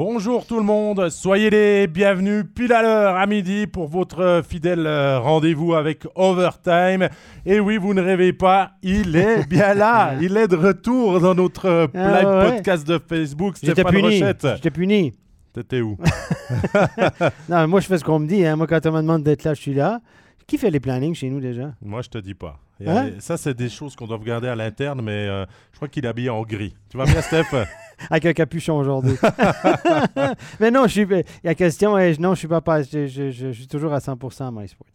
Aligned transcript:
Bonjour 0.00 0.44
tout 0.44 0.58
le 0.58 0.62
monde, 0.62 1.08
soyez 1.08 1.48
les 1.48 1.86
bienvenus 1.86 2.44
pile 2.54 2.70
à 2.74 2.82
l'heure 2.82 3.16
à 3.16 3.26
midi 3.26 3.66
pour 3.66 3.88
votre 3.88 4.42
fidèle 4.46 4.86
euh, 4.86 5.18
rendez-vous 5.18 5.72
avec 5.72 6.04
Overtime. 6.14 7.08
Et 7.46 7.60
oui, 7.60 7.78
vous 7.78 7.94
ne 7.94 8.02
rêvez 8.02 8.34
pas, 8.34 8.72
il 8.82 9.16
est 9.16 9.48
bien 9.48 9.72
là, 9.72 10.12
il 10.20 10.36
est 10.36 10.48
de 10.48 10.56
retour 10.56 11.18
dans 11.20 11.34
notre 11.34 11.88
Ah 11.94 12.20
live 12.20 12.28
ouais. 12.28 12.56
podcast 12.56 12.86
de 12.86 12.98
Facebook. 13.08 13.54
J'étais 13.58 13.72
Stéphane 13.72 13.92
puni. 13.94 14.20
Rochette. 14.20 14.46
J'étais 14.56 14.70
puni. 14.70 15.14
T'étais 15.54 15.80
où? 15.80 15.96
Non, 17.48 17.66
moi, 17.66 17.80
je 17.80 17.86
fais 17.86 17.96
ce 17.96 18.04
qu'on 18.04 18.18
me 18.18 18.26
dit. 18.26 18.44
hein. 18.44 18.56
Moi, 18.56 18.66
quand 18.66 18.84
on 18.84 18.92
me 18.92 19.00
demande 19.00 19.22
d'être 19.22 19.44
là, 19.44 19.54
je 19.54 19.62
suis 19.62 19.72
là. 19.72 20.00
Qui 20.46 20.58
fait 20.58 20.70
les 20.70 20.78
plannings 20.78 21.14
chez 21.14 21.30
nous 21.30 21.40
déjà? 21.40 21.72
Moi, 21.80 22.02
je 22.02 22.10
te 22.10 22.18
dis 22.18 22.34
pas. 22.34 22.58
Hein? 22.84 23.10
Ça, 23.20 23.36
c'est 23.36 23.54
des 23.54 23.68
choses 23.70 23.96
qu'on 23.96 24.06
doit 24.06 24.18
regarder 24.18 24.48
à 24.48 24.54
l'interne, 24.56 25.00
mais 25.02 25.12
euh, 25.28 25.46
je 25.72 25.76
crois 25.76 25.88
qu'il 25.88 26.04
est 26.04 26.08
habillé 26.08 26.28
en 26.30 26.42
gris. 26.42 26.74
Tu 26.90 26.96
vas 26.98 27.04
bien, 27.04 27.22
Steph? 27.22 27.46
Avec 28.10 28.26
un 28.26 28.32
capuchon 28.34 28.76
aujourd'hui. 28.76 29.16
Mais 30.60 30.70
non, 30.70 30.82
je 30.86 30.88
suis. 30.92 31.06
La 31.42 31.54
question 31.54 31.96
est 31.96 32.20
non, 32.20 32.34
je 32.34 32.40
suis 32.40 32.48
pas. 32.48 32.60
pas 32.60 32.82
je, 32.82 33.06
je- 33.06 33.30
je- 33.30 33.46
je 33.46 33.52
suis 33.52 33.66
toujours 33.66 33.94
à 33.94 33.98
100% 34.00 34.48
à 34.48 34.50
MySports. 34.50 34.86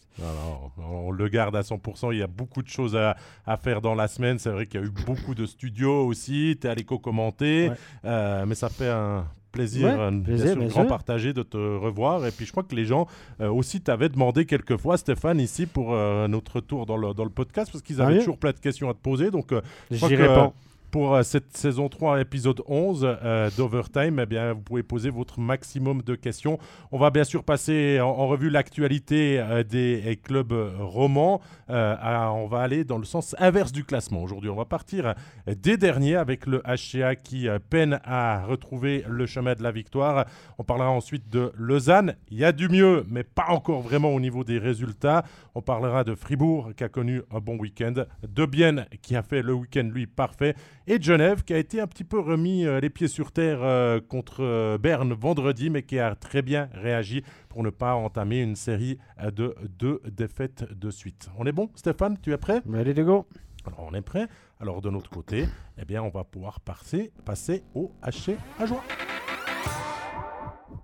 On 0.78 1.10
le 1.12 1.28
garde 1.28 1.56
à 1.56 1.62
100%. 1.62 2.12
Il 2.14 2.20
y 2.20 2.22
a 2.24 2.28
beaucoup 2.28 2.62
de 2.62 2.68
choses 2.68 2.96
à, 2.96 3.16
à 3.48 3.58
faire 3.58 3.82
dans 3.82 3.96
la 3.96 4.08
semaine. 4.08 4.38
C'est 4.38 4.52
vrai 4.52 4.68
qu'il 4.68 4.80
y 4.80 4.84
a 4.84 4.86
eu 4.86 4.92
beaucoup 5.06 5.34
de 5.34 5.48
studios 5.48 6.06
aussi. 6.06 6.58
Tu 6.62 6.68
es 6.68 6.70
allé 6.70 6.84
co-commenter. 6.84 7.70
Ouais. 7.70 7.76
Euh, 8.06 8.46
mais 8.46 8.54
ça 8.56 8.70
fait 8.70 8.90
un 8.90 9.26
plaisir, 9.52 9.88
Ouais, 9.88 10.00
euh, 10.00 10.12
bien 10.12 10.22
plaisir, 10.24 10.48
sûr, 10.52 10.56
bien 10.58 10.68
grand 10.68 10.82
sûr. 10.82 10.90
partagé 10.90 11.34
de 11.34 11.44
te 11.44 11.58
revoir. 11.58 12.26
Et 12.26 12.32
puis 12.32 12.46
je 12.46 12.52
crois 12.52 12.64
que 12.64 12.76
les 12.76 12.86
gens 12.86 13.08
euh, 13.42 13.50
aussi 13.50 13.82
t'avaient 13.82 14.10
demandé 14.10 14.46
quelques 14.46 14.78
fois, 14.78 14.98
Stéphane, 14.98 15.40
ici 15.40 15.66
pour 15.66 15.94
euh, 15.94 16.28
notre 16.28 16.56
retour 16.58 16.86
dans 16.86 16.98
le, 16.98 17.14
dans 17.14 17.24
le 17.26 17.30
podcast, 17.30 17.72
parce 17.72 17.84
qu'ils 17.84 18.02
avaient 18.02 18.14
mieux. 18.14 18.20
toujours 18.20 18.38
plein 18.38 18.52
de 18.52 18.60
questions 18.60 18.90
à 18.90 18.94
te 18.94 19.00
poser. 19.00 19.32
Donc 19.32 19.54
J'y 19.92 20.16
réponds. 20.16 20.54
Pour 20.92 21.16
euh, 21.16 21.24
cette 21.24 21.56
saison 21.56 21.88
3, 21.88 22.20
épisode 22.20 22.62
11 22.68 23.08
euh, 23.24 23.50
d'Overtime, 23.56 24.20
eh 24.20 24.26
bien, 24.26 24.54
vous 24.54 24.62
pouvez 24.62 24.84
poser 24.84 25.10
votre 25.10 25.40
maximum 25.40 26.02
de 26.02 26.16
questions. 26.16 26.60
On 26.92 27.00
va 27.00 27.10
bien 27.10 27.24
sûr 27.24 27.44
passer 27.44 28.00
en, 28.02 28.28
revue 28.28 28.50
l'actualité 28.50 29.40
euh, 29.40 29.64
des 29.64 30.20
clubs 30.22 30.54
romans. 30.80 31.42
On 31.70 32.48
va 32.48 32.60
aller 32.60 32.84
dans 32.84 32.98
le 32.98 33.06
sens 33.06 33.34
inverse 33.40 33.72
du 33.72 33.86
classement 33.86 34.22
aujourd'hui. 34.22 34.50
On 34.50 34.56
va 34.56 34.66
partir 34.66 35.16
des 35.48 35.78
derniers 35.78 36.18
avec 36.18 36.46
le 36.46 36.62
HCA 36.66 37.16
qui 37.16 37.48
peine 37.70 38.02
à 38.04 38.44
retrouver 38.46 39.06
le 39.08 39.26
chemin 39.26 39.54
de 39.54 39.64
la 39.64 39.72
victoire. 39.72 40.26
On 40.58 40.64
parlera 40.64 40.90
ensuite 40.90 41.30
de 41.30 41.54
Lausanne. 41.56 42.16
Il 42.30 42.38
y 42.38 42.44
a 42.44 42.52
du 42.52 42.68
mieux, 42.68 43.06
mais 43.10 43.24
pas 43.24 43.46
encore 43.50 43.82
vraiment 43.82 44.10
au 44.10 44.20
niveau 44.20 44.44
des 44.44 44.58
résultats. 44.58 45.24
On 45.56 45.62
parlera 45.62 46.04
de 46.04 46.14
Fribourg 46.14 46.72
qui 46.76 46.84
a 46.84 46.90
connu 46.90 47.22
un 47.32 47.40
bon 47.40 47.58
week-end, 47.58 47.94
de 48.28 48.46
Bienne 48.46 48.86
qui 49.02 49.16
a 49.16 49.24
fait 49.24 49.42
le 49.42 49.54
week-end 49.54 49.90
lui 49.94 50.08
parfait, 50.08 50.56
et 50.88 51.02
Genève 51.02 51.44
qui 51.44 51.54
a 51.54 51.58
été 51.58 51.80
un 51.80 51.88
petit 51.88 52.04
peu 52.04 52.20
remis 52.20 52.66
euh, 52.66 52.80
les 52.80 52.90
pieds 52.90 53.08
sur 53.08 53.32
terre 53.32 53.60
euh, 53.62 54.00
contre 54.00 54.44
euh, 54.44 54.78
Berne 54.78 55.14
vendredi, 55.14 55.70
mais 55.70 55.84
qui 55.84 56.00
a 56.00 56.16
très 56.16 56.42
bien 56.42 56.70
réagi 56.74 57.24
pour 57.50 57.64
ne 57.64 57.70
pas 57.70 57.96
entamer 57.96 58.40
une 58.40 58.56
série 58.56 58.98
de 59.34 59.56
deux 59.78 60.02
défaites 60.06 60.66
de 60.72 60.90
suite. 60.90 61.30
On 61.38 61.46
est 61.46 61.52
bon, 61.52 61.70
Stéphane 61.76 62.18
Tu 62.22 62.34
es 62.34 62.38
prêt? 62.38 62.62
Ready 62.70 62.94
to 62.94 63.04
go. 63.04 63.28
Alors 63.66 63.88
on 63.92 63.94
est 63.94 64.02
prêt. 64.02 64.28
Alors 64.60 64.82
de 64.82 64.90
notre 64.90 65.10
côté, 65.10 65.46
eh 65.78 65.86
bien 65.86 66.02
on 66.02 66.10
va 66.10 66.24
pouvoir 66.24 66.60
passer, 66.60 67.12
passer 67.26 67.64
au 67.76 67.92
HC 68.04 68.38
à 68.60 68.66
joie. 68.66 68.84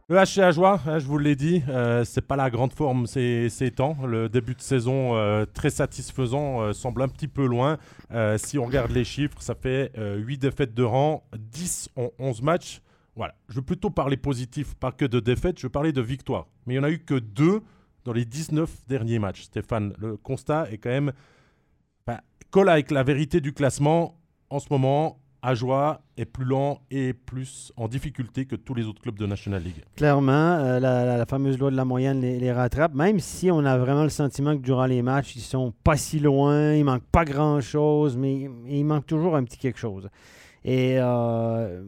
Le 0.10 0.16
HC 0.16 0.40
à 0.40 0.52
joie, 0.52 0.80
hein, 0.86 1.00
je 1.00 1.06
vous 1.06 1.18
l'ai 1.18 1.36
dit, 1.36 1.62
euh, 1.68 2.06
c'est 2.06 2.22
pas 2.22 2.38
la 2.38 2.50
grande 2.50 2.72
forme 2.72 3.08
ces, 3.08 3.74
temps. 3.76 3.98
Le 4.06 4.30
début 4.30 4.56
de 4.56 4.62
saison 4.62 5.18
euh, 5.18 5.44
très 5.46 5.70
satisfaisant 5.70 6.62
euh, 6.62 6.72
semble 6.72 7.02
un 7.02 7.10
petit 7.10 7.28
peu 7.28 7.46
loin. 7.46 7.78
Euh, 8.12 8.38
si 8.38 8.58
on 8.58 8.66
regarde 8.66 8.92
les 8.92 9.04
chiffres, 9.04 9.42
ça 9.42 9.54
fait 9.54 9.92
8 9.98 10.38
défaites 10.38 10.74
de 10.74 10.84
rang, 10.84 11.26
10 11.38 11.90
en 11.98 12.12
11 12.20 12.42
matchs. 12.42 12.82
Voilà, 13.18 13.36
je 13.50 13.56
veux 13.56 13.64
plutôt 13.64 13.90
parler 13.90 14.16
positif, 14.16 14.76
pas 14.76 14.94
que 14.94 15.04
de 15.04 15.20
défaites, 15.20 15.60
je 15.60 15.66
veux 15.66 15.72
parler 15.72 15.92
de 15.92 16.02
victoires. 16.02 16.48
Mais 16.66 16.76
il 16.76 16.78
n'y 16.78 16.86
en 16.86 16.88
a 16.88 16.92
eu 16.92 17.00
que 17.00 17.16
deux 17.16 17.62
dans 18.06 18.14
les 18.14 18.24
19 18.24 18.88
derniers 18.88 19.20
matchs. 19.20 19.42
Stéphane, 19.42 19.94
le 19.98 20.16
constat 20.16 20.72
est 20.72 20.78
quand 20.78 20.90
même 20.90 21.12
bah, 22.06 22.22
colle 22.50 22.70
avec 22.70 22.92
la 22.92 23.04
vérité 23.04 23.42
du 23.42 23.52
classement. 23.52 24.18
En 24.50 24.60
ce 24.60 24.68
moment, 24.70 25.20
Ajoie 25.48 26.02
est 26.18 26.26
plus 26.26 26.44
lent 26.44 26.82
et 26.92 27.14
plus 27.14 27.72
en 27.78 27.88
difficulté 27.88 28.46
que 28.46 28.58
tous 28.58 28.74
les 28.74 28.84
autres 28.84 29.02
clubs 29.02 29.18
de 29.18 29.26
National 29.26 29.64
League. 29.64 29.82
Clairement, 29.96 30.32
euh, 30.34 30.78
la, 30.82 31.26
fameuse 31.26 31.58
loi 31.58 31.72
de 31.72 31.78
la 31.78 31.86
moyenne 31.86 32.20
les, 32.20 32.52
rattrape, 32.52 32.94
même 32.94 33.22
si 33.22 33.50
on 33.50 33.64
a 33.64 33.78
vraiment 33.78 34.04
le 34.04 34.10
sentiment 34.10 34.58
que 34.58 34.62
durant 34.62 34.88
les 34.88 35.02
matchs, 35.02 35.38
ils 35.38 35.42
sont 35.42 35.74
pas 35.86 35.96
si 35.96 36.20
loin, 36.20 36.74
il 36.74 36.84
manque 36.84 37.06
pas 37.14 37.24
grand-chose, 37.24 38.18
mais 38.18 38.50
il- 38.68 38.84
manque 38.84 39.06
toujours 39.06 39.38
un 39.38 39.46
petit 39.46 39.58
quelque 39.58 39.80
chose. 39.80 40.10
Et 40.66 41.00
euh, 41.00 41.82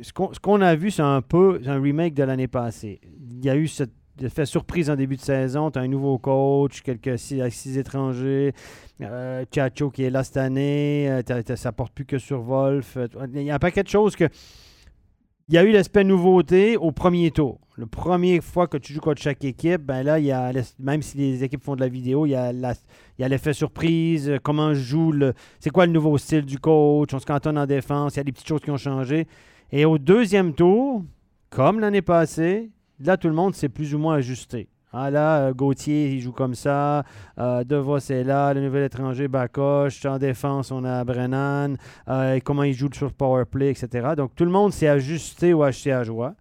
ce 0.00 0.14
qu'on 0.14 0.32
ce 0.32 0.40
qu'on 0.40 0.62
a 0.62 0.74
vu, 0.74 0.90
c'est 0.90 1.02
un 1.02 1.20
peu 1.20 1.60
un 1.66 1.82
remake 1.82 2.14
de 2.14 2.22
l'année 2.22 2.48
passée. 2.48 3.02
Il 3.30 3.44
y 3.44 3.50
a 3.50 3.56
eu 3.56 3.68
cette 3.68 3.92
fait 4.28 4.46
surprise 4.46 4.90
en 4.90 4.96
début 4.96 5.16
de 5.16 5.20
saison. 5.20 5.70
Tu 5.70 5.78
as 5.78 5.82
un 5.82 5.88
nouveau 5.88 6.18
coach, 6.18 6.82
quelques 6.82 7.18
six, 7.18 7.78
étrangers. 7.78 8.52
Euh, 9.00 9.44
qui 9.50 10.02
est 10.04 10.10
là 10.10 10.22
cette 10.24 10.36
année. 10.36 11.08
euh, 11.08 11.22
t'as- 11.22 11.42
t'as- 11.42 11.56
ça 11.56 11.72
porte 11.72 11.92
plus 11.94 12.04
que 12.04 12.18
sur 12.18 12.42
Wolf. 12.42 12.98
Il 13.34 13.42
y 13.42 13.50
a 13.50 13.54
un 13.54 13.58
paquet 13.58 13.82
de 13.82 13.88
choses 13.88 14.14
que. 14.16 14.24
Il 15.48 15.54
y 15.54 15.58
a 15.58 15.64
eu 15.64 15.72
l'aspect 15.72 16.04
nouveauté 16.04 16.76
au 16.76 16.92
premier 16.92 17.32
tour. 17.32 17.58
Le 17.76 17.86
premier 17.86 18.40
fois 18.40 18.68
que 18.68 18.76
tu 18.76 18.92
joues 18.92 19.00
contre 19.00 19.20
chaque 19.20 19.42
équipe, 19.44 19.82
ben 19.82 20.04
là, 20.04 20.20
il 20.20 20.26
y 20.26 20.30
a, 20.30 20.52
même 20.78 21.02
si 21.02 21.16
les 21.18 21.42
équipes 21.42 21.64
font 21.64 21.74
de 21.74 21.80
la 21.80 21.88
vidéo, 21.88 22.24
il 22.24 22.30
y 22.30 22.34
a, 22.36 22.52
la- 22.52 22.74
il 23.18 23.22
y 23.22 23.24
a 23.24 23.28
l'effet 23.28 23.52
surprise, 23.52 24.28
euh, 24.28 24.38
comment 24.40 24.74
je 24.74 24.80
joue, 24.80 25.10
le, 25.10 25.32
c'est 25.58 25.70
quoi 25.70 25.86
le 25.86 25.92
nouveau 25.92 26.18
style 26.18 26.44
du 26.44 26.58
coach, 26.60 27.12
on 27.14 27.18
se 27.18 27.26
cantonne 27.26 27.58
en 27.58 27.66
défense, 27.66 28.14
il 28.14 28.18
y 28.18 28.20
a 28.20 28.24
des 28.24 28.30
petites 28.32 28.46
choses 28.46 28.60
qui 28.60 28.70
ont 28.70 28.76
changé. 28.76 29.26
Et 29.72 29.84
au 29.84 29.98
deuxième 29.98 30.52
tour, 30.54 31.02
comme 31.48 31.80
l'année 31.80 32.02
passée, 32.02 32.70
là, 33.00 33.16
tout 33.16 33.28
le 33.28 33.34
monde 33.34 33.54
s'est 33.54 33.68
plus 33.68 33.94
ou 33.94 33.98
moins 33.98 34.16
ajusté. 34.16 34.68
Ah 34.92 35.08
là, 35.08 35.46
euh, 35.46 35.54
Gauthier, 35.54 36.10
il 36.10 36.20
joue 36.20 36.32
comme 36.32 36.54
ça. 36.54 37.04
Euh, 37.38 37.62
Devos 37.62 37.98
est 37.98 38.24
là. 38.24 38.52
Le 38.52 38.60
nouvel 38.60 38.84
étranger, 38.84 39.28
Bakoche. 39.28 40.04
En 40.04 40.18
défense, 40.18 40.72
on 40.72 40.84
a 40.84 41.04
Brennan. 41.04 41.76
Euh, 42.08 42.40
comment 42.44 42.64
il 42.64 42.74
joue 42.74 42.88
sur 42.92 43.06
le 43.06 43.12
power 43.12 43.44
play, 43.44 43.70
etc. 43.70 44.14
Donc, 44.16 44.34
tout 44.34 44.44
le 44.44 44.50
monde 44.50 44.72
s'est 44.72 44.88
ajusté 44.88 45.54
au 45.54 45.64
HCA 45.64 46.02
Joie. 46.02 46.34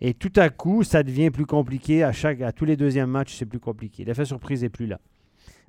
Et 0.00 0.12
tout 0.12 0.32
à 0.34 0.50
coup, 0.50 0.82
ça 0.82 1.04
devient 1.04 1.30
plus 1.30 1.46
compliqué. 1.46 2.02
À, 2.02 2.10
chaque, 2.10 2.40
à 2.40 2.50
tous 2.50 2.64
les 2.64 2.76
deuxièmes 2.76 3.10
matchs, 3.10 3.36
c'est 3.36 3.46
plus 3.46 3.60
compliqué. 3.60 4.04
L'effet 4.04 4.24
surprise 4.24 4.62
n'est 4.62 4.70
plus 4.70 4.86
là. 4.86 4.98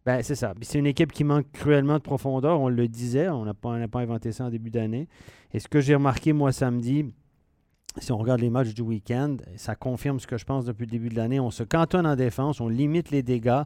Ben, 0.04 0.24
c'est 0.24 0.36
ça. 0.36 0.54
C'est 0.62 0.80
une 0.80 0.88
équipe 0.88 1.12
qui 1.12 1.24
manque 1.24 1.46
cruellement 1.52 1.98
de 1.98 2.04
profondeur. 2.04 2.60
On 2.60 2.70
le 2.70 2.88
disait. 2.88 3.30
On 3.30 3.46
n'a 3.46 3.54
pas, 3.54 3.88
pas 3.88 4.00
inventé 4.00 4.32
ça 4.32 4.46
en 4.46 4.50
début 4.50 4.72
d'année. 4.72 5.08
Et 5.54 5.60
ce 5.60 5.68
que 5.68 5.80
j'ai 5.80 5.94
remarqué, 5.94 6.34
moi, 6.34 6.52
samedi, 6.52 7.06
si 8.00 8.12
on 8.12 8.18
regarde 8.18 8.42
les 8.42 8.50
matchs 8.50 8.74
du 8.74 8.82
week-end, 8.82 9.38
ça 9.56 9.76
confirme 9.76 10.20
ce 10.20 10.28
que 10.28 10.38
je 10.38 10.46
pense 10.46 10.66
depuis 10.66 10.86
le 10.86 10.92
début 10.92 11.10
de 11.10 11.16
l'année. 11.16 11.40
On 11.40 11.52
se 11.52 11.64
cantonne 11.64 12.06
en 12.06 12.16
défense, 12.16 12.60
on 12.60 12.68
limite 12.68 13.12
les 13.12 13.24
dégâts, 13.24 13.64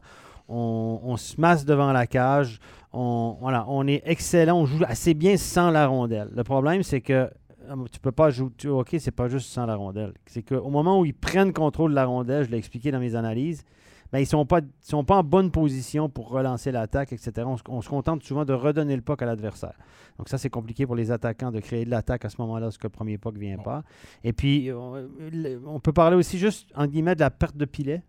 on, 0.48 1.16
se 1.16 1.40
masse 1.40 1.64
devant 1.64 1.92
la 1.92 2.06
cage, 2.06 2.58
on, 2.92 3.36
voilà, 3.40 3.64
on 3.68 3.86
est 3.86 4.02
excellent, 4.04 4.58
on 4.58 4.66
joue 4.66 4.82
assez 4.86 5.14
bien 5.14 5.36
sans 5.36 5.70
la 5.70 5.86
rondelle. 5.86 6.28
Le 6.34 6.42
problème, 6.44 6.82
c'est 6.82 7.00
que 7.00 7.30
euh, 7.70 7.76
tu 7.92 8.00
peux 8.00 8.12
pas 8.12 8.30
jouer. 8.30 8.50
OK, 8.66 8.96
c'est 8.98 9.10
pas 9.10 9.28
juste 9.28 9.48
sans 9.50 9.66
la 9.66 9.76
rondelle. 9.76 10.12
C'est 10.26 10.42
qu'au 10.42 10.70
moment 10.70 11.00
où 11.00 11.04
ils 11.04 11.14
prennent 11.14 11.52
contrôle 11.52 11.90
de 11.90 11.96
la 11.96 12.06
rondelle, 12.06 12.44
je 12.44 12.50
l'ai 12.50 12.58
expliqué 12.58 12.90
dans 12.90 13.00
mes 13.00 13.14
analyses, 13.14 13.64
ben, 14.12 14.18
ils 14.18 14.22
ne 14.22 14.26
sont, 14.26 14.44
pas, 14.46 14.58
ils 14.60 14.68
sont 14.80 15.04
pas 15.04 15.16
en 15.18 15.22
bonne 15.22 15.50
position 15.50 16.08
pour 16.08 16.28
relancer 16.30 16.72
l'attaque, 16.72 17.12
etc. 17.12 17.32
On 17.46 17.56
se, 17.56 17.62
on 17.68 17.80
se 17.80 17.88
contente 17.88 18.22
souvent 18.24 18.44
de 18.44 18.52
redonner 18.52 18.96
le 18.96 19.02
puck 19.02 19.22
à 19.22 19.26
l'adversaire. 19.26 19.74
Donc 20.18 20.28
ça, 20.28 20.36
c'est 20.38 20.50
compliqué 20.50 20.86
pour 20.86 20.96
les 20.96 21.10
attaquants 21.10 21.50
de 21.52 21.60
créer 21.60 21.84
de 21.84 21.90
l'attaque 21.90 22.24
à 22.24 22.28
ce 22.28 22.36
moment-là, 22.40 22.66
parce 22.66 22.78
que 22.78 22.86
le 22.86 22.90
premier 22.90 23.18
puck 23.18 23.34
ne 23.34 23.40
vient 23.40 23.58
pas. 23.58 23.82
Et 24.24 24.32
puis, 24.32 24.70
on, 24.72 24.94
le- 25.32 25.60
on 25.66 25.80
peut 25.80 25.92
parler 25.92 26.16
aussi 26.16 26.38
juste, 26.38 26.68
en 26.74 26.86
guillemets, 26.86 27.14
de 27.14 27.20
la 27.20 27.30
perte 27.30 27.56
de 27.56 27.64
pilet. 27.64 28.02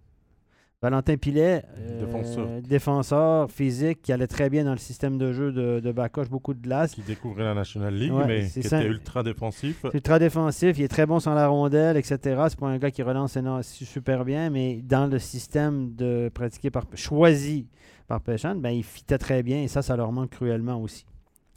Valentin 0.81 1.15
Pilet, 1.15 1.63
euh, 1.77 2.59
Défenseur. 2.61 3.51
physique, 3.51 4.01
qui 4.01 4.11
allait 4.11 4.25
très 4.25 4.49
bien 4.49 4.63
dans 4.63 4.71
le 4.71 4.79
système 4.79 5.19
de 5.19 5.31
jeu 5.31 5.51
de, 5.51 5.79
de 5.79 5.91
Bakoche, 5.91 6.27
beaucoup 6.27 6.55
de 6.55 6.61
glace. 6.61 6.95
Qui 6.95 7.01
découvrait 7.01 7.43
la 7.43 7.53
National 7.53 7.93
League, 7.93 8.11
Ouais, 8.11 8.25
mais 8.25 8.47
qui 8.47 8.63
ça. 8.63 8.79
était 8.79 8.89
ultra 8.89 9.21
défensif. 9.21 9.85
Ultra 9.93 10.17
défensif, 10.17 10.79
il 10.79 10.83
est 10.83 10.87
très 10.87 11.05
bon 11.05 11.19
sans 11.19 11.35
la 11.35 11.47
rondelle, 11.47 11.97
etc. 11.97 12.17
C'est 12.49 12.59
pas 12.59 12.65
un 12.67 12.79
gars 12.79 12.89
qui 12.89 13.03
relance 13.03 13.37
super 13.71 14.25
bien, 14.25 14.49
mais 14.49 14.81
dans 14.81 15.05
le 15.05 15.19
système 15.19 15.93
de 15.93 16.31
pratiqué 16.33 16.71
par 16.71 16.85
choisi 16.95 17.67
par 18.07 18.19
Péchan, 18.21 18.55
ben, 18.55 18.71
il 18.71 18.83
fitait 18.83 19.19
très 19.19 19.43
bien 19.43 19.61
et 19.61 19.67
ça, 19.67 19.83
ça 19.83 19.95
leur 19.95 20.11
manque 20.11 20.31
cruellement 20.31 20.81
aussi. 20.81 21.05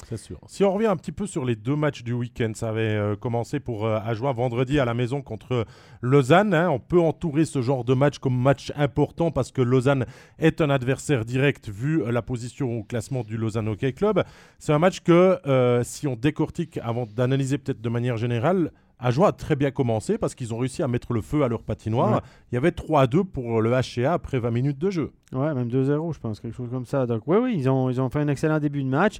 C'est 0.08 0.16
sûr. 0.18 0.38
Si 0.48 0.64
on 0.64 0.72
revient 0.72 0.86
un 0.88 0.96
petit 0.96 1.12
peu 1.12 1.26
sur 1.26 1.44
les 1.44 1.56
deux 1.56 1.76
matchs 1.76 2.02
du 2.02 2.12
week-end, 2.12 2.52
ça 2.54 2.68
avait 2.68 2.80
euh, 2.82 3.16
commencé 3.16 3.58
pour 3.60 3.86
euh, 3.86 3.98
Ajoie 4.04 4.32
vendredi 4.32 4.78
à 4.78 4.84
la 4.84 4.92
maison 4.92 5.22
contre 5.22 5.64
Lausanne. 6.02 6.52
hein. 6.52 6.68
On 6.70 6.78
peut 6.78 7.00
entourer 7.00 7.44
ce 7.44 7.62
genre 7.62 7.84
de 7.84 7.94
match 7.94 8.18
comme 8.18 8.36
match 8.38 8.72
important 8.76 9.30
parce 9.30 9.50
que 9.50 9.62
Lausanne 9.62 10.04
est 10.38 10.60
un 10.60 10.68
adversaire 10.68 11.24
direct 11.24 11.68
vu 11.70 12.02
euh, 12.02 12.12
la 12.12 12.22
position 12.22 12.78
au 12.80 12.82
classement 12.82 13.22
du 13.22 13.36
Lausanne 13.36 13.68
Hockey 13.68 13.92
Club. 13.92 14.22
C'est 14.58 14.72
un 14.72 14.78
match 14.78 15.00
que, 15.00 15.38
euh, 15.46 15.82
si 15.84 16.06
on 16.06 16.16
décortique 16.16 16.78
avant 16.82 17.06
d'analyser 17.06 17.56
peut-être 17.58 17.80
de 17.80 17.88
manière 17.88 18.16
générale, 18.16 18.72
Ajoie 19.00 19.28
a 19.28 19.32
très 19.32 19.56
bien 19.56 19.70
commencé 19.70 20.18
parce 20.18 20.34
qu'ils 20.34 20.54
ont 20.54 20.58
réussi 20.58 20.82
à 20.82 20.88
mettre 20.88 21.12
le 21.12 21.20
feu 21.20 21.42
à 21.42 21.48
leur 21.48 21.62
patinoire. 21.62 22.12
Ouais. 22.14 22.20
Il 22.52 22.54
y 22.54 22.58
avait 22.58 22.70
3 22.72 23.02
à 23.02 23.06
2 23.06 23.24
pour 23.24 23.60
le 23.60 23.72
HCA 23.72 24.12
après 24.12 24.38
20 24.38 24.50
minutes 24.50 24.78
de 24.78 24.90
jeu. 24.90 25.12
Ouais, 25.34 25.52
même 25.52 25.68
2-0, 25.68 26.14
je 26.14 26.20
pense, 26.20 26.38
quelque 26.38 26.54
chose 26.54 26.70
comme 26.70 26.86
ça. 26.86 27.06
Donc, 27.06 27.22
oui, 27.26 27.38
oui, 27.38 27.54
ils 27.56 27.68
ont, 27.68 27.90
ils 27.90 28.00
ont 28.00 28.08
fait 28.08 28.20
un 28.20 28.28
excellent 28.28 28.60
début 28.60 28.84
de 28.84 28.88
match. 28.88 29.18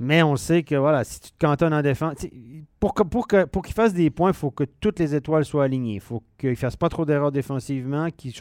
Mais 0.00 0.24
on 0.24 0.34
sait 0.34 0.64
que, 0.64 0.74
voilà, 0.74 1.04
si 1.04 1.20
tu 1.20 1.30
te 1.30 1.38
cantonnes 1.38 1.72
en 1.72 1.80
défense, 1.80 2.26
pour, 2.80 2.94
que, 2.94 3.04
pour, 3.04 3.28
que, 3.28 3.44
pour 3.44 3.62
qu'ils 3.62 3.74
fassent 3.74 3.94
des 3.94 4.10
points, 4.10 4.30
il 4.30 4.34
faut 4.34 4.50
que 4.50 4.64
toutes 4.64 4.98
les 4.98 5.14
étoiles 5.14 5.44
soient 5.44 5.64
alignées. 5.64 5.94
Il 5.94 6.00
faut 6.00 6.24
qu'ils 6.36 6.50
ne 6.50 6.54
fassent 6.56 6.76
pas 6.76 6.88
trop 6.88 7.04
d'erreurs 7.04 7.30
défensivement, 7.30 8.08
qu'ils 8.10 8.32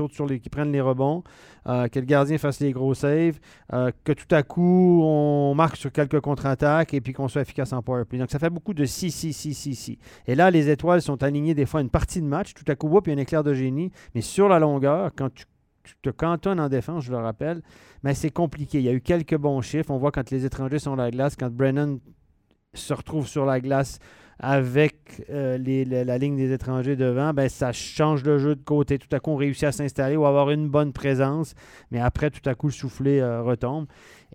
prennent 0.52 0.72
les 0.72 0.82
rebonds, 0.82 1.24
euh, 1.68 1.88
que 1.88 2.00
le 2.00 2.06
gardien 2.06 2.40
fasse 2.40 2.60
les 2.60 2.72
gros 2.72 2.96
saves, 2.96 3.40
euh, 3.72 3.92
que 4.04 4.14
tout 4.14 4.34
à 4.34 4.42
coup, 4.42 5.02
on 5.04 5.54
marque 5.54 5.78
sur 5.78 5.92
quelques 5.92 6.22
contre-attaques 6.22 6.96
et 6.96 7.02
puis 7.02 7.14
qu'on 7.14 7.28
soit 7.28 7.44
efficace 7.44 7.72
en 7.72 7.84
powerplay. 7.84 8.18
Donc, 8.18 8.32
ça 8.32 8.40
fait 8.40 8.50
beaucoup 8.50 8.74
de 8.74 8.86
si, 8.86 9.12
si, 9.12 9.32
si, 9.32 9.54
si, 9.54 9.76
si. 9.76 10.00
Et 10.26 10.34
là, 10.34 10.50
les 10.50 10.72
étoiles 10.72 11.04
sont 11.04 11.22
alignées 11.22 11.54
des 11.54 11.68
fois 11.68 11.82
une 11.82 11.92
partie 11.92 12.22
de 12.22 12.28
match. 12.28 12.56
Tout 12.56 12.66
à 12.68 12.76
coup, 12.76 12.90
il 13.06 13.10
y 13.10 13.14
a 13.14 13.16
un 13.16 13.22
éclair 13.22 13.44
de 13.44 13.54
génie. 13.54 13.92
Mais 14.16 14.22
sur 14.22 14.50
la 14.50 14.58
longueur, 14.58 15.12
quand 15.16 15.32
tu 15.32 15.46
tu 15.84 15.96
te 16.02 16.10
cantonnes 16.10 16.60
en 16.60 16.70
défense, 16.70 17.04
je 17.04 17.12
le 17.12 17.18
rappelle, 17.18 17.62
mais 18.04 18.14
c'est 18.14 18.32
compliqué. 18.32 18.80
Il 18.80 18.86
y 18.86 18.90
a 18.90 18.94
eu 18.94 19.02
quelques 19.02 19.38
bons 19.38 19.62
chiffres. 19.62 19.92
On 19.92 19.98
voit 19.98 20.12
quand 20.12 20.32
les 20.32 20.46
étrangers 20.46 20.80
sont 20.80 20.94
à 20.94 20.98
la 20.98 21.12
glace, 21.12 21.36
quand 21.36 21.52
Brennan 21.52 22.00
se 22.74 22.94
retrouve 22.94 23.28
sur 23.28 23.46
la 23.46 23.60
glace 23.60 24.00
avec 24.40 25.24
euh, 25.30 25.58
la, 26.06 26.18
ligne 26.18 26.36
des 26.36 26.52
étrangers 26.52 26.96
devant, 26.96 27.34
ben, 27.34 27.48
ça 27.48 27.72
change 27.72 28.24
le 28.24 28.40
jeu 28.40 28.56
de 28.56 28.64
côté. 28.64 28.98
Tout 28.98 29.14
à 29.16 29.20
coup, 29.20 29.32
on 29.32 29.36
réussit 29.36 29.66
à 29.66 29.72
s'installer 29.72 30.16
ou 30.16 30.26
avoir 30.26 30.50
une 30.50 30.70
bonne 30.70 30.92
présence, 30.92 31.54
mais 31.92 32.00
après, 32.00 32.32
tout 32.32 32.48
à 32.50 32.56
coup, 32.56 32.68
le 32.68 32.74
soufflet 32.74 33.22
euh, 33.22 33.42
retombe. 33.42 33.86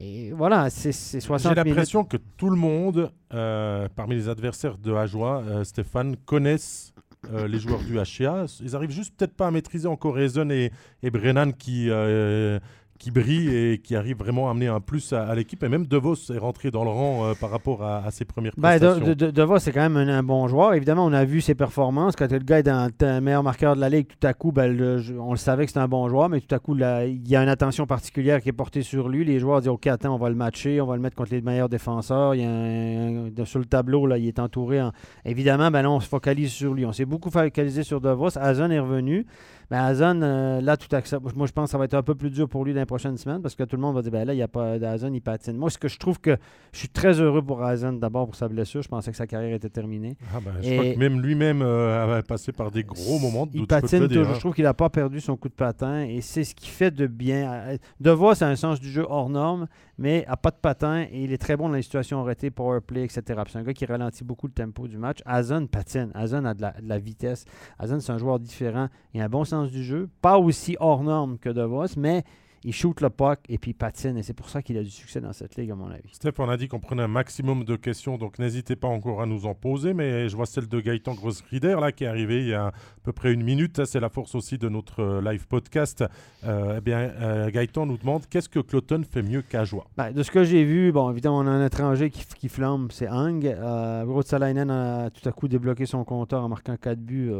Et 0.00 0.30
voilà, 0.32 0.70
c'est 0.70 0.92
60 0.92 1.54
J'ai 1.56 1.62
l'impression 1.62 2.04
que 2.04 2.16
tout 2.36 2.50
le 2.50 2.56
monde, 2.56 3.10
euh, 3.34 3.88
parmi 3.96 4.14
les 4.14 4.28
adversaires 4.28 4.78
de 4.78 4.92
Ajoie, 4.92 5.42
Stéphane, 5.64 6.16
connaissent 6.24 6.94
euh, 7.32 7.48
les 7.48 7.58
joueurs 7.58 7.80
du 7.80 7.94
HCA. 7.94 8.46
Ils 8.60 8.74
arrivent 8.76 8.90
juste 8.90 9.14
peut-être 9.16 9.34
pas 9.34 9.46
à 9.46 9.50
maîtriser 9.50 9.88
encore 9.88 10.16
et, 10.50 10.72
et 11.02 11.10
Brennan 11.10 11.52
qui, 11.52 11.90
euh, 11.90 12.58
qui 12.98 13.10
brille 13.10 13.54
et 13.54 13.78
qui 13.78 13.94
arrive 13.96 14.18
vraiment 14.18 14.48
à 14.48 14.50
amener 14.50 14.66
un 14.66 14.80
plus 14.80 15.12
à, 15.12 15.34
l'équipe. 15.34 15.62
Et 15.62 15.68
même 15.68 15.86
DeVos 15.86 16.32
est 16.32 16.38
rentré 16.38 16.70
dans 16.70 16.84
le 16.84 16.90
rang 16.90 17.26
euh, 17.26 17.34
par 17.40 17.50
rapport 17.50 17.84
à, 17.84 18.10
ses 18.10 18.24
premières 18.24 18.52
ben, 18.56 18.78
prestations. 18.78 19.14
De, 19.14 19.30
DeVos, 19.30 19.58
c'est 19.60 19.72
quand 19.72 19.88
même 19.88 19.96
un, 19.96 20.22
bon 20.22 20.48
joueur. 20.48 20.74
Évidemment, 20.74 21.06
on 21.06 21.12
a 21.12 21.24
vu 21.24 21.40
ses 21.40 21.54
performances. 21.54 22.16
Quand 22.16 22.30
le 22.30 22.38
gars 22.38 22.58
est 22.58 22.68
le 22.68 23.20
meilleur 23.20 23.42
marqueur 23.42 23.76
de 23.76 23.80
la 23.80 23.88
ligue, 23.88 24.08
tout 24.08 24.26
à 24.26 24.34
coup, 24.34 24.52
ben, 24.52 25.00
on 25.18 25.30
le 25.30 25.36
savait 25.36 25.64
que 25.64 25.70
c'était 25.70 25.80
un 25.80 25.88
bon 25.88 26.08
joueur, 26.08 26.28
mais 26.28 26.40
tout 26.40 26.54
à 26.54 26.58
coup, 26.58 26.74
il 26.76 27.28
y 27.28 27.36
a 27.36 27.42
une 27.42 27.48
attention 27.48 27.86
particulière 27.86 28.42
qui 28.42 28.48
est 28.48 28.52
portée 28.52 28.82
sur 28.82 29.08
lui. 29.08 29.24
Les 29.24 29.38
joueurs 29.38 29.60
disent 29.60 29.68
OK, 29.68 29.86
attends, 29.86 30.14
on 30.14 30.18
va 30.18 30.28
le 30.28 30.34
matcher, 30.34 30.80
on 30.80 30.86
va 30.86 30.96
le 30.96 31.02
mettre 31.02 31.16
contre 31.16 31.32
les 31.32 31.40
meilleurs 31.40 31.68
défenseurs. 31.68 32.34
Il 32.34 32.42
y 32.42 33.40
a 33.40 33.44
sur 33.44 33.60
le 33.60 33.66
tableau, 33.66 34.06
là, 34.06 34.18
il 34.18 34.26
est 34.26 34.38
entouré. 34.38 34.80
Évidemment, 35.24 35.70
ben, 35.70 35.82
là, 35.82 35.90
on 35.90 36.00
se 36.00 36.08
focalise 36.08 36.50
sur 36.50 36.74
lui. 36.74 36.84
On 36.84 36.92
s'est 36.92 37.04
beaucoup 37.04 37.30
focalisé 37.30 37.82
sur 37.84 38.00
DeVos. 38.00 38.30
Est 38.38 38.80
revenu. 38.80 39.24
Mais 39.70 39.76
ben, 39.76 40.22
euh, 40.22 40.60
là, 40.62 40.78
tout 40.78 40.94
accepte. 40.96 41.36
Moi, 41.36 41.46
je 41.46 41.52
pense 41.52 41.66
que 41.66 41.70
ça 41.72 41.78
va 41.78 41.84
être 41.84 41.94
un 41.94 42.02
peu 42.02 42.14
plus 42.14 42.30
dur 42.30 42.48
pour 42.48 42.64
lui 42.64 42.72
dans 42.72 42.80
les 42.80 42.86
prochaines 42.86 43.18
semaines 43.18 43.42
parce 43.42 43.54
que 43.54 43.64
tout 43.64 43.76
le 43.76 43.82
monde 43.82 43.94
va 43.94 44.00
dire 44.00 44.10
ben 44.10 44.24
là, 44.24 44.32
il 44.32 44.36
n'y 44.36 44.42
a 44.42 44.48
pas 44.48 44.78
d'Azon, 44.78 45.12
il 45.12 45.20
patine. 45.20 45.58
Moi, 45.58 45.68
ce 45.68 45.76
que 45.76 45.88
je 45.88 45.98
trouve 45.98 46.18
que 46.20 46.38
je 46.72 46.78
suis 46.78 46.88
très 46.88 47.20
heureux 47.20 47.42
pour 47.42 47.62
Azon 47.62 47.92
d'abord 47.92 48.26
pour 48.26 48.34
sa 48.34 48.48
blessure. 48.48 48.80
Je 48.80 48.88
pensais 48.88 49.10
que 49.10 49.16
sa 49.16 49.26
carrière 49.26 49.54
était 49.54 49.68
terminée. 49.68 50.16
Ah 50.34 50.38
ben, 50.42 50.52
je 50.62 50.72
crois 50.72 50.94
que 50.94 50.98
même 50.98 51.20
lui-même 51.20 51.60
euh, 51.60 52.02
avait 52.02 52.22
passé 52.22 52.52
par 52.52 52.70
des 52.70 52.82
gros 52.82 53.18
moments 53.18 53.44
de 53.44 53.58
Il 53.58 53.66
patine 53.66 54.08
toujours. 54.08 54.34
Je 54.34 54.40
trouve 54.40 54.54
qu'il 54.54 54.64
n'a 54.64 54.72
pas 54.72 54.88
perdu 54.88 55.20
son 55.20 55.36
coup 55.36 55.50
de 55.50 55.54
patin 55.54 56.00
et 56.00 56.22
c'est 56.22 56.44
ce 56.44 56.54
qui 56.54 56.68
fait 56.68 56.90
de 56.90 57.06
bien. 57.06 57.52
Euh, 57.52 57.76
de 58.00 58.10
voir, 58.10 58.36
c'est 58.36 58.46
un 58.46 58.56
sens 58.56 58.80
du 58.80 58.90
jeu 58.90 59.04
hors 59.06 59.28
norme, 59.28 59.66
mais 59.98 60.24
n'a 60.26 60.38
pas 60.38 60.50
de 60.50 60.56
patin 60.56 61.02
et 61.12 61.24
il 61.24 61.32
est 61.32 61.38
très 61.38 61.58
bon 61.58 61.68
dans 61.68 61.74
les 61.74 61.82
situations 61.82 62.20
arrêtées, 62.20 62.50
powerplay, 62.50 63.04
etc. 63.04 63.22
C'est 63.46 63.58
un 63.58 63.64
gars 63.64 63.74
qui 63.74 63.84
ralentit 63.84 64.24
beaucoup 64.24 64.46
le 64.46 64.54
tempo 64.54 64.88
du 64.88 64.96
match. 64.96 65.18
Azon 65.26 65.66
patine. 65.66 66.10
Azon 66.14 66.46
a 66.46 66.54
de 66.54 66.62
la, 66.62 66.72
de 66.72 66.88
la 66.88 66.98
vitesse. 66.98 67.44
Azon, 67.78 68.00
c'est 68.00 68.12
un 68.12 68.18
joueur 68.18 68.38
différent. 68.38 68.88
Il 69.12 69.20
a 69.20 69.24
un 69.24 69.28
bon 69.28 69.44
sens 69.44 69.57
du 69.66 69.84
jeu. 69.84 70.08
Pas 70.20 70.38
aussi 70.38 70.76
hors 70.80 71.02
norme 71.02 71.38
que 71.38 71.48
DeVos, 71.48 71.96
mais 71.96 72.24
il 72.64 72.72
shoot 72.72 73.00
le 73.00 73.10
puck 73.10 73.40
et 73.48 73.58
puis 73.58 73.72
il 73.72 73.74
patine. 73.74 74.16
Et 74.16 74.22
c'est 74.22 74.34
pour 74.34 74.48
ça 74.48 74.62
qu'il 74.62 74.76
a 74.78 74.82
du 74.82 74.90
succès 74.90 75.20
dans 75.20 75.32
cette 75.32 75.56
ligue, 75.56 75.70
à 75.70 75.74
mon 75.74 75.90
avis. 75.90 76.08
Steph, 76.12 76.34
on 76.38 76.48
a 76.48 76.56
dit 76.56 76.68
qu'on 76.68 76.80
prenait 76.80 77.02
un 77.02 77.08
maximum 77.08 77.64
de 77.64 77.76
questions, 77.76 78.18
donc 78.18 78.38
n'hésitez 78.38 78.76
pas 78.76 78.88
encore 78.88 79.22
à 79.22 79.26
nous 79.26 79.46
en 79.46 79.54
poser. 79.54 79.94
Mais 79.94 80.28
je 80.28 80.36
vois 80.36 80.46
celle 80.46 80.68
de 80.68 80.80
Gaëtan 80.80 81.14
Grossrider 81.14 81.76
là, 81.80 81.92
qui 81.92 82.04
est 82.04 82.08
arrivée 82.08 82.40
il 82.40 82.48
y 82.48 82.54
a 82.54 82.66
à 82.68 82.72
peu 83.02 83.12
près 83.12 83.32
une 83.32 83.42
minute. 83.42 83.84
C'est 83.84 84.00
la 84.00 84.08
force 84.08 84.34
aussi 84.34 84.58
de 84.58 84.68
notre 84.68 85.00
euh, 85.00 85.20
live 85.22 85.46
podcast. 85.46 86.04
Euh, 86.44 86.76
eh 86.78 86.80
bien, 86.80 86.98
euh, 86.98 87.50
Gaëtan 87.50 87.86
nous 87.86 87.98
demande 87.98 88.26
qu'est-ce 88.28 88.48
que 88.48 88.60
Cloton 88.60 89.02
fait 89.08 89.22
mieux 89.22 89.42
qu'Ajoie 89.42 89.86
ben, 89.96 90.12
De 90.12 90.22
ce 90.22 90.30
que 90.30 90.44
j'ai 90.44 90.64
vu, 90.64 90.92
bon, 90.92 91.10
évidemment, 91.10 91.38
on 91.38 91.46
a 91.46 91.50
un 91.50 91.66
étranger 91.66 92.10
qui, 92.10 92.24
qui 92.26 92.48
flambe, 92.48 92.90
c'est 92.92 93.08
Hang. 93.08 93.44
Euh, 93.46 94.22
Salainen 94.22 94.70
a 94.70 95.10
tout 95.10 95.26
à 95.26 95.32
coup 95.32 95.48
débloqué 95.48 95.86
son 95.86 96.04
compteur 96.04 96.44
en 96.44 96.48
marquant 96.48 96.76
4 96.76 96.98
buts 96.98 97.32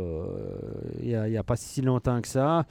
il 1.02 1.08
n'y 1.08 1.36
a, 1.36 1.40
a, 1.40 1.42
pas 1.42 1.56
si 1.56 1.82
longtemps 1.82 2.20
que 2.20 2.28
ça. 2.28 2.64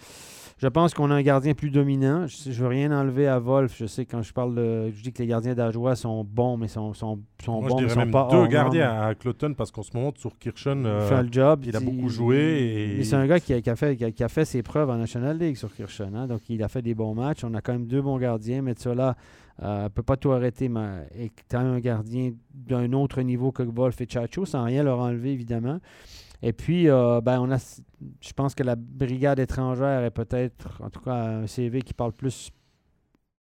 Je 0.57 0.67
pense 0.67 0.95
qu'on 0.95 1.11
a 1.11 1.15
un 1.15 1.21
gardien 1.21 1.53
plus 1.53 1.69
dominant. 1.69 2.25
Je 2.25 2.35
ne 2.45 2.53
veux 2.53 2.67
rien 2.67 2.91
enlever 2.91 3.27
à 3.27 3.39
Wolf. 3.39 3.75
Je 3.77 3.85
sais 3.85 4.05
quand 4.05 4.21
je 4.21 4.33
parle 4.33 4.55
de. 4.55 4.91
Je 4.91 5.01
dis 5.01 5.11
que 5.11 5.21
les 5.21 5.27
gardiens 5.27 5.53
d'Ajoie 5.53 5.95
sont 5.95 6.23
bons, 6.23 6.57
mais 6.57 6.67
sont, 6.67 6.93
sont, 6.93 7.19
sont 7.43 7.61
bons. 7.61 7.79
Je 7.79 7.85
dirais 7.85 7.95
même 7.95 8.11
pas 8.11 8.27
deux 8.29 8.47
gardiens 8.47 9.01
à 9.01 9.15
Cloton 9.15 9.53
parce 9.53 9.71
qu'en 9.71 9.83
ce 9.83 9.95
moment, 9.95 10.11
sur 10.15 10.37
Kirchen, 10.37 10.79
il, 10.85 11.07
fait 11.07 11.23
le 11.23 11.29
job. 11.31 11.63
il 11.65 11.75
a 11.75 11.79
beaucoup 11.79 12.09
joué. 12.09 12.97
Et... 12.99 13.03
C'est 13.03 13.15
un 13.15 13.27
gars 13.27 13.39
qui 13.39 13.53
a, 13.53 13.75
fait, 13.75 13.95
qui, 13.95 14.23
a, 14.23 14.29
fait, 14.29 14.45
ses 14.45 14.63
preuves 14.63 14.89
en 14.89 14.97
National 14.97 15.37
League 15.37 15.55
sur 15.55 15.73
Kirchen. 15.73 16.15
Hein. 16.15 16.27
Donc 16.27 16.41
il 16.49 16.61
a 16.63 16.67
fait 16.67 16.81
des 16.81 16.93
bons 16.93 17.13
matchs. 17.13 17.43
On 17.43 17.53
a 17.53 17.61
quand 17.61 17.73
même 17.73 17.87
deux 17.87 18.01
bons 18.01 18.17
gardiens. 18.17 18.61
Mais 18.61 18.73
ça 18.77 18.89
euh, 18.89 19.83
ne 19.83 19.87
peut 19.89 20.03
pas 20.03 20.17
tout 20.17 20.31
arrêter. 20.31 20.69
Mais 20.69 21.07
et 21.17 21.31
tu 21.49 21.55
as 21.55 21.59
un 21.59 21.79
gardien 21.79 22.31
d'un 22.53 22.93
autre 22.93 23.21
niveau 23.21 23.51
que 23.51 23.63
Wolf 23.63 23.99
et 24.01 24.07
Chacho, 24.09 24.45
sans 24.45 24.63
rien 24.63 24.83
leur 24.83 24.99
enlever, 24.99 25.31
évidemment. 25.31 25.79
Et 26.43 26.53
puis, 26.53 26.89
euh, 26.89 27.19
ben, 27.21 27.39
on 27.39 27.51
a, 27.51 27.57
je 27.57 28.33
pense 28.33 28.53
que 28.53 28.63
la 28.63 28.75
brigade 28.75 29.39
étrangère 29.39 30.03
est 30.03 30.11
peut-être, 30.11 30.81
en 30.83 30.89
tout 30.89 30.99
cas, 30.99 31.15
un 31.15 31.47
CV 31.47 31.81
qui 31.81 31.93
parle 31.93 32.13
plus 32.13 32.51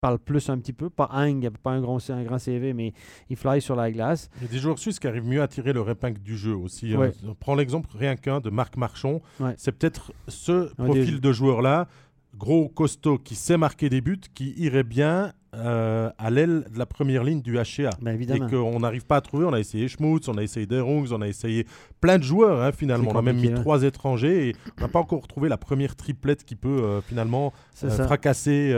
parle 0.04 0.18
plus 0.18 0.50
un 0.50 0.58
petit 0.58 0.74
peu. 0.74 0.90
Pas 0.90 1.08
Hang, 1.10 1.48
pas 1.62 1.70
un 1.70 1.80
grand, 1.80 1.98
un 2.10 2.24
grand 2.24 2.38
CV, 2.38 2.74
mais 2.74 2.92
il 3.30 3.36
fly 3.36 3.62
sur 3.62 3.74
la 3.74 3.90
glace. 3.90 4.28
Il 4.36 4.42
y 4.42 4.44
a 4.44 4.48
des 4.50 4.58
joueurs 4.58 4.78
suisses 4.78 4.98
qui 4.98 5.06
arrivent 5.06 5.24
mieux 5.24 5.40
à 5.40 5.48
tirer 5.48 5.72
le 5.72 5.88
épingle 5.88 6.20
du 6.20 6.36
jeu 6.36 6.54
aussi. 6.54 6.94
Hein. 6.94 7.10
On 7.26 7.34
prend 7.34 7.54
l'exemple 7.54 7.88
rien 7.96 8.14
qu'un 8.14 8.40
de 8.40 8.50
Marc 8.50 8.76
Marchand. 8.76 9.22
C'est 9.56 9.72
peut-être 9.72 10.12
ce 10.28 10.74
profil 10.74 11.20
de 11.20 11.32
joueur-là, 11.32 11.88
gros, 12.36 12.68
costaud, 12.68 13.16
qui 13.16 13.34
sait 13.34 13.56
marquer 13.56 13.88
des 13.88 14.02
buts, 14.02 14.20
qui 14.34 14.52
irait 14.58 14.84
bien 14.84 15.32
euh, 15.56 16.10
à 16.18 16.30
l'aile 16.30 16.64
de 16.72 16.78
la 16.78 16.86
première 16.86 17.24
ligne 17.24 17.42
du 17.42 17.54
HCA. 17.54 17.90
Ben, 18.00 18.20
et 18.20 18.40
qu'on 18.40 18.80
n'arrive 18.80 19.06
pas 19.06 19.16
à 19.16 19.20
trouver. 19.20 19.44
On 19.44 19.52
a 19.52 19.60
essayé 19.60 19.88
Schmutz, 19.88 20.28
on 20.28 20.36
a 20.38 20.42
essayé 20.42 20.66
Derungs, 20.66 21.12
on 21.12 21.20
a 21.20 21.28
essayé 21.28 21.66
plein 22.00 22.18
de 22.18 22.24
joueurs 22.24 22.62
hein, 22.62 22.72
finalement. 22.72 23.10
On 23.12 23.18
a 23.18 23.22
même 23.22 23.40
mis 23.40 23.52
trois 23.52 23.82
étrangers 23.82 24.48
et 24.48 24.56
on 24.78 24.82
n'a 24.82 24.88
pas 24.88 24.98
encore 24.98 25.26
trouvé 25.26 25.48
la 25.48 25.56
première 25.56 25.96
triplette 25.96 26.44
qui 26.44 26.56
peut 26.56 26.68
euh, 26.68 27.00
finalement 27.00 27.52
euh, 27.82 27.90
fracasser 27.90 28.72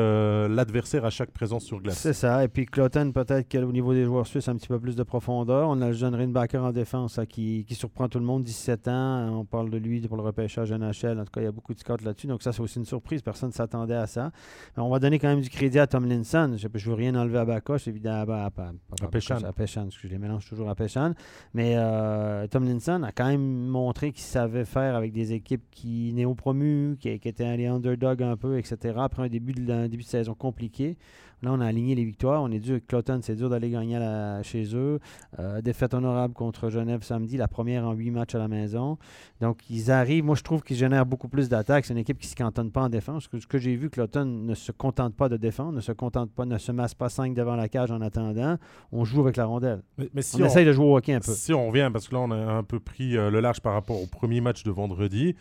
l'adversaire 0.49 1.05
à 1.05 1.11
chaque 1.11 1.31
présence 1.31 1.65
sur 1.65 1.81
glace. 1.81 1.99
C'est 1.99 2.13
ça. 2.13 2.45
Et 2.45 2.49
puis 2.49 2.67
Cloten, 2.67 3.13
peut-être 3.13 3.51
qu'au 3.51 3.73
niveau 3.73 3.93
des 3.93 4.05
joueurs 4.05 4.27
suisses, 4.27 4.49
un 4.49 4.57
petit 4.57 4.69
peu 4.69 4.79
plus 4.79 4.97
de 4.97 5.03
profondeur. 5.03 5.69
On 5.69 5.81
a 5.81 5.89
le 5.89 5.93
jeune 5.93 6.15
Rinbacker 6.15 6.63
en 6.63 6.73
défense 6.73 7.21
qui, 7.29 7.65
qui, 7.67 7.75
surprend 7.75 8.09
tout 8.09 8.19
le 8.19 8.25
monde, 8.25 8.45
17 8.45 8.89
ans. 8.89 9.41
On 9.41 9.45
parle 9.45 9.71
de 9.71 9.79
lui 9.79 10.01
pour 10.07 10.17
le 10.17 10.23
repêchage 10.23 10.73
NHL. 10.73 11.21
En 11.21 11.25
tout 11.25 11.33
cas, 11.33 11.41
il 11.41 11.45
y 11.45 11.49
a 11.49 11.53
beaucoup 11.53 11.75
de 11.75 11.79
scouts 11.79 12.05
là-dessus. 12.05 12.27
Donc 12.27 12.43
ça, 12.43 12.53
c'est 12.53 12.61
aussi 12.61 12.79
une 12.79 12.85
surprise. 12.85 13.23
Personne 13.23 13.51
ne 13.51 13.55
s'attendait 13.55 13.95
à 13.95 14.07
ça. 14.07 14.31
Mais 14.77 14.83
on 14.83 14.89
va 14.89 14.99
donner 14.99 15.19
quand 15.19 15.29
même 15.29 15.41
du 15.41 15.51
crédit 15.51 15.79
à 15.79 15.87
Tomlinson 15.87 16.55
je, 16.75 16.89
ne 16.89 16.95
veux 16.95 16.97
rien 16.97 17.15
enlever 17.15 17.39
à 17.39 17.45
Bakoche, 17.45 17.89
évidemment, 17.89 18.35
à, 18.35 18.47
à, 18.47 18.63
à. 18.63 19.07
À 19.47 19.53
Péchan, 19.53 19.89
je 19.91 20.09
les 20.09 20.19
mélange 20.19 20.49
toujours 20.49 20.69
à 20.69 20.75
Péchan. 20.75 21.13
Mais 21.55 21.75
euh, 21.77 22.47
Tomlinson 22.47 23.03
a 23.03 23.13
quand 23.13 23.27
même 23.27 23.67
montré 23.67 24.13
qu'il 24.13 24.25
savait 24.25 24.65
faire 24.65 24.95
avec 24.95 25.13
des 25.13 25.33
équipes 25.33 25.65
qui 25.71 26.13
néo-promues, 26.15 26.97
qui, 26.99 27.19
qui, 27.19 27.29
étaient 27.29 27.57
les 27.57 27.67
underdogs 27.67 28.23
un 28.23 28.37
peu, 28.37 28.59
etc. 28.59 28.95
Après 28.99 29.25
un 29.25 29.29
début 29.29 29.53
de, 29.53 29.73
un 29.73 29.89
début 29.89 30.03
de 30.03 30.09
saison 30.09 30.35
compliqué. 30.35 30.97
Là, 31.43 31.53
on 31.53 31.61
a 31.61 31.67
aligné 31.67 31.95
les 31.95 32.05
victoires. 32.05 32.43
On 32.43 32.51
est 32.51 32.59
dur 32.59 32.73
avec 32.73 32.87
Cloton, 32.87 33.21
c'est 33.23 33.35
dur 33.35 33.51
d'aller 33.51 33.71
gagner 33.71 33.99
chez 34.43 34.75
eux. 34.75 34.99
Euh, 35.39 35.61
défaite 35.61 35.95
honorable 35.95 36.35
contre 36.35 36.71
Genève 36.71 37.03
samedi, 37.03 37.37
la 37.37 37.49
première 37.49 37.87
en 37.87 37.93
huit 37.93 38.11
matchs 38.11 38.35
à 38.35 38.39
la 38.39 38.49
maison. 38.49 38.99
Donc, 39.41 39.59
ils 39.69 39.91
arrivent. 39.91 40.25
Moi, 40.25 40.35
je 40.35 40.43
trouve 40.43 40.63
qu'ils 40.63 40.77
génèrent 40.77 41.07
beaucoup 41.07 41.29
plus 41.29 41.49
d'attaques. 41.49 41.85
C'est 41.85 41.93
une 41.93 41.99
équipe 41.99 42.19
qui 42.19 42.27
ne 42.27 42.31
se 42.31 42.37
cantonne 42.37 42.71
pas 42.71 42.83
en 42.83 42.89
défense. 42.89 43.29
Ce 43.33 43.47
que, 43.47 43.59
j'ai 43.59 43.77
vu, 43.77 43.91
Cloton 43.91 44.25
ne 44.25 44.55
se 44.55 44.73
contente 44.73 45.15
pas 45.15 45.29
de 45.29 45.37
défendre, 45.37 45.73
ne 45.73 45.81
se 45.81 45.93
contente 45.93 46.31
pas, 46.31 46.47
ne 46.47 46.59
se 46.59 46.73
masse 46.73 46.95
pas 46.95 47.09
cinq 47.09 47.35
devant 47.35 47.57
la 47.57 47.69
cage 47.69 47.91
en 47.91 48.01
attendant. 48.01 48.57
On 48.93 49.05
joue 49.05 49.21
avec 49.21 49.37
la 49.37 49.45
rondelle. 49.45 49.83
Mais, 49.99 50.23
si 50.23 50.43
on, 50.43 50.47
essaye 50.47 50.65
de 50.65 50.73
jouer 50.73 50.87
au 50.87 50.97
hockey 50.97 51.13
un 51.13 51.21
peu. 51.21 51.33
Si 51.33 51.53
on 51.53 51.69
revient, 51.69 51.91
parce 51.93 52.09
que 52.09 52.15
là, 52.15 52.21
on 52.21 52.31
a 52.31 52.37
un 52.37 52.63
peu 52.63 52.81
pris 52.81 53.17
euh, 53.17 53.31
le 53.31 53.41
large 53.41 53.61
par 53.61 53.75
rapport 53.75 54.03
au 54.03 54.07
premier 54.07 54.41
match 54.41 54.63
de 54.63 54.71
vendredi. 54.71 55.35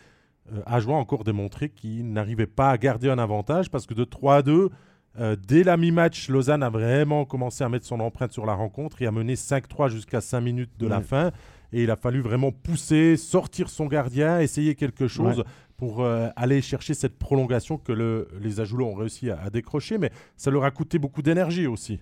Euh, 0.54 0.62
a 0.64 0.80
encore 0.92 1.24
démontré 1.24 1.70
qu'il 1.70 2.12
n'arrivait 2.12 2.46
pas 2.46 2.70
à 2.70 2.78
garder 2.78 3.10
un 3.10 3.18
avantage 3.18 3.68
parce 3.68 3.86
que 3.86 3.94
de 3.94 4.04
3 4.04 4.36
à 4.36 4.42
2, 4.42 4.70
euh, 5.18 5.36
dès 5.36 5.62
la 5.62 5.76
mi-match, 5.76 6.28
Lausanne 6.28 6.62
a 6.62 6.70
vraiment 6.70 7.24
commencé 7.24 7.64
à 7.64 7.68
mettre 7.68 7.86
son 7.86 8.00
empreinte 8.00 8.32
sur 8.32 8.46
la 8.46 8.54
rencontre 8.54 9.00
et 9.02 9.06
a 9.06 9.10
mené 9.10 9.34
5-3 9.34 9.88
jusqu'à 9.88 10.20
5 10.20 10.40
minutes 10.40 10.72
de 10.78 10.86
la 10.86 11.00
fin. 11.00 11.32
Et 11.72 11.82
il 11.82 11.90
a 11.90 11.96
fallu 11.96 12.20
vraiment 12.20 12.52
pousser, 12.52 13.16
sortir 13.16 13.68
son 13.68 13.86
gardien, 13.86 14.40
essayer 14.40 14.74
quelque 14.74 15.08
chose 15.08 15.42
pour 15.76 16.02
euh, 16.02 16.28
aller 16.36 16.62
chercher 16.62 16.94
cette 16.94 17.18
prolongation 17.18 17.76
que 17.76 17.92
le, 17.92 18.28
les 18.40 18.60
Ajoulots 18.60 18.86
ont 18.86 18.94
réussi 18.94 19.30
à, 19.30 19.50
décrocher. 19.50 19.98
Mais 19.98 20.10
ça 20.36 20.50
leur 20.50 20.64
a 20.64 20.70
coûté 20.70 20.98
beaucoup 20.98 21.22
d'énergie 21.22 21.66
aussi. 21.66 22.00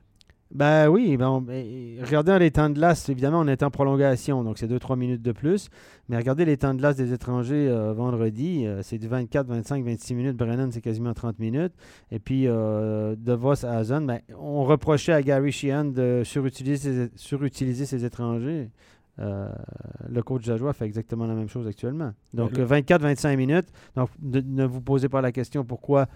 Ben 0.55 0.89
oui, 0.89 1.17
ben, 1.17 1.41
ben 1.41 1.99
regardez 2.05 2.39
les 2.39 2.53
temps 2.53 2.69
de 2.69 2.75
glace, 2.75 3.09
évidemment, 3.09 3.41
on 3.41 3.49
est 3.49 3.65
en 3.65 3.71
prolongation, 3.73 4.45
donc 4.45 4.57
c'est 4.59 4.69
2-3 4.69 4.97
minutes 4.97 5.23
de 5.23 5.33
plus. 5.33 5.69
Mais 6.09 6.17
regardez 6.17 6.45
les 6.45 6.57
temps 6.57 6.73
de 6.75 6.79
glace 6.79 6.95
des 6.95 7.13
étrangers 7.13 7.69
euh, 7.69 7.93
vendredi, 7.93 8.65
euh, 8.65 8.81
c'est 8.83 8.99
du 8.99 9.09
24, 9.09 9.49
25, 9.49 9.85
26 9.85 10.15
minutes. 10.15 10.37
Brennan, 10.37 10.71
c'est 10.71 10.81
quasiment 10.81 11.13
30 11.13 11.41
minutes. 11.41 11.73
Et 12.13 12.21
puis, 12.21 12.47
euh, 12.47 13.17
De 13.19 13.33
Vos 13.33 13.67
à 13.67 13.83
Zone, 13.83 14.07
ben, 14.07 14.21
on 14.39 14.63
reprochait 14.63 15.13
à 15.13 15.23
Gary 15.23 15.51
Sheehan 15.51 15.87
de 15.87 16.23
surutiliser, 16.25 17.11
surutiliser 17.17 17.85
ses 17.85 18.05
étrangers. 18.05 18.71
le 19.19 20.23
coach 20.23 20.45
Jajoie 20.45 20.73
fait 20.73 20.87
exactement 20.87 21.27
la 21.27 21.35
même 21.35 21.49
chose 21.49 21.67
actuellement. 21.67 22.13
Donc, 22.33 22.53
24-25 22.53 23.37
minutes. 23.37 23.67
Donc, 23.97 24.09
ne 24.23 24.65
vous 24.65 24.81
posez 24.81 25.09
pas 25.09 25.21
la 25.21 25.33
question 25.33 25.65
pourquoi 25.65 26.07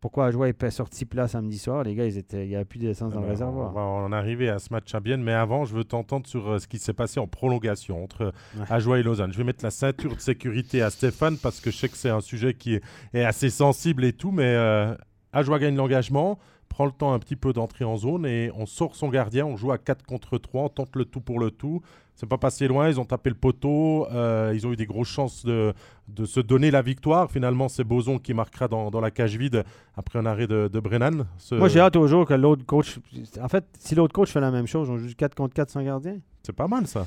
pourquoi 0.00 0.26
Ajoie 0.26 0.48
est 0.48 0.70
sorti 0.70 1.04
plat 1.04 1.28
samedi 1.28 1.58
soir 1.58 1.82
Les 1.82 1.94
gars, 1.94 2.06
ils 2.06 2.18
étaient, 2.18 2.44
il 2.44 2.48
n'y 2.48 2.56
avait 2.56 2.64
plus 2.64 2.78
d'essence 2.78 3.12
dans 3.12 3.20
le 3.20 3.28
réservoir. 3.28 3.70
On 3.70 3.74
va 3.74 3.80
en 3.80 4.12
arriver 4.12 4.48
à 4.48 4.58
ce 4.58 4.72
match 4.72 4.94
à 4.94 5.00
Bienne, 5.00 5.22
mais 5.22 5.32
avant, 5.32 5.64
je 5.64 5.74
veux 5.74 5.84
t'entendre 5.84 6.26
sur 6.26 6.48
euh, 6.48 6.58
ce 6.58 6.66
qui 6.66 6.78
s'est 6.78 6.92
passé 6.92 7.20
en 7.20 7.26
prolongation 7.26 8.02
entre 8.02 8.32
ouais. 8.56 9.00
et 9.00 9.02
Lausanne. 9.02 9.32
Je 9.32 9.38
vais 9.38 9.44
mettre 9.44 9.64
la 9.64 9.70
ceinture 9.70 10.14
de 10.14 10.20
sécurité 10.20 10.82
à 10.82 10.90
Stéphane 10.90 11.36
parce 11.38 11.60
que 11.60 11.70
je 11.70 11.76
sais 11.76 11.88
que 11.88 11.96
c'est 11.96 12.10
un 12.10 12.20
sujet 12.20 12.54
qui 12.54 12.80
est, 13.12 13.24
assez 13.24 13.50
sensible 13.50 14.04
et 14.04 14.12
tout, 14.12 14.30
mais 14.30 14.54
euh, 14.54 14.94
Ajoie 15.32 15.58
gagne 15.58 15.76
l'engagement 15.76 16.38
prend 16.76 16.84
le 16.84 16.92
temps 16.92 17.14
un 17.14 17.18
petit 17.18 17.36
peu 17.36 17.54
d'entrer 17.54 17.86
en 17.86 17.96
zone 17.96 18.26
et 18.26 18.50
on 18.54 18.66
sort 18.66 18.96
son 18.96 19.08
gardien, 19.08 19.46
on 19.46 19.56
joue 19.56 19.72
à 19.72 19.78
4 19.78 20.04
contre 20.04 20.36
3, 20.36 20.64
on 20.64 20.68
tente 20.68 20.94
le 20.94 21.06
tout 21.06 21.22
pour 21.22 21.40
le 21.40 21.50
tout. 21.50 21.80
C'est 22.14 22.28
pas 22.28 22.36
passé 22.36 22.68
loin, 22.68 22.90
ils 22.90 23.00
ont 23.00 23.06
tapé 23.06 23.30
le 23.30 23.36
poteau, 23.36 24.06
euh, 24.12 24.52
ils 24.54 24.66
ont 24.66 24.72
eu 24.72 24.76
des 24.76 24.84
grosses 24.84 25.08
chances 25.08 25.46
de, 25.46 25.72
de, 26.08 26.26
se 26.26 26.38
donner 26.38 26.70
la 26.70 26.82
victoire. 26.82 27.30
Finalement, 27.30 27.70
c'est 27.70 27.82
Boson 27.82 28.18
qui 28.18 28.34
marquera 28.34 28.68
dans, 28.68 28.90
dans, 28.90 29.00
la 29.00 29.10
cage 29.10 29.38
vide 29.38 29.64
après 29.96 30.18
un 30.18 30.26
arrêt 30.26 30.46
de, 30.46 30.68
de 30.70 30.80
Brennan. 30.80 31.24
Moi, 31.52 31.68
j'ai 31.68 31.80
hâte 31.80 31.94
toujours 31.94 32.26
que 32.26 32.34
l'autre 32.34 32.66
coach. 32.66 32.98
En 33.40 33.48
fait, 33.48 33.64
si 33.78 33.94
l'autre 33.94 34.12
coach 34.12 34.30
fait 34.30 34.40
la 34.40 34.50
même 34.50 34.66
chose, 34.66 34.90
on 34.90 34.98
joue 34.98 35.08
4 35.16 35.34
contre 35.34 35.54
4 35.54 35.70
sans 35.70 35.82
gardien. 35.82 36.18
C'est 36.42 36.52
pas 36.54 36.68
mal 36.68 36.86
ça. 36.86 37.06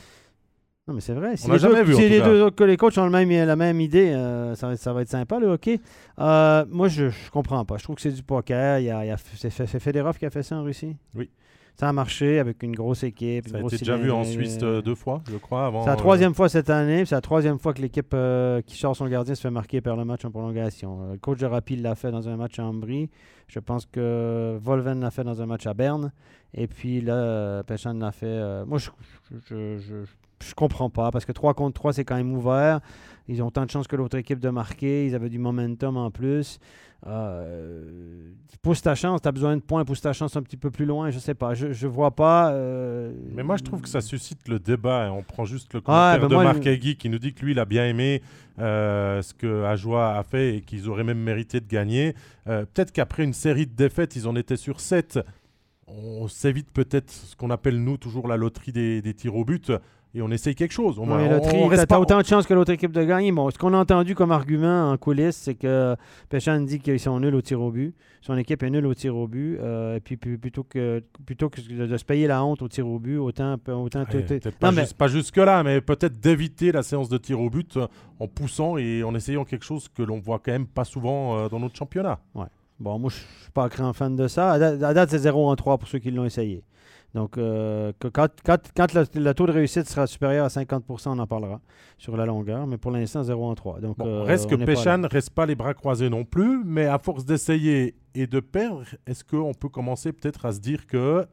Non, 0.90 0.96
mais 0.96 1.02
c'est 1.02 1.14
vrai. 1.14 1.38
Si, 1.38 1.48
les, 1.52 1.60
jamais 1.60 1.84
vu, 1.84 1.94
si 1.94 2.10
les 2.10 2.20
deux 2.20 2.50
que 2.50 2.64
les 2.64 2.76
coachs 2.76 2.98
ont 2.98 3.06
le 3.06 3.12
même, 3.12 3.30
la 3.30 3.56
même 3.56 3.80
idée, 3.80 4.10
euh, 4.10 4.56
ça, 4.56 4.70
va, 4.70 4.76
ça, 4.76 4.92
va, 4.92 5.04
être 5.04 5.10
sympa, 5.10 5.38
le 5.38 5.46
hockey. 5.46 5.80
Euh, 6.18 6.66
moi, 6.68 6.88
je 6.88 7.06
ne 7.06 7.30
comprends 7.32 7.64
pas. 7.64 7.78
Je 7.78 7.84
trouve 7.84 7.96
que 7.96 8.02
c'est 8.02 8.12
du 8.12 8.24
poker. 8.24 8.80
Il 8.80 8.86
y 8.86 8.90
a, 8.90 9.06
il 9.06 9.10
y 9.10 9.12
a 9.12 9.18
c'est 9.18 9.80
Fedorov 9.80 10.18
qui 10.18 10.26
a 10.26 10.32
fait 10.32 10.42
ça 10.42 10.56
en 10.56 10.64
Russie? 10.64 10.98
Oui. 11.14 11.30
Ça 11.76 11.88
a 11.88 11.94
marché 11.94 12.40
avec 12.40 12.64
une 12.64 12.76
grosse 12.76 13.04
équipe. 13.04 13.50
Ça 13.50 13.58
a 13.58 13.62
été 13.62 13.78
déjà 13.78 13.98
vu 13.98 14.10
en 14.10 14.24
Suisse 14.24 14.58
euh, 14.64 14.82
deux 14.82 14.96
fois, 14.96 15.22
je 15.32 15.38
crois. 15.38 15.68
Avant, 15.68 15.84
c'est 15.84 15.92
la 15.92 15.96
troisième 15.96 16.34
fois 16.34 16.50
cette 16.50 16.72
année. 16.72 17.06
C'est 17.06 17.14
la 17.14 17.22
troisième 17.22 17.60
fois 17.60 17.76
que 17.76 17.84
l'équipe 17.84 18.16
qui 18.66 18.76
sort 18.76 18.96
son 18.96 19.06
gardien 19.06 19.36
se 19.36 19.42
fait 19.42 19.52
marquer 19.52 19.82
par 19.82 19.96
le 19.96 20.06
match 20.06 20.26
en 20.26 20.32
prolongation. 20.32 21.12
le 21.12 21.20
coach 21.20 21.38
de 21.38 21.46
Rapide 21.46 21.84
l'a 21.84 21.94
fait 21.94 22.10
dans 22.10 22.28
un 22.28 22.36
match 22.36 22.58
à 22.58 22.66
Ambry. 22.66 23.12
Je 23.48 23.60
pense 23.60 23.86
que 23.86 24.58
Volven 24.60 25.02
l'a 25.02 25.12
fait 25.12 25.24
dans 25.24 25.40
un 25.40 25.46
match 25.46 25.68
à 25.68 25.76
Berne. 25.76 26.12
Et 26.56 26.66
puis 26.66 27.00
là, 27.00 27.62
Péchan 27.62 27.94
l'a 27.94 28.12
fait. 28.12 28.66
moi, 28.66 28.80
je, 28.80 28.90
je 29.46 29.78
je 29.78 30.06
comprends 30.56 30.90
pas 30.90 31.12
parce 31.12 31.26
que 31.26 31.32
3 31.32 31.54
contre 31.54 31.74
3, 31.74 31.94
c'est 31.94 32.06
quand 32.06 32.16
même 32.16 32.34
ouvert. 32.34 32.80
Ils 33.28 33.44
ont 33.44 33.52
tant 33.52 33.66
de 33.66 33.70
chances 33.70 33.88
que 33.88 33.96
l'autre 33.96 34.18
équipe 34.18 34.40
de 34.40 34.50
marquer. 34.50 35.06
Ils 35.06 35.16
avaient 35.16 35.30
du 35.30 35.38
momentum 35.40 35.98
en 35.98 36.10
plus. 36.10 36.60
Euh, 37.08 38.32
pousse 38.62 38.82
ta 38.82 38.94
chance, 38.94 39.22
tu 39.22 39.28
as 39.28 39.32
besoin 39.32 39.56
de 39.56 39.62
points, 39.62 39.86
pousse 39.86 40.02
ta 40.02 40.12
chance 40.12 40.36
un 40.36 40.42
petit 40.42 40.58
peu 40.58 40.72
plus 40.72 40.86
loin. 40.86 41.12
Je 41.12 41.20
sais 41.20 41.36
pas. 41.36 41.54
Je, 41.54 41.72
je 41.72 41.88
vois 41.88 42.12
pas. 42.12 42.52
Euh, 42.52 43.14
Mais 43.36 43.44
moi, 43.44 43.58
je 43.58 43.64
trouve 43.64 43.82
que 43.82 43.88
ça 43.88 44.02
suscite 44.02 44.48
le 44.48 44.60
débat. 44.60 45.12
On 45.14 45.24
prend 45.24 45.46
juste 45.46 45.74
le 45.74 45.82
commentaire 45.82 46.28
ben 46.28 46.28
de 46.28 46.44
Marc 46.44 46.66
Hagui 46.66 46.96
qui 46.98 47.10
nous 47.10 47.20
dit 47.20 47.34
que 47.34 47.46
lui, 47.46 47.52
il 47.52 47.60
a 47.60 47.66
bien 47.66 47.86
aimé 47.86 48.22
euh, 48.60 49.22
ce 49.22 49.34
que 49.34 49.64
Ajoie 49.64 50.18
a 50.18 50.24
fait 50.24 50.58
et 50.58 50.62
qu'ils 50.62 50.90
auraient 50.90 51.04
même 51.04 51.20
mérité 51.20 51.62
de 51.62 51.68
gagner. 51.68 52.16
Peut-être 52.46 52.92
qu'après 52.92 53.24
une 53.24 53.34
série 53.34 53.68
de 53.68 53.76
défaites, 53.76 54.16
ils 54.16 54.28
en 54.28 54.36
étaient 54.36 54.58
sur 54.58 54.80
7. 54.80 55.20
On 55.88 56.28
s'évite 56.28 56.72
peut-être 56.72 57.12
ce 57.12 57.36
qu'on 57.36 57.50
appelle, 57.52 57.84
nous, 57.84 57.98
toujours 57.98 58.28
la 58.28 58.38
loterie 58.38 58.72
des, 58.72 59.02
des 59.02 59.14
tirs 59.14 59.36
au 59.36 59.46
but 59.46 59.72
et 60.16 60.22
on 60.24 60.32
essaye 60.32 60.56
quelque 60.56 60.72
chose. 60.72 60.98
On, 60.98 61.04
oui, 61.04 61.24
on, 61.30 62.00
autant 62.00 62.20
de 62.20 62.26
chances 62.26 62.48
que 62.48 62.54
l'autre 62.54 62.72
équipe 62.72 62.92
de 62.92 63.04
gagner. 63.04 63.32
Bon, 63.32 63.50
ce 63.52 63.60
qu'on 63.60 63.74
a 63.74 63.78
entendu 63.78 64.16
comme 64.16 64.32
argument 64.32 64.92
en 64.92 64.98
coulisses, 64.98 65.36
c'est 65.36 65.54
que 65.54 65.96
Péchan 66.30 66.62
dit 66.62 66.80
qu'ils 66.80 67.00
sont 67.00 67.20
nuls 67.20 67.36
au 67.36 67.42
tir 67.42 67.62
au 67.62 67.70
but. 67.70 67.94
Son 68.22 68.36
équipe 68.36 68.64
est 68.64 68.70
nulle 68.72 68.88
au 68.88 68.94
tir 68.96 69.16
au 69.16 69.28
but. 69.28 69.60
Euh, 69.60 69.98
et 69.98 70.00
puis 70.00 70.18
plutôt 70.18 70.64
que, 70.64 71.04
plutôt 71.26 71.50
que 71.50 71.62
de 71.62 71.98
se 71.98 72.04
payer 72.04 72.26
la 72.26 72.44
honte 72.44 72.62
au 72.64 72.68
tir 72.68 72.88
au 72.88 72.98
but, 72.98 73.18
autant. 73.18 73.58
autant 73.68 74.06
pas, 74.60 74.72
mais... 74.72 74.86
pas 74.98 75.08
jusque-là, 75.08 75.64
mais 75.64 75.80
peut-être 75.80 76.20
d'éviter 76.20 76.72
la 76.72 76.82
séance 76.82 77.08
de 77.08 77.18
tir 77.18 77.40
au 77.40 77.52
but 77.52 77.78
en 78.20 78.28
poussant 78.28 78.78
et 78.78 79.04
en 79.04 79.14
essayant 79.14 79.46
quelque 79.46 79.66
chose 79.66 79.90
que 79.90 80.02
l'on 80.02 80.20
voit 80.20 80.42
quand 80.44 80.52
même 80.52 80.68
pas 80.68 80.86
souvent 80.86 81.38
euh, 81.38 81.50
dans 81.50 81.60
notre 81.60 81.76
championnat. 81.76 82.20
Ouais. 82.34 82.48
Bon, 82.80 82.98
moi, 82.98 83.12
je 83.12 83.18
suis 83.18 83.52
pas 83.54 83.66
un 83.66 83.68
grand 83.68 83.94
fan 83.94 84.16
de 84.16 84.28
ça. 84.28 84.54
À 84.54 84.94
date, 84.94 85.10
c'est 85.10 85.20
0 85.20 85.50
en 85.50 85.56
3 85.56 85.78
pour 85.78 85.88
ceux 85.88 86.00
qui 86.00 86.12
l'ont 86.12 86.26
essayé. 86.26 86.64
Donc, 87.16 87.38
euh, 87.38 87.92
quand, 88.14 88.30
quand, 88.46 88.94
le, 88.94 89.34
taux 89.34 89.48
de 89.48 89.52
réussite 89.52 89.88
sera 89.90 90.06
supérieur 90.06 90.46
à 90.46 90.50
50% 90.50 91.10
on 91.10 91.20
en 91.20 91.26
parlera 91.26 91.60
sur 91.98 92.16
la 92.16 92.26
longueur, 92.26 92.68
mais 92.68 92.78
pour 92.78 92.92
l'instant, 92.92 93.24
0 93.24 93.50
en 93.50 93.56
3. 93.56 93.80
Donc, 93.80 93.98
euh, 94.00 94.22
reste 94.24 94.48
que 94.48 94.56
Péchan 94.56 95.00
ne 95.00 95.08
reste 95.08 95.32
pas 95.32 95.46
les 95.46 95.56
bras 95.56 95.74
croisés 95.74 96.10
non 96.10 96.24
plus, 96.24 96.64
mais 96.64 96.86
à 96.86 97.00
force 97.00 97.26
d'essayer 97.26 97.96
et 98.14 98.28
de 98.28 98.40
perdre, 98.40 98.84
est-ce 99.08 99.24
qu'on 99.24 99.54
peut 99.54 99.70
commencer 99.70 100.14
peut-être 100.14 100.46
à 100.46 100.52
se 100.54 100.60
dire 100.60 100.86
que 100.86 101.26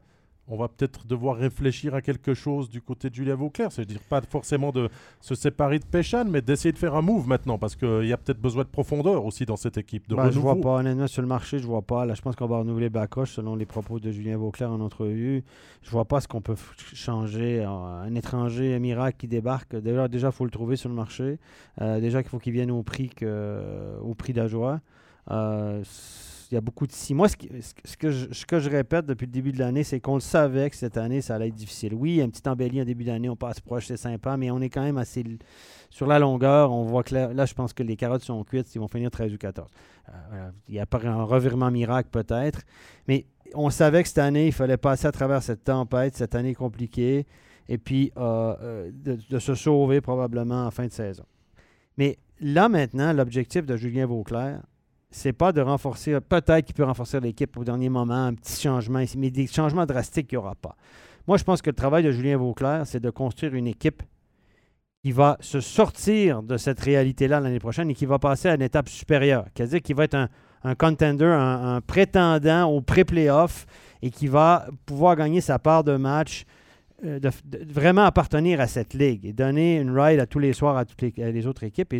on 0.47 0.55
va 0.57 0.67
peut-être 0.67 1.05
devoir 1.05 1.35
réfléchir 1.35 1.93
à 1.93 2.01
quelque 2.01 2.33
chose 2.33 2.69
du 2.69 2.81
côté 2.81 3.09
de 3.09 3.15
Julien 3.15 3.35
Vauclair. 3.35 3.71
C'est-à-dire 3.71 3.99
pas 3.99 4.21
forcément 4.21 4.71
de 4.71 4.89
se 5.19 5.35
séparer 5.35 5.79
de 5.79 5.85
Péchan, 5.85 6.25
mais 6.25 6.41
d'essayer 6.41 6.71
de 6.71 6.77
faire 6.77 6.95
un 6.95 7.01
move 7.01 7.27
maintenant, 7.27 7.57
parce 7.57 7.75
qu'il 7.75 8.05
y 8.05 8.13
a 8.13 8.17
peut-être 8.17 8.39
besoin 8.39 8.63
de 8.63 8.69
profondeur 8.69 9.25
aussi 9.25 9.45
dans 9.45 9.57
cette 9.57 9.77
équipe. 9.77 10.07
De 10.07 10.15
ben, 10.15 10.31
je 10.31 10.39
vois 10.39 10.59
pas, 10.59 10.77
honnêtement, 10.77 11.07
sur 11.07 11.21
le 11.21 11.27
marché, 11.27 11.59
je 11.59 11.67
vois 11.67 11.81
pas. 11.81 12.05
Là, 12.05 12.13
je 12.13 12.21
pense 12.21 12.35
qu'on 12.35 12.47
va 12.47 12.59
renouveler 12.59 12.89
Bacoche 12.89 13.33
selon 13.33 13.55
les 13.55 13.65
propos 13.65 13.99
de 13.99 14.11
Julien 14.11 14.37
Vauclair 14.37 14.71
en 14.71 14.79
entrevue. 14.79 15.43
Je 15.83 15.91
vois 15.91 16.05
pas 16.05 16.21
ce 16.21 16.27
qu'on 16.27 16.41
peut 16.41 16.55
changer. 16.93 17.63
Un 17.63 18.15
étranger, 18.15 18.73
un 18.75 18.79
miracle 18.79 19.17
qui 19.17 19.27
débarque, 19.27 19.75
déjà, 19.75 20.07
il 20.11 20.31
faut 20.31 20.45
le 20.45 20.51
trouver 20.51 20.75
sur 20.77 20.89
le 20.89 20.95
marché. 20.95 21.39
Euh, 21.81 21.99
déjà 21.99 22.21
qu'il 22.21 22.29
faut 22.29 22.39
qu'il 22.39 22.53
vienne 22.53 22.71
au 22.71 22.83
prix, 22.83 23.09
que, 23.09 23.97
au 24.01 24.13
prix 24.13 24.33
d'Ajoie. 24.33 24.79
Euh, 25.29 25.83
il 26.51 26.55
y 26.55 26.57
a 26.57 26.61
beaucoup 26.61 26.87
de 26.87 26.91
si. 26.91 27.13
Moi, 27.13 27.27
ce, 27.27 27.35
que 27.97 28.09
je, 28.09 28.69
répète 28.69 29.05
depuis 29.05 29.25
le 29.25 29.31
début 29.31 29.51
de 29.51 29.59
l'année, 29.59 29.83
c'est 29.83 29.99
qu'on 29.99 30.15
le 30.15 30.21
savait 30.21 30.69
que 30.69 30.75
cette 30.75 30.97
année, 30.97 31.21
ça 31.21 31.35
allait 31.35 31.47
être 31.49 31.55
difficile. 31.55 31.93
Oui, 31.93 32.21
un 32.21 32.29
petit 32.29 32.47
embellie 32.47 32.81
en 32.81 32.85
début 32.85 33.03
d'année, 33.03 33.29
on 33.29 33.35
passe 33.35 33.59
proche, 33.59 33.87
c'est 33.87 33.97
sympa, 33.97 34.37
mais 34.37 34.51
on 34.51 34.61
est 34.61 34.69
quand 34.69 34.83
même 34.83 34.97
assez. 34.97 35.23
Sur 35.89 36.07
la 36.07 36.19
longueur, 36.19 36.71
on 36.71 36.83
voit 36.83 37.03
que 37.03 37.15
là, 37.15 37.45
je 37.45 37.53
pense 37.53 37.73
que 37.73 37.83
les 37.83 37.95
carottes 37.95 38.23
sont 38.23 38.43
cuites, 38.43 38.73
ils 38.75 38.79
vont 38.79 38.87
finir 38.87 39.09
13 39.09 39.33
ou 39.33 39.37
14. 39.37 39.69
Euh, 40.09 40.49
il 40.67 40.75
y 40.75 40.79
a 40.79 40.85
pas 40.85 40.99
un 41.05 41.23
revirement 41.23 41.71
miracle 41.71 42.09
peut-être, 42.11 42.61
mais 43.07 43.25
on 43.53 43.69
savait 43.69 44.03
que 44.03 44.09
cette 44.09 44.17
année, 44.17 44.47
il 44.47 44.53
fallait 44.53 44.77
passer 44.77 45.07
à 45.07 45.11
travers 45.11 45.41
cette 45.43 45.63
tempête, 45.63 46.15
cette 46.15 46.35
année 46.35 46.53
compliquée, 46.53 47.25
et 47.69 47.77
puis 47.77 48.11
euh, 48.17 48.55
euh, 48.61 48.91
de, 48.93 49.17
de 49.29 49.39
se 49.39 49.55
sauver 49.55 50.01
probablement 50.01 50.65
en 50.65 50.71
fin 50.71 50.85
de 50.85 50.91
saison. 50.91 51.23
Mais 51.97 52.17
là, 52.39 52.69
maintenant, 52.69 53.11
l'objectif 53.13 53.65
de 53.65 53.75
Julien 53.75 54.05
Vauclair, 54.05 54.61
c'est 55.09 55.33
pas 55.33 55.51
de 55.51 55.61
renforcer, 55.61 56.19
peut-être 56.19 56.65
qu'il 56.65 56.75
peut 56.75 56.83
renforcer 56.83 57.19
l'équipe 57.19 57.55
au 57.57 57.63
dernier 57.63 57.89
moment, 57.89 58.25
un 58.25 58.33
petit 58.33 58.61
changement 58.61 59.03
mais 59.17 59.31
des 59.31 59.47
changements 59.47 59.85
drastiques, 59.85 60.31
il 60.31 60.35
n'y 60.35 60.39
aura 60.39 60.55
pas. 60.55 60.75
Moi, 61.27 61.37
je 61.37 61.43
pense 61.43 61.61
que 61.61 61.69
le 61.69 61.75
travail 61.75 62.03
de 62.03 62.11
Julien 62.11 62.37
Vauclair, 62.37 62.85
c'est 62.85 63.01
de 63.01 63.09
construire 63.09 63.53
une 63.53 63.67
équipe 63.67 64.01
qui 65.03 65.11
va 65.11 65.37
se 65.41 65.59
sortir 65.59 66.41
de 66.41 66.57
cette 66.57 66.79
réalité-là 66.79 67.39
l'année 67.39 67.59
prochaine 67.59 67.89
et 67.89 67.93
qui 67.93 68.05
va 68.05 68.17
passer 68.17 68.49
à 68.49 68.55
une 68.55 68.61
étape 68.61 68.89
supérieure. 68.89 69.45
C'est-à-dire 69.55 69.81
qu'il 69.81 69.95
va 69.95 70.05
être 70.05 70.15
un, 70.63 70.75
contender, 70.75 71.25
un, 71.25 71.81
prétendant 71.81 72.69
au 72.69 72.81
pré-playoff 72.81 73.65
et 74.01 74.09
qui 74.09 74.27
va 74.27 74.67
pouvoir 74.85 75.15
gagner 75.15 75.41
sa 75.41 75.59
part 75.59 75.83
de 75.83 75.97
match, 75.97 76.45
euh, 77.05 77.19
vraiment 77.67 78.05
appartenir 78.05 78.59
à 78.59 78.67
cette 78.67 78.93
ligue 78.93 79.25
et 79.25 79.33
donner 79.33 79.77
une 79.77 79.97
ride 79.97 80.19
à 80.19 80.25
tous 80.25 80.39
les 80.39 80.53
soirs 80.53 80.77
à 80.77 80.85
toutes 80.85 81.01
les, 81.01 81.45
autres 81.45 81.63
équipes. 81.63 81.93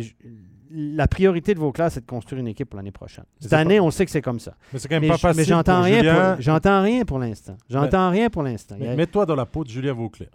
La 0.70 1.08
priorité 1.08 1.54
de 1.54 1.58
vos 1.58 1.72
classes, 1.72 1.94
c'est 1.94 2.00
de 2.00 2.06
construire 2.06 2.40
une 2.40 2.48
équipe 2.48 2.70
pour 2.70 2.76
l'année 2.76 2.90
prochaine. 2.90 3.24
Cette 3.40 3.52
année, 3.52 3.80
on 3.80 3.90
sait 3.90 4.04
que 4.04 4.10
c'est 4.10 4.22
comme 4.22 4.40
ça. 4.40 4.54
Mais 4.72 4.78
c'est 4.78 4.88
quand 4.88 5.00
même 5.00 5.10
pas 5.10 5.18
facile. 5.18 5.40
Mais 5.40 5.44
j'entends 5.44 5.82
rien, 5.82 6.36
j'entends 6.38 6.82
rien 6.82 7.04
pour 7.04 7.18
l'instant. 7.18 7.56
J'entends 7.68 8.10
rien 8.10 8.30
pour 8.30 8.42
l'instant. 8.42 8.76
Mets-toi 8.78 9.26
dans 9.26 9.36
la 9.36 9.46
peau 9.46 9.64
de 9.64 9.70
Julien 9.70 9.92
Vauclair. 9.92 10.30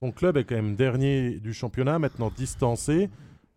Ton 0.00 0.10
club 0.10 0.36
est 0.36 0.44
quand 0.44 0.56
même 0.56 0.74
dernier 0.74 1.38
du 1.40 1.54
championnat, 1.54 1.98
maintenant 1.98 2.30
distancé. 2.36 3.08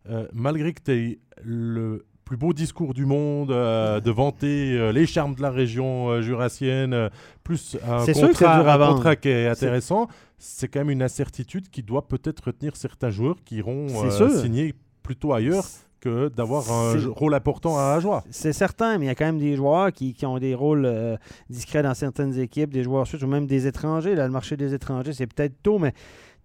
Euh, 0.10 0.28
malgré 0.32 0.72
que 0.72 0.82
tu 0.82 0.92
aies 0.92 1.20
le 1.44 2.06
plus 2.24 2.38
beau 2.38 2.54
discours 2.54 2.94
du 2.94 3.06
monde, 3.06 3.52
euh, 3.52 4.00
de 4.00 4.12
vanter 4.12 4.78
euh, 4.78 4.92
les 4.92 5.06
charmes 5.06 5.36
de 5.36 5.42
la 5.42 5.52
région 5.52 6.22
jurassienne, 6.22 7.10
plus 7.44 7.78
un 7.86 8.06
contrat, 8.06 8.74
un 8.74 8.94
contrat 8.94 9.16
qui 9.16 9.30
est 9.30 9.48
intéressant, 9.48 10.08
c'est 10.38 10.68
quand 10.68 10.80
même 10.80 10.92
une 10.92 11.04
incertitude 11.04 11.70
qui 11.70 11.84
doit 11.84 12.08
peut-être 12.08 12.46
retenir 12.46 12.76
certains 12.78 13.10
joueurs 13.10 13.38
qui 13.44 13.58
iront 13.58 13.88
signer 14.30 14.74
plutôt 15.04 15.34
ailleurs 15.34 15.66
que 16.00 16.30
d'avoir 16.30 16.72
un 16.72 16.96
rôle 17.16 17.34
important 17.34 17.78
à 17.78 18.00
joie. 18.00 18.24
C'est 18.30 18.54
certain, 18.54 18.98
mais 18.98 19.06
il 19.06 19.08
y 19.08 19.12
a 19.12 19.16
quand 19.16 19.26
même 19.26 19.40
des 19.40 19.56
joueurs 19.56 19.92
qui, 19.92 20.16
ont 20.26 20.38
des 20.40 20.56
rôles 20.56 20.86
euh, 20.86 21.18
discrets 21.50 21.84
dans 21.84 21.94
certaines 21.94 22.38
équipes, 22.40 22.72
des 22.72 22.84
joueurs 22.84 23.08
suisses 23.08 23.22
ou 23.24 23.28
même 23.28 23.48
des 23.48 23.68
étrangers. 23.68 24.16
Là, 24.16 24.26
le 24.28 24.32
marché 24.34 24.58
des 24.58 24.74
étrangers, 24.74 25.14
c'est 25.14 25.28
peut-être 25.28 25.62
tôt, 25.64 25.80
mais 25.80 25.94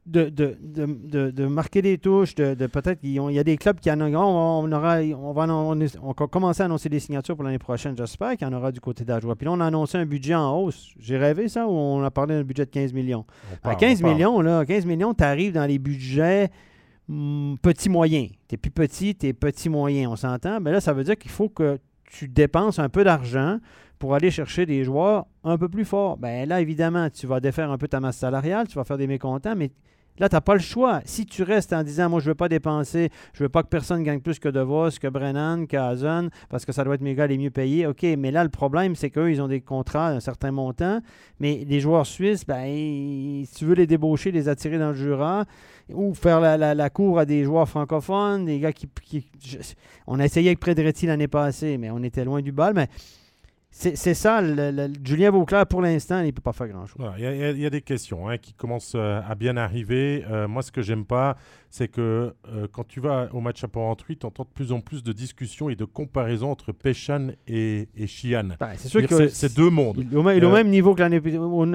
de, 0.05 0.25
de, 0.31 0.57
de, 0.61 1.31
de- 1.31 1.47
marquer 1.47 1.81
des 1.81 1.97
touches, 1.97 2.35
de, 2.35 2.55
peut-être 2.67 2.99
qu'il 3.01 3.13
y 3.13 3.39
a 3.39 3.45
des 3.45 3.57
clubs 3.57 3.79
qui 3.79 3.89
en 3.89 4.01
ont, 4.01 4.17
on, 4.65 4.73
aura, 4.73 4.97
on 5.01 5.33
va, 5.33 5.43
on, 5.49 5.79
est- 5.81 5.97
on 6.03 6.09
va 6.09 6.27
commencer 6.27 6.61
à 6.63 6.65
annoncer 6.65 6.89
des 6.89 6.99
signatures 6.99 7.37
pour 7.37 7.45
l'année 7.45 7.61
prochaine, 7.61 7.97
j'espère 7.97 8.37
qu'il 8.37 8.49
y 8.49 8.51
en 8.51 8.53
aura 8.53 8.73
du 8.73 8.81
côté 8.81 9.05
d'Ajoie. 9.05 9.37
Puis 9.37 9.45
là, 9.45 9.53
on 9.53 9.61
a 9.61 9.67
annoncé 9.67 9.99
un 9.99 10.05
budget 10.07 10.35
en 10.35 10.57
hausse. 10.59 10.89
J'ai 10.99 11.17
rêvé 11.19 11.49
ça 11.49 11.69
ou 11.69 11.71
on 11.71 12.03
a 12.03 12.11
parlé 12.11 12.35
d'un 12.35 12.43
budget 12.43 12.65
de 12.65 12.71
15 12.71 12.93
millions? 12.93 13.25
On 13.53 13.55
À 13.55 13.59
parle, 13.59 13.77
15 13.77 13.99
on 13.99 14.03
parle. 14.03 14.15
millions, 14.15 14.41
là, 14.41 14.65
15 14.67 14.87
millions, 14.87 15.15
tu 15.15 15.23
arrives 15.23 15.53
dans 15.53 15.67
les 15.67 15.79
budgets 15.79 16.51
hmm, 17.09 17.57
petits 17.63 17.89
moyens. 17.89 18.31
Tu 18.49 18.55
es 18.55 18.59
plus 18.59 18.71
petit, 18.71 19.15
tu 19.15 19.27
es 19.27 19.33
petit 19.33 19.69
moyen, 19.69 20.11
on 20.11 20.17
s'entend. 20.17 20.61
Mais 20.61 20.73
là, 20.73 20.81
ça 20.81 20.93
veut 20.93 21.05
dire 21.05 21.17
qu'il 21.17 21.31
faut 21.31 21.49
que 21.49 21.79
tu 22.05 22.29
dépenses 22.29 22.79
un 22.79 22.89
peu 22.89 23.05
d'argent 23.05 23.59
pour 23.99 24.15
aller 24.15 24.31
chercher 24.31 24.67
des 24.67 24.85
joueurs 24.85 25.27
un 25.45 25.57
peu 25.57 25.69
plus 25.69 25.85
forts. 25.85 26.17
Ben 26.17 26.49
là, 26.49 26.61
évidemment, 26.61 27.09
tu 27.09 27.27
vas 27.27 27.41
défaire 27.41 27.71
un 27.71 27.79
peu 27.79 27.89
ta 27.89 28.01
masse 28.01 28.19
salariale, 28.19 28.67
tu 28.69 28.75
vas 28.75 28.85
faire 28.85 28.99
des 28.99 29.07
mécontents, 29.07 29.55
mais 29.57 29.71
là, 30.23 30.29
tu 30.29 30.37
n'as 30.37 30.41
pas 30.41 30.55
le 30.55 30.61
choix. 30.61 31.01
Si 31.05 31.27
tu 31.27 31.43
restes 31.43 31.73
en 31.73 31.83
disant, 31.83 32.09
moi, 32.09 32.21
je 32.21 32.27
ne 32.27 32.31
veux 32.31 32.37
pas 32.37 32.49
dépenser, 32.49 33.11
je 33.35 33.43
veux 33.43 33.49
pas 33.49 33.65
que 33.65 33.69
personne 33.69 34.05
gagne 34.05 34.21
plus 34.21 34.39
que 34.39 34.49
DeVos, 34.49 34.91
que 35.01 35.09
Brennan, 35.09 35.67
que 35.67 35.77
Hazen, 35.77 36.31
parce 36.49 36.65
que 36.65 36.71
ça 36.71 36.85
doit 36.85 36.95
être 36.95 37.01
mes 37.01 37.17
gars 37.17 37.27
les 37.27 37.37
mieux 37.37 37.51
payés, 37.51 37.89
OK, 37.89 38.05
mais 38.17 38.31
là, 38.31 38.45
le 38.45 38.49
problème, 38.49 38.95
c'est 38.95 39.11
qu'eux, 39.11 39.33
ils 39.33 39.43
ont 39.43 39.49
des 39.49 39.61
contrats 39.61 40.13
d'un 40.13 40.21
certain 40.21 40.53
montant, 40.53 41.01
mais 41.41 41.65
les 41.67 41.81
joueurs 41.81 42.07
suisses, 42.07 42.47
ben, 42.47 42.65
si 43.45 43.53
tu 43.53 43.65
veux 43.65 43.75
les 43.75 43.89
débaucher, 43.89 44.31
les 44.31 44.49
attirer 44.49 44.79
dans 44.79 44.91
le 44.91 44.95
Jura, 44.95 45.45
ou 45.93 46.15
faire 46.15 46.41
la, 46.41 46.91
cour 46.91 47.19
à 47.19 47.25
des 47.25 47.43
joueurs 47.43 47.69
francophones, 47.69 48.45
des 48.45 48.61
gars 48.61 48.73
qui... 48.73 48.89
on 50.07 50.21
a 50.21 50.25
essayé 50.25 50.51
avec 50.51 50.61
Predretti 50.61 51.07
l'année 51.07 51.27
passée, 51.27 51.79
mais 51.79 51.91
on 51.91 52.03
était 52.05 52.25
loin 52.25 52.41
du 52.41 52.53
bal, 52.53 52.75
mais 52.75 52.87
c'est 53.75 54.15
ça, 54.15 54.43
Julien 55.03 55.31
Vauclair, 55.31 55.67
pour 55.67 55.81
l'instant, 55.81 56.21
il 56.21 56.27
ne 56.27 56.31
peut 56.31 56.43
pas 56.43 56.53
faire 56.53 56.69
grand-chose. 56.69 57.05
Il 57.19 57.59
y 57.59 57.67
a 57.67 57.71
des 57.71 57.81
questions 57.81 58.29
hein, 58.29 58.37
qui 58.37 58.53
commencent 58.53 58.93
euh, 58.95 59.21
à 59.27 59.35
bien 59.35 59.57
arriver. 59.57 60.25
Euh, 60.31 60.47
moi, 60.47 60.63
ce 60.63 60.71
que 60.71 60.83
j'aime 60.83 61.07
pas, 61.07 61.37
c'est 61.75 61.89
que 61.89 62.35
euh, 62.53 62.67
quand 62.71 62.87
tu 62.87 63.01
vas 63.01 63.31
au 63.33 63.41
match 63.41 63.65
à 63.65 63.69
Port-Entruy, 63.69 64.19
tu 64.19 64.27
entends 64.27 64.43
de 64.43 64.51
plus 64.53 64.73
en 64.73 64.81
plus 64.81 65.03
de 65.03 65.11
discussions 65.13 65.71
et 65.71 65.75
de 65.75 65.87
comparaisons 65.87 66.51
entre 66.51 66.71
Péchan 66.73 67.29
et, 67.49 67.89
et 67.97 68.07
Chian. 68.07 68.45
Ben, 68.61 68.73
c'est 68.77 68.89
sûr 68.89 69.01
C'est- 69.01 69.07
que 69.07 69.17
C'est 69.29 69.49
c'est 69.49 69.57
deux 69.57 69.71
mondes. 69.71 69.97
il 70.07 70.13
est 70.13 70.17
au 70.17 70.23
même, 70.23 70.37
est 70.37 70.45
Euh, 70.45 70.53
même 70.53 70.69
niveau 70.69 70.95
que 70.95 71.01
l'année 71.01 71.19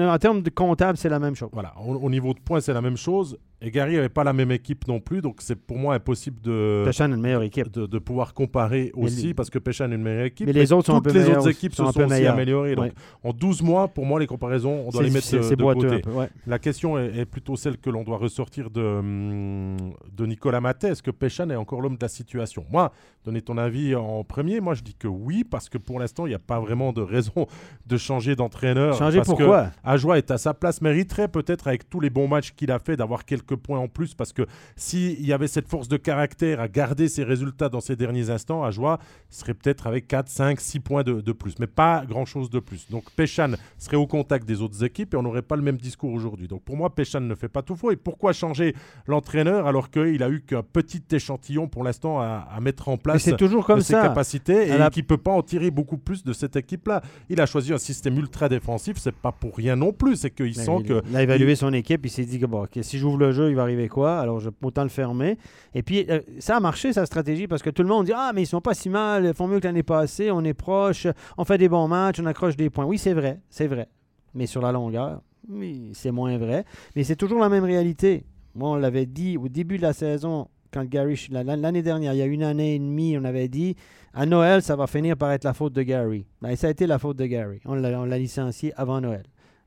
En 0.08 0.18
termes 0.18 0.42
de 0.42 0.50
comptable, 0.50 0.96
c'est 0.96 1.08
la 1.08 1.18
même 1.18 1.34
chose. 1.34 1.48
Voilà, 1.52 1.74
au, 1.84 1.94
au 1.96 2.10
niveau 2.10 2.32
de 2.32 2.38
points, 2.38 2.60
c'est 2.60 2.72
la 2.72 2.80
même 2.80 2.96
chose. 2.96 3.36
Et 3.60 3.72
Gary 3.72 3.96
n'avait 3.96 4.08
pas 4.08 4.22
la 4.22 4.32
même 4.32 4.52
équipe 4.52 4.86
non 4.86 5.00
plus, 5.00 5.20
donc 5.20 5.38
c'est 5.40 5.56
pour 5.56 5.78
moi 5.78 5.96
impossible 5.96 6.40
de, 6.42 6.84
Péchan 6.86 7.06
une 7.06 7.20
meilleure 7.20 7.42
équipe. 7.42 7.68
de, 7.72 7.86
de 7.86 7.98
pouvoir 7.98 8.32
comparer 8.32 8.92
aussi, 8.94 9.26
les- 9.28 9.34
parce 9.34 9.50
que 9.50 9.58
Péchan 9.58 9.90
a 9.90 9.94
une 9.96 10.02
meilleure 10.02 10.26
équipe. 10.26 10.46
Mais 10.46 10.52
les 10.52 10.72
autres 10.72 10.86
sont 10.86 10.92
un 10.94 11.00
toutes 11.00 11.12
peu 11.12 11.18
les 11.18 11.28
autres 11.28 11.48
équipes 11.50 11.74
sont 11.74 11.82
se 11.86 11.88
un 11.88 11.92
sont 11.92 12.04
aussi 12.12 12.24
améliorées. 12.24 12.76
Donc, 12.76 12.84
Ouais. 12.84 12.92
en 13.24 13.32
12 13.32 13.62
mois, 13.62 13.88
pour 13.88 14.06
moi, 14.06 14.20
les 14.20 14.28
comparaisons, 14.28 14.84
on 14.86 14.90
doit 14.90 15.02
les 15.02 15.10
mettre 15.10 15.28
de, 15.32 15.38
de 15.56 15.62
côté. 15.74 15.86
un 15.96 15.98
peu, 16.02 16.10
ouais. 16.12 16.28
La 16.46 16.60
question 16.60 16.96
est, 17.00 17.18
est 17.18 17.24
plutôt 17.24 17.56
celle 17.56 17.78
que 17.78 17.90
l'on 17.90 18.04
doit 18.04 18.18
ressortir 18.18 18.70
de, 18.70 18.80
hum, 18.80 19.76
de 20.12 20.26
Nicolas 20.26 20.60
Matet. 20.60 20.88
Est-ce 20.90 21.02
que 21.02 21.10
Péchan 21.10 21.50
est 21.50 21.56
encore 21.56 21.80
l'homme 21.80 21.96
de 21.96 22.02
la 22.02 22.08
situation? 22.08 22.64
Moi, 22.70 22.92
donner 23.24 23.42
ton 23.42 23.58
avis 23.58 23.94
en 23.94 24.24
premier, 24.24 24.60
moi 24.60 24.74
je 24.74 24.82
dis 24.82 24.94
que 24.94 25.08
oui, 25.08 25.44
parce 25.44 25.68
que 25.68 25.78
pour 25.78 26.00
l'instant, 26.00 26.26
il 26.26 26.30
n'y 26.30 26.34
a 26.34 26.40
pas 26.40 26.60
vraiment 26.60 26.92
de 26.92 27.02
raison 27.02 27.46
de 27.86 27.96
changer 27.96 28.36
d'entraîneur. 28.36 28.96
Changer 28.96 29.18
parce 29.18 29.28
que 29.28 29.34
pourquoi 29.34 29.70
Ajoie 29.84 30.18
est 30.18 30.30
à 30.30 30.38
sa 30.38 30.54
place, 30.54 30.80
mériterait 30.80 31.28
peut-être 31.28 31.68
avec 31.68 31.88
tous 31.88 32.00
les 32.00 32.10
bons 32.10 32.28
matchs 32.28 32.52
qu'il 32.52 32.70
a 32.70 32.78
fait 32.78 32.96
d'avoir 32.96 33.24
quelques 33.24 33.56
points 33.56 33.78
en 33.78 33.88
plus 33.88 34.14
parce 34.14 34.32
que 34.32 34.46
s'il 34.76 35.24
y 35.24 35.32
avait 35.32 35.48
cette 35.48 35.68
force 35.68 35.88
de 35.88 35.96
caractère 35.96 36.60
à 36.60 36.68
garder 36.68 37.08
ses 37.08 37.24
résultats 37.24 37.68
dans 37.68 37.80
ces 37.80 37.96
derniers 37.96 38.30
instants, 38.30 38.64
Ajoie 38.64 38.98
serait 39.30 39.54
peut-être 39.54 39.86
avec 39.86 40.08
4, 40.08 40.28
5, 40.28 40.60
6 40.60 40.80
points 40.80 41.02
de, 41.02 41.20
de 41.20 41.32
plus, 41.32 41.58
mais 41.58 41.66
pas 41.66 42.04
grand-chose 42.06 42.50
de 42.50 42.60
plus. 42.60 42.88
Donc 42.90 43.10
Péchan 43.12 43.52
serait 43.78 43.96
au 43.96 44.06
contact 44.06 44.46
des 44.46 44.62
autres 44.62 44.84
équipes 44.84 45.14
et 45.14 45.16
on 45.16 45.22
n'aurait 45.22 45.42
pas 45.42 45.56
le 45.56 45.62
même 45.62 45.76
discours 45.76 46.12
aujourd'hui. 46.12 46.48
Donc 46.48 46.62
pour 46.62 46.76
moi, 46.76 46.94
Péchan 46.94 47.20
ne 47.20 47.34
fait 47.34 47.48
pas 47.48 47.62
tout 47.62 47.76
faux. 47.76 47.90
Et 47.90 47.96
pourquoi 47.96 48.32
changer 48.32 48.74
l'entraîneur 49.06 49.66
alors 49.66 49.77
qu'il 49.86 50.22
a 50.22 50.28
eu 50.28 50.40
qu'un 50.40 50.62
petit 50.62 51.02
échantillon 51.12 51.68
pour 51.68 51.84
l'instant 51.84 52.20
à, 52.20 52.46
à 52.52 52.60
mettre 52.60 52.88
en 52.88 52.96
place 52.96 53.22
c'est 53.22 53.36
toujours 53.36 53.64
comme 53.64 53.78
de 53.78 53.84
ses 53.84 53.92
ça. 53.92 54.02
capacités 54.02 54.68
et 54.68 54.76
la- 54.78 54.90
qui 54.90 55.02
peut 55.02 55.16
pas 55.16 55.30
en 55.32 55.42
tirer 55.42 55.70
beaucoup 55.70 55.96
plus 55.98 56.24
de 56.24 56.32
cette 56.32 56.56
équipe-là. 56.56 57.02
Il 57.28 57.40
a 57.40 57.46
choisi 57.46 57.72
un 57.72 57.78
système 57.78 58.16
ultra 58.18 58.48
défensif, 58.48 58.96
c'est 58.98 59.14
pas 59.14 59.30
pour 59.32 59.56
rien 59.56 59.76
non 59.76 59.92
plus, 59.92 60.16
c'est 60.16 60.30
qu'il 60.30 60.54
sent 60.54 60.78
il, 60.80 60.86
que 60.86 61.02
il 61.08 61.16
a 61.16 61.22
évalué 61.22 61.54
son 61.54 61.72
équipe, 61.72 62.04
il 62.04 62.10
s'est 62.10 62.24
dit 62.24 62.38
que 62.40 62.46
bon, 62.46 62.66
si 62.80 62.98
j'ouvre 62.98 63.18
le 63.18 63.32
jeu, 63.32 63.50
il 63.50 63.54
va 63.56 63.62
arriver 63.62 63.88
quoi 63.88 64.18
Alors 64.18 64.40
je 64.40 64.50
autant 64.62 64.82
le 64.82 64.88
fermer. 64.88 65.38
Et 65.74 65.82
puis 65.82 66.04
euh, 66.10 66.20
ça 66.40 66.56
a 66.56 66.60
marché 66.60 66.92
sa 66.92 67.06
stratégie 67.06 67.46
parce 67.46 67.62
que 67.62 67.70
tout 67.70 67.82
le 67.82 67.88
monde 67.88 68.06
dit 68.06 68.12
ah 68.14 68.32
mais 68.34 68.42
ils 68.42 68.46
sont 68.46 68.60
pas 68.60 68.74
si 68.74 68.88
mal, 68.88 69.24
ils 69.26 69.34
font 69.34 69.46
mieux 69.46 69.60
que 69.60 69.66
l'année 69.66 69.82
passée, 69.84 70.30
on 70.30 70.42
est 70.44 70.54
proche, 70.54 71.06
on 71.36 71.44
fait 71.44 71.58
des 71.58 71.68
bons 71.68 71.86
matchs, 71.88 72.18
on 72.20 72.26
accroche 72.26 72.56
des 72.56 72.70
points. 72.70 72.84
Oui 72.84 72.98
c'est 72.98 73.14
vrai, 73.14 73.40
c'est 73.50 73.66
vrai, 73.68 73.88
mais 74.34 74.46
sur 74.46 74.62
la 74.62 74.72
longueur, 74.72 75.20
oui, 75.50 75.90
c'est 75.94 76.10
moins 76.10 76.36
vrai. 76.36 76.64
Mais 76.96 77.04
c'est 77.04 77.16
toujours 77.16 77.38
la 77.40 77.48
même 77.48 77.64
réalité. 77.64 78.24
Moi 78.54 78.70
on 78.70 78.76
l'avait 78.76 79.06
dit 79.06 79.36
au 79.36 79.48
début 79.48 79.76
de 79.76 79.82
la 79.82 79.92
saison. 79.92 80.48
Quand 80.70 80.84
Gary, 80.84 81.28
la- 81.30 81.42
la- 81.44 81.56
l'année 81.56 81.80
dernière, 81.82 82.12
il 82.12 82.18
y 82.18 82.22
a 82.22 82.26
une 82.26 82.42
année 82.42 82.74
et 82.74 82.78
demie, 82.78 83.16
on 83.18 83.24
avait 83.24 83.48
dit 83.48 83.74
à 84.12 84.26
Noël, 84.26 84.60
ça 84.60 84.76
va 84.76 84.86
finir 84.86 85.16
par 85.16 85.32
être 85.32 85.44
la 85.44 85.54
faute 85.54 85.72
de 85.72 85.82
Gary. 85.82 86.26
Ben, 86.42 86.54
ça 86.56 86.66
a 86.66 86.70
été 86.70 86.86
la 86.86 86.98
faute 86.98 87.16
de 87.16 87.24
Gary. 87.24 87.60
On 87.64 87.74
l'a 87.74 88.18
licencié 88.18 88.74
avant 88.76 89.00
Noël. 89.00 89.22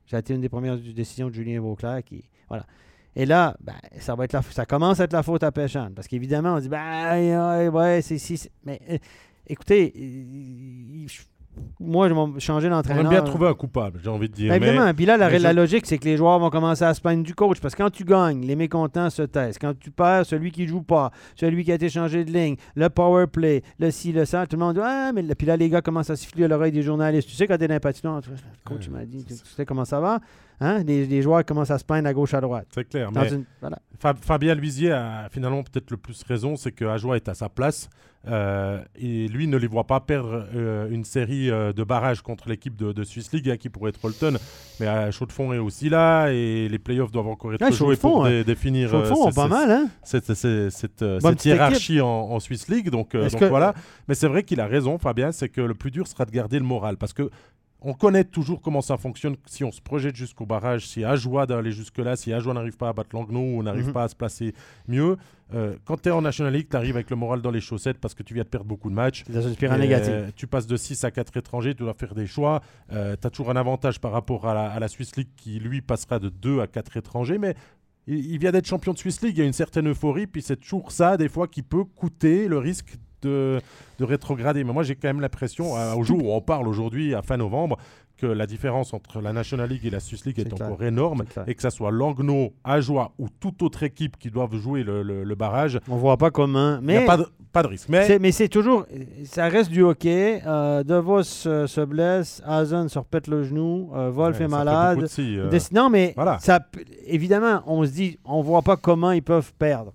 Ça 0.06 0.18
a 0.18 0.20
été 0.20 0.32
une 0.34 0.40
des 0.40 0.48
premières 0.48 0.76
décisions 0.78 1.28
de 1.28 1.34
Julien 1.34 1.60
Vauclair 1.60 2.04
qui. 2.04 2.22
Voilà. 2.48 2.66
Et 3.16 3.26
là, 3.26 3.56
ben, 3.60 3.74
ça 3.98 4.14
va 4.14 4.24
être 4.26 4.32
la, 4.32 4.42
ça 4.42 4.64
commence 4.64 5.00
à 5.00 5.04
être 5.04 5.12
la 5.12 5.24
faute 5.24 5.42
à 5.42 5.50
Péchan. 5.50 5.90
Parce 5.94 6.06
qu'évidemment, 6.06 6.54
on 6.54 6.60
dit 6.60 6.68
ben 6.68 7.68
ouais, 7.70 8.00
c'est 8.02 8.18
si. 8.18 8.48
Mais 8.64 8.80
euh, 8.88 8.98
écoutez, 9.48 9.92
moi, 11.78 12.08
je 12.08 12.14
vais 12.14 12.40
changer 12.40 12.68
on 12.68 12.70
d'entraîneur. 12.70 13.04
aime 13.04 13.10
bien 13.10 13.22
trouver 13.22 13.48
un 13.48 13.54
coupable, 13.54 14.00
j'ai 14.02 14.08
envie 14.08 14.28
de 14.28 14.34
dire. 14.34 14.48
Ben, 14.52 14.60
mais 14.60 14.68
évidemment. 14.68 14.94
Puis 14.94 15.04
là, 15.04 15.16
la, 15.16 15.28
mais 15.28 15.38
la 15.38 15.50
je- 15.50 15.56
logique, 15.56 15.86
c'est 15.86 15.98
que 15.98 16.04
les 16.04 16.16
joueurs 16.16 16.38
vont 16.38 16.48
commencer 16.50 16.84
à 16.84 16.94
se 16.94 17.00
plaindre 17.00 17.22
du 17.22 17.34
coach. 17.34 17.60
Parce 17.60 17.74
que 17.74 17.82
quand 17.82 17.90
tu 17.90 18.04
gagnes, 18.04 18.42
les 18.46 18.56
mécontents 18.56 19.10
se 19.10 19.22
taisent. 19.22 19.58
Quand 19.58 19.72
tu 19.78 19.90
perds, 19.90 20.24
celui 20.26 20.50
qui 20.50 20.66
joue 20.66 20.82
pas, 20.82 21.10
celui 21.36 21.64
qui 21.64 21.72
a 21.72 21.74
été 21.74 21.88
changé 21.88 22.24
de 22.24 22.30
ligne, 22.32 22.56
le 22.74 22.88
power 22.88 23.26
play, 23.26 23.62
le 23.78 23.90
ci, 23.90 24.12
le 24.12 24.24
ça, 24.24 24.46
tout 24.46 24.56
le 24.56 24.64
monde 24.64 24.74
dit 24.76 24.80
Ah, 24.82 25.10
mais 25.14 25.22
puis 25.34 25.46
là, 25.46 25.56
les 25.56 25.68
gars 25.68 25.82
commencent 25.82 26.10
à 26.10 26.16
siffler 26.16 26.44
à 26.44 26.48
l'oreille 26.48 26.72
des 26.72 26.82
journalistes. 26.82 27.28
Tu 27.28 27.34
sais, 27.34 27.46
quand 27.46 27.58
t'es 27.58 27.68
dans 27.68 27.78
patinoire, 27.80 28.20
le 28.26 28.32
coach 28.64 28.86
Ouais, 28.88 28.98
m'a 29.00 29.04
dit 29.04 29.24
Tu 29.24 29.34
sais 29.34 29.66
comment 29.66 29.84
ça 29.84 30.00
va? 30.00 30.20
Hein? 30.60 30.82
les, 30.84 31.06
les 31.06 31.22
joueurs 31.22 31.44
commencent 31.44 31.70
à 31.70 31.78
se 31.78 31.84
plaindre 31.84 32.08
à 32.08 32.12
gauche, 32.12 32.34
à 32.34 32.40
droite. 32.40 32.66
c'est 32.74 32.88
clair. 32.88 33.10
Dans 33.12 33.20
Mais 33.22 33.28
une- 33.32 33.44
voilà. 33.60 33.78
Fab- 34.00 34.18
Fabien 34.20 34.54
Luisier 34.54 34.90
a 34.92 35.28
finalement 35.30 35.62
peut-être 35.62 35.90
le 35.90 35.96
plus 35.96 36.22
raison, 36.24 36.56
c'est 36.56 36.72
que 36.72 36.84
Ajoie 36.84 37.16
est 37.16 37.28
à 37.28 37.34
sa 37.34 37.48
place. 37.48 37.88
euh, 38.28 38.80
et 38.94 39.26
lui 39.26 39.48
ne 39.48 39.56
les 39.56 39.66
voit 39.66 39.86
pas 39.88 39.98
perdre 39.98 40.46
euh, 40.54 40.88
une 40.90 41.04
série 41.04 41.50
euh, 41.50 41.72
de 41.72 41.82
barrages 41.82 42.22
contre 42.22 42.48
l'équipe 42.48 42.76
de, 42.76 42.92
de 42.92 43.02
Swiss 43.02 43.32
League 43.32 43.50
hein, 43.50 43.56
qui 43.56 43.68
pourrait 43.68 43.88
être 43.90 44.00
Rolton. 44.00 44.34
Mais 44.78 45.10
Chaud-de-Fond 45.10 45.52
est 45.52 45.58
aussi 45.58 45.88
là 45.88 46.28
et 46.28 46.68
les 46.68 46.78
playoffs 46.78 47.10
doivent 47.10 47.26
encore 47.26 47.52
être 47.54 47.62
Ouais, 47.62 47.72
joués 47.72 47.96
pour 47.96 48.24
dé- 48.24 48.44
définir 48.44 48.90
fond, 49.06 49.32
pas 49.32 49.48
mal, 49.48 49.70
hein? 49.72 49.88
cette, 50.04 50.32
cette, 50.34 50.70
cette, 50.70 51.00
Bonne 51.00 51.20
cette 51.20 51.30
petite 51.32 51.44
hiérarchie 51.46 52.00
en, 52.00 52.06
en 52.06 52.38
Swiss 52.38 52.68
League. 52.68 52.90
Donc, 52.90 53.16
Est-ce 53.16 53.32
donc 53.32 53.40
que- 53.40 53.46
voilà. 53.46 53.74
Mais 54.06 54.14
c'est 54.14 54.28
vrai 54.28 54.44
qu'il 54.44 54.60
a 54.60 54.66
raison, 54.68 54.98
Fabien, 54.98 55.32
c'est 55.32 55.48
que 55.48 55.60
le 55.60 55.74
plus 55.74 55.90
dur 55.90 56.06
sera 56.06 56.24
de 56.24 56.30
garder 56.30 56.60
le 56.60 56.64
moral. 56.64 56.96
Parce 56.98 57.12
que 57.12 57.28
on 57.84 57.94
connaît 57.94 58.24
toujours 58.24 58.62
comment 58.62 58.80
ça 58.80 58.96
fonctionne 58.96 59.36
si 59.46 59.64
on 59.64 59.72
se 59.72 59.80
projette 59.80 60.14
jusqu'au 60.16 60.46
barrage, 60.46 60.86
si 60.86 61.04
Ajoie 61.04 61.46
d'aller 61.46 61.72
jusque-là, 61.72 62.16
si 62.16 62.32
Ajoie 62.32 62.54
n'arrive 62.54 62.76
pas 62.76 62.88
à 62.88 62.92
battre 62.92 63.10
Langnau 63.14 63.58
ou 63.58 63.62
n'arrive 63.62 63.86
Mhm. 63.88 63.92
pas 63.92 64.04
à 64.04 64.08
se 64.08 64.14
placer 64.16 64.54
mieux. 64.88 65.16
euh, 65.54 65.76
quand 65.84 66.00
tu 66.00 66.08
es 66.08 66.12
en 66.12 66.22
National 66.22 66.52
League, 66.54 66.68
tu 66.70 66.76
arrives 66.76 66.94
avec 66.96 67.10
le 67.10 67.16
moral 67.16 67.42
dans 67.42 67.50
les 67.50 67.60
chaussettes 67.60 67.98
parce 67.98 68.14
que 68.14 68.22
tu 68.22 68.32
viens 68.32 68.44
de 68.44 68.48
perdre 68.48 68.64
beaucoup 68.66 68.88
de 68.88 68.94
matchs. 68.94 69.22
C'est 69.26 69.34
dans 69.34 69.42
une 69.42 69.52
spirale 69.52 69.80
Et, 69.80 69.82
négative. 69.82 70.12
euh, 70.14 70.30
tu 70.34 70.46
passes 70.46 70.66
de 70.66 70.76
6 70.78 71.04
à 71.04 71.10
4 71.10 71.36
étrangers, 71.36 71.74
tu 71.74 71.82
dois 71.82 71.92
faire 71.92 72.14
des 72.14 72.26
choix. 72.26 72.62
tu 72.90 72.96
as 72.96 73.16
toujours 73.30 73.50
un 73.50 73.56
avantage 73.56 74.00
par 74.00 74.12
rapport 74.12 74.46
à 74.48 74.54
la, 74.54 74.70
à 74.70 74.78
la 74.80 74.88
Swiss 74.88 75.14
League 75.16 75.28
qui, 75.36 75.58
lui, 75.58 75.82
passera 75.82 76.18
de 76.18 76.30
2 76.30 76.60
à 76.60 76.66
4 76.66 76.96
étrangers. 76.96 77.36
Mais 77.36 77.54
il, 78.06 78.30
il 78.32 78.38
vient 78.38 78.50
d'être 78.52 78.66
champion 78.66 78.92
de 78.94 78.98
Swiss 78.98 79.20
League, 79.22 79.36
il 79.36 79.40
y 79.40 79.42
a 79.42 79.46
une 79.46 79.52
certaine 79.52 79.88
euphorie. 79.88 80.26
Puis 80.26 80.40
c'est 80.40 80.56
toujours 80.56 80.90
ça, 80.90 81.16
des 81.18 81.28
fois, 81.28 81.46
qui 81.48 81.62
peut 81.62 81.84
coûter 81.84 82.48
le 82.48 82.56
risque 82.58 82.96
de, 83.22 83.60
de 83.98 84.04
rétrograder. 84.04 84.64
Mais 84.64 84.72
moi, 84.72 84.82
j'ai 84.82 84.94
quand 84.96 85.08
même 85.08 85.20
l'impression, 85.20 85.72
au 85.96 86.02
jour 86.02 86.24
où 86.24 86.32
on 86.32 86.40
parle 86.40 86.68
aujourd'hui, 86.68 87.14
à 87.14 87.22
fin 87.22 87.36
novembre, 87.36 87.78
que 88.18 88.26
la 88.26 88.46
différence 88.46 88.94
entre 88.94 89.20
la 89.20 89.32
National 89.32 89.68
League 89.68 89.84
et 89.84 89.90
la 89.90 89.98
Swiss 89.98 90.24
League 90.24 90.38
est, 90.38 90.52
encore 90.52 90.82
énorme. 90.84 91.24
Et 91.48 91.54
que 91.56 91.62
ça 91.62 91.70
soit 91.70 91.90
Langnau, 91.90 92.52
Ajoie 92.62 93.12
ou 93.18 93.26
toute 93.40 93.62
autre 93.62 93.82
équipe 93.82 94.16
qui 94.16 94.30
doivent 94.30 94.54
jouer 94.54 94.84
le, 94.84 95.02
le- 95.02 95.24
le 95.24 95.34
barrage, 95.34 95.80
On 95.88 95.96
voit 95.96 96.16
pas 96.16 96.30
comment. 96.30 96.78
il 96.80 96.86
n'y 96.86 96.96
a 96.96 97.00
Mais 97.00 97.06
pas 97.06 97.16
de, 97.16 97.26
pas 97.52 97.62
de 97.64 97.68
risque. 97.68 97.88
Mais 97.88 98.06
c'est- 98.06 98.18
mais 98.20 98.30
c'est 98.30 98.48
toujours. 98.48 98.86
Ça 99.24 99.48
reste 99.48 99.70
du 99.72 99.82
hockey. 99.82 100.40
Euh, 100.46 100.84
DeVos 100.84 101.46
euh, 101.46 101.66
se 101.66 101.80
blesse. 101.80 102.40
Hazen 102.46 102.88
se 102.88 102.98
repète 103.00 103.26
le 103.26 103.42
genou. 103.42 103.90
euh, 103.94 104.10
Wolf 104.10 104.38
Ouais, 104.38 104.44
est 104.44 104.48
malade. 104.48 104.98
de 105.00 105.08
euh, 105.40 105.58
Non, 105.72 105.90
mais 105.90 106.12
voilà. 106.14 106.38
ça, 106.38 106.60
évidemment, 107.06 107.62
on 107.66 107.84
se 107.84 107.90
dit, 107.90 108.18
on 108.24 108.40
voit 108.40 108.62
pas 108.62 108.76
comment 108.76 109.10
ils 109.10 109.22
peuvent 109.22 109.52
perdre. 109.58 109.92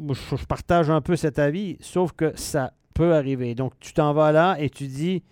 Je, 0.00 0.44
partage 0.46 0.90
un 0.90 1.00
peu 1.00 1.16
cet 1.16 1.38
avis, 1.38 1.76
sauf 1.80 2.12
que 2.12 2.36
ça 2.36 2.72
peut 2.94 3.14
arriver. 3.14 3.54
Donc, 3.54 3.72
tu 3.80 3.92
t'en 3.92 4.12
vas 4.12 4.32
là 4.32 4.56
et 4.58 4.68
tu 4.70 4.86
dis, 4.86 5.22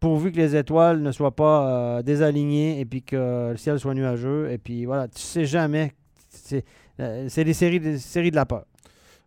pourvu 0.00 0.32
que 0.32 0.36
les 0.36 0.56
étoiles 0.56 1.02
ne 1.02 1.12
soient 1.12 1.36
pas 1.36 1.98
euh, 1.98 2.02
désalignées 2.02 2.80
et 2.80 2.84
puis 2.84 3.02
que 3.02 3.50
le 3.50 3.56
ciel 3.56 3.78
soit 3.78 3.94
nuageux, 3.94 4.50
et 4.50 4.58
puis 4.58 4.86
voilà, 4.86 5.08
tu 5.08 5.20
sais 5.20 5.44
jamais. 5.44 5.92
C'est 6.28 6.64
euh, 7.00 7.28
des 7.28 7.44
des 7.44 7.98
séries 7.98 8.30
de 8.30 8.36
la 8.36 8.46
peur. 8.46 8.64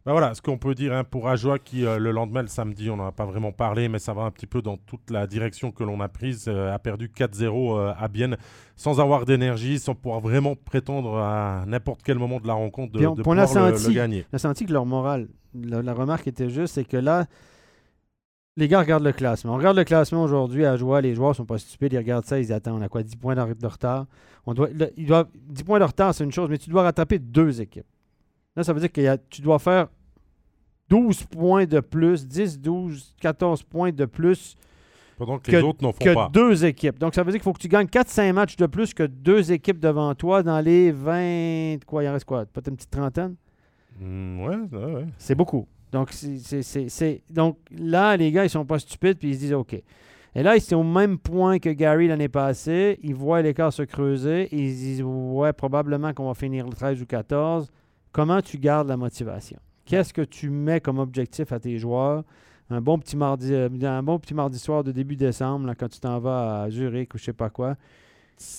Bah 0.06 0.12
voilà, 0.12 0.34
ce 0.34 0.42
qu'on 0.42 0.58
peut 0.58 0.76
dire 0.76 0.92
hein, 0.92 1.06
pour 1.06 1.30
Ajoie 1.30 1.60
qui, 1.60 1.86
euh, 1.86 1.98
le 1.98 2.12
lendemain, 2.12 2.42
le 2.42 2.50
samedi, 2.50 2.90
on 2.90 2.98
n'en 2.98 3.08
a 3.08 3.12
pas 3.14 3.24
vraiment 3.26 3.54
parlé, 3.54 3.88
mais 3.88 4.00
ça 4.00 4.14
va 4.14 4.24
un 4.24 4.32
petit 4.32 4.48
peu 4.48 4.62
dans 4.62 4.76
toute 4.76 5.10
la 5.10 5.28
direction 5.28 5.72
que 5.72 5.82
l'on 5.86 6.02
a 6.02 6.10
prise, 6.10 6.46
euh, 6.50 6.74
a 6.74 6.78
perdu 6.78 7.08
4-0 7.08 7.78
euh, 7.78 7.94
à 7.98 8.10
Bienne 8.10 8.36
sans 8.76 9.00
avoir 9.00 9.24
d'énergie, 9.24 9.80
sans 9.80 9.96
pouvoir 9.96 10.20
vraiment 10.20 10.56
prétendre 10.56 11.18
à 11.18 11.64
n'importe 11.68 12.02
quel 12.04 12.20
moment 12.20 12.42
de 12.42 12.48
la 12.48 12.54
rencontre 12.54 12.92
de, 12.92 13.00
on- 13.08 13.16
pouvoir 13.16 13.70
le- 13.70 13.78
senti- 13.78 13.88
le 13.88 13.94
gagner. 13.96 14.26
On 14.34 14.36
a 14.36 14.40
senti 14.40 14.66
que 14.66 14.74
leur 14.74 14.86
morale, 14.86 15.30
la, 15.54 15.82
la 15.82 15.94
remarque 15.94 16.28
était 16.28 16.50
juste, 16.50 16.74
c'est 16.74 16.84
que 16.84 16.98
là, 16.98 17.26
les 18.58 18.68
gars 18.68 18.80
regardent 18.80 19.06
le 19.06 19.14
classement. 19.14 19.54
On 19.54 19.58
regarde 19.58 19.78
le 19.78 19.86
classement 19.86 20.22
aujourd'hui 20.24 20.66
à 20.66 20.76
Joie, 20.76 21.00
les 21.00 21.16
joueurs 21.16 21.34
sont 21.34 21.46
pas 21.46 21.58
stupides, 21.58 21.94
ils 21.94 21.98
regardent 21.98 22.26
ça, 22.26 22.40
ils 22.40 22.52
attendent. 22.52 22.80
On 22.82 22.86
a 22.86 22.90
quoi, 22.90 23.04
10 23.04 23.16
points 23.16 23.36
de, 23.36 23.54
de 23.54 23.68
retard? 23.68 24.06
On 24.46 24.54
doit, 24.54 24.68
là, 24.76 24.88
ils 24.98 25.06
doivent- 25.06 25.30
10 25.34 25.64
points 25.64 25.80
de 25.80 25.86
retard, 25.86 26.14
c'est 26.14 26.26
une 26.26 26.32
chose, 26.34 26.50
mais 26.50 26.58
tu 26.58 26.70
dois 26.70 26.84
rattraper 26.84 27.20
deux 27.20 27.62
équipes. 27.62 27.86
Là, 28.56 28.64
ça 28.64 28.74
veut 28.74 28.80
dire 28.80 28.92
que 28.92 29.16
tu 29.30 29.42
dois 29.42 29.60
faire 29.60 29.88
12 30.90 31.24
points 31.26 31.66
de 31.66 31.80
plus, 31.80 32.28
10, 32.28 32.60
12, 32.60 33.16
14 33.20 33.64
points 33.64 33.92
de 33.92 34.06
plus 34.06 34.56
Pendant 35.18 35.40
que, 35.40 35.50
que- 35.52 35.58
les 35.58 35.64
autres 35.64 35.82
font 35.82 35.92
que 36.00 36.14
pas. 36.14 36.30
deux 36.32 36.64
équipes. 36.66 37.00
Donc, 37.00 37.16
ça 37.16 37.24
veut 37.24 37.32
dire 37.32 37.40
qu'il 37.40 37.44
faut 37.46 37.54
que 37.54 37.60
tu 37.62 37.68
gagnes 37.68 37.88
4-5 37.88 38.32
matchs 38.34 38.56
de 38.58 38.66
plus 38.68 38.94
que 38.94 39.04
deux 39.04 39.52
équipes 39.52 39.80
devant 39.80 40.14
toi 40.14 40.44
dans 40.44 40.60
les 40.60 40.92
20. 40.92 41.78
Quoi, 41.86 42.04
il 42.04 42.10
en 42.10 42.14
reste 42.14 42.26
quoi? 42.26 42.46
Peut-être 42.46 42.68
une 42.70 42.76
petite 42.76 42.92
trentaine? 42.92 43.36
Mm, 44.00 44.42
ouais, 44.44 44.58
ouais, 44.72 44.94
ouais. 44.96 45.06
C'est 45.18 45.36
beaucoup. 45.36 45.68
Donc, 45.92 46.12
c'est- 46.12 47.22
Donc 47.30 47.58
là, 47.76 48.18
les 48.18 48.32
gars, 48.32 48.44
ils 48.46 48.50
sont 48.50 48.66
pas 48.66 48.80
stupides, 48.80 49.18
puis 49.18 49.30
ils 49.30 49.36
se 49.36 49.40
disent 49.40 49.54
OK. 49.54 49.74
Et 50.36 50.42
là, 50.42 50.56
ils 50.56 50.62
sont 50.62 50.78
au 50.78 50.84
même 50.84 51.20
point 51.20 51.60
que 51.60 51.70
Gary 51.70 52.08
l'année 52.08 52.28
passée. 52.30 52.98
Ils 53.04 53.14
voient 53.14 53.42
l'écart 53.44 53.72
se 53.72 53.84
creuser. 53.84 54.44
et 54.44 54.56
Ils 54.58 54.72
se 54.74 54.78
disent 54.78 55.04
Ouais, 55.06 55.54
probablement 55.54 56.12
qu'on 56.14 56.26
va 56.28 56.34
finir 56.34 56.66
le 56.66 56.74
13 56.74 57.00
ou 57.02 57.06
14. 57.06 57.72
Comment 58.14 58.42
tu 58.42 58.58
gardes 58.60 58.88
la 58.88 58.96
motivation? 58.96 59.58
Qu'est-ce 59.86 60.14
que 60.14 60.22
tu 60.22 60.50
mets 60.50 60.80
comme 60.80 61.00
objectif 61.00 61.52
à 61.52 61.60
tes 61.60 61.78
joueurs? 61.78 62.24
Un 62.70 62.80
bon 62.80 62.98
petit 62.98 63.18
mardi, 63.18 63.54
euh, 63.54 63.68
un 63.84 64.04
bon 64.04 64.18
petit 64.20 64.34
mardi 64.34 64.58
soir 64.58 64.84
de 64.84 64.92
début 64.94 65.16
décembre, 65.18 65.68
là, 65.68 65.76
quand 65.76 65.90
tu 65.90 66.00
t'en 66.00 66.20
vas 66.20 66.62
à 66.64 66.70
Zurich 66.70 67.14
ou 67.14 67.18
je 67.18 67.26
sais 67.26 67.34
pas 67.34 67.50
quoi. 67.50 67.76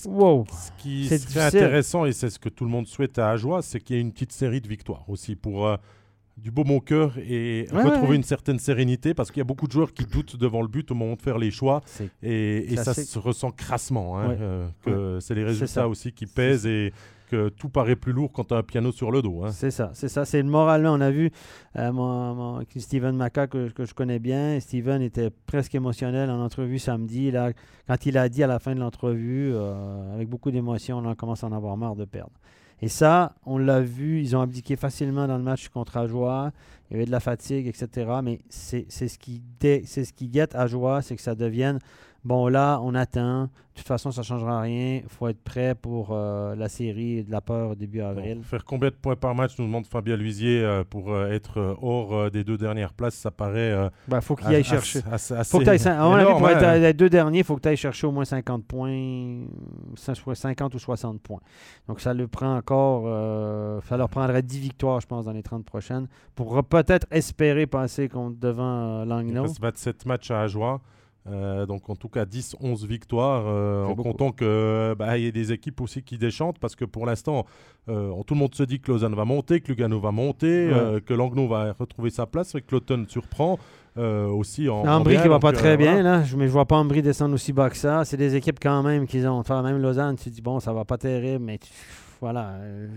Wow! 0.06 0.44
Ce 0.50 0.70
qui 0.82 1.04
serait 1.06 1.18
difficile. 1.18 1.40
intéressant, 1.40 2.04
et 2.04 2.12
c'est 2.12 2.30
ce 2.30 2.38
que 2.38 2.48
tout 2.48 2.64
le 2.64 2.70
monde 2.70 2.86
souhaite 2.86 3.18
à 3.18 3.30
Ajoie, 3.30 3.62
c'est 3.62 3.80
qu'il 3.80 3.96
y 3.96 3.98
ait 3.98 4.02
une 4.02 4.12
petite 4.12 4.32
série 4.32 4.60
de 4.60 4.68
victoires 4.68 5.04
aussi 5.08 5.34
pour 5.36 5.66
euh, 5.66 5.76
du 6.36 6.50
beau 6.50 6.64
mon 6.64 6.80
cœur 6.80 7.16
et 7.18 7.66
Ouais, 7.72 7.82
retrouver 7.82 8.08
ouais. 8.10 8.16
une 8.16 8.22
certaine 8.24 8.58
sérénité 8.58 9.14
parce 9.14 9.30
qu'il 9.30 9.38
y 9.38 9.40
a 9.40 9.44
beaucoup 9.44 9.66
de 9.66 9.72
joueurs 9.72 9.92
qui 9.92 10.04
doutent 10.04 10.36
devant 10.36 10.62
le 10.62 10.68
but 10.68 10.90
au 10.90 10.94
moment 10.94 11.14
de 11.14 11.22
faire 11.22 11.38
les 11.38 11.50
choix 11.50 11.80
et, 12.22 12.76
ça 12.76 12.92
se 12.94 13.18
ressent 13.18 13.50
crassement. 13.50 14.18
hein, 14.18 14.28
Ouais. 14.28 14.36
euh, 14.40 14.68
que 14.84 15.18
c'est 15.20 15.34
les 15.34 15.44
résultats 15.44 15.88
aussi 15.88 16.12
qui 16.12 16.26
pèsent 16.26 16.66
et 16.66 16.92
que 17.30 17.48
tout 17.48 17.68
paraît 17.68 17.96
plus 17.96 18.12
lourd 18.12 18.32
quand 18.32 18.44
tu 18.44 18.54
as 18.54 18.58
un 18.58 18.62
piano 18.62 18.92
sur 18.92 19.10
le 19.10 19.22
dos. 19.22 19.44
hein. 19.44 19.50
C'est 19.52 19.70
ça, 19.70 19.90
c'est 19.94 20.08
ça. 20.08 20.24
C'est 20.24 20.42
le 20.42 20.48
moralement. 20.48 20.92
On 20.92 21.00
a 21.00 21.10
vu 21.10 21.30
euh, 21.76 22.62
Steven 22.76 23.16
Maca, 23.16 23.46
que, 23.46 23.68
je 23.68 23.94
connais 23.94 24.18
bien. 24.18 24.58
Steven 24.60 25.02
était 25.02 25.30
presque 25.46 25.74
émotionnel 25.74 26.30
en 26.30 26.40
entrevue 26.40 26.78
samedi. 26.78 27.30
Là, 27.30 27.52
quand 27.86 28.06
il 28.06 28.18
a 28.18 28.28
dit 28.28 28.42
à 28.42 28.46
la 28.46 28.58
fin 28.58 28.74
de 28.74 28.80
l'entrevue, 28.80 29.52
euh, 29.54 30.14
avec 30.14 30.28
beaucoup 30.28 30.50
d'émotion, 30.50 30.98
on 30.98 31.14
commence 31.14 31.44
à 31.44 31.46
en 31.48 31.52
avoir 31.52 31.76
marre 31.76 31.96
de 31.96 32.04
perdre. 32.04 32.32
Et 32.82 32.88
ça, 32.88 33.34
on 33.46 33.56
l'a 33.56 33.80
vu, 33.80 34.20
ils 34.20 34.36
ont 34.36 34.40
abdiqué 34.40 34.76
facilement 34.76 35.26
dans 35.26 35.38
le 35.38 35.44
match 35.44 35.68
contre 35.68 35.96
Ajoie. 35.96 36.52
Il 36.90 36.94
y 36.94 36.96
avait 36.96 37.06
de 37.06 37.10
la 37.10 37.20
fatigue, 37.20 37.66
etc. 37.66 38.10
Mais 38.22 38.40
c'est 38.48 38.90
ce 38.90 39.18
qui 39.18 39.42
ce 39.62 40.12
qui 40.12 40.28
guette 40.28 40.54
Ajoie, 40.54 41.00
c'est 41.00 41.16
que 41.16 41.22
ça 41.22 41.34
devienne 41.34 41.78
bon 42.24 42.48
là, 42.48 42.80
on 42.82 42.94
attend. 42.94 43.48
De 43.74 43.80
toute 43.80 43.88
façon, 43.88 44.12
ça 44.12 44.20
ne 44.20 44.24
changera 44.26 44.60
rien. 44.60 45.00
Il 45.02 45.08
faut 45.08 45.26
être 45.26 45.42
prêt 45.42 45.74
pour 45.74 46.10
euh, 46.12 46.54
la 46.54 46.68
série 46.68 47.24
de 47.24 47.32
la 47.32 47.40
peur 47.40 47.74
début 47.74 48.02
avril. 48.02 48.36
Bon, 48.36 48.42
faire 48.44 48.64
combien 48.64 48.88
de 48.90 48.94
points 48.94 49.16
par 49.16 49.34
match 49.34 49.58
nous 49.58 49.64
demande 49.66 49.84
Fabien 49.88 50.16
Luisier 50.16 50.62
euh, 50.62 50.84
pour 50.88 51.12
euh, 51.12 51.32
être 51.32 51.76
hors 51.82 52.30
des 52.30 52.44
deux 52.44 52.56
dernières 52.56 52.92
places 52.92 53.16
Ça 53.16 53.32
paraît. 53.32 53.72
Il 53.72 53.90
Ben, 54.10 54.20
faut 54.20 54.36
qu'il 54.36 54.46
aille 54.54 54.62
chercher. 54.62 55.00
assez- 55.10 55.34
Faut 55.42 55.58
que 55.58 55.88
à 55.88 56.04
mon 56.08 56.14
avis, 56.14 56.30
pour 56.38 56.48
être 56.48 56.62
hein. 56.62 56.78
les 56.78 56.92
deux 56.92 57.10
derniers, 57.10 57.38
il 57.40 57.44
faut 57.44 57.56
que 57.56 57.62
tu 57.62 57.68
ailles 57.68 57.76
chercher 57.76 58.06
au 58.06 58.12
moins 58.12 58.24
50 58.24 58.64
points, 58.64 59.40
50 59.96 60.74
ou 60.74 60.78
60 60.78 61.20
points. 61.20 61.40
Donc 61.88 62.00
ça 62.00 62.14
le 62.14 62.28
prend 62.28 62.56
encore, 62.56 63.82
ça 63.88 63.96
leur 63.96 64.08
prendrait 64.08 64.42
10 64.42 64.60
victoires, 64.60 65.00
je 65.00 65.06
pense, 65.08 65.24
dans 65.24 65.32
les 65.32 65.42
30 65.42 65.64
prochaines, 65.64 66.06
pour 66.36 66.62
peut-être 66.64 67.08
espérer 67.10 67.66
passer 67.66 68.08
contre, 68.08 68.38
devant 68.38 69.00
euh, 69.00 69.02
Il 69.04 69.08
Langnau. 69.08 69.42
reste 69.42 69.60
27 69.60 70.06
matchs 70.06 70.30
à 70.30 70.42
Ajoie. 70.42 70.80
Euh, 71.26 71.64
donc 71.64 71.88
en 71.88 71.96
tout 71.96 72.10
cas 72.10 72.26
10-11 72.26 72.86
victoires 72.86 73.44
euh, 73.46 73.84
en 73.86 73.94
beaucoup. 73.94 74.10
comptant 74.10 74.30
que 74.30 74.94
bah, 74.98 75.16
il 75.16 75.24
y 75.24 75.28
a 75.28 75.30
des 75.30 75.52
équipes 75.52 75.80
aussi 75.80 76.02
qui 76.02 76.18
déchantent 76.18 76.58
parce 76.58 76.76
que 76.76 76.84
pour 76.84 77.06
l'instant 77.06 77.46
euh, 77.88 78.12
tout 78.26 78.34
le 78.34 78.40
monde 78.40 78.54
se 78.54 78.62
dit 78.62 78.78
que 78.78 78.92
Lausanne 78.92 79.14
va 79.14 79.24
monter, 79.24 79.62
que 79.62 79.68
Lugano 79.68 79.98
va 80.00 80.10
monter, 80.10 80.68
Ouais. 80.70 81.00
que 81.00 81.14
Langnau 81.14 81.48
va 81.48 81.72
retrouver 81.72 82.10
sa 82.10 82.26
place 82.26 82.54
et 82.54 82.60
que 82.60 82.66
Cloton 82.66 83.06
surprend 83.08 83.58
aussi 83.96 84.68
en, 84.68 84.84
Ambry 84.86 85.16
qui 85.22 85.28
va 85.28 85.38
pas 85.38 85.52
très 85.52 85.76
bien, 85.76 85.94
voilà. 85.94 86.18
là. 86.18 86.22
Je, 86.24 86.36
mais 86.36 86.46
je 86.46 86.52
vois 86.52 86.66
pas 86.66 86.76
Ambry 86.76 87.00
descendre 87.00 87.34
aussi 87.34 87.52
bas 87.52 87.70
que 87.70 87.76
ça. 87.76 88.04
C'est 88.04 88.16
des 88.16 88.34
équipes 88.34 88.58
quand 88.60 88.82
même 88.82 89.06
qui 89.06 89.24
ont. 89.24 89.38
Enfin, 89.38 89.62
même 89.62 89.80
Lausanne, 89.80 90.16
tu 90.16 90.24
te 90.24 90.30
dis, 90.30 90.42
bon, 90.42 90.58
ça 90.58 90.72
va 90.72 90.84
pas 90.84 90.98
terrible, 90.98 91.44
mais 91.44 91.58
tu- 91.58 91.70
voilà. 92.24 92.52
Euh, 92.54 92.88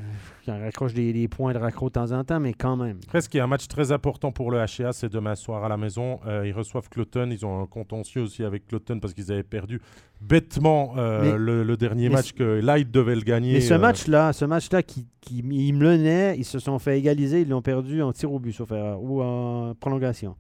ils 0.47 0.51
en 0.53 0.57
raccrochent 0.59 0.93
des, 0.93 1.11
des 1.11 1.27
points 1.27 1.51
de 1.51 1.57
raccro 1.57 1.89
de 1.89 1.91
temps 1.93 2.13
en 2.13 2.23
temps, 2.23 2.39
mais 2.39 2.53
quand 2.53 2.77
même. 2.77 2.99
Presque, 3.07 3.33
il 3.33 3.37
y 3.37 3.39
a 3.41 3.43
un 3.43 3.47
match 3.47 3.67
très 3.67 3.91
important 3.91 4.31
pour 4.31 4.51
le 4.51 4.57
HCA, 4.65 4.93
c'est 4.93 5.09
demain 5.11 5.35
soir 5.35 5.65
à 5.65 5.67
la 5.67 5.75
maison. 5.75 6.21
Euh, 6.25 6.47
ils 6.47 6.53
reçoivent 6.53 6.87
Cloton, 6.87 7.27
ils 7.29 7.45
ont 7.45 7.61
un 7.61 7.65
contentieux 7.65 8.21
aussi 8.21 8.45
avec 8.45 8.65
Cloton 8.67 9.01
parce 9.01 9.13
qu'ils 9.13 9.29
avaient 9.33 9.43
perdu 9.43 9.81
bêtement 10.21 10.93
euh, 10.97 11.21
Mais- 11.33 11.37
le, 11.37 11.63
le 11.63 11.75
dernier 11.75 12.07
match 12.07 12.31
que 12.31 12.43
Light 12.61 12.89
devait 12.89 13.15
le 13.15 13.21
gagner. 13.21 13.51
Mais 13.53 13.59
ce 13.61 13.73
euh, 13.73 13.77
match-là, 13.79 14.31
ce 14.31 14.45
match-là 14.45 14.81
qui, 14.81 15.05
qui 15.19 15.39
ils 15.39 15.73
menaient, 15.73 16.37
ils 16.37 16.45
se 16.45 16.59
sont 16.59 16.79
fait 16.79 16.97
égaliser, 16.97 17.41
ils 17.41 17.49
l'ont 17.49 17.61
perdu 17.61 18.01
en 18.01 18.13
tir 18.13 18.31
au 18.31 18.39
but, 18.39 18.53
sauf 18.53 18.71
erreur, 18.71 19.03
ou 19.03 19.21
en 19.21 19.75
prolongation 19.75 20.37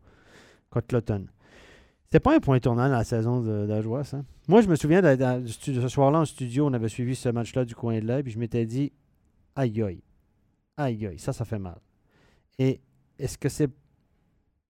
contre 0.69 0.87
Cloton. 0.87 1.25
C'était 2.07 2.21
pas 2.21 2.35
un 2.35 2.39
point 2.39 2.59
tournant 2.59 2.87
dans 2.87 2.95
la 2.97 3.03
saison 3.03 3.41
de- 3.41 3.67
ça. 4.03 4.21
Moi, 4.47 4.61
je 4.61 4.67
me 4.67 4.75
souviens 4.75 5.01
de, 5.01 5.45
ce 5.45 5.87
soir-là 5.89 6.19
en 6.19 6.25
studio, 6.25 6.65
on 6.67 6.73
avait 6.73 6.87
suivi 6.87 7.15
ce 7.15 7.27
match-là 7.29 7.65
du 7.65 7.75
coin 7.75 7.99
de 7.99 8.05
l'œil, 8.05 8.23
puis 8.23 8.31
je 8.31 8.39
m'étais 8.39 8.65
dit, 8.65 8.93
aïe 9.55 9.81
aïe, 9.83 10.01
aïe 10.77 11.05
aïe, 11.07 11.19
ça, 11.19 11.33
ça 11.33 11.43
fait 11.43 11.59
mal. 11.59 11.77
Et 12.59 12.79
est-ce 13.19 13.37
que 13.37 13.49
c'est. 13.49 13.69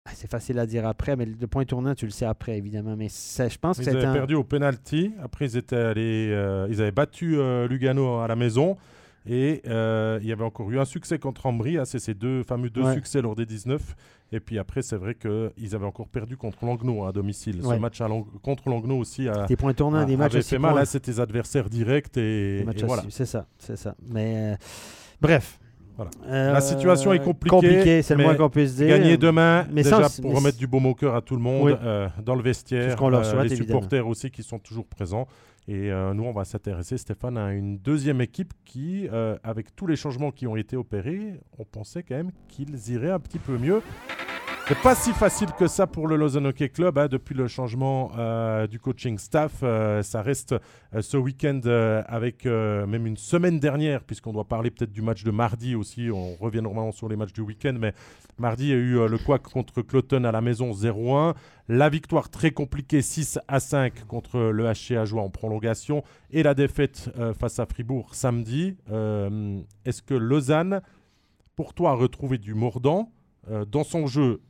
Ah, 0.06 0.10
C'est 0.14 0.30
facile 0.30 0.58
à 0.58 0.66
dire 0.66 0.86
après, 0.86 1.16
mais 1.16 1.24
le 1.24 1.46
point 1.46 1.64
tournant, 1.64 1.94
tu 1.94 2.04
le 2.04 2.10
sais 2.12 2.26
après, 2.26 2.56
évidemment. 2.58 2.94
Mais 2.94 3.08
je 3.08 3.58
pense 3.58 3.78
que 3.78 3.82
Ils 3.82 3.88
avaient 3.88 4.04
un. 4.04 4.12
perdu 4.12 4.34
au 4.34 4.44
penalty. 4.44 5.12
Après, 5.22 5.46
ils 5.46 5.56
étaient 5.56 5.74
allés, 5.76 6.28
euh, 6.30 6.68
ils 6.70 6.80
avaient 6.82 6.92
battu 6.92 7.38
euh, 7.38 7.66
Lugano 7.66 8.18
à 8.18 8.28
la 8.28 8.36
maison. 8.36 8.76
Et 9.26 9.62
euh, 9.66 10.18
il 10.22 10.28
y 10.28 10.32
avait 10.32 10.44
encore 10.44 10.70
eu 10.70 10.78
un 10.78 10.84
succès 10.84 11.18
contre 11.18 11.46
Ambry. 11.46 11.78
hein, 11.78 11.84
c'est 11.86 11.98
ces 11.98 12.12
deux 12.14 12.42
fameux 12.42 12.68
deux 12.70 12.82
Ouais. 12.82 12.94
succès 12.94 13.22
lors 13.22 13.34
des 13.34 13.46
19. 13.46 13.96
Et 14.32 14.40
puis 14.40 14.58
après, 14.58 14.82
c'est 14.82 14.96
vrai 14.96 15.14
qu'ils 15.14 15.74
avaient 15.74 15.86
encore 15.86 16.08
perdu 16.08 16.36
contre 16.36 16.64
Langnau 16.64 17.04
hein, 17.04 17.08
à 17.08 17.12
domicile. 17.12 17.60
Ouais. 17.62 17.76
Ce 17.76 17.80
match 17.80 18.00
à 18.00 18.08
Lang- 18.08 18.26
contre 18.42 18.68
Langnau 18.68 18.96
aussi 18.98 19.28
a, 19.28 19.46
Des 19.46 19.56
points 19.56 19.72
tournants, 19.72 19.98
a- 20.00 20.04
des 20.04 20.16
matchs 20.16 20.34
avait 20.34 20.42
fait 20.42 20.58
mal. 20.58 20.74
Là, 20.74 20.84
c'était 20.84 21.12
des 21.12 21.20
adversaires 21.20 21.70
directs. 21.70 22.16
Et, 22.18 22.60
et 22.60 22.84
voilà. 22.84 23.04
C'est 23.08 23.26
ça, 23.26 23.46
c'est 23.58 23.76
ça. 23.76 23.94
Mais 24.10 24.52
euh, 24.52 24.56
bref. 25.20 25.58
Voilà. 25.96 26.10
Euh, 26.26 26.52
La 26.52 26.60
situation 26.60 27.12
est 27.12 27.20
compliquée, 27.20 27.54
Compliquée, 27.54 28.02
c'est 28.02 28.16
le 28.16 28.24
moins 28.24 28.34
qu'on 28.34 28.50
puisse 28.50 28.74
dire. 28.74 28.88
Gagner 28.88 29.16
demain, 29.16 29.64
Mais 29.72 29.84
déjà 29.84 30.08
sans- 30.08 30.22
pour 30.22 30.32
mais 30.32 30.38
remettre 30.38 30.58
du 30.58 30.66
baume 30.66 30.86
au 30.86 30.94
cœur 30.96 31.14
à 31.14 31.20
tout 31.22 31.36
le 31.36 31.40
monde, 31.42 31.66
Oui. 31.66 31.72
euh, 31.84 32.08
dans 32.20 32.34
le 32.34 32.42
vestiaire, 32.42 33.00
euh, 33.00 33.10
les 33.44 33.52
évidemment. 33.52 33.54
supporters 33.80 34.04
aussi 34.08 34.28
qui 34.28 34.42
sont 34.42 34.58
toujours 34.58 34.86
présents. 34.86 35.28
Et 35.66 35.90
euh, 35.90 36.12
nous, 36.12 36.24
on 36.24 36.32
va 36.32 36.44
s'intéresser, 36.44 36.98
Stéphane, 36.98 37.38
à 37.38 37.52
une 37.52 37.78
deuxième 37.78 38.20
équipe 38.20 38.52
qui, 38.64 39.08
euh, 39.08 39.38
avec 39.42 39.74
tous 39.74 39.86
les 39.86 39.96
changements 39.96 40.30
qui 40.30 40.46
ont 40.46 40.56
été 40.56 40.76
opérés, 40.76 41.40
on 41.58 41.64
pensait 41.64 42.02
quand 42.02 42.16
même 42.16 42.32
qu'ils 42.48 42.90
iraient 42.90 43.10
un 43.10 43.20
petit 43.20 43.38
peu 43.38 43.56
mieux. 43.56 43.80
C'est 44.66 44.80
pas 44.80 44.94
si 44.94 45.12
facile 45.12 45.50
que 45.58 45.66
ça 45.66 45.86
pour 45.86 46.08
le 46.08 46.16
Lausanne 46.16 46.46
Hockey 46.46 46.70
Club 46.70 46.96
hein, 46.96 47.06
depuis 47.06 47.34
le 47.34 47.48
changement 47.48 48.12
euh, 48.16 48.66
du 48.66 48.80
coaching 48.80 49.18
staff. 49.18 49.60
euh, 49.62 50.02
ça 50.02 50.22
reste 50.22 50.54
euh, 50.94 51.02
ce 51.02 51.18
week-end 51.18 51.60
avec 52.08 52.46
même 52.46 53.06
une 53.06 53.18
semaine 53.18 53.60
dernière, 53.60 54.04
puisqu'on 54.04 54.32
doit 54.32 54.48
parler 54.48 54.70
peut-être 54.70 54.90
du 54.90 55.02
match 55.02 55.22
de 55.22 55.30
mardi 55.30 55.74
aussi. 55.74 56.08
On 56.10 56.34
revient 56.36 56.62
normalement 56.62 56.92
sur 56.92 57.10
les 57.10 57.16
matchs 57.16 57.34
du 57.34 57.42
week-end, 57.42 57.74
mais 57.78 57.92
mardi, 58.38 58.64
il 58.64 58.70
y 58.70 58.72
a 58.72 58.76
eu 58.76 59.06
le 59.06 59.18
Quack 59.18 59.42
contre 59.42 59.82
Cloton 59.82 60.24
à 60.24 60.32
la 60.32 60.40
maison 60.40 60.72
0-1. 60.72 61.34
La 61.68 61.90
victoire 61.90 62.30
très 62.30 62.50
compliquée 62.50 63.02
6 63.02 63.40
à 63.46 63.60
5 63.60 64.06
contre 64.06 64.38
le 64.38 64.64
HC 64.72 64.96
Ajoie 64.96 65.22
en 65.22 65.28
prolongation 65.28 66.02
et 66.30 66.42
la 66.42 66.54
défaite 66.54 67.10
face 67.38 67.58
à 67.58 67.66
Fribourg 67.66 68.14
samedi. 68.14 68.78
Est-ce 69.84 70.00
que 70.00 70.14
Lausanne, 70.14 70.80
pour 71.54 71.74
toi, 71.74 71.90
a 71.90 71.94
retrouvé 71.94 72.38
du 72.38 72.54
mordant 72.54 73.12
dans 73.66 73.84
son 73.84 74.06
jeu 74.06 74.40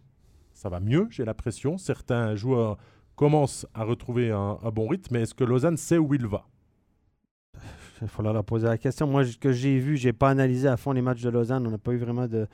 ça 0.64 0.70
va 0.70 0.80
mieux, 0.80 1.08
j'ai 1.10 1.26
l'impression. 1.26 1.76
Certains 1.76 2.36
joueurs 2.36 2.78
commencent 3.16 3.66
à 3.74 3.84
retrouver 3.84 4.30
un, 4.30 4.56
bon 4.72 4.88
rythme, 4.88 5.12
mais 5.12 5.20
est-ce 5.20 5.34
que 5.34 5.44
Lausanne 5.44 5.76
sait 5.76 5.98
où 5.98 6.14
il 6.14 6.26
va? 6.26 6.46
Il 8.00 8.08
faudra 8.08 8.32
leur 8.32 8.44
poser 8.44 8.66
la 8.66 8.78
question. 8.78 9.06
Moi, 9.06 9.26
ce 9.26 9.36
que 9.36 9.52
j'ai 9.52 9.78
vu, 9.78 9.98
j'ai 9.98 10.14
pas 10.14 10.30
analysé 10.30 10.66
à 10.66 10.78
fond 10.78 10.92
les 10.92 11.02
matchs 11.02 11.20
de 11.20 11.28
Lausanne. 11.28 11.66
On 11.66 11.70
n'a 11.70 11.76
pas 11.76 11.92
eu 11.92 11.98
vraiment 11.98 12.26
de, 12.26 12.46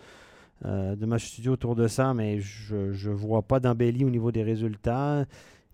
euh, 0.64 0.96
de 0.96 1.06
match 1.06 1.26
studio 1.26 1.52
autour 1.52 1.76
de 1.76 1.86
ça, 1.86 2.12
mais 2.12 2.40
je 2.40 2.74
ne 3.08 3.14
vois 3.14 3.42
pas 3.42 3.60
d'embellie 3.60 4.04
au 4.04 4.10
niveau 4.10 4.32
des 4.32 4.42
résultats. 4.42 5.24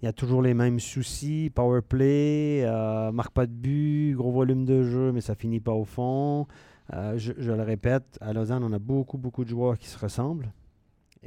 Il 0.02 0.04
y 0.04 0.08
a 0.08 0.12
toujours 0.12 0.42
les 0.42 0.52
mêmes 0.52 0.78
soucis. 0.78 1.50
Power 1.54 1.80
play, 1.80 2.64
euh, 2.66 3.12
marque 3.12 3.32
pas 3.32 3.46
de 3.46 3.52
but, 3.52 4.14
gros 4.14 4.30
volume 4.30 4.66
de 4.66 4.82
jeu, 4.82 5.10
mais 5.10 5.22
ça 5.22 5.34
finit 5.34 5.60
pas 5.60 5.72
au 5.72 5.86
fond. 5.86 6.46
Euh, 6.92 7.16
je 7.16 7.32
le 7.32 7.62
répète, 7.62 8.18
à 8.20 8.34
Lausanne, 8.34 8.62
on 8.62 8.74
a 8.74 8.78
beaucoup, 8.78 9.16
beaucoup 9.16 9.42
de 9.42 9.48
joueurs 9.48 9.78
qui 9.78 9.88
se 9.88 9.98
ressemblent. 9.98 10.52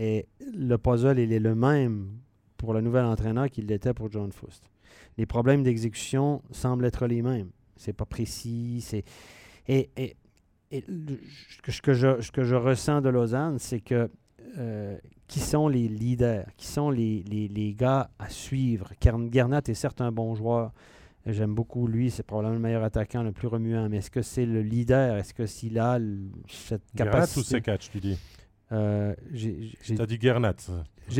Et 0.01 0.27
le 0.55 0.77
puzzle, 0.77 1.19
il 1.19 1.33
est 1.33 1.39
le 1.39 1.55
même 1.55 2.07
pour 2.55 2.73
le 2.73 2.79
nouvel 2.79 3.03
entraîneur 3.03 3.49
qu'il 3.49 3.65
l'était 3.67 3.93
pour 3.93 4.09
John 4.09 4.31
Foust. 4.31 4.63
Les 5.17 5.25
problèmes 5.25 5.61
d'exécution 5.61 6.41
semblent 6.51 6.85
être 6.85 7.05
les 7.05 7.21
mêmes. 7.21 7.49
C'est 7.75 7.91
pas 7.93 8.05
précis. 8.05 8.79
C'est... 8.81 9.03
Et, 9.67 9.89
et- 9.97 10.15
et 10.71 10.83
le- 10.87 11.19
ce, 11.67 11.81
que 11.81 11.93
je, 11.93 12.21
ce 12.21 12.31
que 12.31 12.43
je 12.43 12.55
ressens 12.55 13.01
de 13.01 13.09
Lausanne, 13.09 13.57
c'est 13.59 13.81
que 13.81 14.09
euh, 14.57 14.97
qui 15.27 15.39
sont 15.39 15.67
les 15.67 15.87
leaders, 15.87 16.45
qui 16.57 16.67
sont 16.67 16.91
les, 16.91 17.23
les- 17.23 17.47
les 17.49 17.73
gars 17.73 18.09
à 18.19 18.29
suivre? 18.29 18.91
Gernat 19.31 19.61
est 19.67 19.73
certes 19.73 19.99
un 19.99 20.11
bon 20.11 20.33
joueur. 20.33 20.71
J'aime 21.25 21.53
beaucoup 21.53 21.87
lui, 21.87 22.09
c'est 22.09 22.23
probablement 22.23 22.53
le 22.55 22.61
meilleur 22.61 22.83
attaquant, 22.83 23.21
le 23.23 23.31
plus 23.33 23.47
remuant. 23.47 23.89
Mais 23.89 23.97
est-ce 23.97 24.09
que 24.11 24.21
c'est 24.21 24.45
le 24.45 24.61
leader? 24.61 25.17
Est-ce 25.17 25.33
que 25.33 25.45
s'il 25.45 25.77
a 25.77 25.99
cette 26.47 26.83
Gernat 26.95 27.11
ou 27.11 27.15
capacité? 27.15 27.43
Sekac, 27.57 27.89
tu 27.91 27.99
dis? 27.99 28.17
Euh, 28.71 29.15
j'ai- 29.33 29.71
j'ai- 29.83 29.95
Tu 29.95 30.01
as 30.01 30.05
dit 30.05 30.19
Gernat. 30.21 30.53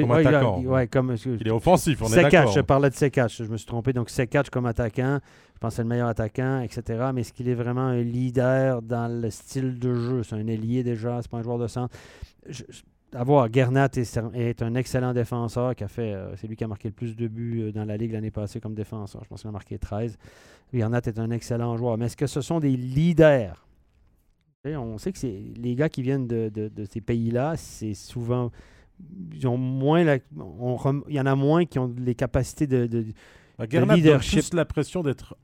comme 0.02 0.12
ouais, 0.12 0.22
il 0.22 0.28
a- 0.28 0.30
attaquant. 0.30 0.60
ouais, 0.62 0.88
comme, 0.88 1.16
Il 1.40 1.48
est 1.48 1.52
offensif, 1.52 2.00
on 2.04 2.08
est 2.08 2.10
d'accord. 2.22 2.52
je 2.52 2.62
parlais 2.62 2.90
de 2.92 2.96
Sekac, 2.96 3.32
je 3.32 3.44
me 3.46 3.58
suis 3.58 3.66
trompé. 3.66 3.92
Donc 3.92 4.10
Sekac 4.12 4.50
comme 4.52 4.68
attaquant, 4.68 5.20
je 5.56 5.60
pense 5.60 5.72
que 5.72 5.76
c'est 5.78 5.82
le 5.82 5.88
meilleur 5.90 6.08
attaquant, 6.10 6.62
etc. 6.62 7.10
Mais 7.14 7.22
est-ce 7.22 7.34
qu'il 7.34 7.50
est 7.50 7.56
vraiment 7.56 7.82
un 7.88 8.02
leader 8.02 8.82
dans 8.84 9.08
le 9.22 9.30
style 9.32 9.80
de 9.80 9.96
jeu? 9.96 10.22
C'est 10.24 10.36
un 10.36 10.46
ailier 10.48 10.84
déjà, 10.84 11.20
c'est 11.24 11.32
pas 11.32 11.38
un 11.38 11.42
joueur 11.44 11.58
de 11.58 11.68
centre. 11.68 11.96
Je- 12.48 12.64
je- 12.70 12.82
à 13.18 13.24
voir, 13.24 13.52
Gernat 13.52 13.90
est, 13.96 14.20
est 14.36 14.62
un 14.62 14.76
excellent 14.76 15.14
défenseur 15.14 15.74
qui 15.76 15.84
a 15.84 15.88
fait, 15.88 16.14
euh, 16.14 16.36
c'est 16.36 16.46
lui 16.48 16.56
qui 16.56 16.64
a 16.64 16.68
marqué 16.68 16.90
le 16.90 16.94
plus 16.94 17.16
de 17.16 17.28
buts 17.28 17.62
euh, 17.64 17.72
dans 17.72 17.84
la 17.84 17.98
Ligue 17.98 18.12
l'année 18.14 18.30
passée 18.30 18.60
comme 18.60 18.76
défenseur. 18.76 19.24
Je 19.24 19.28
pense 19.30 19.42
qu'il 19.42 19.50
a 19.50 19.52
marqué 19.52 19.80
13. 19.80 20.16
Gernat 20.72 21.02
est 21.08 21.18
un 21.18 21.32
excellent 21.32 21.76
joueur. 21.78 21.98
Mais 21.98 22.06
est-ce 22.06 22.16
que 22.16 22.28
ce 22.28 22.42
sont 22.42 22.60
des 22.60 22.78
leaders? 22.78 23.66
On 24.66 24.98
sait 24.98 25.12
que 25.14 25.18
c'est 25.20 25.42
les 25.56 25.76
gars 25.76 25.88
qui 25.88 26.02
viennent 26.02 26.28
de, 26.28 26.50
de- 26.54 26.68
de 26.68 26.86
ces 26.86 27.00
pays-là, 27.00 27.56
c'est 27.56 27.94
souvent. 27.94 28.52
Ils 29.34 29.48
ont 29.48 29.58
moins 29.58 30.04
la- 30.04 30.18
on 30.38 30.76
rem- 30.76 31.04
il 31.08 31.16
y 31.16 31.20
en 31.22 31.26
a 31.26 31.36
moins 31.36 31.66
qui 31.66 31.80
ont 31.80 31.94
les 31.98 32.16
capacités 32.16 32.68
de. 32.68 32.86
de- 32.86 33.06
Gernat 33.70 33.94
donne 33.94 33.96
leadership. 34.04 34.40
plus 34.42 34.54
l'impression 34.54 35.02
d'être 35.02 35.38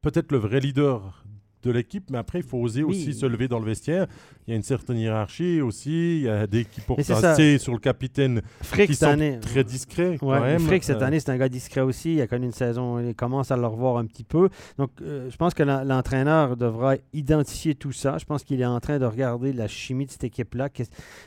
peut-être 0.00 0.32
le 0.32 0.38
vrai 0.38 0.60
leader 0.60 1.25
de 1.66 1.72
l'équipe, 1.72 2.08
mais 2.10 2.18
après, 2.18 2.38
il 2.38 2.44
faut 2.44 2.58
oser 2.58 2.82
Oui. 2.82 2.90
aussi 2.96 3.12
se 3.14 3.26
lever 3.26 3.48
dans 3.48 3.58
le 3.58 3.64
vestiaire. 3.66 4.06
Il 4.46 4.50
y 4.50 4.52
a 4.54 4.56
une 4.56 4.62
certaine 4.62 4.96
hiérarchie 4.96 5.60
aussi. 5.60 6.18
Il 6.18 6.22
y 6.22 6.28
a 6.28 6.46
des 6.46 6.64
qui 6.64 6.80
portent 6.80 7.02
sur 7.02 7.72
le 7.72 7.78
capitaine 7.78 8.42
Frick 8.62 8.86
qui 8.88 8.94
cette 8.94 9.08
sont 9.08 9.12
année. 9.14 9.38
très 9.40 9.64
discrets 9.64 10.16
quand 10.20 10.28
Ouais, 10.30 10.40
même. 10.40 10.60
Frick, 10.60 10.84
cette 10.84 11.02
Euh, 11.02 11.06
année, 11.06 11.18
c'est 11.20 11.30
un 11.30 11.36
gars 11.36 11.48
discret 11.48 11.80
aussi. 11.80 12.14
Il 12.14 12.20
a 12.20 12.26
connu 12.26 12.46
une 12.46 12.52
saison, 12.52 12.98
il 13.00 13.14
commence 13.14 13.50
à 13.50 13.56
le 13.56 13.66
revoir 13.66 13.96
un 13.98 14.06
petit 14.06 14.24
peu. 14.24 14.48
Donc, 14.78 14.90
euh, 15.02 15.28
je 15.30 15.36
pense 15.36 15.52
que 15.54 15.62
l'entraîneur 15.64 16.56
devra 16.56 16.94
identifier 17.12 17.74
tout 17.74 17.92
ça. 17.92 18.18
Je 18.18 18.24
pense 18.24 18.44
qu'il 18.44 18.60
est 18.60 18.64
en 18.66 18.80
train 18.80 18.98
de 18.98 19.04
regarder 19.04 19.52
la 19.52 19.66
chimie 19.68 20.06
de 20.06 20.10
cette 20.12 20.24
équipe-là. 20.24 20.68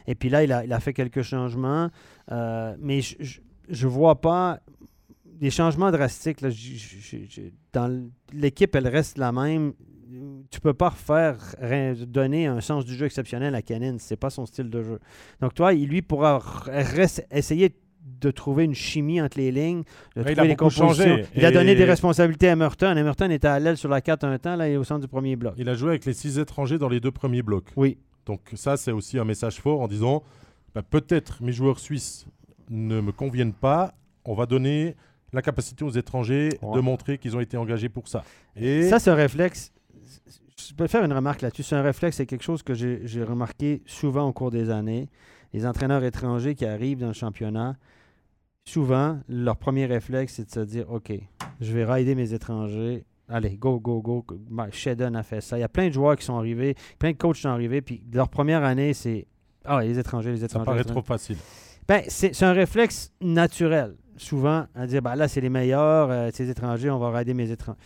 Et 0.08 0.15
puis 0.15 0.30
là, 0.30 0.43
il 0.43 0.52
a, 0.54 0.63
il 0.63 0.71
a 0.73 0.80
fait 0.80 0.93
quelques 0.93 1.21
changements. 1.23 1.89
Euh, 2.32 2.75
mais 2.80 3.02
je 3.02 3.39
ne 3.69 3.91
vois 3.91 4.21
pas 4.21 4.60
des 5.25 5.49
changements 5.49 5.91
drastiques. 5.91 6.41
là. 6.41 6.49
J- 6.49 6.78
j- 6.78 6.97
j- 7.02 7.25
j- 7.30 7.54
dans 7.73 7.89
l'équipe, 8.34 8.75
elle 8.75 8.88
reste 8.88 9.17
la 9.17 9.32
même. 9.32 9.73
Tu 10.50 10.60
peux 10.60 10.74
pas 10.74 10.93
rien- 11.60 11.93
donner 12.08 12.48
un 12.48 12.62
sens 12.62 12.86
du 12.86 12.95
jeu 12.95 13.06
exceptionnel 13.06 13.54
à 13.56 13.62
Kenin. 13.62 13.98
C'est 14.00 14.15
pas 14.17 14.30
son 14.30 14.45
style 14.45 14.69
de 14.69 14.82
jeu. 14.84 15.00
Donc 15.41 15.54
toi, 15.54 15.74
il 15.74 15.88
lui 15.88 16.02
pourra 16.02 16.39
essayer 17.32 17.76
de 18.22 18.32
trouver 18.32 18.63
une 18.65 18.74
chimie 18.74 19.22
entre 19.22 19.38
les 19.38 19.52
lignes, 19.52 19.84
de 20.15 20.24
trouver 20.24 20.39
a 20.39 20.43
les 20.45 20.56
compositions. 20.56 20.88
changé. 20.89 21.26
Il 21.36 21.45
a 21.45 21.52
donné 21.52 21.72
Et- 21.72 21.76
des 21.76 21.86
responsabilités 21.86 22.50
à 22.50 22.56
Merton. 22.56 22.95
Emerton 22.98 23.30
était 23.30 23.48
à 23.48 23.60
l'aile 23.60 23.78
sur 23.78 23.89
la 23.89 24.02
4 24.02 24.24
un 24.26 24.38
temps, 24.39 24.56
là, 24.56 24.67
il 24.67 24.74
est 24.74 24.78
au 24.78 24.84
centre 24.84 25.02
du 25.02 25.08
premier 25.08 25.36
bloc. 25.36 25.54
Il 25.58 25.69
a 25.69 25.76
joué 25.76 25.89
avec 25.89 26.06
les 26.06 26.13
six 26.13 26.39
étrangers 26.39 26.78
dans 26.78 26.89
les 26.89 27.00
deux 27.00 27.12
premiers 27.12 27.43
blocs. 27.43 27.67
Oui. 27.76 27.98
Donc 28.26 28.41
ça, 28.56 28.78
c'est 28.78 28.91
aussi 28.91 29.19
un 29.19 29.26
message 29.26 29.60
fort 29.62 29.82
en 29.82 29.88
disant, 29.88 30.24
bah, 30.74 30.82
peut-être 30.82 31.41
mes 31.43 31.52
joueurs 31.52 31.80
suisses 31.80 32.26
ne 32.69 33.00
me 33.00 33.12
conviennent 33.12 33.54
pas. 33.54 33.93
On 34.26 34.34
va 34.34 34.45
donner 34.45 34.95
la 35.32 35.41
capacité 35.41 35.84
aux 35.86 35.89
étrangers 35.91 36.50
Ouais. 36.62 36.76
de 36.76 36.82
montrer 36.82 37.17
qu'ils 37.19 37.36
ont 37.38 37.39
été 37.39 37.58
engagés 37.58 37.89
pour 37.89 38.08
ça. 38.08 38.24
Et 38.56 38.84
Ça, 38.89 39.00
c'est 39.00 39.12
un 39.12 39.15
réflexe. 39.15 39.72
Je 40.58 40.74
peux 40.74 40.88
faire 40.88 41.04
une 41.06 41.13
remarque 41.13 41.41
là-dessus. 41.41 41.63
C'est 41.63 41.76
un 41.76 41.82
réflexe, 41.82 42.17
c'est 42.17 42.26
quelque 42.26 42.43
chose 42.43 42.63
que 42.63 42.74
j'ai 42.74 43.24
remarqué 43.24 43.82
souvent 43.86 44.28
au 44.28 44.34
cours 44.34 44.52
des 44.52 44.69
années. 44.69 45.10
Les 45.54 45.65
entraîneurs 45.65 46.04
étrangers 46.04 46.54
qui 46.56 46.65
arrivent 46.65 47.00
dans 47.00 47.08
le 47.08 47.13
championnat, 47.13 47.76
souvent, 48.65 49.19
leur 49.28 49.58
premier 49.58 49.86
réflexe, 49.86 50.34
c'est 50.36 50.45
de 50.45 50.52
se 50.52 50.60
dire 50.60 50.89
OK, 50.91 51.12
je 51.60 51.74
vais 51.74 51.86
rider 51.86 52.15
mes 52.15 52.34
étrangers. 52.34 53.06
Allez, 53.28 53.58
go, 53.58 53.80
go, 53.80 54.02
go. 54.02 54.26
Shedden 54.72 55.15
a 55.15 55.24
fait 55.24 55.41
ça. 55.41 55.58
Il 55.58 55.62
y 55.62 55.63
a 55.63 55.69
plein 55.69 55.88
de 55.88 55.93
joueurs 55.93 56.15
qui 56.15 56.26
sont 56.26 56.38
arrivés, 56.38 56.76
plein 56.98 57.12
de 57.12 57.17
coachs 57.17 57.36
qui 57.36 57.41
sont 57.43 57.50
arrivés, 57.50 57.82
puis 57.82 58.04
leur 58.12 58.28
première 58.30 58.63
année, 58.63 58.93
c'est 58.93 59.28
Ah, 59.65 59.82
les 59.84 59.98
étrangers, 60.00 60.32
les 60.32 60.39
ça 60.39 60.45
étrangers. 60.45 60.65
paraît 60.65 60.78
les 60.78 60.82
étrangers. 60.82 61.02
trop 61.02 61.08
facile. 61.13 61.38
Ben, 61.88 62.04
c'est 62.08 62.34
c'est 62.34 62.45
un 62.45 62.54
réflexe 62.54 63.12
naturel, 63.22 63.95
souvent, 64.17 64.65
à 64.76 64.86
dire 64.88 65.02
ben 65.02 65.15
là, 65.15 65.28
c'est 65.28 65.41
les 65.41 65.50
meilleurs, 65.50 66.10
euh, 66.12 66.30
ces 66.34 66.50
étrangers, 66.50 66.89
on 66.89 67.00
va 67.00 67.12
rider 67.17 67.34
mes 67.34 67.50
étrangers. 67.52 67.80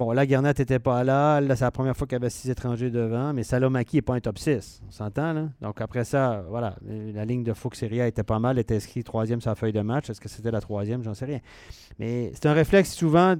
Bon, 0.00 0.12
là, 0.12 0.26
Garnett 0.26 0.56
n'était 0.56 0.78
pas 0.78 1.02
là. 1.02 1.40
Là, 1.40 1.56
c'est 1.56 1.64
la 1.64 1.72
première 1.72 1.96
fois 1.96 2.06
qu'il 2.06 2.14
y 2.14 2.20
avait 2.20 2.30
six 2.30 2.48
étrangers 2.48 2.88
devant, 2.88 3.32
mais 3.32 3.42
Salomaki 3.42 3.96
n'est 3.96 4.02
pas 4.02 4.14
un 4.14 4.20
top 4.20 4.38
6. 4.38 4.82
On 4.86 4.92
s'entend, 4.92 5.32
là? 5.32 5.48
Donc, 5.60 5.80
après 5.80 6.04
ça, 6.04 6.44
voilà, 6.48 6.76
la 6.86 7.24
ligne 7.24 7.42
de 7.42 7.52
Fuxeria 7.52 8.06
était 8.06 8.22
pas 8.22 8.38
mal, 8.38 8.60
était 8.60 8.76
inscrit 8.76 9.02
troisième 9.02 9.40
sur 9.40 9.50
la 9.50 9.56
feuille 9.56 9.72
de 9.72 9.80
match. 9.80 10.08
Est-ce 10.08 10.20
que 10.20 10.28
c'était 10.28 10.52
la 10.52 10.60
troisième? 10.60 11.02
J'en 11.02 11.14
sais 11.14 11.24
rien. 11.24 11.40
Mais 11.98 12.30
c'est 12.34 12.46
un 12.46 12.52
réflexe 12.52 12.92
souvent. 12.92 13.34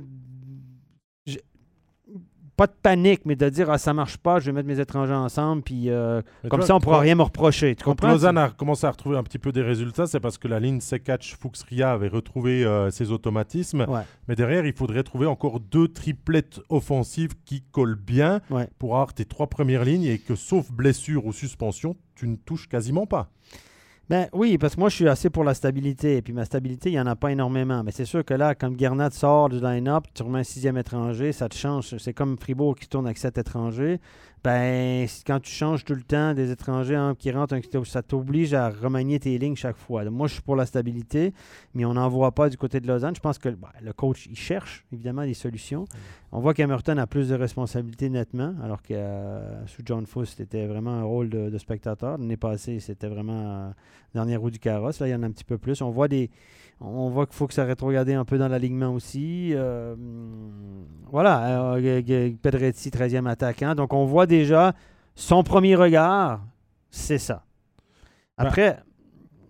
Pas 2.58 2.66
de 2.66 2.72
panique, 2.82 3.20
mais 3.24 3.36
de 3.36 3.48
dire, 3.48 3.70
ah, 3.70 3.78
ça 3.78 3.94
marche 3.94 4.16
pas, 4.18 4.40
je 4.40 4.46
vais 4.46 4.52
mettre 4.52 4.66
mes 4.66 4.80
étrangers 4.80 5.14
ensemble, 5.14 5.62
puis 5.62 5.88
euh, 5.90 6.20
comme 6.50 6.60
ça, 6.62 6.74
on 6.74 6.80
pourra 6.80 6.96
quand- 6.96 7.02
rien 7.02 7.14
me 7.14 7.22
reprocher. 7.22 7.76
Tu 7.76 7.84
Quand 7.84 7.92
comprends? 7.92 8.08
Lausanne 8.10 8.36
a 8.36 8.50
commencé 8.50 8.84
à 8.84 8.90
retrouver 8.90 9.16
un 9.16 9.22
petit 9.22 9.38
peu 9.38 9.52
des 9.52 9.62
résultats, 9.62 10.06
c'est 10.08 10.18
parce 10.18 10.38
que 10.38 10.48
la 10.48 10.58
ligne 10.58 10.80
Sekatch 10.80 11.36
Fuxria 11.40 11.92
avait 11.92 12.08
retrouvé 12.08 12.64
euh, 12.64 12.90
ses 12.90 13.12
automatismes. 13.12 13.86
Ouais. 13.88 14.00
Mais 14.26 14.34
derrière, 14.34 14.66
il 14.66 14.72
faudrait 14.72 15.04
trouver 15.04 15.26
encore 15.26 15.60
deux 15.60 15.86
triplettes 15.86 16.58
offensives 16.68 17.34
qui 17.44 17.62
collent 17.70 17.94
bien 17.94 18.40
Ouais. 18.50 18.68
pour 18.80 18.94
avoir 18.96 19.14
tes 19.14 19.24
trois 19.24 19.46
premières 19.46 19.84
lignes 19.84 20.02
et 20.04 20.18
que, 20.18 20.34
sauf 20.34 20.70
blessure 20.72 21.26
ou 21.26 21.32
suspension, 21.32 21.94
tu 22.16 22.26
ne 22.26 22.34
touches 22.34 22.68
quasiment 22.68 23.06
pas. 23.06 23.30
Ben 24.08 24.26
oui, 24.32 24.56
parce 24.56 24.74
que 24.74 24.80
moi, 24.80 24.88
je 24.88 24.94
suis 24.94 25.08
assez 25.08 25.28
pour 25.28 25.44
la 25.44 25.52
stabilité. 25.52 26.16
Et 26.16 26.22
puis 26.22 26.32
ma 26.32 26.46
stabilité, 26.46 26.88
il 26.88 26.92
n'y 26.92 27.00
en 27.00 27.06
a 27.06 27.14
pas 27.14 27.30
énormément. 27.30 27.82
Mais 27.84 27.92
c'est 27.92 28.06
sûr 28.06 28.24
que 28.24 28.32
là, 28.32 28.54
comme 28.54 28.78
Gernat 28.78 29.10
sort 29.10 29.50
du 29.50 29.60
line-up, 29.60 30.04
tu 30.14 30.22
remets 30.22 30.40
un 30.40 30.44
sixième 30.44 30.78
étranger, 30.78 31.32
ça 31.32 31.48
te 31.48 31.54
change. 31.54 31.94
C'est 31.98 32.14
comme 32.14 32.38
Fribourg 32.38 32.74
qui 32.76 32.88
tourne 32.88 33.04
avec 33.04 33.18
sept 33.18 33.36
étrangers. 33.36 34.00
Ben, 34.44 35.06
quand 35.26 35.40
tu 35.40 35.50
changes 35.50 35.84
tout 35.84 35.94
le 35.94 36.02
temps 36.02 36.34
des 36.34 36.50
étrangers 36.50 36.94
hein, 36.94 37.14
qui 37.18 37.30
rentrent, 37.30 37.56
ça 37.84 38.02
t'oblige 38.02 38.54
à 38.54 38.70
remanier 38.70 39.18
tes 39.18 39.36
lignes 39.38 39.56
chaque 39.56 39.76
fois. 39.76 40.04
Donc, 40.04 40.14
moi, 40.14 40.26
je 40.28 40.34
suis 40.34 40.42
pour 40.42 40.56
la 40.56 40.66
stabilité, 40.66 41.32
mais 41.74 41.84
on 41.84 41.94
n'en 41.94 42.08
voit 42.08 42.32
pas 42.32 42.48
du 42.48 42.56
côté 42.56 42.80
de 42.80 42.86
Lausanne. 42.86 43.14
Je 43.14 43.20
pense 43.20 43.38
que 43.38 43.48
ben, 43.48 43.68
le 43.82 43.92
coach, 43.92 44.26
il 44.30 44.36
cherche 44.36 44.84
évidemment 44.92 45.24
des 45.24 45.34
solutions. 45.34 45.86
On 46.30 46.40
voit 46.40 46.54
qu'Emerton 46.54 46.98
a 46.98 47.06
plus 47.06 47.30
de 47.30 47.34
responsabilités 47.34 48.10
nettement, 48.10 48.54
alors 48.62 48.82
que 48.82 48.94
euh, 48.94 49.66
sous 49.66 49.82
John 49.84 50.06
Fuss, 50.06 50.34
c'était 50.36 50.66
vraiment 50.66 50.92
un 50.92 51.04
rôle 51.04 51.30
de, 51.30 51.50
de 51.50 51.58
spectateur. 51.58 52.18
L'année 52.18 52.36
passée, 52.36 52.80
c'était 52.80 53.08
vraiment 53.08 53.32
euh, 53.32 53.70
dernière 54.14 54.40
roue 54.40 54.50
du 54.50 54.58
carrosse. 54.58 55.00
Là, 55.00 55.08
il 55.08 55.10
y 55.10 55.14
en 55.14 55.22
a 55.22 55.26
un 55.26 55.30
petit 55.30 55.44
peu 55.44 55.58
plus. 55.58 55.80
On 55.82 55.90
voit 55.90 56.08
des. 56.08 56.30
On 56.80 57.08
voit 57.08 57.26
qu'il 57.26 57.34
faut 57.34 57.48
que 57.48 57.54
ça 57.54 57.64
rétrogradé 57.64 58.14
un 58.14 58.24
peu 58.24 58.38
dans 58.38 58.46
l'alignement 58.46 58.94
aussi. 58.94 59.50
Euh, 59.52 59.96
voilà, 61.10 61.74
euh, 61.74 62.32
Pedretti, 62.40 62.90
13e 62.90 63.26
attaquant. 63.26 63.74
Donc, 63.74 63.92
on 63.92 64.04
voit 64.04 64.27
déjà 64.28 64.74
son 65.16 65.42
premier 65.42 65.74
regard, 65.74 66.40
c'est 66.90 67.18
ça. 67.18 67.44
Après, 68.36 68.78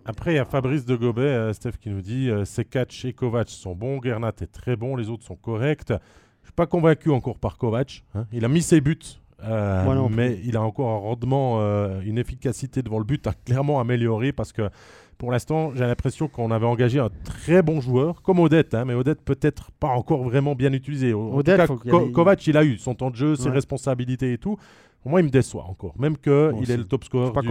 Après, 0.07 0.33
il 0.33 0.37
y 0.37 0.39
a 0.39 0.47
Fabrice 0.47 0.87
de 0.87 0.97
Gobet, 0.97 1.21
euh, 1.21 1.53
Steph, 1.53 1.73
qui 1.79 1.91
nous 1.91 2.01
dit 2.01 2.31
euh, 2.31 2.47
Sekac 2.47 3.05
et 3.05 3.13
Kovac 3.13 3.51
sont 3.51 3.75
bons, 3.75 4.01
Gernat 4.03 4.33
est 4.41 4.51
très 4.51 4.77
bon, 4.77 4.97
les 4.97 5.11
autres 5.11 5.25
sont 5.25 5.37
corrects. 5.37 5.91
Je 5.91 6.47
suis 6.47 6.55
pas 6.55 6.67
convaincu 6.67 7.11
encore 7.11 7.39
par 7.39 7.59
Kovac. 7.59 8.03
hein. 8.15 8.25
Il 8.33 8.47
a 8.47 8.49
mis 8.49 8.63
ses 8.63 8.81
buts, 8.81 8.97
euh, 9.45 10.09
mais 10.09 10.41
il 10.45 10.57
a 10.57 10.63
encore 10.63 10.89
un 10.89 10.99
rendement, 10.99 11.61
euh, 11.61 12.01
une 12.01 12.17
efficacité 12.17 12.81
devant 12.83 12.99
le 12.99 13.05
but 13.05 13.27
à 13.27 13.35
clairement 13.35 13.81
amélioré 13.81 14.33
parce 14.33 14.53
que 14.53 14.71
pour 15.19 15.33
l'instant, 15.33 15.73
j'ai 15.75 15.85
l'impression 15.85 16.29
qu'on 16.29 16.51
avait 16.51 16.67
engagé 16.67 16.99
un 17.01 17.11
très 17.25 17.61
bon 17.63 17.81
joueur, 17.81 18.23
comme 18.23 18.39
Odette, 18.39 18.73
hein, 18.75 18.85
mais 18.87 18.95
Odette 18.95 19.21
peut-être 19.23 19.71
pas 19.73 19.89
encore 19.89 20.23
vraiment 20.23 20.55
bien 20.55 20.73
utilisé. 20.73 21.13
En 21.13 21.31
tout 21.31 21.37
Odette, 21.39 21.57
cas, 21.59 21.67
Ko- 21.67 22.07
ait- 22.09 22.13
Kovac, 22.13 22.47
il 22.47 22.57
a 22.57 22.65
eu 22.65 22.79
son 22.79 22.95
temps 22.95 23.11
de 23.11 23.17
jeu, 23.17 23.35
ses 23.37 23.47
Ouais. 23.49 23.51
responsabilités 23.51 24.33
et 24.33 24.39
tout. 24.39 24.57
Pour 25.03 25.11
moi, 25.11 25.21
il 25.21 25.25
me 25.25 25.31
déçoit 25.31 25.65
encore, 25.65 25.95
même 25.99 26.17
qu'il 26.17 26.33
est 26.71 26.77
le 26.77 26.85
top 26.85 27.05
scorer 27.05 27.33
pas 27.33 27.41
du, 27.41 27.49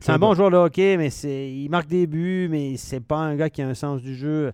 c'est 0.00 0.10
un 0.10 0.18
bon 0.18 0.34
joueur 0.34 0.50
de 0.50 0.56
hockey, 0.56 0.96
mais 0.96 1.08
il 1.08 1.68
marque 1.70 1.86
des 1.88 2.06
buts, 2.06 2.48
mais 2.50 2.76
c'est 2.76 3.00
pas 3.00 3.18
un 3.18 3.36
gars 3.36 3.50
qui 3.50 3.62
a 3.62 3.68
un 3.68 3.74
sens 3.74 4.00
du 4.02 4.14
jeu. 4.16 4.52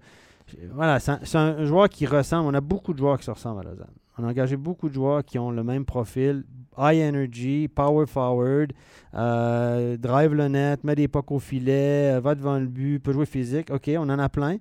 Voilà, 0.75 1.01
c'est 1.01 1.13
un, 1.13 1.21
c'est 1.25 1.39
un 1.39 1.65
joueur 1.67 1.89
qui 1.89 2.07
ressemble. 2.07 2.49
On 2.49 2.55
a 2.55 2.61
beaucoup 2.61 2.93
de 2.95 2.99
joueurs 2.99 3.19
qui 3.19 3.25
se 3.25 3.31
ressemblent 3.31 3.61
à 3.61 3.71
Lausanne. 3.71 3.87
On 4.19 4.25
a 4.25 4.29
engagé 4.29 4.57
beaucoup 4.57 4.89
de 4.89 4.95
joueurs 4.95 5.25
qui 5.25 5.39
ont 5.39 5.51
le 5.51 5.63
même 5.63 5.85
profil. 5.85 6.45
High 6.77 7.01
energy, 7.09 7.67
power 7.69 8.07
forward, 8.07 8.73
euh, 9.15 9.97
drive 9.97 10.35
le 10.35 10.49
net, 10.49 10.85
met 10.85 10.95
des 10.95 11.09
pucks 11.09 11.31
au 11.33 11.39
filet, 11.41 12.13
euh, 12.17 12.21
va 12.21 12.35
devant 12.37 12.59
le 12.59 12.67
but, 12.67 13.01
peut 13.01 13.13
jouer 13.13 13.27
physique. 13.27 13.71
OK, 13.73 13.91
on 13.97 14.09
en 14.09 14.19
a 14.19 14.29
plein. 14.29 14.59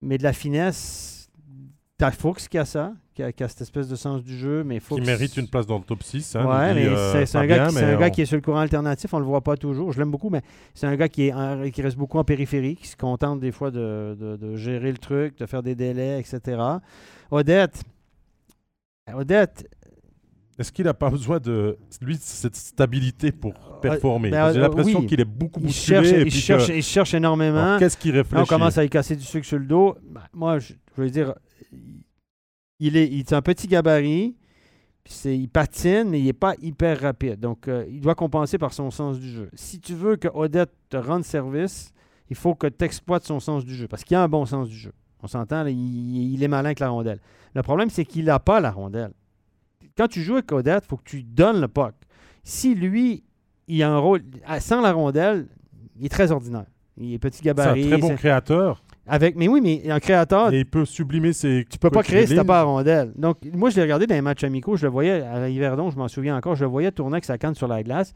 Mais 0.00 0.18
de 0.18 0.22
la 0.22 0.32
finesse, 0.32 1.18
T'as 1.98 2.10
Fuchs 2.10 2.48
qui 2.48 2.58
a 2.58 2.64
ça, 2.64 2.94
qui 3.14 3.22
a, 3.22 3.30
qui 3.30 3.44
a 3.44 3.48
cette 3.48 3.60
espèce 3.60 3.86
de 3.86 3.94
sens 3.94 4.24
du 4.24 4.36
jeu, 4.36 4.64
mais 4.64 4.80
Fuchs... 4.80 4.98
Qui 4.98 5.06
mérite 5.06 5.36
une 5.36 5.46
place 5.46 5.66
dans 5.68 5.78
le 5.78 5.84
top 5.84 6.02
6. 6.02 6.34
Hein, 6.34 6.46
Ouais, 6.46 6.74
mais 6.74 6.86
euh, 6.86 7.24
c'est- 7.26 7.38
un, 7.38 7.46
gars, 7.46 7.66
qui, 7.68 7.74
c'est 7.74 7.80
mais 7.86 7.92
un 7.92 7.96
gars 7.98 8.06
on- 8.06 8.10
qui 8.10 8.22
est 8.22 8.26
sur 8.26 8.34
le 8.36 8.42
courant 8.42 8.58
alternatif, 8.58 9.14
on 9.14 9.20
le 9.20 9.24
voit 9.24 9.42
pas 9.42 9.56
toujours. 9.56 9.92
Je 9.92 10.00
l'aime 10.00 10.10
beaucoup, 10.10 10.28
mais 10.30 10.40
c'est 10.74 10.86
un 10.88 10.96
gars 10.96 11.08
qui, 11.08 11.28
est 11.28 11.32
en- 11.32 11.70
qui 11.70 11.80
reste 11.80 11.96
beaucoup 11.96 12.18
en 12.18 12.24
périphérie, 12.24 12.74
qui 12.74 12.88
se 12.88 12.96
contente 12.96 13.38
des 13.38 13.52
fois 13.52 13.70
de, 13.70 14.16
de- 14.18 14.36
de 14.36 14.56
gérer 14.56 14.90
le 14.90 14.98
truc, 14.98 15.38
de 15.38 15.46
faire 15.46 15.62
des 15.62 15.76
délais, 15.76 16.18
etc. 16.18 16.60
Odette, 17.30 17.82
Odette, 19.12 19.68
Est-ce 20.58 20.70
qu'il 20.72 20.84
n'a 20.84 20.94
pas 20.94 21.10
besoin 21.10 21.40
de 21.40 21.78
lui 22.00 22.16
cette 22.20 22.56
stabilité 22.56 23.32
pour 23.32 23.54
performer? 23.80 24.30
ben, 24.30 24.52
J'ai 24.52 24.58
euh, 24.58 24.62
l'impression 24.62 25.00
oui. 25.00 25.06
qu'il 25.06 25.20
est 25.20 25.24
beaucoup 25.24 25.60
il 25.60 25.66
bousculé. 25.66 25.96
cherche, 26.04 26.12
et 26.12 26.16
il, 26.18 26.22
puis 26.22 26.30
cherche, 26.32 26.66
que- 26.68 26.72
il 26.72 26.82
cherche 26.82 27.14
énormément. 27.14 27.78
Qu'est-ce 27.78 27.96
qu'il 27.96 28.12
Là, 28.14 28.20
on 28.20 28.22
réfléchit? 28.22 28.48
commence 28.48 28.78
à 28.78 28.82
lui 28.82 28.90
casser 28.90 29.16
du 29.16 29.24
sucre 29.24 29.46
sur 29.46 29.58
le 29.58 29.64
dos. 29.66 29.96
Ben, 30.10 30.20
moi, 30.32 30.58
je, 30.58 30.74
je 30.96 31.02
veux 31.02 31.10
dire, 31.10 31.34
il 32.78 32.96
est, 32.96 33.08
il 33.08 33.20
est 33.20 33.32
un 33.32 33.42
petit 33.42 33.66
gabarit. 33.66 34.36
il 35.24 35.48
patine, 35.48 36.08
mais 36.10 36.20
il 36.20 36.24
n'est 36.26 36.32
pas 36.32 36.54
hyper 36.60 37.00
rapide. 37.00 37.40
Donc, 37.40 37.66
euh, 37.68 37.84
il 37.88 38.00
doit 38.00 38.14
compenser 38.14 38.58
par 38.58 38.72
son 38.72 38.90
sens 38.90 39.18
du 39.18 39.30
jeu. 39.30 39.48
Si 39.54 39.80
tu 39.80 39.94
veux 39.94 40.16
que 40.16 40.28
Odette 40.32 40.72
te 40.90 40.96
rende 40.96 41.24
service, 41.24 41.92
il 42.30 42.36
faut 42.36 42.54
que 42.54 42.66
tu 42.66 42.84
exploites 42.84 43.24
son 43.24 43.40
sens 43.40 43.64
du 43.64 43.74
jeu. 43.74 43.88
Parce 43.88 44.04
qu'il 44.04 44.16
a 44.16 44.22
un 44.22 44.28
bon 44.28 44.44
sens 44.46 44.68
du 44.68 44.76
jeu. 44.76 44.92
On 45.22 45.26
s'entend, 45.26 45.66
il, 45.66 46.32
il 46.34 46.42
est 46.42 46.48
malin 46.48 46.66
avec 46.66 46.80
la 46.80 46.88
rondelle. 46.88 47.20
Le 47.54 47.62
problème, 47.62 47.90
c'est 47.90 48.04
qu'il 48.04 48.24
n'a 48.26 48.38
pas 48.38 48.60
la 48.60 48.70
rondelle. 48.70 49.12
Quand 49.96 50.08
tu 50.08 50.22
joues 50.22 50.34
avec 50.34 50.50
Odette, 50.52 50.84
il 50.86 50.88
faut 50.88 50.96
que 50.96 51.04
tu 51.04 51.16
lui 51.16 51.24
donnes 51.24 51.60
le 51.60 51.68
puck. 51.68 51.94
Si 52.44 52.74
lui, 52.74 53.24
il 53.68 53.82
a 53.82 53.90
un 53.90 53.98
rôle. 53.98 54.22
Sans 54.60 54.80
la 54.80 54.92
rondelle, 54.92 55.46
il 55.98 56.06
est 56.06 56.08
très 56.08 56.32
ordinaire. 56.32 56.66
Il 56.96 57.12
est 57.12 57.18
petit 57.18 57.38
C'est 57.42 57.50
un 57.50 57.52
gabarit. 57.52 57.88
très 57.88 57.98
bon 57.98 58.14
créateur 58.16 58.82
avec, 59.06 59.34
mais 59.34 59.48
oui, 59.48 59.60
mais 59.60 59.90
un 59.90 59.98
créateur, 59.98 60.52
et 60.52 60.60
il 60.60 60.64
peut 60.66 60.84
sublimer 60.84 61.32
ses. 61.32 61.66
tu 61.68 61.76
peux 61.76 61.90
pas 61.90 62.04
créer 62.04 62.24
si 62.26 62.36
t'as 62.36 62.44
pas 62.44 62.58
la 62.58 62.62
rondelle. 62.62 63.12
Donc, 63.16 63.38
moi, 63.52 63.68
je 63.68 63.76
l'ai 63.76 63.82
regardé 63.82 64.06
dans 64.06 64.14
les 64.14 64.20
matchs 64.20 64.44
amicaux, 64.44 64.76
je 64.76 64.86
le 64.86 64.92
voyais 64.92 65.22
à 65.22 65.48
Yverdon, 65.48 65.90
je 65.90 65.96
m'en 65.98 66.06
souviens 66.06 66.36
encore, 66.36 66.54
je 66.54 66.64
le 66.64 66.70
voyais 66.70 66.92
tourner 66.92 67.14
avec 67.14 67.24
sa 67.24 67.36
canne 67.36 67.56
sur 67.56 67.66
la 67.66 67.82
glace. 67.82 68.12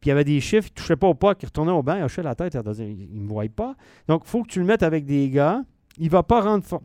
Puis 0.00 0.08
il 0.08 0.08
y 0.08 0.12
avait 0.12 0.24
des 0.24 0.40
chiffres, 0.40 0.68
il 0.68 0.72
touchait 0.72 0.96
pas 0.96 1.06
au 1.06 1.14
puck, 1.14 1.38
il 1.42 1.46
retournait 1.46 1.72
au 1.72 1.82
banc, 1.82 1.96
il 1.96 2.02
hochait 2.02 2.22
la 2.22 2.34
tête, 2.34 2.54
il 2.54 3.08
ne 3.14 3.20
me 3.20 3.28
voit 3.28 3.44
pas. 3.54 3.74
Donc, 4.08 4.22
il 4.26 4.28
faut 4.28 4.42
que 4.42 4.48
tu 4.48 4.58
le 4.60 4.66
mettes 4.66 4.82
avec 4.82 5.06
des 5.06 5.30
gars. 5.30 5.62
Il 6.00 6.10
va 6.10 6.22
pas 6.24 6.40
rendre 6.40 6.64
fort. 6.64 6.82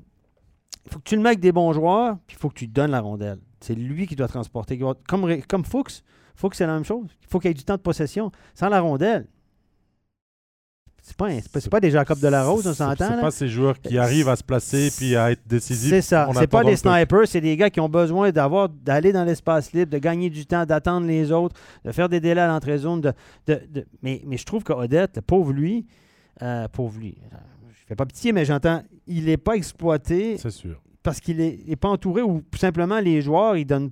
Il 0.86 0.92
faut 0.92 1.00
que 1.00 1.04
tu 1.06 1.16
le 1.16 1.22
mettes 1.22 1.30
avec 1.32 1.40
des 1.40 1.52
bons 1.52 1.74
joueurs, 1.74 2.18
puis 2.28 2.36
il 2.38 2.40
faut 2.40 2.50
que 2.50 2.54
tu 2.56 2.66
lui 2.66 2.72
donnes 2.72 2.92
la 2.92 3.02
rondelle. 3.02 3.40
C'est 3.60 3.74
lui 3.74 4.06
qui 4.06 4.16
doit 4.16 4.28
transporter. 4.28 4.80
Comme, 5.08 5.42
comme 5.48 5.66
Fuchs. 5.66 6.04
Fuchs, 6.36 6.54
c'est 6.56 6.68
la 6.68 6.74
même 6.74 6.84
chose. 6.86 7.08
Il 7.24 7.28
faut 7.28 7.40
qu'il 7.40 7.50
y 7.50 7.52
ait 7.52 7.56
du 7.56 7.64
temps 7.64 7.78
de 7.78 7.82
possession. 7.82 8.32
Sans 8.54 8.70
la 8.70 8.82
rondelle, 8.82 9.26
c'est 11.02 11.16
pas, 11.18 11.28
un- 11.30 11.40
c'est 11.40 11.70
pas, 11.70 11.80
des 11.80 11.92
Jacob 11.92 12.20
de 12.20 12.28
la 12.28 12.44
Rose, 12.46 12.66
on 12.68 12.74
s'entend. 12.74 13.08
C'est 13.16 13.22
pas 13.22 13.30
ces 13.32 13.48
joueurs 13.48 13.80
qui 13.80 13.98
arrivent 14.00 14.28
à 14.28 14.36
se 14.36 14.44
placer 14.44 14.90
puis 14.96 15.16
à 15.16 15.32
être 15.32 15.48
décisifs. 15.48 15.90
C'est 15.92 16.02
ça. 16.02 16.28
C'est 16.42 16.48
pas 16.48 16.64
des 16.64 16.76
snipers, 16.76 17.28
c'est 17.28 17.42
des 17.42 17.56
gars 17.58 17.70
qui 17.70 17.80
ont 17.80 17.90
besoin 17.90 18.32
d'avoir 18.32 18.70
d'aller 18.70 19.12
dans 19.14 19.24
l'espace 19.24 19.72
libre, 19.72 19.92
de 19.92 20.00
gagner 20.00 20.32
du 20.32 20.48
temps, 20.48 20.66
d'attendre 20.66 21.06
les 21.06 21.32
autres, 21.32 21.56
de 21.84 21.92
faire 21.92 22.10
des 22.10 22.20
délais 22.20 22.42
à. 22.42 22.60
De, 22.60 23.14
de- 23.48 23.62
de- 23.72 23.86
Mais, 24.02 24.22
mais 24.26 24.38
je 24.38 24.46
trouve 24.46 24.64
que 24.64 24.74
Odette, 24.74 25.18
le 25.18 25.22
pauvre 25.22 25.54
lui, 25.54 25.86
euh, 26.42 26.68
pauvre 26.70 26.98
lui, 27.00 27.18
je 27.32 27.38
fais 27.86 27.96
pas 27.96 28.06
pitié, 28.06 28.32
mais 28.32 28.46
j'entends, 28.46 28.84
il 29.08 29.26
n'est 29.26 29.38
pas 29.38 29.56
exploité 29.56 30.38
C'est 30.38 30.50
sûr. 30.50 30.82
parce 31.04 31.20
qu'il 31.20 31.38
n'est 31.38 31.60
est 31.68 31.76
pas 31.76 31.90
entouré 31.90 32.22
ou 32.22 32.44
simplement 32.56 33.00
les 33.00 33.22
joueurs, 33.22 33.58
ils 33.58 33.66
donnent. 33.66 33.92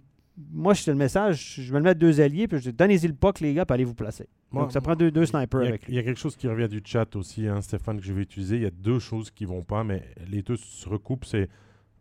Moi, 0.52 0.74
je 0.74 0.84
te 0.84 0.90
le 0.90 0.98
message, 0.98 1.56
je 1.60 1.72
vais 1.72 1.78
le 1.78 1.84
mettre 1.84 2.00
deux 2.00 2.20
alliés, 2.20 2.48
puis 2.48 2.58
je 2.58 2.70
dis 2.70 2.76
donnez-y 2.76 3.08
le 3.08 3.14
puck, 3.14 3.40
les 3.40 3.54
gars, 3.54 3.66
puis 3.66 3.74
allez 3.76 3.84
vous 3.84 3.94
placer. 3.94 4.28
Donc, 4.52 4.72
ça 4.72 4.82
prend 4.82 4.96
deux, 4.96 5.26
snipers 5.26 5.62
a, 5.62 5.66
avec 5.66 5.86
il 5.88 5.96
y 5.96 6.00
a 6.00 6.04
quelque 6.04 6.20
chose 6.20 6.36
qui 6.36 6.48
revient 6.48 6.68
du 6.68 6.82
chat 6.84 7.16
aussi, 7.16 7.48
hein, 7.48 7.62
Stéphane, 7.62 8.00
que 8.00 8.06
je 8.06 8.14
vais 8.14 8.22
utiliser. 8.22 8.58
Il 8.58 8.62
y 8.64 8.68
a 8.68 8.72
deux 8.72 9.00
choses 9.00 9.32
qui 9.32 9.46
vont 9.46 9.64
pas, 9.64 9.84
mais 9.84 10.04
les 10.28 10.42
deux 10.44 10.58
se 10.58 10.88
recoupent. 10.88 11.26
C'est 11.26 11.50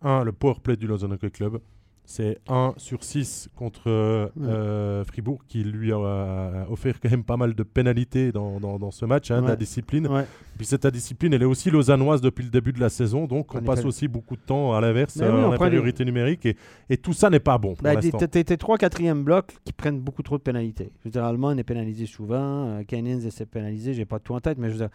un, 0.02 0.24
le 0.24 0.32
power 0.32 0.56
play 0.62 0.76
du 0.76 0.86
Lausanne 0.86 1.16
Club. 1.18 1.60
C'est 2.04 2.40
1 2.48 2.74
sur 2.78 3.04
6 3.04 3.48
contre 3.54 3.88
euh, 3.88 4.28
euh, 4.42 5.04
Fribourg, 5.04 5.44
qui 5.46 5.62
lui 5.62 5.92
a 5.92 6.66
offert 6.68 7.00
quand 7.00 7.10
même 7.10 7.22
pas 7.24 7.36
mal 7.36 7.54
de 7.54 7.62
pénalités 7.62 8.32
dans, 8.32 8.58
dans- 8.60 8.78
dans 8.78 8.90
ce 8.90 9.04
match, 9.06 9.30
hein, 9.30 9.40
de 9.40 9.46
la 9.48 9.56
discipline. 9.56 10.06
Ouais. 10.08 10.26
Puis 10.56 10.66
cette 10.66 10.86
discipline, 10.88 11.32
elle 11.32 11.42
est 11.42 11.46
aussi 11.46 11.70
lausannoise 11.70 12.20
depuis 12.20 12.42
le 12.44 12.50
début 12.50 12.72
de 12.72 12.80
la 12.80 12.88
saison, 12.90 13.26
donc 13.26 13.54
on 13.54 13.62
passe 13.62 13.84
aussi 13.88 14.08
beaucoup 14.08 14.36
de 14.36 14.42
temps 14.42 14.74
à 14.74 14.80
l'inverse, 14.80 15.16
Ben 15.16 15.26
oui, 15.32 15.40
euh, 16.02 16.04
numérique, 16.04 16.44
et, 16.44 16.56
et 16.90 16.96
tout 16.96 17.12
ça 17.12 17.30
n'est 17.30 17.40
pas 17.40 17.56
bon 17.56 17.74
l'instant. 17.94 18.18
t'es- 18.18 18.44
trois 18.56 18.78
quatrième 18.78 19.22
blocs 19.22 19.54
qui 19.64 19.72
prennent 19.72 20.00
beaucoup 20.00 20.22
trop 20.22 20.36
de 20.38 20.42
pénalités. 20.42 20.90
Je 21.00 21.04
veux 21.08 21.10
dire, 21.12 21.24
est 21.56 21.64
pénalisé 21.64 22.06
souvent, 22.06 22.82
Cannins 22.86 23.20
essaie 23.20 23.44
de 23.44 23.50
pénaliser, 23.50 23.94
j'ai 23.94 24.04
pas 24.06 24.18
tout 24.18 24.34
en 24.34 24.40
tête, 24.40 24.58
mais 24.58 24.68
je 24.68 24.72
veux 24.72 24.78
dire, 24.80 24.90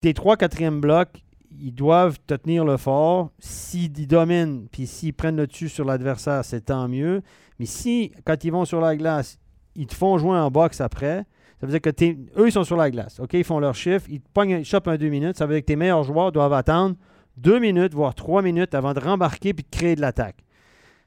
tes 0.00 0.14
trois 0.14 0.36
quatrième 0.36 0.80
blocs, 0.80 1.22
ils 1.60 1.72
doivent 1.72 2.18
te 2.26 2.34
tenir 2.34 2.64
le 2.64 2.76
fort. 2.76 3.30
S'ils 3.38 3.92
dominent, 4.06 4.66
puis 4.70 4.86
s'ils 4.86 5.14
prennent 5.14 5.36
le 5.36 5.46
dessus 5.46 5.68
sur 5.68 5.84
l'adversaire, 5.84 6.44
c'est 6.44 6.66
tant 6.66 6.88
mieux. 6.88 7.22
Mais 7.58 7.66
si, 7.66 8.12
quand 8.24 8.44
ils 8.44 8.50
vont 8.50 8.64
sur 8.64 8.80
la 8.80 8.96
glace, 8.96 9.38
ils 9.74 9.86
te 9.86 9.94
font 9.94 10.18
jouer 10.18 10.36
en 10.36 10.50
boxe 10.50 10.80
après, 10.80 11.24
ça 11.60 11.66
veut 11.66 11.78
dire 11.78 11.80
que 11.80 12.40
eux, 12.40 12.48
ils 12.48 12.52
sont 12.52 12.64
sur 12.64 12.76
la 12.76 12.90
glace. 12.90 13.20
Ils 13.32 13.44
font 13.44 13.60
leur 13.60 13.76
chiffre, 13.76 14.04
ils 14.08 14.20
te 14.20 14.28
pognent, 14.34 14.58
ils 14.58 14.64
chopent 14.64 14.88
un 14.88 14.96
deux 14.96 15.10
minutes. 15.10 15.36
Ça 15.36 15.46
veut 15.46 15.54
dire 15.54 15.60
que 15.60 15.66
tes 15.66 15.76
meilleurs 15.76 16.02
joueurs 16.02 16.32
doivent 16.32 16.52
attendre 16.52 16.96
deux 17.36 17.60
minutes, 17.60 17.94
voire 17.94 18.16
trois 18.16 18.42
minutes 18.42 18.74
avant 18.74 18.94
de 18.94 18.98
rembarquer 18.98 19.54
puis 19.54 19.64
de 19.64 19.70
créer 19.70 19.94
de 19.94 20.00
l'attaque. 20.00 20.44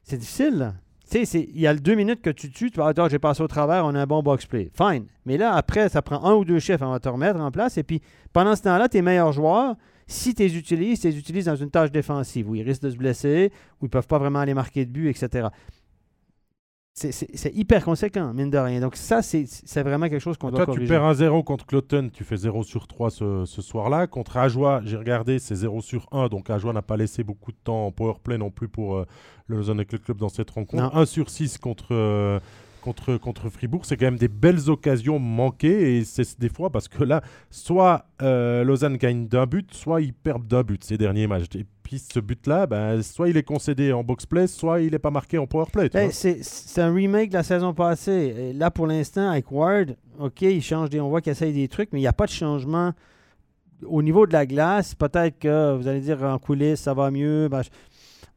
C'est 0.04 0.18
difficile, 0.18 0.58
là. 0.58 0.74
Tu 1.12 1.26
sais, 1.26 1.50
il 1.54 1.60
y 1.60 1.68
a 1.68 1.76
deux 1.76 1.96
minutes 1.96 2.22
que 2.22 2.30
tu 2.30 2.50
tues, 2.50 2.72
tu 2.72 2.78
vas 2.78 2.94
dire, 2.94 3.04
Ah, 3.04 3.10
j'ai 3.10 3.20
passé 3.20 3.44
au 3.44 3.48
travers, 3.48 3.86
on 3.86 3.94
a 3.94 4.02
un 4.02 4.06
bon 4.08 4.24
box 4.24 4.46
play. 4.46 4.72
Fine. 4.74 5.06
Mais 5.26 5.38
là, 5.38 5.54
après, 5.54 5.90
ça 5.90 6.02
prend 6.02 6.24
un 6.24 6.34
ou 6.34 6.46
deux 6.46 6.60
chiffres 6.60 6.82
avant 6.82 6.94
de 6.94 7.00
te 7.00 7.10
remettre 7.10 7.40
en 7.40 7.52
place. 7.52 7.78
Et 7.78 7.84
puis, 7.84 8.02
pendant 8.34 8.56
ce 8.56 8.64
temps-là, 8.64 8.88
tes 8.88 9.02
meilleurs 9.02 9.34
joueurs, 9.34 9.76
si 10.08 10.34
tu 10.36 10.44
les 10.44 10.58
utilises, 10.58 11.00
tu 11.02 11.08
les 11.10 11.18
utilises 11.18 11.46
dans 11.46 11.56
une 11.56 11.72
tâche 11.72 11.92
défensive 11.92 12.50
où 12.50 12.56
ils 12.56 12.62
risquent 12.64 12.84
de 12.84 12.90
se 12.92 12.98
blesser, 12.98 13.52
où 13.82 13.86
ils 13.86 13.88
ne 13.88 13.90
peuvent 13.90 14.08
pas 14.08 14.20
vraiment 14.20 14.40
aller 14.40 14.54
marquer 14.54 14.86
de 14.86 14.92
but, 14.92 15.10
etc. 15.10 15.48
C'est- 16.98 17.52
hyper 17.54 17.84
conséquent, 17.84 18.34
mine 18.34 18.50
de 18.50 18.58
rien. 18.58 18.80
Donc, 18.80 18.96
ça, 18.96 19.22
c'est 19.22 19.44
vraiment 19.84 20.08
quelque 20.08 20.22
chose 20.22 20.38
qu'on 20.38 20.50
doit 20.50 20.60
Toi, 20.60 20.66
tu 20.68 20.78
corriger. 20.78 20.94
perds 20.94 21.04
un 21.04 21.14
0 21.14 21.44
contre 21.44 21.66
Cloton, 21.66 22.10
tu 22.14 22.24
fais 22.24 22.38
0 22.38 22.64
sur 22.64 22.88
3 22.88 23.10
ce, 23.12 23.44
ce 23.44 23.62
soir-là. 23.62 24.08
Contre 24.08 24.38
Ajoie, 24.38 24.80
j'ai 24.86 24.96
regardé, 24.96 25.38
c'est 25.40 25.56
0 25.56 25.82
sur 25.82 26.08
1. 26.14 26.30
Donc 26.30 26.50
Ajoie 26.50 26.72
n'a 26.72 26.82
pas 26.82 26.96
laissé 26.96 27.26
beaucoup 27.26 27.52
de 27.52 27.58
temps 27.62 27.88
en 27.88 27.92
powerplay 27.92 28.38
non 28.38 28.50
plus 28.50 28.70
pour 28.70 28.96
euh, 28.96 29.06
le 29.48 29.58
Lausanne 29.58 29.84
Club 29.84 30.18
dans 30.18 30.30
cette 30.30 30.52
rencontre. 30.52 30.84
Non. 30.84 30.96
1 30.96 31.06
sur 31.06 31.30
6 31.30 31.58
contre, 31.58 31.88
euh, 31.92 32.40
contre, 32.86 33.18
contre 33.18 33.50
Fribourg. 33.50 33.86
C'est 33.86 33.98
quand 33.98 34.06
même 34.06 34.18
des 34.18 34.28
belles 34.30 34.70
occasions 34.70 35.20
manquées. 35.20 35.98
Et 35.98 36.06
c'est 36.06 36.40
des 36.40 36.50
fois 36.50 36.70
parce 36.70 36.88
que 36.88 37.04
là, 37.04 37.22
soit 37.50 38.06
euh, 38.22 38.64
Lausanne 38.64 38.96
gagne 38.98 39.28
d'un 39.28 39.46
but, 39.46 39.74
soit 39.74 40.02
ils 40.02 40.14
perdent 40.14 40.48
d'un 40.48 40.64
but 40.64 40.84
ces 40.84 40.98
derniers 40.98 41.28
matchs. 41.28 41.46
Et 41.56 41.66
puis 41.84 42.00
ce 42.00 42.20
but-là, 42.20 42.66
ben, 42.68 43.02
soit 43.04 43.30
il 43.30 43.38
est 43.38 43.44
concédé 43.44 43.92
en 43.92 44.04
box-play, 44.04 44.48
soit 44.48 44.82
il 44.82 44.92
n'est 44.92 45.00
pas 45.00 45.12
marqué 45.12 45.38
en 45.38 45.46
powerplay. 45.48 45.90
Ben, 45.90 46.12
c'est 46.12 46.44
c'est 46.44 46.82
un 46.82 46.94
remake 46.94 47.30
de 47.30 47.36
la 47.36 47.44
saison 47.44 47.74
passée. 47.74 48.34
Et 48.38 48.54
là, 48.54 48.72
pour 48.72 48.88
l'instant, 48.88 49.30
avec 49.30 49.52
Ward, 49.52 49.96
OK, 50.20 50.42
il 50.44 50.62
change 50.62 50.90
des, 50.90 51.00
on 51.02 51.10
voit 51.10 51.22
qu'il 51.22 51.32
essaye 51.32 51.54
des 51.54 51.68
trucs, 51.68 51.90
mais 51.92 52.00
il 52.00 52.04
n'y 52.04 52.08
a 52.08 52.14
pas 52.14 52.26
de 52.26 52.32
changement 52.32 52.94
au 53.86 54.02
niveau 54.02 54.26
de 54.26 54.34
la 54.34 54.46
glace. 54.46 54.96
Peut-être 54.96 55.38
que 55.38 55.76
vous 55.76 55.88
allez 55.88 56.00
dire 56.02 56.24
en 56.24 56.40
coulisses, 56.40 56.80
ça 56.82 56.94
va 56.94 57.12
mieux. 57.12 57.50
Ben, 57.50 57.62
je- 57.62 57.70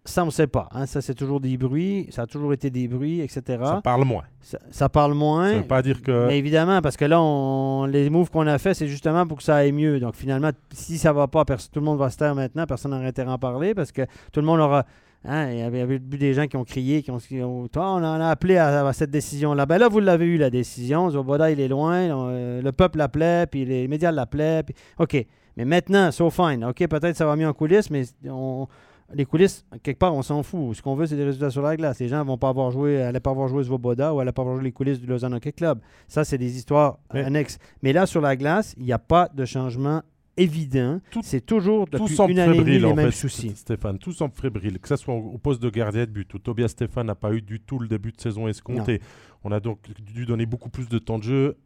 ça, 0.05 0.23
on 0.23 0.27
ne 0.27 0.31
sait 0.31 0.47
pas. 0.47 0.69
hein. 0.73 0.87
Ça, 0.87 1.03
c'est 1.03 1.15
toujours 1.15 1.41
des 1.41 1.57
bruits. 1.59 2.07
Ça 2.11 2.23
a 2.23 2.27
toujours 2.27 2.53
été 2.55 2.71
des 2.71 2.89
bruits, 2.89 3.21
etc. 3.21 3.43
Ça 3.47 3.81
parle 3.83 4.05
moins. 4.05 4.25
Ça, 4.41 4.59
ça 4.71 4.89
parle 4.89 5.13
moins. 5.15 5.51
Ça 5.51 5.57
veut 5.59 5.65
pas 5.65 5.83
dire 5.83 6.01
que. 6.03 6.27
Mais 6.29 6.39
évidemment, 6.39 6.81
parce 6.81 6.97
que 6.97 7.05
là, 7.05 7.21
on, 7.21 7.85
les 7.85 8.09
moves 8.09 8.31
qu'on 8.31 8.47
a 8.47 8.57
fait, 8.59 8.73
c'est 8.75 8.89
justement 8.89 9.27
pour 9.27 9.37
que 9.39 9.43
ça 9.45 9.57
aille 9.57 9.73
mieux. 9.73 10.01
Donc 10.01 10.15
finalement, 10.15 10.51
si 10.73 10.97
ça 10.97 11.13
va 11.13 11.27
pas, 11.29 11.45
tout 11.45 11.55
le 11.77 11.81
monde 11.83 11.99
va 11.99 12.09
se 12.11 12.17
taire 12.17 12.35
maintenant, 12.35 12.65
personne 12.67 12.93
n'aurait 12.93 13.07
intérêt 13.09 13.29
à 13.31 13.35
en 13.35 13.39
parler 13.39 13.75
parce 13.75 13.93
que 13.93 14.03
tout 14.33 14.41
le 14.41 14.47
monde 14.47 14.61
aura. 14.61 14.87
Hein, 15.25 15.51
il 15.51 15.59
y 15.59 15.63
avait, 15.63 15.81
avait 15.81 15.99
des 15.99 16.33
gens 16.33 16.47
qui 16.47 16.57
ont 16.57 16.65
crié, 16.65 17.03
qui 17.03 17.11
ont, 17.11 17.19
qui 17.19 17.43
ont- 17.43 17.67
Toi, 17.67 17.91
on 17.91 17.97
en 17.97 18.21
a 18.21 18.29
appelé 18.29 18.57
à, 18.57 18.87
à 18.87 18.93
cette 18.93 19.11
décision-là. 19.11 19.67
Ben 19.67 19.77
là, 19.77 19.89
vous 19.89 19.99
l'avez 19.99 20.27
eu, 20.27 20.39
la 20.39 20.49
décision. 20.49 21.11
Zoboda, 21.11 21.51
il 21.51 21.59
est 21.61 21.67
loin. 21.69 22.09
on- 22.17 22.29
euh, 22.31 22.63
le 22.63 22.73
peuple 22.73 22.99
l'appelait, 22.99 23.47
puis 23.51 23.65
les 23.65 23.89
médias 23.89 24.13
l'appelaient. 24.13 24.63
puis- 24.63 24.75
OK. 24.99 25.27
Mais 25.57 25.65
maintenant, 25.65 26.13
so 26.13 26.31
fine. 26.31 26.65
OK, 26.65 26.87
peut-être 26.87 27.17
ça 27.17 27.27
va 27.27 27.35
mieux 27.35 27.49
en 27.49 27.53
coulisses, 27.53 27.91
mais 27.91 28.05
on- 28.31 28.69
les 29.15 29.25
coulisses, 29.25 29.65
quelque 29.83 29.99
part, 29.99 30.15
on 30.15 30.23
s'en 30.23 30.43
fout. 30.43 30.77
Ce 30.77 30.83
qu'on 30.83 30.95
veut, 30.95 31.07
c'est 31.07 31.17
des 31.17 31.25
résultats 31.25 31.51
sur 31.51 31.63
la 31.63 31.77
glace. 31.77 31.99
Les 32.01 32.09
gens 32.09 32.25
vont 32.25 32.37
pas 32.39 32.49
avoir 32.51 32.71
joué, 32.71 33.01
allaient 33.03 33.21
pas 33.21 33.31
avoir 33.31 33.49
joué 33.49 33.65
Svoboda 33.65 34.13
ou 34.15 34.21
allaient 34.21 34.33
pas 34.33 34.43
avoir 34.43 34.57
joué 34.57 34.65
les 34.65 34.73
coulisses 34.73 35.01
du 35.01 35.07
Lausanne 35.07 35.35
Hockey 35.35 35.53
Club. 35.53 35.81
Ça, 36.09 36.25
c'est 36.25 36.39
des 36.39 36.57
histoires 36.57 36.99
Mais- 37.15 37.25
annexes. 37.25 37.59
Mais 37.83 37.93
là, 37.93 38.07
sur 38.07 38.21
la 38.21 38.37
glace, 38.37 38.75
il 38.79 38.85
n'y 38.85 38.93
a 38.93 38.99
pas 38.99 39.29
de 39.33 39.45
changement 39.45 40.03
évident. 40.37 41.01
Tout- 41.11 41.21
C'est 41.25 41.41
toujours 41.41 41.89
tout 41.89 41.99
depuis 41.99 42.15
semble 42.15 42.33
une 42.33 42.39
année 42.39 42.63
les 42.63 42.85
en 42.85 42.95
mêmes 42.95 43.07
fait, 43.11 43.17
soucis. 43.17 43.53
Stéphane. 43.57 43.99
Tout 43.99 44.13
semble 44.13 44.35
fébrile. 44.35 44.79
Que 44.79 44.89
ce 44.89 44.97
soit 44.97 45.15
au 45.15 45.33
au 45.35 45.39
poste 45.39 45.61
de 45.63 45.71
gardien 45.71 46.03
de 46.05 46.11
but, 46.11 46.33
où 46.35 46.39
Tobias 46.39 46.69
Stéphane 46.69 47.07
n'a 47.07 47.15
pas 47.15 47.33
eu 47.33 47.43
du 47.43 47.61
tout 47.61 47.79
le 47.79 47.89
début 47.89 48.13
de 48.13 48.21
saison 48.21 48.47
escompté. 48.47 49.01
On 49.43 49.51
a 49.53 49.59
donc 49.61 49.81
dû 50.01 50.27
donner 50.27 50.47
beaucoup 50.47 50.69
plus 50.71 50.89
de 50.89 50.99
temps 50.99 51.19
de 51.19 51.25
jeu 51.25 51.57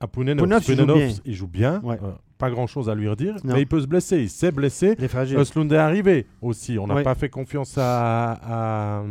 à. 0.00 0.06
Pounenovs, 0.06 0.64
il 0.68 0.76
joue 0.76 0.86
bien. 0.86 1.08
il 1.24 1.34
joue 1.34 1.48
bien. 1.48 1.80
Ouais. 1.82 1.98
Euh, 2.02 2.12
pas 2.38 2.50
grand-chose 2.50 2.88
à 2.88 2.94
lui 2.94 3.08
redire. 3.08 3.34
Non. 3.44 3.54
Mais 3.54 3.62
il 3.62 3.66
peut 3.66 3.80
se 3.80 3.86
blesser. 3.86 4.18
Il 4.18 4.30
s'est 4.30 4.52
blessé. 4.52 4.94
Les 4.98 5.08
fragiles. 5.08 5.38
Östlund 5.38 5.72
est 5.72 5.76
arrivé 5.76 6.26
aussi. 6.40 6.78
On 6.78 6.86
n'a 6.86 7.02
pas 7.02 7.14
fait 7.14 7.28
confiance 7.28 7.76
à, 7.76 8.32
à, 9.00 9.02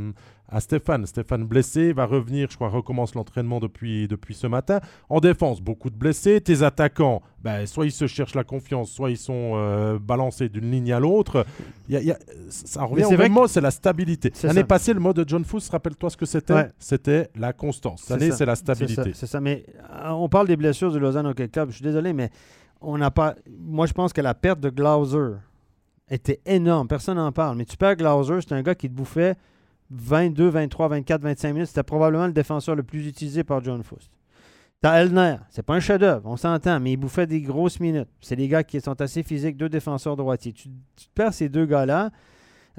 à 0.49 0.59
Stéphane. 0.59 1.05
Stéphane 1.05 1.45
blessé, 1.45 1.93
va 1.93 2.05
revenir, 2.05 2.49
je 2.49 2.55
crois, 2.55 2.69
recommence 2.69 3.15
l'entraînement 3.15 3.59
depuis, 3.59 4.07
depuis 4.07 4.33
ce 4.33 4.47
matin. 4.47 4.79
En 5.09 5.19
défense, 5.19 5.61
beaucoup 5.61 5.89
de 5.89 5.95
blessés. 5.95 6.39
Tes 6.41 6.63
attaquants, 6.63 7.21
ben, 7.41 7.65
soit 7.65 7.85
ils 7.85 7.91
se 7.91 8.07
cherchent 8.07 8.35
la 8.35 8.43
confiance, 8.43 8.89
soit 8.89 9.09
ils 9.09 9.17
sont 9.17 9.53
euh, 9.55 9.99
balancés 9.99 10.49
d'une 10.49 10.71
ligne 10.71 10.93
à 10.93 10.99
l'autre. 10.99 11.45
Y 11.89 11.97
a, 11.97 12.01
y 12.01 12.11
a, 12.11 12.17
ça 12.49 12.83
revient 12.83 13.05
au 13.05 13.17
même 13.17 13.33
mot, 13.33 13.47
c'est 13.47 13.61
la 13.61 13.71
stabilité. 13.71 14.31
L'année 14.43 14.63
passée, 14.63 14.93
le 14.93 14.99
mot 14.99 15.13
de 15.13 15.25
John 15.27 15.43
Fuss, 15.43 15.69
rappelle-toi 15.69 16.09
ce 16.09 16.17
que 16.17 16.25
c'était 16.25 16.71
C'était 16.79 17.29
la 17.35 17.53
constance. 17.53 18.03
Cette 18.03 18.21
année, 18.21 18.31
c'est 18.31 18.45
la 18.45 18.55
stabilité. 18.55 19.11
C'est 19.13 19.27
ça. 19.27 19.41
Mais 19.41 19.65
euh, 19.91 20.09
on 20.09 20.29
parle 20.29 20.47
des 20.47 20.57
blessures 20.57 20.91
du 20.91 20.99
Lausanne 20.99 21.27
Hockey 21.27 21.49
Club. 21.49 21.69
Je 21.69 21.75
suis 21.75 21.83
désolé, 21.83 22.13
mais 22.13 22.29
on 22.79 22.97
n'a 22.97 23.11
pas. 23.11 23.35
Moi, 23.59 23.85
je 23.85 23.93
pense 23.93 24.13
que 24.13 24.21
la 24.21 24.33
perte 24.33 24.59
de 24.59 24.69
Glauser 24.69 25.35
était 26.09 26.39
énorme. 26.45 26.87
Personne 26.87 27.17
n'en 27.17 27.33
parle. 27.33 27.57
Mais 27.57 27.65
tu 27.65 27.75
perds 27.75 27.97
Glauser, 27.97 28.39
c'est 28.41 28.53
un 28.53 28.61
gars 28.61 28.75
qui 28.75 28.87
te 28.87 28.93
bouffait 28.93 29.35
22, 29.91 30.49
23, 30.49 30.87
24, 30.89 31.21
25 31.21 31.53
minutes. 31.53 31.67
C'était 31.67 31.83
probablement 31.83 32.27
le 32.27 32.33
défenseur 32.33 32.75
le 32.75 32.83
plus 32.83 33.07
utilisé 33.07 33.43
par 33.43 33.63
John 33.63 33.83
Foust. 33.83 34.11
T'as 34.81 35.01
Elner, 35.01 35.37
c'est 35.49 35.63
pas 35.63 35.73
un 35.73 35.79
chef-d'œuvre, 35.79 36.29
on 36.29 36.37
s'entend, 36.37 36.79
mais 36.79 36.91
il 36.91 36.97
bouffait 36.97 37.25
des 37.25 37.41
grosses 37.41 37.79
minutes. 37.79 38.09
C'est 38.21 38.35
des 38.35 38.47
gars 38.47 38.63
qui 38.63 38.79
sont 38.79 39.01
assez 39.01 39.23
physiques, 39.23 39.57
deux 39.57 39.69
défenseurs 39.69 40.15
droitiers. 40.15 40.53
Tu, 40.53 40.69
tu 40.95 41.07
perds 41.15 41.33
ces 41.33 41.49
deux 41.49 41.65
gars-là, 41.65 42.11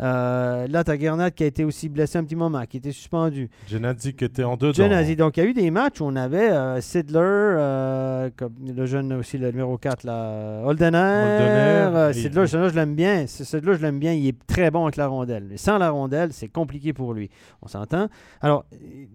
euh, 0.01 0.67
là, 0.69 0.85
tu 0.85 0.91
as 0.91 0.99
Gernat 0.99 1.31
qui 1.31 1.43
a 1.43 1.47
été 1.47 1.65
aussi 1.65 1.89
blessé 1.89 2.19
un 2.19 2.25
petit 2.25 2.37
moment, 2.37 2.65
qui 2.67 2.77
était 2.77 2.93
suspendu. 2.93 3.51
Genadzi 3.67 4.15
qui 4.15 4.25
était 4.25 4.45
en 4.45 4.57
deux 4.57 4.73
Genadzi. 4.73 5.17
Donc, 5.17 5.37
il 5.37 5.43
y 5.43 5.47
a 5.47 5.49
eu 5.49 5.55
des 5.55 5.71
matchs 5.71 6.01
où 6.01 6.05
on 6.05 6.17
avait 6.17 6.51
euh, 6.51 6.81
Sidler, 6.81 7.19
euh, 7.19 8.31
comme 8.37 8.55
le 8.65 8.87
jeune 8.87 9.13
aussi, 9.15 9.39
le 9.39 9.51
numéro 9.51 9.77
4, 9.77 10.05
là, 10.05 10.63
Holdener. 10.65 10.99
Holdener 10.99 12.13
Sidler, 12.13 12.47
je 12.47 12.75
l'aime 12.75 12.95
bien. 12.95 13.27
Sidler, 13.27 13.75
je 13.75 13.83
l'aime 13.83 13.99
bien. 13.99 14.13
Il 14.13 14.29
est 14.29 14.47
très 14.47 14.71
bon 14.71 14.85
avec 14.85 14.97
la 14.97 15.09
rondelle. 15.09 15.47
Mais 15.51 15.57
sans 15.57 15.79
la 15.79 15.91
rondelle, 15.91 16.33
c'est 16.33 16.49
compliqué 16.49 16.93
pour 16.93 17.13
lui. 17.13 17.31
On 17.63 17.69
s'entend. 17.69 18.09
Alors, 18.41 18.65
il 18.71 19.09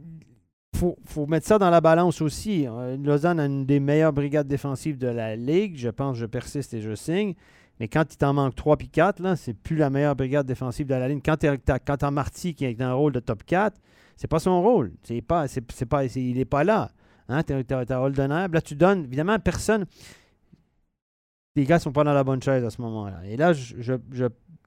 faut, 0.76 0.98
faut, 1.06 1.28
mettre 1.28 1.48
ça 1.48 1.60
dans 1.60 1.70
la 1.70 1.80
balance 1.80 2.22
aussi. 2.22 2.68
Lausanne 3.02 3.40
a 3.40 3.46
une 3.46 3.66
des 3.66 3.80
meilleures 3.80 4.12
brigades 4.12 4.48
défensives 4.48 4.98
de 4.98 5.08
la 5.08 5.36
Ligue. 5.38 5.78
Je 5.78 5.90
pense, 5.90 6.18
je 6.18 6.26
persiste 6.26 6.74
et 6.74 6.82
je 6.82 6.94
signe. 6.96 7.36
Mais 7.84 7.90
quand 7.90 8.06
il 8.14 8.16
t'en 8.16 8.32
manque 8.32 8.56
3 8.56 8.78
puis 8.78 8.88
4, 8.88 9.36
c'est 9.36 9.54
plus 9.54 9.76
la 9.76 9.90
meilleure 9.90 10.16
brigade 10.16 10.46
défensive 10.46 10.88
de 10.88 10.96
la 10.96 11.10
ligne. 11.10 11.20
Quand 11.20 11.36
tu 11.36 11.48
as, 11.50 12.12
Marty 12.12 12.56
qui 12.56 12.64
est 12.64 12.76
dans 12.76 12.86
un 12.86 12.94
rôle 12.94 13.12
de 13.12 13.20
top 13.20 13.44
4, 13.44 13.78
c'est 14.16 14.30
pas 14.30 14.40
son 14.40 14.62
rôle. 14.62 14.94
C'est 15.04 15.22
pas, 15.22 15.48
pas, 15.90 16.06
il 16.06 16.38
n'est 16.38 16.46
pas 16.46 16.64
là. 16.64 16.92
Hein? 17.28 17.44
Tu 17.44 17.52
as, 17.54 18.02
Holdener. 18.02 18.48
Là, 18.50 18.62
tu 18.62 18.76
donnes, 18.76 19.04
évidemment, 19.04 19.38
personne. 19.38 19.86
Les 21.58 21.66
gars 21.66 21.78
sont 21.78 21.92
pas 21.92 22.06
dans 22.06 22.14
la 22.14 22.24
bonne 22.24 22.42
chaise 22.42 22.64
à 22.64 22.70
ce 22.70 22.82
moment-là. 22.82 23.20
Et 23.26 23.36
là, 23.36 23.52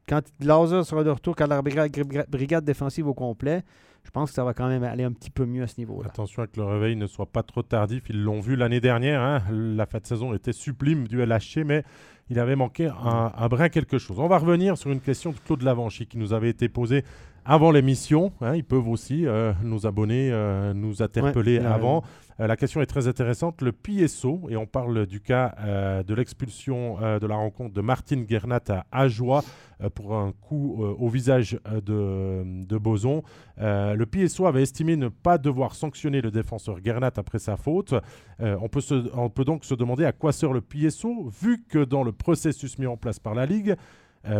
quand 0.06 0.20
Lauser 0.44 0.84
sera 0.84 1.02
de 1.02 1.08
retour, 1.08 1.34
quand 1.36 1.46
la 1.46 1.62
brigade, 1.62 1.90
brigade 2.28 2.66
défensive 2.66 3.06
au 3.06 3.14
complet, 3.14 3.64
je 4.04 4.10
pense 4.10 4.28
que 4.28 4.34
ça 4.34 4.44
va 4.44 4.52
quand 4.52 4.68
même 4.68 4.84
aller 4.84 5.04
un 5.04 5.12
petit 5.12 5.30
peu 5.30 5.46
mieux 5.46 5.62
à 5.62 5.66
ce 5.66 5.78
niveau-là. 5.78 6.10
Attention 6.10 6.42
à 6.42 6.46
que 6.46 6.60
le 6.60 6.64
réveil 6.64 6.96
ne 6.96 7.06
soit 7.06 7.26
pas 7.26 7.42
trop 7.42 7.62
tardif. 7.62 8.04
Ils 8.10 8.22
l'ont 8.22 8.40
vu 8.40 8.56
l'année 8.56 8.80
dernière. 8.80 9.20
Hein. 9.22 9.42
La 9.50 9.86
fin 9.86 9.98
de 9.98 10.06
saison 10.06 10.32
était 10.32 10.52
sublime 10.52 11.08
du 11.08 11.24
LHC, 11.24 11.64
mais 11.64 11.82
il 12.28 12.38
avait 12.38 12.56
manqué 12.56 12.88
un, 12.88 13.48
brin 13.48 13.68
quelque 13.68 13.98
chose. 13.98 14.18
On 14.18 14.28
va 14.28 14.38
revenir 14.38 14.76
sur 14.76 14.90
une 14.90 15.00
question 15.00 15.30
de 15.30 15.36
Claude 15.44 15.62
Lavanchy 15.62 16.06
qui 16.06 16.18
nous 16.18 16.32
avait 16.32 16.50
été 16.50 16.68
posée 16.68 17.04
avant 17.46 17.70
l'émission. 17.70 18.32
Hein. 18.40 18.56
ils 18.56 18.64
peuvent 18.64 18.88
aussi 18.88 19.26
euh, 19.26 19.52
nous 19.62 19.86
abonner, 19.86 20.30
euh, 20.32 20.74
nous 20.74 21.02
interpeller 21.02 21.58
avant. 21.58 22.02
Euh, 22.40 22.46
la 22.46 22.56
question 22.56 22.82
est 22.82 22.86
très 22.86 23.08
intéressante. 23.08 23.62
Le 23.62 23.72
PSO, 23.72 24.48
et 24.50 24.56
on 24.56 24.66
parle 24.66 25.06
du 25.06 25.20
cas 25.20 25.54
de 26.06 26.14
l'expulsion 26.14 26.98
de 27.00 27.26
la 27.26 27.36
rencontre 27.36 27.72
de 27.72 27.80
Martine 27.80 28.26
Gernat 28.28 28.60
à 28.68 28.84
Ajoie 28.92 29.42
pour 29.94 30.16
un 30.16 30.32
coup 30.32 30.82
au 30.82 31.08
visage 31.08 31.58
de, 31.70 32.42
de 32.44 32.78
Boson. 32.78 33.22
le 33.58 34.04
PSO 34.04 34.46
avait 34.46 34.62
estimé 34.62 34.96
ne 34.96 35.08
pas 35.08 35.38
devoir 35.38 35.74
sanctionner 35.74 36.20
le 36.20 36.30
défenseur 36.30 36.78
Gernat 36.84 37.12
après 37.16 37.38
sa 37.38 37.56
faute. 37.56 37.94
on, 38.40 38.68
peut 38.68 38.82
on 39.14 39.30
peut 39.30 39.44
donc 39.44 39.64
se 39.64 39.74
demander 39.74 40.04
à 40.04 40.12
quoi 40.12 40.32
sert 40.32 40.52
le 40.52 40.60
PSO, 40.60 41.30
vu 41.42 41.64
que 41.66 41.84
dans 41.84 42.02
le 42.02 42.12
processus 42.12 42.78
mis 42.78 42.86
en 42.86 42.96
place 42.96 43.18
par 43.18 43.34
la 43.34 43.46
Ligue 43.46 43.76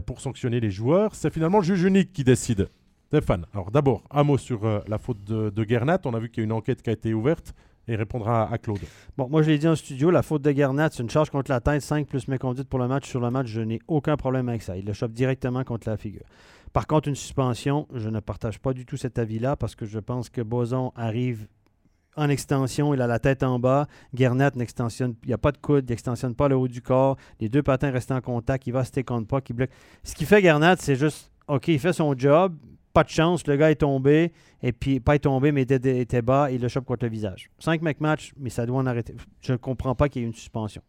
pour 0.04 0.20
sanctionner 0.20 0.60
les 0.60 0.70
joueurs, 0.70 1.14
c'est 1.14 1.32
finalement 1.32 1.58
le 1.58 1.64
juge 1.64 1.84
unique 1.84 2.12
qui 2.12 2.24
décide. 2.24 2.68
Stéphane, 3.08 3.46
alors 3.52 3.70
d'abord, 3.70 4.02
un 4.10 4.24
mot 4.24 4.36
sur 4.38 4.82
la 4.86 4.98
faute 4.98 5.22
de, 5.24 5.50
de 5.50 5.64
Gernat. 5.64 6.00
On 6.04 6.14
a 6.14 6.18
vu 6.18 6.28
qu'il 6.28 6.42
y 6.42 6.44
a 6.44 6.46
une 6.46 6.52
enquête 6.52 6.82
qui 6.82 6.90
a 6.90 6.92
été 6.92 7.14
ouverte 7.14 7.54
et 7.88 7.96
répondra 7.96 8.50
à 8.50 8.58
Claude. 8.58 8.80
Bon, 9.16 9.28
moi 9.28 9.42
je 9.42 9.50
l'ai 9.50 9.58
dit 9.58 9.68
en 9.68 9.76
studio, 9.76 10.10
la 10.10 10.22
faute 10.22 10.42
de 10.42 10.50
Garnat, 10.50 10.90
c'est 10.92 11.02
une 11.02 11.10
charge 11.10 11.30
contre 11.30 11.50
la 11.50 11.60
tête, 11.60 11.82
5 11.82 12.06
plus 12.06 12.28
méconduite 12.28 12.68
pour 12.68 12.78
le 12.78 12.88
match. 12.88 13.08
Sur 13.08 13.20
le 13.20 13.30
match, 13.30 13.46
je 13.46 13.60
n'ai 13.60 13.78
aucun 13.86 14.16
problème 14.16 14.48
avec 14.48 14.62
ça. 14.62 14.76
Il 14.76 14.84
le 14.84 14.92
chope 14.92 15.12
directement 15.12 15.62
contre 15.64 15.88
la 15.88 15.96
figure. 15.96 16.24
Par 16.72 16.86
contre, 16.86 17.08
une 17.08 17.14
suspension, 17.14 17.86
je 17.94 18.08
ne 18.08 18.20
partage 18.20 18.58
pas 18.58 18.72
du 18.72 18.84
tout 18.84 18.96
cet 18.96 19.18
avis-là 19.18 19.56
parce 19.56 19.74
que 19.74 19.86
je 19.86 19.98
pense 19.98 20.28
que 20.28 20.40
Boson 20.40 20.92
arrive 20.96 21.46
en 22.16 22.28
extension, 22.28 22.94
il 22.94 23.00
a 23.02 23.06
la 23.06 23.18
tête 23.18 23.42
en 23.42 23.58
bas. 23.58 23.86
Gernat 24.14 24.52
n'extensionne, 24.56 25.14
il 25.22 25.28
n'y 25.28 25.34
a 25.34 25.38
pas 25.38 25.52
de 25.52 25.58
coude, 25.58 25.84
il 25.88 25.92
n'extensionne 25.92 26.34
pas 26.34 26.48
le 26.48 26.56
haut 26.56 26.68
du 26.68 26.82
corps. 26.82 27.16
Les 27.40 27.48
deux 27.48 27.62
patins 27.62 27.90
restent 27.90 28.12
en 28.12 28.20
contact, 28.20 28.66
il 28.66 28.72
va 28.72 28.84
se 28.84 29.00
contre 29.00 29.28
pas, 29.28 29.40
qui 29.40 29.52
bloque. 29.52 29.70
Ce 30.02 30.14
qui 30.14 30.24
fait 30.24 30.40
Gernat, 30.40 30.76
c'est 30.78 30.96
juste, 30.96 31.30
OK, 31.46 31.68
il 31.68 31.78
fait 31.78 31.92
son 31.92 32.16
job, 32.16 32.56
pas 32.96 33.04
de 33.04 33.10
chance, 33.10 33.46
le 33.46 33.56
gars 33.58 33.70
est 33.70 33.82
tombé, 33.82 34.32
et 34.62 34.72
puis 34.72 35.00
pas 35.00 35.16
est 35.16 35.18
tombé, 35.18 35.52
mais 35.52 35.62
était, 35.62 36.00
était 36.00 36.22
bas, 36.22 36.50
et 36.50 36.54
il 36.54 36.62
le 36.62 36.68
chope 36.68 36.86
contre 36.86 37.04
le 37.04 37.10
visage. 37.10 37.50
5 37.58 37.82
mecs 37.82 38.00
match, 38.00 38.32
mais 38.38 38.48
ça 38.48 38.64
doit 38.64 38.78
en 38.78 38.86
arrêter. 38.86 39.14
Je 39.42 39.52
ne 39.52 39.58
comprends 39.58 39.94
pas 39.94 40.08
qu'il 40.08 40.22
y 40.22 40.24
ait 40.24 40.28
une 40.28 40.32
suspension. 40.32 40.80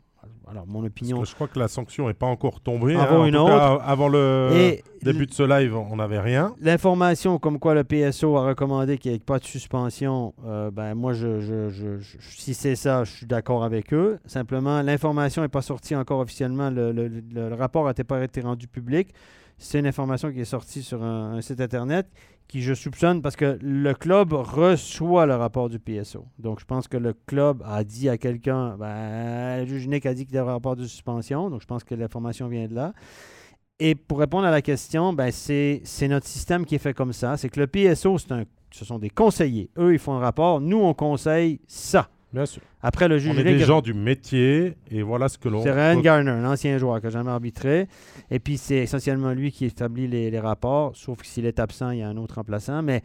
Alors, 0.50 0.66
mon 0.66 0.86
opinion. 0.86 1.26
je 1.26 1.36
crois 1.36 1.50
que 1.50 1.60
la 1.60 1.68
sanction 1.68 2.08
n'est 2.08 2.14
pas 2.14 2.26
encore 2.26 2.62
tombée. 2.62 2.96
Avant 2.96 3.24
hein. 3.24 3.26
une 3.26 3.36
autre. 3.36 3.82
avant 3.84 4.08
le 4.08 4.78
début 5.02 5.26
de 5.26 5.34
ce 5.34 5.44
live, 5.44 5.76
on 5.76 5.98
n'avait 5.98 6.22
rien. 6.22 6.56
L'information 6.62 7.40
comme 7.40 7.60
quoi 7.60 7.74
le 7.74 7.84
PSO 7.84 8.38
a 8.38 8.48
recommandé 8.48 8.98
qu'il 8.98 9.12
n'y 9.12 9.18
ait 9.18 9.20
pas 9.20 9.40
de 9.40 9.44
suspension, 9.44 10.34
euh, 10.46 10.72
ben 10.72 10.96
moi, 10.96 11.12
je, 11.12 11.42
je, 11.42 12.00
si 12.22 12.54
c'est 12.54 12.78
ça, 12.78 13.04
je 13.04 13.12
suis 13.12 13.26
d'accord 13.26 13.66
avec 13.66 13.94
eux. 13.94 14.18
Simplement, 14.26 14.82
l'information 14.82 15.42
n'est 15.42 15.50
pas 15.50 15.62
sortie 15.62 15.94
encore 15.94 16.20
officiellement. 16.20 16.70
Le, 16.70 16.94
le 16.94 17.54
rapport 17.54 17.84
n'a 17.84 17.94
pas 17.94 18.24
été 18.24 18.40
rendu 18.40 18.70
public. 18.70 19.14
C'est 19.58 19.80
une 19.80 19.88
information 19.88 20.32
qui 20.32 20.40
est 20.40 20.46
sortie 20.46 20.84
sur 20.84 21.04
un, 21.04 21.42
site 21.42 21.62
Internet 21.62 22.08
qui, 22.48 22.62
je 22.62 22.74
soupçonne, 22.74 23.22
parce 23.22 23.36
que 23.36 23.58
le 23.62 23.94
club 23.94 24.32
reçoit 24.32 25.26
le 25.26 25.36
rapport 25.36 25.68
du 25.68 25.80
PSO. 25.80 26.26
Donc, 26.40 26.60
je 26.62 26.66
pense 26.66 26.88
que 26.88 26.96
le 26.96 27.14
club 27.14 27.62
a 27.66 27.84
dit 27.84 28.08
à 28.08 28.18
quelqu'un, 28.18 28.78
ben, 28.78 29.60
le 29.60 29.66
juge 29.66 29.88
Nick 29.88 30.06
a 30.06 30.14
dit 30.14 30.26
qu'il 30.26 30.36
y 30.36 30.38
a 30.38 30.44
un 30.44 30.46
rapport 30.46 30.78
de 30.78 30.86
suspension. 30.86 31.50
Donc, 31.50 31.62
je 31.62 31.68
pense 31.68 31.84
que 31.84 31.94
l'information 31.94 32.48
vient 32.48 32.68
de 32.68 32.76
là. 32.76 32.94
Et 33.80 33.96
pour 33.96 34.20
répondre 34.20 34.46
à 34.46 34.52
la 34.52 34.62
question, 34.62 35.12
ben, 35.12 35.32
c'est 35.32 36.08
notre 36.08 36.28
système 36.28 36.66
qui 36.66 36.76
est 36.76 36.80
fait 36.80 36.94
comme 36.94 37.12
ça. 37.12 37.36
C'est 37.36 37.50
que 37.50 37.60
le 37.60 37.68
PSO, 37.68 38.18
ce 38.18 38.86
sont 38.86 38.98
des 38.98 39.10
conseillers. 39.10 39.70
Eux, 39.78 39.94
ils 39.94 40.00
font 40.00 40.14
un 40.14 40.20
rapport. 40.20 40.62
Nous, 40.62 40.78
on 40.78 40.94
conseille 40.94 41.60
ça. 41.68 42.10
Bien 42.34 42.46
sûr. 42.46 42.62
Après, 42.82 43.08
le 43.08 43.18
juge. 43.18 43.34
On 43.36 43.40
est 43.40 43.44
des 43.44 43.60
gens 43.60 43.82
du 43.82 43.94
métier 43.94 44.76
et 44.92 45.02
voilà 45.02 45.30
ce 45.30 45.38
que 45.38 45.48
l'on. 45.48 45.64
C'est 45.64 45.72
Ryan 45.72 46.00
Garner, 46.02 46.32
un 46.32 46.46
ancien 46.46 46.78
joueur 46.78 47.00
qui 47.00 47.06
n'a 47.06 47.12
jamais 47.12 47.32
arbitré. 47.32 47.88
Et 48.30 48.40
puis, 48.40 48.58
c'est 48.58 48.78
essentiellement 48.78 49.32
lui 49.32 49.52
qui 49.52 49.66
établit 49.66 50.08
les, 50.08 50.40
rapports, 50.40 50.96
sauf 50.96 51.20
que 51.20 51.26
s'il 51.26 51.46
est 51.46 51.60
absent, 51.60 51.92
il 51.92 52.00
y 52.00 52.04
a 52.04 52.10
un 52.10 52.18
autre 52.18 52.36
remplaçant. 52.36 52.82
Mais, 52.82 53.02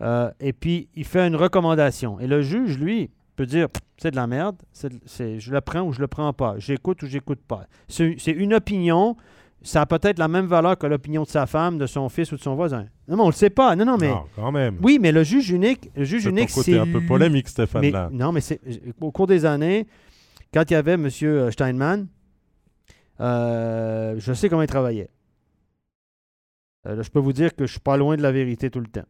euh, 0.00 0.30
et 0.40 0.52
puis, 0.52 0.88
il 0.94 1.04
fait 1.04 1.26
une 1.26 1.36
recommandation. 1.36 2.18
Et 2.18 2.26
le 2.26 2.40
juge, 2.40 2.78
lui, 2.78 3.10
peut 3.36 3.46
dire 3.46 3.68
c'est 3.98 4.10
de 4.10 4.16
la 4.16 4.26
merde, 4.26 4.56
c'est, 4.72 5.38
je 5.38 5.52
le 5.52 5.60
prends 5.60 5.82
ou 5.82 5.92
je 5.92 6.00
le 6.00 6.08
prends 6.08 6.32
pas, 6.32 6.56
j'écoute 6.58 7.02
ou 7.02 7.06
j'écoute 7.06 7.40
pas. 7.46 7.66
C'est, 7.86 8.16
c'est 8.18 8.32
une 8.32 8.52
opinion 8.52 9.16
ça 9.64 9.82
a 9.82 9.86
peut-être 9.86 10.18
la 10.18 10.28
même 10.28 10.46
valeur 10.46 10.76
que 10.78 10.86
l'opinion 10.86 11.22
de 11.22 11.28
sa 11.28 11.46
femme, 11.46 11.78
de 11.78 11.86
son 11.86 12.08
fils 12.08 12.32
ou 12.32 12.36
de 12.36 12.40
son 12.40 12.54
voisin. 12.54 12.86
Non, 13.08 13.16
mais 13.16 13.22
on 13.22 13.26
le 13.26 13.32
sait 13.32 13.50
pas. 13.50 13.76
Non, 13.76 13.84
non, 13.84 13.96
mais. 13.98 14.08
Non, 14.08 14.24
quand 14.34 14.52
même. 14.52 14.78
Oui, 14.82 14.98
mais 15.00 15.12
le 15.12 15.22
juge 15.22 15.50
unique, 15.50 15.90
le 15.94 16.04
juge 16.04 16.26
unique, 16.26 16.50
c'est. 16.50 16.78
un 16.78 16.86
peu 16.86 17.00
polémique, 17.00 17.48
Stéphane. 17.48 17.90
là. 17.90 18.08
Non, 18.12 18.32
mais 18.32 18.40
c'est 18.40 18.60
au 19.00 19.10
cours 19.10 19.26
des 19.26 19.44
années, 19.44 19.86
quand 20.52 20.70
il 20.70 20.74
y 20.74 20.76
avait 20.76 20.94
M. 20.94 21.08
Steinman, 21.50 22.06
euh, 23.20 24.14
je 24.18 24.32
sais 24.32 24.48
comment 24.48 24.62
il 24.62 24.68
travaillait. 24.68 25.10
Euh, 26.86 27.02
je 27.02 27.10
peux 27.10 27.20
vous 27.20 27.32
dire 27.32 27.54
que 27.54 27.66
je 27.66 27.72
suis 27.72 27.80
pas 27.80 27.96
loin 27.96 28.16
de 28.16 28.22
la 28.22 28.32
vérité 28.32 28.70
tout 28.70 28.80
le 28.80 28.88
temps. 28.88 29.04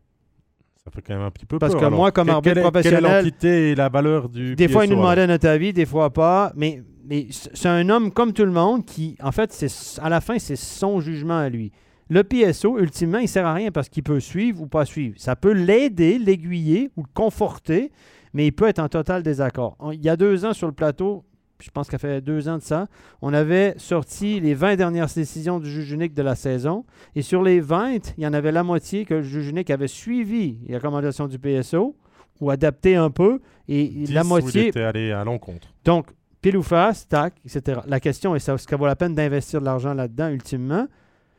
Ça 0.85 0.91
fait 0.91 1.01
quand 1.01 1.15
même 1.15 1.23
un 1.23 1.31
petit 1.31 1.47
peu 1.47 1.59
Parce 1.59 1.75
que 1.75 1.87
moi, 1.87 2.11
comme 2.11 2.29
arbitre 2.29 2.61
professionnel. 2.61 3.03
Quelle 3.03 3.11
est 3.11 3.23
l'entité 3.23 3.71
et 3.71 3.75
la 3.75 3.89
valeur 3.89 4.29
du. 4.29 4.57
Des 4.57 4.69
fois, 4.69 4.85
il 4.85 4.91
nous 4.91 4.97
demandait 4.97 5.27
notre 5.27 5.49
avis, 5.49 5.73
des 5.73 5.87
fois 5.87 6.11
pas. 6.11 6.53
Mais 6.57 6.83
mais 7.05 7.27
c'est 7.31 7.69
un 7.69 7.89
homme 7.89 8.13
comme 8.13 8.33
tout 8.33 8.45
le 8.45 8.53
monde 8.53 8.85
qui, 8.85 9.17
en 9.23 9.33
fait, 9.33 9.53
c'est 9.53 10.01
à 10.01 10.09
la 10.09 10.21
fin, 10.21 10.39
c'est 10.39 10.57
son 10.57 11.01
jugement 11.01 11.39
à 11.39 11.49
lui. 11.49 11.73
Le 12.09 12.25
PSO, 12.25 12.79
ultimement, 12.79 13.19
il 13.19 13.23
ne 13.23 13.29
sert 13.29 13.47
à 13.47 13.55
rien 13.55 13.71
parce 13.71 13.89
qu'il 13.89 14.03
peut 14.03 14.21
suivre 14.21 14.63
ou 14.63 14.67
pas 14.67 14.85
suivre. 14.85 15.15
Ça 15.19 15.35
peut 15.35 15.53
l'aider, 15.53 16.19
l'aiguiller 16.19 16.91
ou 16.97 17.03
le 17.03 17.09
conforter, 17.15 17.91
mais 18.35 18.47
il 18.47 18.53
peut 18.53 18.69
être 18.69 18.81
en 18.81 18.89
total 18.89 19.23
désaccord. 19.23 19.77
Il 19.93 20.03
y 20.03 20.09
a 20.09 20.17
deux 20.17 20.45
ans 20.45 20.53
sur 20.53 20.67
le 20.67 20.75
plateau, 20.75 21.25
je 21.61 21.71
pense 21.71 21.89
qu'il 21.89 21.99
fait 21.99 22.21
deux 22.21 22.49
ans 22.49 22.59
de 22.59 22.63
ça, 22.63 22.89
on 23.23 23.33
avait 23.33 23.75
sorti 23.79 24.41
les 24.41 24.55
20 24.55 24.77
dernières 24.77 25.07
décisions 25.07 25.61
du 25.61 25.71
juge 25.71 25.93
unique 25.93 26.15
de 26.15 26.23
la 26.23 26.35
saison. 26.35 26.85
Et 27.15 27.23
sur 27.23 27.43
les 27.43 27.61
20, 27.61 28.15
il 28.19 28.25
y 28.25 28.27
en 28.27 28.33
avait 28.33 28.53
la 28.53 28.63
moitié 28.63 29.05
que 29.05 29.15
le 29.15 29.23
juge 29.23 29.49
unique 29.49 29.71
avait 29.71 29.89
suivi 29.89 30.59
les 30.67 30.77
recommandations 30.77 31.29
du 31.29 31.39
PSO 31.39 31.97
ou 32.41 32.51
adapté 32.51 32.97
un 32.97 33.11
peu. 33.11 33.41
Et 33.69 34.07
la 34.11 34.25
moitié. 34.25 34.69
était 34.69 34.83
allé 34.83 35.13
à 35.13 35.25
l'encontre. 35.25 35.73
Donc, 35.85 36.09
pile 36.43 36.59
ou 36.59 36.63
face, 36.63 37.09
tac, 37.09 37.35
etc. 37.47 37.81
La 37.87 38.01
question 38.01 38.35
est 38.35 38.47
est-ce 38.47 38.67
qu'il 38.67 38.77
vaut 38.77 38.87
la 38.87 38.97
peine 38.97 39.15
d'investir 39.15 39.61
de 39.61 39.65
l'argent 39.65 39.95
là-dedans 39.95 40.29
ultimement? 40.29 40.87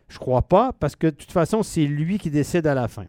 Je 0.07 0.17
crois 0.17 0.41
pas, 0.41 0.73
parce 0.73 0.95
que 0.95 1.07
de 1.07 1.15
toute 1.15 1.31
façon, 1.31 1.61
c'est 1.61 1.85
lui 1.85 2.17
qui 2.17 2.31
décide 2.31 2.65
à 2.65 2.73
la 2.73 2.87
fin. 2.87 3.05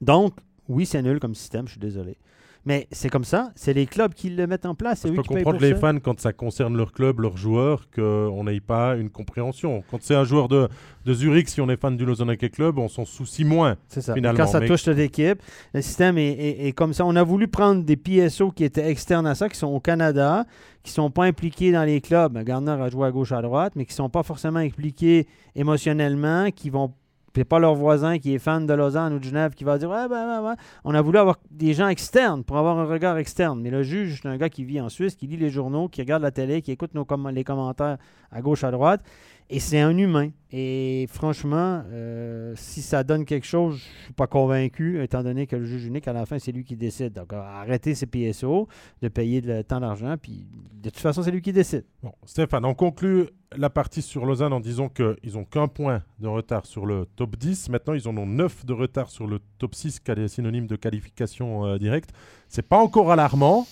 Donc, 0.00 0.34
oui, 0.68 0.86
c'est 0.86 1.02
nul 1.02 1.18
comme 1.18 1.34
système, 1.34 1.66
je 1.66 1.72
suis 1.72 1.80
désolé. 1.80 2.18
Mais 2.64 2.86
c'est 2.92 3.08
comme 3.08 3.24
ça, 3.24 3.50
c'est 3.56 3.72
les 3.72 3.86
clubs 3.86 4.14
qui 4.14 4.30
le 4.30 4.46
mettent 4.46 4.66
en 4.66 4.76
place. 4.76 5.02
Je 5.04 5.12
peux 5.12 5.22
comprendre 5.22 5.60
les 5.60 5.74
fans 5.74 5.98
quand 5.98 6.20
ça 6.20 6.32
concerne 6.32 6.76
leur 6.76 6.92
club, 6.92 7.18
leurs 7.18 7.36
joueurs, 7.36 7.88
qu'on 7.94 8.44
n'ait 8.44 8.60
pas 8.60 8.94
une 8.94 9.10
compréhension. 9.10 9.82
Quand 9.90 9.98
c'est 10.00 10.14
un 10.14 10.22
joueur 10.22 10.46
de, 10.46 10.68
de, 11.04 11.12
Zurich, 11.14 11.48
si 11.48 11.60
on 11.60 11.68
est 11.68 11.76
fan 11.76 11.96
du 11.96 12.04
Lausanne 12.04 12.30
Hockey 12.30 12.50
Club, 12.50 12.78
on 12.78 12.86
s'en 12.86 13.04
soucie 13.04 13.44
moins. 13.44 13.76
C'est 13.88 14.00
ça. 14.00 14.14
Finalement. 14.14 14.38
Quand 14.38 14.46
ça 14.46 14.60
touche 14.60 14.84
toute 14.84 14.98
équipe, 14.98 15.42
le 15.74 15.82
système 15.82 16.18
est, 16.18 16.72
comme 16.76 16.92
ça. 16.92 17.04
On 17.04 17.16
a 17.16 17.24
voulu 17.24 17.48
prendre 17.48 17.82
des 17.82 17.96
PSO 17.96 18.52
qui 18.52 18.62
étaient 18.62 18.88
externes 18.88 19.26
à 19.26 19.34
ça, 19.34 19.48
qui 19.48 19.58
sont 19.58 19.66
au 19.66 19.80
Canada, 19.80 20.44
qui 20.84 20.90
ne 20.90 20.94
sont 20.94 21.10
pas 21.10 21.24
impliqués 21.24 21.72
dans 21.72 21.84
les 21.84 22.00
clubs. 22.00 22.38
Gardner 22.44 22.70
a 22.70 22.88
joué 22.88 23.08
à 23.08 23.10
gauche 23.10 23.32
à 23.32 23.42
droite, 23.42 23.72
mais 23.74 23.86
qui 23.86 23.92
ne 23.92 23.96
sont 23.96 24.08
pas 24.08 24.22
forcément 24.22 24.60
impliqués 24.60 25.26
émotionnellement, 25.56 26.50
qui 26.52 26.70
vont 26.70 26.92
c'est 27.34 27.44
pas 27.44 27.58
leur 27.58 27.74
voisin 27.74 28.18
qui 28.18 28.34
est 28.34 28.38
fan 28.38 28.66
de 28.66 28.74
Lausanne 28.74 29.14
ou 29.14 29.18
de 29.18 29.24
Genève 29.24 29.54
qui 29.54 29.64
va 29.64 29.78
dire 29.78 29.88
ouais, 29.88 30.08
ben, 30.08 30.26
ben, 30.26 30.42
ben. 30.42 30.56
On 30.84 30.94
a 30.94 31.00
voulu 31.00 31.18
avoir 31.18 31.38
des 31.50 31.72
gens 31.72 31.88
externes 31.88 32.44
pour 32.44 32.58
avoir 32.58 32.78
un 32.78 32.84
regard 32.84 33.16
externe. 33.16 33.60
Mais 33.60 33.70
le 33.70 33.82
juge, 33.82 34.20
c'est 34.22 34.28
un 34.28 34.36
gars 34.36 34.48
qui 34.48 34.64
vit 34.64 34.80
en 34.80 34.88
Suisse, 34.88 35.14
qui 35.14 35.26
lit 35.26 35.36
les 35.36 35.50
journaux, 35.50 35.88
qui 35.88 36.02
regarde 36.02 36.22
la 36.22 36.30
télé, 36.30 36.62
qui 36.62 36.72
écoute 36.72 36.94
nos 36.94 37.06
les 37.30 37.44
commentaires 37.44 37.98
à 38.30 38.40
gauche, 38.40 38.64
à 38.64 38.70
droite. 38.70 39.02
Et 39.50 39.60
c'est 39.60 39.80
un 39.80 39.96
humain. 39.96 40.30
Et 40.50 41.06
franchement, 41.10 41.82
euh, 41.90 42.52
si 42.56 42.82
ça 42.82 43.04
donne 43.04 43.24
quelque 43.24 43.46
chose, 43.46 43.78
je 43.78 44.00
ne 44.00 44.04
suis 44.04 44.12
pas 44.12 44.26
convaincu, 44.26 45.02
étant 45.02 45.22
donné 45.22 45.46
que 45.46 45.56
le 45.56 45.64
juge 45.64 45.86
unique, 45.86 46.06
à 46.08 46.12
la 46.12 46.26
fin, 46.26 46.38
c'est 46.38 46.52
lui 46.52 46.64
qui 46.64 46.76
décide. 46.76 47.14
Donc, 47.14 47.32
arrêtez 47.32 47.94
ces 47.94 48.06
PSO, 48.06 48.68
de 49.00 49.08
payer 49.08 49.40
le 49.40 49.64
temps 49.64 49.80
d'argent, 49.80 50.14
puis 50.20 50.46
de 50.74 50.90
toute 50.90 51.00
façon, 51.00 51.22
c'est 51.22 51.30
lui 51.30 51.40
qui 51.40 51.52
décide. 51.52 51.84
Bon, 52.02 52.12
Stéphane, 52.24 52.64
on 52.66 52.74
conclut 52.74 53.28
la 53.56 53.70
partie 53.70 54.02
sur 54.02 54.26
Lausanne 54.26 54.52
en 54.52 54.60
disant 54.60 54.88
qu'ils 54.90 55.34
n'ont 55.34 55.44
qu'un 55.44 55.68
point 55.68 56.02
de 56.18 56.28
retard 56.28 56.66
sur 56.66 56.84
le 56.84 57.06
top 57.16 57.36
10. 57.36 57.70
Maintenant, 57.70 57.94
ils 57.94 58.08
en 58.08 58.16
ont 58.16 58.26
9 58.26 58.66
de 58.66 58.72
retard 58.72 59.10
sur 59.10 59.26
le 59.26 59.40
top 59.58 59.74
6, 59.74 60.00
qui 60.00 60.10
est 60.10 60.28
synonyme 60.28 60.66
de 60.66 60.76
qualification 60.76 61.64
euh, 61.64 61.78
directe. 61.78 62.10
C'est 62.48 62.66
pas 62.66 62.78
encore 62.78 63.10
alarmant. 63.10 63.66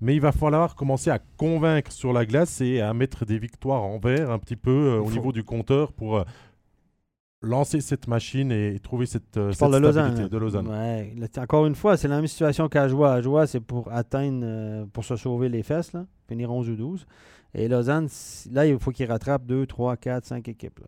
Mais 0.00 0.14
il 0.14 0.20
va 0.20 0.32
falloir 0.32 0.76
commencer 0.76 1.10
à 1.10 1.18
convaincre 1.18 1.90
sur 1.90 2.12
la 2.12 2.24
glace 2.24 2.60
et 2.60 2.80
à 2.80 2.94
mettre 2.94 3.24
des 3.24 3.38
victoires 3.38 3.82
en 3.82 3.98
vert 3.98 4.30
un 4.30 4.38
petit 4.38 4.56
peu 4.56 4.70
euh, 4.70 5.00
au 5.00 5.10
niveau 5.10 5.32
du 5.32 5.42
compteur 5.42 5.92
pour 5.92 6.18
euh, 6.18 6.24
lancer 7.42 7.80
cette 7.80 8.06
machine 8.06 8.52
et, 8.52 8.78
trouver 8.78 9.06
cette, 9.06 9.36
euh, 9.36 9.52
cette 9.52 9.70
de 9.70 10.38
Lausanne. 10.38 10.68
encore 11.38 11.66
une 11.66 11.74
fois, 11.74 11.96
c'est 11.96 12.08
la 12.08 12.16
même 12.16 12.28
situation 12.28 12.68
qu'à 12.68 12.86
Joie. 12.86 13.12
À 13.12 13.22
Joie, 13.22 13.46
c'est 13.48 13.60
pour 13.60 13.92
atteindre, 13.92 14.86
pour 14.92 15.04
se 15.04 15.16
sauver 15.16 15.48
les 15.48 15.64
fesses, 15.64 15.92
là, 15.92 16.06
finir 16.28 16.52
11 16.52 16.70
ou 16.70 16.76
12. 16.76 17.06
Et 17.54 17.66
Lausanne, 17.66 18.08
là, 18.52 18.66
il 18.66 18.78
faut 18.78 18.92
qu'ils 18.92 19.10
rattrapent 19.10 19.46
2, 19.46 19.66
3, 19.66 19.96
4, 19.96 20.24
5 20.24 20.48
équipes. 20.48 20.80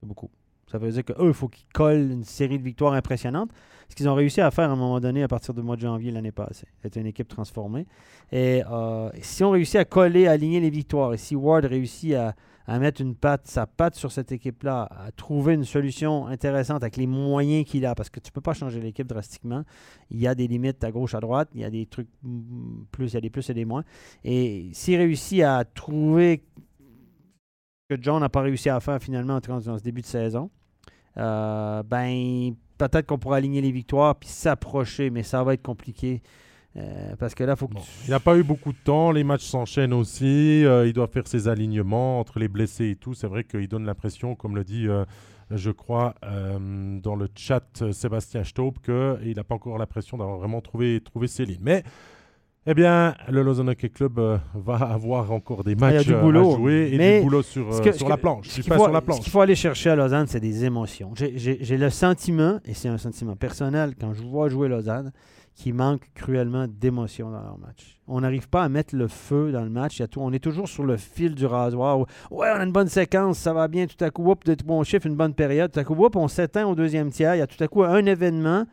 C'est 0.00 0.06
beaucoup. 0.06 0.30
Ça 0.74 0.78
veut 0.78 0.90
dire 0.90 1.04
qu'eux, 1.04 1.28
il 1.28 1.32
faut 1.32 1.46
qu'ils 1.46 1.68
collent 1.72 2.10
une 2.10 2.24
série 2.24 2.58
de 2.58 2.64
victoires 2.64 2.94
impressionnantes. 2.94 3.52
Ce 3.88 3.94
qu'ils 3.94 4.08
ont 4.08 4.14
réussi 4.16 4.40
à 4.40 4.50
faire 4.50 4.70
à 4.70 4.72
un 4.72 4.76
moment 4.76 4.98
donné 4.98 5.22
à 5.22 5.28
partir 5.28 5.54
du 5.54 5.62
mois 5.62 5.76
de 5.76 5.82
janvier 5.82 6.10
l'année 6.10 6.32
passée. 6.32 6.66
C'était 6.82 6.98
une 6.98 7.06
équipe 7.06 7.28
transformée. 7.28 7.86
Et 8.32 8.64
euh, 8.68 9.08
si 9.22 9.44
on 9.44 9.50
réussit 9.50 9.76
à 9.76 9.84
coller, 9.84 10.26
à 10.26 10.32
aligner 10.32 10.58
les 10.58 10.70
victoires, 10.70 11.14
et 11.14 11.16
si 11.16 11.36
Ward 11.36 11.64
réussit 11.64 12.14
à, 12.14 12.34
mettre 12.80 13.02
une 13.02 13.14
patte, 13.14 13.46
sa 13.46 13.68
patte 13.68 13.94
sur 13.94 14.10
cette 14.10 14.32
équipe-là, 14.32 14.88
à 14.90 15.12
trouver 15.12 15.54
une 15.54 15.62
solution 15.62 16.26
intéressante 16.26 16.82
avec 16.82 16.96
les 16.96 17.06
moyens 17.06 17.64
qu'il 17.64 17.86
a, 17.86 17.94
parce 17.94 18.10
que 18.10 18.18
tu 18.18 18.30
ne 18.30 18.32
peux 18.32 18.40
pas 18.40 18.54
changer 18.54 18.80
l'équipe 18.80 19.06
drastiquement. 19.06 19.62
Il 20.10 20.18
y 20.18 20.26
a 20.26 20.34
des 20.34 20.48
limites 20.48 20.82
à 20.82 20.90
gauche, 20.90 21.14
à 21.14 21.20
droite, 21.20 21.50
il 21.54 21.60
y 21.60 21.64
a 21.64 21.70
des 21.70 21.86
trucs 21.86 22.08
plus, 22.90 23.12
il 23.12 23.14
y 23.14 23.18
a 23.18 23.20
des 23.20 23.30
plus 23.30 23.48
et 23.48 23.54
des 23.54 23.64
moins. 23.64 23.84
Et 24.24 24.70
s'il 24.72 24.96
réussit 24.96 25.40
à 25.42 25.64
trouver 25.64 26.42
que 27.88 27.96
John 28.00 28.18
n'a 28.18 28.28
pas 28.28 28.40
réussi 28.40 28.68
à 28.70 28.80
faire 28.80 29.00
finalement 29.00 29.38
dans 29.38 29.78
ce 29.78 29.82
début 29.84 30.00
de 30.00 30.06
saison, 30.06 30.50
euh, 31.16 31.82
ben 31.82 32.54
peut-être 32.78 33.06
qu'on 33.06 33.18
pourra 33.18 33.36
aligner 33.36 33.60
les 33.60 33.70
victoires 33.70 34.16
puis 34.16 34.28
s'approcher, 34.28 35.10
mais 35.10 35.22
ça 35.22 35.42
va 35.44 35.54
être 35.54 35.62
compliqué. 35.62 36.22
Euh, 36.76 37.14
parce 37.20 37.36
que 37.36 37.44
là, 37.44 37.54
faut 37.54 37.68
que 37.68 37.74
Il 38.04 38.10
n'a 38.10 38.18
pas 38.18 38.36
eu 38.36 38.42
beaucoup 38.42 38.72
de 38.72 38.78
temps, 38.78 39.12
les 39.12 39.22
matchs 39.22 39.44
s'enchaînent 39.44 39.92
aussi, 39.92 40.64
euh, 40.64 40.88
il 40.88 40.92
doit 40.92 41.06
faire 41.06 41.28
ses 41.28 41.46
alignements 41.46 42.18
entre 42.18 42.40
les 42.40 42.48
blessés 42.48 42.90
et 42.90 42.96
tout. 42.96 43.14
C'est 43.14 43.28
vrai 43.28 43.44
qu'il 43.44 43.68
donne 43.68 43.86
l'impression, 43.86 44.34
comme 44.34 44.56
le 44.56 44.64
dit, 44.64 44.88
je 45.50 45.70
crois, 45.70 46.14
dans 46.20 47.14
le 47.14 47.28
chat 47.36 47.84
Sébastien 47.92 48.42
Staub, 48.42 48.78
qu'il 48.80 49.36
n'a 49.36 49.44
pas 49.44 49.54
encore 49.54 49.78
l'impression 49.78 50.18
d'avoir 50.18 50.38
vraiment 50.38 50.60
trouvé, 50.60 51.00
trouvé 51.00 51.28
ses 51.28 51.46
lignes. 51.46 51.62
Mais 51.62 51.84
eh 52.66 52.74
bien, 52.74 53.14
le 53.28 53.42
Lausanne 53.42 53.68
Hockey 53.68 53.90
Club 53.90 54.18
euh, 54.18 54.38
va 54.54 54.76
avoir 54.76 55.30
encore 55.32 55.64
des 55.64 55.74
matchs 55.74 56.06
du 56.06 56.14
boulot, 56.14 56.52
à 56.52 56.56
jouer 56.56 56.90
et 56.92 57.18
du 57.18 57.24
boulot 57.24 57.42
sur, 57.42 57.70
euh, 57.70 57.92
sur 57.92 58.08
la 58.08 58.16
planche. 58.16 58.48
Ce 58.48 58.60
qu'il 58.62 59.30
faut, 59.30 59.40
aller 59.40 59.54
chercher 59.54 59.90
à 59.90 59.96
Lausanne, 59.96 60.26
c'est 60.26 60.40
des 60.40 60.64
émotions. 60.64 61.12
J'ai 61.14 61.76
le 61.76 61.90
sentiment, 61.90 62.60
et 62.64 62.72
c'est 62.72 62.88
un 62.88 62.98
sentiment 62.98 63.36
personnel, 63.36 63.94
quand 64.00 64.14
je 64.14 64.22
vois 64.22 64.48
jouer 64.48 64.68
Lausanne, 64.68 65.12
qu'il 65.54 65.74
manque 65.74 66.10
cruellement 66.14 66.66
d'émotion 66.66 67.30
dans 67.30 67.42
leur 67.42 67.58
match. 67.58 68.00
On 68.08 68.22
n'arrive 68.22 68.48
pas 68.48 68.64
à 68.64 68.68
mettre 68.68 68.96
le 68.96 69.08
feu 69.08 69.52
dans 69.52 69.62
le 69.62 69.70
match. 69.70 70.02
tout, 70.10 70.20
on 70.20 70.32
est 70.32 70.40
toujours 70.40 70.68
sur 70.68 70.84
le 70.84 70.96
fil 70.96 71.34
du 71.34 71.46
rasoir. 71.46 71.98
ouais, 71.98 72.06
on 72.30 72.60
a 72.60 72.64
une 72.64 72.72
bonne 72.72 72.88
séquence, 72.88 73.38
ça 73.38 73.52
va 73.52 73.68
bien. 73.68 73.86
Tout 73.86 74.02
à 74.02 74.10
coup, 74.10 74.34
de 74.44 74.56
bon 74.64 74.82
chiffre, 74.82 75.06
une 75.06 75.16
bonne 75.16 75.34
période. 75.34 75.70
Tout 75.70 75.80
à 75.80 75.84
coup, 75.84 75.96
on 76.14 76.28
s'éteint 76.28 76.66
au 76.66 76.74
deuxième 76.74 77.10
tiers. 77.10 77.36
Il 77.36 77.38
y 77.38 77.42
a 77.42 77.46
tout 77.46 77.62
à 77.62 77.68
coup 77.68 77.84
un 77.84 78.04
événement 78.04 78.64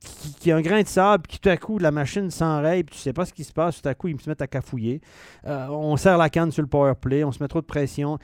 qui, 0.00 0.50
a 0.50 0.56
un 0.56 0.62
grain 0.62 0.82
de 0.82 0.86
sable, 0.86 1.26
qui 1.26 1.38
tout 1.38 1.48
à 1.48 1.56
coup, 1.56 1.78
la 1.78 1.90
machine 1.90 2.30
s'enraye, 2.30 2.84
puis 2.84 2.96
tu 2.96 3.00
sais 3.00 3.12
pas 3.12 3.26
ce 3.26 3.32
qui 3.32 3.44
se 3.44 3.52
passe, 3.52 3.82
tout 3.82 3.88
à 3.88 3.94
coup, 3.94 4.08
ils 4.08 4.20
se 4.20 4.28
mettent 4.28 4.42
à 4.42 4.46
cafouiller. 4.46 5.00
Euh, 5.46 5.68
on 5.68 5.96
serre 5.96 6.18
la 6.18 6.30
canne 6.30 6.50
sur 6.50 6.62
le 6.62 6.68
power 6.68 6.94
play, 7.00 7.22
on 7.24 7.32
se 7.32 7.42
met 7.42 7.48
trop 7.48 7.60
de 7.60 7.66
pression. 7.66 8.18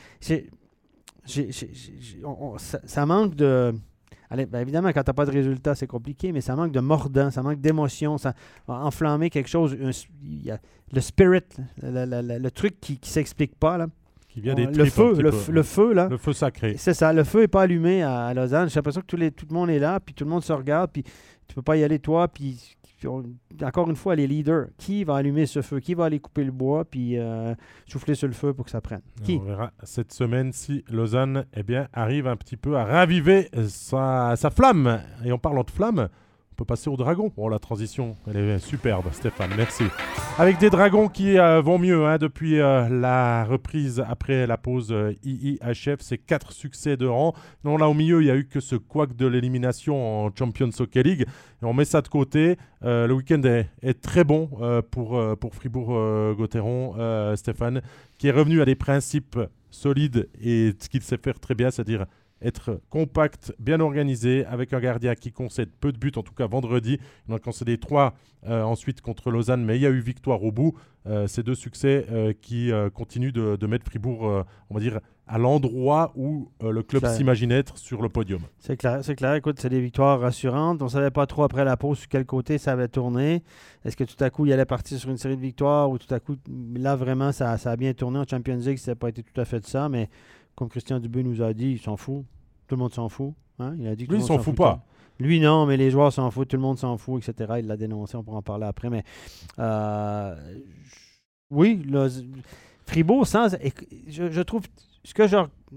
ça, 2.86 3.06
manque 3.06 3.34
de. 3.34 3.74
Allez, 4.28 4.46
ben 4.46 4.60
évidemment, 4.60 4.88
quand 4.88 5.04
tu 5.04 5.10
n'as 5.10 5.14
pas 5.14 5.26
de 5.26 5.30
résultat, 5.30 5.76
c'est 5.76 5.86
compliqué, 5.86 6.32
mais 6.32 6.40
ça 6.40 6.56
manque 6.56 6.72
de 6.72 6.80
mordant, 6.80 7.30
ça 7.30 7.42
manque 7.42 7.60
d'émotion, 7.60 8.18
ça 8.18 8.34
va 8.66 8.74
enflammer 8.76 9.30
quelque 9.30 9.48
chose. 9.48 9.76
Il 10.22 10.42
y 10.42 10.50
a 10.50 10.58
le 10.92 11.00
spirit, 11.00 11.42
le, 11.82 12.48
truc 12.48 12.80
qui 12.80 12.98
ne 13.00 13.06
s'explique 13.06 13.54
pas. 13.54 13.78
Là. 13.78 13.86
Qui 14.28 14.42
vient 14.42 14.54
des 14.54 14.66
le 14.66 14.84
feu, 14.84 15.14
le, 15.14 15.30
le, 15.50 15.62
feu, 15.62 15.94
là. 15.94 16.08
Le 16.08 16.18
feu 16.18 16.32
sacré. 16.34 16.74
C'est 16.76 16.92
ça, 16.92 17.10
le 17.12 17.24
feu 17.24 17.40
n'est 17.40 17.48
pas 17.48 17.62
allumé 17.62 18.02
à, 18.02 18.34
Lausanne. 18.34 18.68
J'ai 18.68 18.76
l'impression 18.76 19.00
que 19.00 19.06
tout, 19.06 19.16
les, 19.16 19.30
tout 19.30 19.46
le 19.48 19.54
monde 19.54 19.70
est 19.70 19.78
là, 19.78 19.98
puis 19.98 20.14
tout 20.14 20.24
le 20.24 20.30
monde 20.30 20.44
se 20.44 20.52
regarde, 20.52 20.90
puis 20.92 21.04
tu 21.48 21.54
peux 21.54 21.62
pas 21.62 21.76
y 21.76 21.84
aller 21.84 21.98
toi, 21.98 22.28
puis 22.28 22.76
encore 23.62 23.88
une 23.90 23.96
fois, 23.96 24.16
les 24.16 24.26
leaders, 24.26 24.68
qui 24.78 25.04
va 25.04 25.16
allumer 25.16 25.46
ce 25.46 25.62
feu, 25.62 25.80
qui 25.80 25.94
va 25.94 26.06
aller 26.06 26.18
couper 26.18 26.44
le 26.44 26.52
bois, 26.52 26.84
puis 26.84 27.18
euh, 27.18 27.54
souffler 27.86 28.14
sur 28.14 28.28
le 28.28 28.34
feu 28.34 28.52
pour 28.52 28.64
que 28.64 28.70
ça 28.70 28.80
prenne? 28.80 29.02
Qui? 29.22 29.38
On 29.40 29.44
verra 29.44 29.72
cette 29.82 30.12
semaine 30.12 30.52
si 30.52 30.84
Lausanne 30.88 31.46
eh 31.54 31.62
bien, 31.62 31.88
arrive 31.92 32.26
un 32.26 32.36
petit 32.36 32.56
peu 32.56 32.76
à 32.76 32.84
raviver 32.84 33.48
sa, 33.68 34.34
sa 34.36 34.50
flamme. 34.50 35.00
Et 35.24 35.32
en 35.32 35.38
parlant 35.38 35.62
de 35.62 35.70
flamme, 35.70 36.08
peut 36.56 36.64
passer 36.64 36.88
aux 36.90 36.96
dragons. 36.96 37.30
Bon, 37.36 37.48
la 37.48 37.58
transition, 37.58 38.16
elle 38.26 38.36
est 38.36 38.58
superbe, 38.58 39.04
Stéphane, 39.12 39.50
merci. 39.56 39.84
Avec 40.38 40.58
des 40.58 40.70
dragons 40.70 41.08
qui 41.08 41.38
euh, 41.38 41.60
vont 41.60 41.78
mieux 41.78 42.06
hein, 42.06 42.18
depuis 42.18 42.60
euh, 42.60 42.88
la 42.88 43.44
reprise 43.44 44.02
après 44.08 44.46
la 44.46 44.56
pause 44.56 44.90
euh, 44.90 45.12
IIHF, 45.22 46.00
c'est 46.00 46.18
quatre 46.18 46.52
succès 46.52 46.96
de 46.96 47.06
rang. 47.06 47.34
Non, 47.64 47.76
là 47.76 47.88
au 47.88 47.94
milieu, 47.94 48.22
il 48.22 48.24
n'y 48.24 48.30
a 48.30 48.36
eu 48.36 48.46
que 48.46 48.60
ce 48.60 48.74
couac 48.74 49.14
de 49.14 49.26
l'élimination 49.26 50.24
en 50.24 50.30
Champions 50.36 50.70
Hockey 50.78 51.02
League. 51.02 51.26
On 51.62 51.74
met 51.74 51.84
ça 51.84 52.00
de 52.00 52.08
côté. 52.08 52.56
le 52.82 53.12
week-end 53.12 53.42
est, 53.42 54.00
très 54.00 54.24
bon 54.24 54.50
pour, 54.90 55.20
pour 55.38 55.54
Fribourg-Gotteron, 55.54 57.34
Stéphane, 57.36 57.80
qui 58.18 58.28
est 58.28 58.30
revenu 58.30 58.60
à 58.60 58.64
des 58.64 58.74
principes 58.74 59.38
solides 59.70 60.28
et 60.40 60.72
ce 60.78 60.88
qu'il 60.88 61.02
sait 61.02 61.16
faire 61.16 61.40
très 61.40 61.54
bien, 61.54 61.70
c'est-à-dire 61.70 62.06
être 62.42 62.80
compact, 62.90 63.54
bien 63.58 63.80
organisé, 63.80 64.44
avec 64.46 64.72
un 64.72 64.80
gardien 64.80 65.14
qui 65.14 65.32
concède 65.32 65.70
peu 65.80 65.92
de 65.92 65.98
buts, 65.98 66.12
en 66.16 66.22
tout 66.22 66.34
cas 66.34 66.46
vendredi. 66.46 66.98
Il 67.28 67.32
en 67.32 67.36
a 67.36 67.40
concédé 67.40 67.78
trois 67.78 68.14
euh, 68.46 68.62
ensuite 68.62 69.00
contre 69.00 69.30
Lausanne, 69.30 69.64
mais 69.64 69.76
il 69.76 69.82
y 69.82 69.86
a 69.86 69.90
eu 69.90 70.00
victoire 70.00 70.42
au 70.44 70.52
bout. 70.52 70.74
Euh, 71.06 71.26
ces 71.28 71.42
deux 71.42 71.54
succès 71.54 72.04
euh, 72.10 72.32
qui 72.40 72.70
continuent 72.94 73.32
de, 73.32 73.66
mettre 73.66 73.86
Fribourg, 73.86 74.44
on 74.70 74.74
va 74.74 74.80
dire, 74.80 75.00
à 75.28 75.38
l'endroit 75.38 76.12
où 76.14 76.50
le 76.60 76.82
club 76.82 77.04
s'imaginait 77.06 77.58
être 77.58 77.78
sur 77.78 78.00
le 78.02 78.08
podium. 78.08 78.40
C'est 78.58 78.76
clair, 78.76 79.00
c'est 79.02 79.16
clair. 79.16 79.34
Écoute, 79.34 79.58
c'est 79.58 79.68
des 79.68 79.80
victoires 79.80 80.20
rassurantes. 80.20 80.82
On 80.82 80.84
ne 80.84 80.90
savait 80.90 81.10
pas 81.10 81.26
trop 81.26 81.42
après 81.42 81.64
la 81.64 81.76
pause 81.76 81.98
sur 81.98 82.08
quel 82.08 82.24
côté 82.26 82.58
ça 82.58 82.72
avait 82.72 82.88
tourné. 82.88 83.42
Est-ce 83.84 83.96
que 83.96 84.04
tout 84.04 84.22
à 84.22 84.30
coup, 84.30 84.46
il 84.46 84.52
allait 84.52 84.64
partir 84.64 84.98
sur 84.98 85.10
une 85.10 85.16
série 85.16 85.36
de 85.36 85.42
victoires 85.42 85.90
ou 85.90 85.98
tout 85.98 86.12
à 86.14 86.20
coup, 86.20 86.36
là, 86.76 86.94
vraiment, 86.94 87.32
ça, 87.32 87.58
ça 87.58 87.72
a 87.72 87.76
bien 87.76 87.92
tourné 87.92 88.18
en 88.20 88.24
Champions 88.28 88.56
League. 88.56 88.78
Ça 88.78 88.92
n'a 88.92 88.96
pas 88.96 89.08
été 89.08 89.22
tout 89.22 89.40
à 89.40 89.44
fait 89.44 89.58
de 89.58 89.66
ça, 89.66 89.88
mais 89.88 90.08
comme 90.56 90.68
Christian 90.68 90.98
Dubé 90.98 91.22
nous 91.22 91.42
a 91.42 91.52
dit, 91.52 91.72
il 91.72 91.78
s'en 91.78 91.96
fout. 91.96 92.24
Tout 92.66 92.74
le 92.74 92.80
monde 92.80 92.92
s'en 92.92 93.08
fout. 93.08 93.34
Hein? 93.58 93.74
Il 93.78 93.86
a 93.86 93.94
dit 93.94 94.06
que 94.06 94.12
Lui, 94.12 94.20
il 94.20 94.26
s'en 94.26 94.38
fout 94.38 94.56
pas. 94.56 94.84
Lui, 95.18 95.40
non, 95.40 95.66
mais 95.66 95.76
les 95.76 95.90
joueurs 95.90 96.12
s'en 96.12 96.30
foutent, 96.30 96.48
tout 96.48 96.56
le 96.56 96.62
monde 96.62 96.78
s'en 96.78 96.98
fout, 96.98 97.26
etc. 97.26 97.54
Il 97.58 97.66
l'a 97.66 97.76
dénoncé, 97.76 98.16
on 98.16 98.22
pourra 98.22 98.38
en 98.38 98.42
parler 98.42 98.66
après. 98.66 98.90
Mais 98.90 99.02
euh, 99.58 100.34
oui, 101.50 101.82
Fribourg, 102.86 103.26
sans, 103.26 103.48
je, 104.08 104.42
trouve 104.42 104.64
ce 105.06 105.14
que 105.14 105.28
je, 105.28 105.36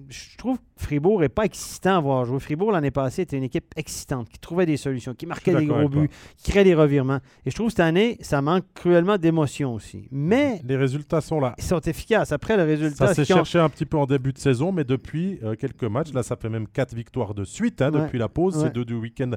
je 0.10 0.38
trouve 0.38 0.58
que 0.58 0.64
Fribourg 0.78 1.22
n'est 1.22 1.30
pas 1.30 1.46
excitant 1.46 1.98
à 1.98 2.00
voir 2.00 2.26
jouer. 2.26 2.40
Fribourg, 2.40 2.72
l'année 2.72 2.90
passée, 2.90 3.22
était 3.22 3.38
une 3.38 3.44
équipe 3.44 3.72
excitante, 3.76 4.28
qui 4.28 4.40
trouvait 4.40 4.66
des 4.66 4.76
solutions, 4.76 5.14
qui 5.14 5.28
marquait 5.28 5.54
des 5.54 5.68
gros 5.68 5.88
buts, 5.88 6.10
qui 6.38 6.50
créait 6.50 6.64
des 6.64 6.74
revirements. 6.74 7.20
Et 7.46 7.52
je 7.52 7.56
trouve 7.56 7.68
que 7.68 7.74
cette 7.74 7.82
année, 7.82 8.18
ça 8.22 8.42
manque 8.42 8.64
cruellement 8.74 9.20
d'émotion 9.20 9.76
aussi. 9.76 10.08
Mais. 10.12 10.62
Les 10.66 10.76
résultats 10.76 11.22
sont 11.22 11.40
là. 11.40 11.54
Ils 11.60 11.64
sont 11.64 11.80
efficaces. 11.82 12.32
Après, 12.32 12.58
le 12.58 12.64
résultat. 12.64 13.06
Ça 13.06 13.14
s'est 13.14 13.26
cherché 13.26 13.60
un 13.60 13.70
petit 13.70 13.86
peu 13.86 13.98
en 13.98 14.08
début 14.08 14.34
de 14.34 14.40
saison, 14.40 14.72
mais 14.72 14.84
depuis 14.84 15.38
euh, 15.44 15.54
quelques 15.54 15.84
matchs, 15.84 16.12
là, 16.12 16.24
ça 16.24 16.36
fait 16.36 16.50
même 16.50 16.68
quatre 16.68 16.96
victoires 16.96 17.36
de 17.36 17.44
suite 17.44 17.84
hein, 17.84 17.92
depuis 17.92 18.18
la 18.18 18.30
pause. 18.30 18.60
C'est 18.60 18.74
deux 18.74 18.86
du 18.86 18.96
week-end, 18.96 19.30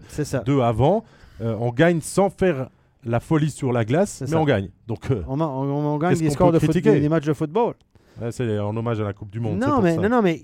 deux 0.46 0.62
avant. 0.62 1.04
Euh, 1.42 1.54
on 1.60 1.70
gagne 1.70 2.00
sans 2.00 2.30
faire 2.30 2.70
la 3.04 3.20
folie 3.20 3.50
sur 3.50 3.72
la 3.72 3.84
glace, 3.84 4.24
mais 4.26 4.36
on 4.36 4.44
gagne. 4.44 4.70
Donc, 4.86 5.10
euh, 5.10 5.22
on, 5.28 5.98
gagne 5.98 6.16
des 6.16 6.30
scores 6.30 6.52
de 6.52 6.58
des 6.58 7.08
matchs 7.10 7.26
de 7.26 7.34
football 7.34 7.74
c'est 8.30 8.58
en 8.58 8.76
hommage 8.76 9.00
à 9.00 9.04
la 9.04 9.12
Coupe 9.12 9.30
du 9.30 9.40
Monde. 9.40 9.58
Non, 9.58 9.80
mais, 9.80 9.96
non, 9.96 10.08
non, 10.08 10.22
mais 10.22 10.42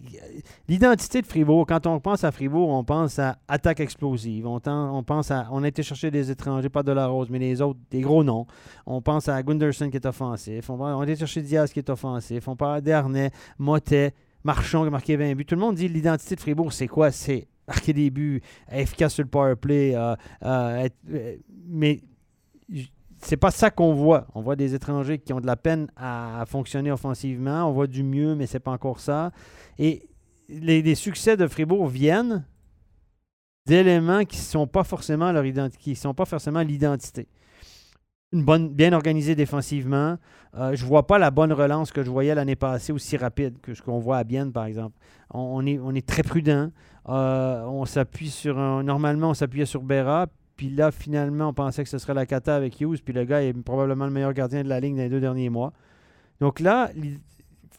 l'identité 0.69 1.23
de 1.23 1.27
Fribourg, 1.27 1.67
quand 1.67 1.87
on 1.87 2.01
pense 2.01 2.25
à 2.25 2.33
Fribourg, 2.33 2.69
on 2.69 2.85
pense 2.85 3.19
à 3.19 3.39
attaque 3.49 3.81
explosive. 3.81 4.47
On, 4.47 4.61
on 4.67 5.03
pense 5.03 5.31
à. 5.31 5.49
On 5.51 5.63
a 5.63 5.69
été 5.69 5.83
chercher 5.83 6.11
des 6.11 6.31
étrangers, 6.31 6.69
pas 6.69 6.83
de 6.83 6.93
la 6.93 7.07
Rose, 7.07 7.29
mais 7.31 7.39
les 7.39 7.61
autres, 7.63 7.79
des 7.91 8.01
gros 8.01 8.25
noms. 8.25 8.47
On 8.87 9.01
pense 9.03 9.29
à 9.29 9.43
Gunderson 9.43 9.91
qui 9.91 9.97
est 9.97 10.07
offensif. 10.07 10.71
On, 10.71 11.01
a 11.01 11.05
été 11.05 11.17
chercher 11.17 11.43
Diaz 11.43 11.73
qui 11.73 11.79
est 11.79 11.91
offensif. 11.91 12.49
On 12.49 12.57
parle 12.57 12.81
d'Ernest, 12.81 13.35
Motet, 13.59 14.15
Marchand 14.45 14.83
qui 14.83 14.89
a 14.89 14.91
marqué 14.91 15.17
20 15.17 15.35
buts. 15.35 15.45
Tout 15.45 15.55
le 15.55 15.61
monde 15.61 15.77
dit 15.77 15.89
l'identité 15.89 16.35
de 16.35 16.41
Fribourg, 16.41 16.73
c'est 16.73 16.89
quoi? 16.89 17.11
C'est 17.11 17.49
marquer 17.69 17.93
des 17.93 18.11
buts, 18.11 18.41
efficace 18.73 19.15
sur 19.15 19.23
le 19.23 19.29
power 19.29 19.55
play. 19.57 19.95
Euh, 19.95 20.17
euh, 20.43 20.89
euh, 21.11 21.37
mais 21.67 22.01
c'est 23.21 23.37
pas 23.37 23.51
ça 23.51 23.71
qu'on 23.71 23.95
voit. 23.95 24.27
On 24.35 24.41
voit 24.41 24.57
des 24.57 24.75
étrangers 24.75 25.19
qui 25.19 25.33
ont 25.33 25.41
de 25.41 25.47
la 25.47 25.57
peine 25.57 25.89
à, 25.97 26.45
fonctionner 26.47 26.91
offensivement. 26.91 27.69
On 27.69 27.73
voit 27.73 27.87
du 27.87 28.03
mieux, 28.03 28.35
mais 28.35 28.47
c'est 28.47 28.61
pas 28.61 28.71
encore 28.71 29.01
ça. 29.01 29.33
Et 29.79 30.09
les, 30.49 30.95
succès 30.95 31.37
de 31.37 31.47
Fribourg 31.47 31.89
viennent 31.89 32.45
d'éléments 33.67 34.25
qui 34.25 34.39
sont 34.39 34.67
pas 34.67 34.85
forcément 34.85 35.31
leur 35.33 35.45
qui 35.79 35.95
sont 35.95 36.15
pas 36.15 36.25
forcément 36.25 36.63
l'identité. 36.63 37.29
Une 38.33 38.45
bonne, 38.45 38.69
bien 38.69 38.93
organisée 38.93 39.35
défensivement. 39.35 40.17
Euh, 40.55 40.75
je 40.75 40.85
vois 40.85 41.07
pas 41.07 41.19
la 41.19 41.31
bonne 41.31 41.53
relance 41.53 41.93
que 41.93 42.03
je 42.03 42.11
voyais 42.11 42.35
l'année 42.35 42.57
passée 42.57 42.93
aussi 42.93 43.17
rapide 43.17 43.59
que 43.61 43.75
ce 43.75 43.83
qu'on 43.83 43.99
voit 43.99 44.19
à 44.19 44.25
Bienne, 44.25 44.53
par 44.53 44.67
exemple. 44.67 44.97
On, 45.31 45.65
est, 45.67 46.07
très 46.07 46.23
prudent. 46.23 46.71
Euh, 47.09 47.65
on 47.65 47.85
s'appuie 47.85 48.31
sur 48.31 48.57
normalement 48.57 49.31
on 49.31 49.35
s'appuyait 49.35 49.67
sur 49.67 49.83
Berra, 49.83 50.27
puis 50.59 50.71
là, 50.71 50.91
finalement, 50.91 51.51
on 51.51 51.55
pensait 51.55 51.85
que 51.85 51.89
ce 51.89 51.99
serait 51.99 52.15
la 52.15 52.27
cata 52.27 52.57
avec 52.57 52.81
Hughes. 52.81 52.99
Puis 53.05 53.15
le 53.15 53.25
gars 53.25 53.43
est 53.43 53.53
probablement 53.53 54.07
le 54.07 54.11
meilleur 54.11 54.33
gardien 54.35 54.65
de 54.65 54.69
la 54.69 54.81
ligne 54.81 54.97
dans 54.97 55.05
les 55.05 55.09
deux 55.09 55.21
derniers 55.21 55.51
mois. 55.51 55.73
Donc 56.41 56.59
là, 56.59 56.91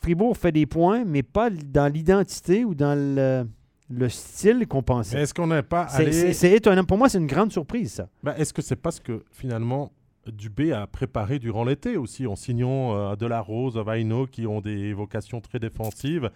Fribourg 0.02 0.38
fait 0.38 0.54
des 0.54 0.66
points, 0.66 1.04
mais 1.04 1.22
pas 1.22 1.50
dans 1.50 1.92
l'identité 1.92 2.64
ou 2.64 2.74
dans 2.74 2.98
le, 2.98 4.08
style 4.08 4.66
qu'on 4.66 4.82
pensait. 4.82 5.22
Est-ce 5.22 5.34
qu'on 5.34 5.48
n'est 5.48 5.62
pas 5.62 5.84
allé... 5.92 6.32
C'est 6.32 6.54
étonnant. 6.54 6.86
Pour 6.86 6.98
moi, 6.98 7.10
c'est 7.10 7.18
une 7.18 7.28
grande 7.28 7.52
surprise, 7.52 7.92
ça. 7.96 8.08
Ben, 8.24 8.34
est-ce 8.38 8.54
que 8.54 8.62
c'est 8.62 8.78
parce 8.78 9.02
que, 9.02 9.26
finalement, 9.30 9.92
Dubé 10.26 10.72
a 10.72 10.88
préparé 10.88 11.38
durant 11.38 11.66
l'été 11.66 11.98
aussi, 11.98 12.28
en 12.28 12.38
signant 12.38 12.96
euh, 12.96 13.16
De 13.18 13.26
La 13.26 13.42
Rose, 13.42 13.76
Vaino, 13.76 14.26
qui 14.26 14.48
ont 14.48 14.62
des 14.62 14.94
vocations 14.94 15.42
très 15.42 15.60
défensives 15.60 16.32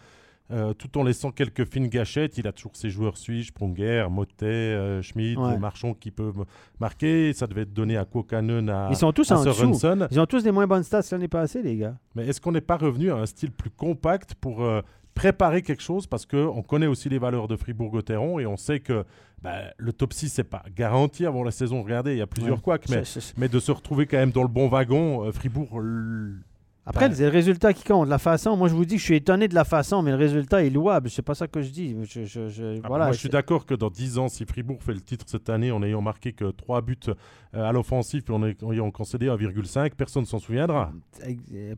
euh, 0.51 0.73
tout 0.73 0.97
en 0.97 1.03
laissant 1.03 1.31
quelques 1.31 1.65
fines 1.65 1.87
gâchettes, 1.87 2.37
il 2.37 2.47
a 2.47 2.51
toujours 2.51 2.75
ses 2.75 2.89
joueurs 2.89 3.17
suisses, 3.17 3.47
Sprunger, 3.47 4.07
Motet, 4.11 4.45
euh, 4.45 5.01
Schmidt, 5.01 5.39
Marchand 5.59 5.93
qui 5.93 6.11
peuvent 6.11 6.45
marquer. 6.79 7.31
Ça 7.33 7.47
devait 7.47 7.61
être 7.61 7.73
donné 7.73 7.95
à 7.97 8.05
Kokanen, 8.05 8.69
à 8.69 8.89
Ils 8.89 8.97
sont 8.97 9.11
tous 9.13 9.31
en 9.31 9.43
dessous. 9.43 9.73
Ils 10.11 10.19
ont 10.19 10.25
tous 10.25 10.43
des 10.43 10.51
moins 10.51 10.67
bonnes 10.67 10.83
stats 10.83 11.01
l'année 11.11 11.29
passée, 11.29 11.61
les 11.61 11.77
gars. 11.77 11.95
Mais 12.15 12.27
est-ce 12.27 12.41
qu'on 12.41 12.51
n'est 12.51 12.61
pas 12.61 12.77
revenu 12.77 13.11
à 13.11 13.15
un 13.15 13.25
style 13.25 13.51
plus 13.51 13.69
compact 13.69 14.35
pour 14.35 14.63
euh, 14.63 14.81
préparer 15.15 15.61
quelque 15.61 15.81
chose? 15.81 16.07
Parce 16.07 16.25
qu'on 16.25 16.61
connaît 16.61 16.87
aussi 16.87 17.07
les 17.07 17.19
valeurs 17.19 17.47
de 17.47 17.55
Fribourg-Gotteron 17.55 18.39
et 18.39 18.45
on 18.45 18.57
sait 18.57 18.81
que 18.81 19.05
bah, 19.41 19.61
le 19.77 19.93
top 19.93 20.11
6, 20.11 20.29
c'est 20.29 20.43
pas 20.43 20.63
garanti 20.75 21.25
avant 21.25 21.43
la 21.43 21.51
saison. 21.51 21.83
Regardez, 21.83 22.11
il 22.11 22.17
y 22.17 22.21
a 22.21 22.27
plusieurs 22.27 22.57
ouais. 22.57 22.61
couacs, 22.61 22.89
mais, 22.89 23.03
mais 23.37 23.47
de 23.47 23.59
se 23.59 23.71
retrouver 23.71 24.07
quand 24.07 24.17
même 24.17 24.31
dans 24.31 24.43
le 24.43 24.49
bon 24.49 24.67
wagon, 24.67 25.31
Fribourg 25.31 25.79
après, 26.85 27.13
c'est 27.13 27.23
le 27.23 27.29
résultat 27.29 27.73
qui 27.73 27.83
compte. 27.83 28.09
La 28.09 28.17
façon, 28.17 28.57
moi 28.57 28.67
je 28.67 28.73
vous 28.73 28.83
dis 28.83 28.95
que 28.95 28.99
je 28.99 29.05
suis 29.05 29.15
étonné 29.15 29.47
de 29.47 29.55
la 29.55 29.63
façon, 29.63 30.01
mais 30.01 30.11
le 30.11 30.17
résultat 30.17 30.63
est 30.65 30.69
louable. 30.69 31.09
C'est 31.09 31.21
pas 31.21 31.35
ça 31.35 31.47
que 31.47 31.61
je 31.61 31.69
dis. 31.69 31.95
Je, 32.03 32.79
ah, 32.83 32.87
voilà, 32.87 33.05
moi 33.05 33.13
je 33.13 33.19
suis 33.19 33.29
d'accord 33.29 33.65
que 33.65 33.73
dans 33.73 33.89
10 33.89 34.17
ans, 34.17 34.27
si 34.27 34.45
Fribourg 34.45 34.83
fait 34.83 34.93
le 34.93 34.99
titre 34.99 35.25
cette 35.27 35.49
année 35.49 35.71
en 35.71 35.81
ayant 35.81 36.01
marqué 36.01 36.33
que 36.33 36.51
3 36.51 36.81
buts 36.81 36.97
euh, 37.07 37.63
à 37.63 37.71
l'offensif 37.71 38.23
et 38.29 38.33
en 38.33 38.43
ayant 38.43 38.91
concédé 38.91 39.27
1,5, 39.27 39.91
personne 39.95 40.23
ne 40.23 40.27
s'en 40.27 40.39
souviendra. 40.39 40.91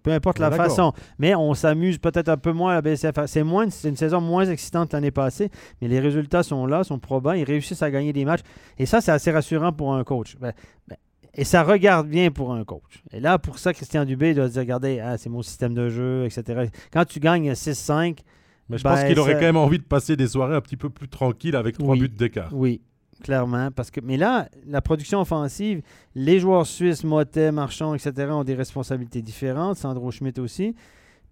Peu 0.02 0.12
importe 0.12 0.40
la 0.40 0.50
façon. 0.50 0.94
Mais 1.20 1.36
on 1.36 1.54
s'amuse 1.54 2.00
peut-être 2.00 2.30
un 2.30 2.38
peu 2.38 2.52
moins 2.52 2.72
à 2.72 2.76
la 2.76 2.82
BCF. 2.82 3.26
C'est 3.28 3.44
moins, 3.44 3.70
c'est 3.70 3.90
une 3.90 3.98
saison 3.98 4.22
moins 4.22 4.46
excitante 4.46 4.94
l'année 4.94 5.12
passée, 5.12 5.52
mais 5.82 5.88
les 5.88 6.00
résultats 6.00 6.42
sont 6.42 6.66
là, 6.66 6.84
sont 6.84 6.98
probants. 6.98 7.34
Ils 7.34 7.44
réussissent 7.44 7.84
à 7.84 7.92
gagner 7.92 8.12
des 8.12 8.26
matchs. 8.26 8.42
Et 8.80 8.88
ça, 8.88 9.02
c'est 9.02 9.12
assez 9.12 9.30
rassurant 9.30 9.72
pour 9.72 9.94
un 9.94 10.04
coach. 10.04 10.36
Ben, 10.40 10.54
ben, 10.88 10.98
et 11.36 11.44
ça 11.44 11.64
regarde 11.64 12.08
bien 12.08 12.32
pour 12.32 12.54
un 12.54 12.64
coach. 12.64 13.04
Et 13.12 13.20
là, 13.20 13.38
pour 13.38 13.60
ça, 13.60 13.74
Christian 13.74 14.06
Dubé 14.06 14.34
doit 14.34 14.48
se 14.48 14.54
dire 14.54 14.62
regardez, 14.62 15.00
ah, 15.00 15.18
c'est 15.18 15.30
mon 15.30 15.42
système 15.42 15.74
de 15.74 15.90
jeu, 15.90 16.26
etc. 16.26 16.70
Quand 16.92 17.06
tu 17.06 17.20
gagnes 17.20 17.52
6-5. 17.52 18.20
Mais 18.68 18.80
je 18.80 18.84
pense 18.84 19.00
ben, 19.00 19.08
qu'il 19.08 19.20
aurait 19.20 19.34
quand 19.34 19.42
même 19.42 19.58
envie 19.58 19.78
de 19.78 19.84
passer 19.84 20.16
des 20.16 20.28
soirées 20.28 20.56
un 20.56 20.62
petit 20.62 20.78
peu 20.78 20.90
plus 20.90 21.08
tranquilles 21.08 21.56
avec 21.56 21.78
trois 21.78 21.96
buts 21.96 22.10
d'écart. 22.10 22.50
Oui, 22.52 22.82
clairement. 23.22 23.70
Parce 23.70 23.92
que, 23.92 24.00
mais 24.02 24.18
là, 24.18 24.50
la 24.66 24.82
production 24.82 25.22
offensive, 25.22 25.82
les 26.16 26.40
joueurs 26.40 26.66
suisses, 26.66 27.04
Motet, 27.04 27.52
Marchand, 27.52 27.94
etc., 27.94 28.14
ont 28.32 28.44
des 28.44 28.56
responsabilités 28.56 29.22
différentes. 29.22 29.78
Sandro 29.78 30.10
Schmidt 30.10 30.42
aussi 30.42 30.74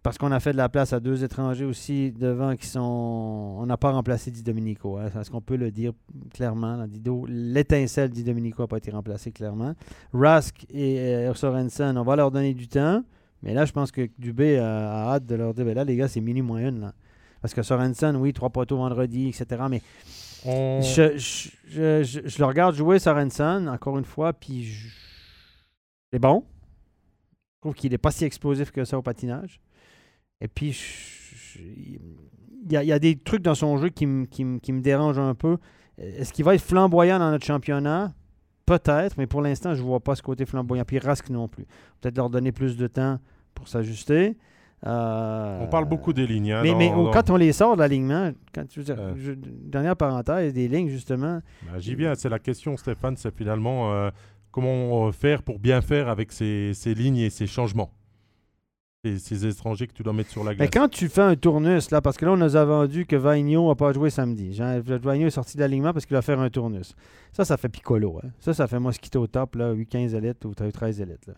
parce 0.04 0.18
qu'on 0.18 0.34
a 0.34 0.40
fait 0.42 0.52
de 0.52 0.58
la 0.58 0.68
place 0.68 0.92
à 0.92 1.00
deux 1.00 1.24
étrangers 1.24 1.64
aussi 1.64 2.12
devant 2.12 2.58
qui 2.58 2.68
sont. 2.68 2.82
On 2.82 3.66
n'a 3.66 3.78
pas 3.78 3.92
remplacé 3.92 4.32
Di 4.32 4.44
Domenico. 4.44 4.98
Hein. 4.98 5.10
Est-ce 5.20 5.32
qu'on 5.32 5.42
peut 5.42 5.56
le 5.56 5.72
dire 5.72 5.94
clairement? 6.34 6.86
L'étincelle 7.30 8.10
Di 8.10 8.26
Domenico 8.26 8.64
n'a 8.64 8.68
pas 8.68 8.78
été 8.78 8.92
remplacé 8.92 9.32
clairement. 9.32 9.74
Rask 10.14 10.66
et 10.70 11.00
euh, 11.00 11.34
Sorensen, 11.34 11.98
on 11.98 12.04
va 12.04 12.18
leur 12.18 12.32
donner 12.32 12.54
du 12.54 12.68
temps. 12.68 13.02
Mais 13.44 13.54
là, 13.54 13.64
je 13.64 13.72
pense 13.72 13.92
que 13.92 14.10
Dubé 14.18 14.58
a, 14.58 15.14
hâte 15.14 15.26
de 15.26 15.36
leur 15.36 15.54
dire 15.54 15.64
ben 15.64 15.74
là, 15.74 15.86
les 15.86 15.96
gars, 15.96 16.10
c'est 16.10 16.22
mini 16.22 16.42
moyenne. 16.42 16.82
Là. 16.82 16.94
Parce 17.42 17.54
que 17.54 17.62
Sorensen, 17.62 18.18
oui, 18.18 18.34
trois 18.34 18.50
poteaux 18.50 18.78
vendredi, 18.78 19.30
etc. 19.30 19.64
Mais 19.70 19.82
je, 20.46 21.18
je, 21.18 22.40
le 22.40 22.46
regarde 22.46 22.76
jouer 22.76 23.00
Sorensen, 23.00 23.70
encore 23.70 23.98
une 23.98 24.06
fois, 24.06 24.34
puis 24.34 24.70
c'est 26.12 26.20
bon. 26.20 26.44
Je 27.56 27.60
trouve 27.62 27.74
qu'il 27.74 27.92
n'est 27.92 27.98
pas 27.98 28.12
si 28.12 28.26
explosif 28.26 28.72
que 28.72 28.84
ça 28.84 28.98
au 28.98 29.02
patinage. 29.02 29.62
Et 30.44 30.50
puis, 30.50 30.78
il 31.58 32.72
y, 32.72 32.92
a 32.92 33.00
des 33.00 33.16
trucs 33.16 33.42
dans 33.42 33.56
son 33.56 33.78
jeu 33.78 33.88
qui, 33.90 34.06
me 34.06 34.82
dérangent 34.82 35.18
un 35.18 35.36
peu. 35.36 35.58
Est-ce 35.98 36.34
qu'il 36.34 36.44
va 36.44 36.54
être 36.54 36.62
flamboyant 36.62 37.18
dans 37.18 37.32
notre 37.32 37.46
championnat? 37.46 38.14
Peut-être, 38.66 39.18
mais 39.18 39.26
pour 39.26 39.42
l'instant, 39.42 39.74
je 39.74 39.82
ne 39.82 39.86
vois 39.86 40.02
pas 40.02 40.16
ce 40.16 40.22
côté 40.22 40.46
flamboyant. 40.46 40.84
Puis 40.86 41.00
Rask 41.00 41.30
non 41.30 41.48
plus. 41.48 41.66
Peut-être 42.02 42.18
leur 42.18 42.30
donner 42.30 42.52
plus 42.52 42.76
de 42.76 42.88
temps 42.88 43.20
pour 43.56 43.70
s'ajuster. 43.70 44.38
Euh, 44.86 45.60
on 45.62 45.68
parle 45.68 45.86
beaucoup 45.86 46.12
des 46.12 46.28
lignes. 46.28 46.52
Hein, 46.52 46.62
mais, 46.62 46.92
quand 47.14 47.30
on 47.30 47.38
les 47.38 47.54
sort 47.54 47.78
de 47.78 47.82
l'alignement, 47.82 48.32
quand 48.54 48.66
dernière 49.66 49.96
parenthèse, 49.96 50.54
des 50.54 50.68
lignes 50.68 50.90
justement. 50.90 51.40
Ben, 51.72 51.80
j'y 51.80 51.96
viens, 51.96 52.16
c'est 52.16 52.28
la 52.28 52.40
question, 52.40 52.76
Stéphane, 52.76 53.16
c'est 53.16 53.34
finalement 53.34 53.94
euh, 53.94 54.10
comment 54.52 55.10
faire 55.14 55.42
pour 55.42 55.60
bien 55.60 55.80
faire 55.80 56.10
avec 56.10 56.34
ces 56.34 56.74
lignes 56.86 57.18
et 57.18 57.30
ces 57.30 57.48
changements? 57.48 57.92
Ces, 59.04 59.46
étrangers 59.46 59.88
que 59.88 59.94
tu 59.94 60.02
dois 60.04 60.14
mettre 60.14 60.30
sur 60.30 60.44
la 60.44 60.56
glace. 60.56 60.66
Mais 60.66 60.70
quand 60.70 60.88
tu 60.88 61.10
fais 61.10 61.22
un 61.22 61.36
tournus, 61.36 61.92
là, 61.92 62.02
parce 62.02 62.18
que 62.18 62.26
là, 62.26 62.32
on 62.32 62.38
nous 62.38 62.56
a 62.56 62.64
vendu 62.64 63.06
que 63.06 63.16
Vagno 63.16 63.68
n'a 63.68 63.76
pas 63.76 63.92
joué 63.92 64.10
samedi. 64.10 64.54
Jean, 64.54 64.80
Vagno 64.82 65.28
est 65.28 65.32
sorti 65.32 65.58
de 65.58 65.62
l'alignement 65.62 65.92
parce 65.92 66.06
qu'il 66.06 66.16
va 66.16 66.22
faire 66.22 66.40
un 66.40 66.50
tournus. 66.50 66.96
Ça, 67.34 67.44
ça 67.44 67.58
fait 67.58 67.70
piccolo. 67.70 68.20
Hein. 68.24 68.30
Ça, 68.40 68.54
ça 68.54 68.68
fait 68.68 68.80
mosquito 68.80 69.22
au 69.22 69.28
top, 69.28 69.56
là, 69.56 69.74
8-15 69.74 70.16
élites 70.16 70.46
ou 70.46 70.54
13 70.54 71.02
élites. 71.02 71.32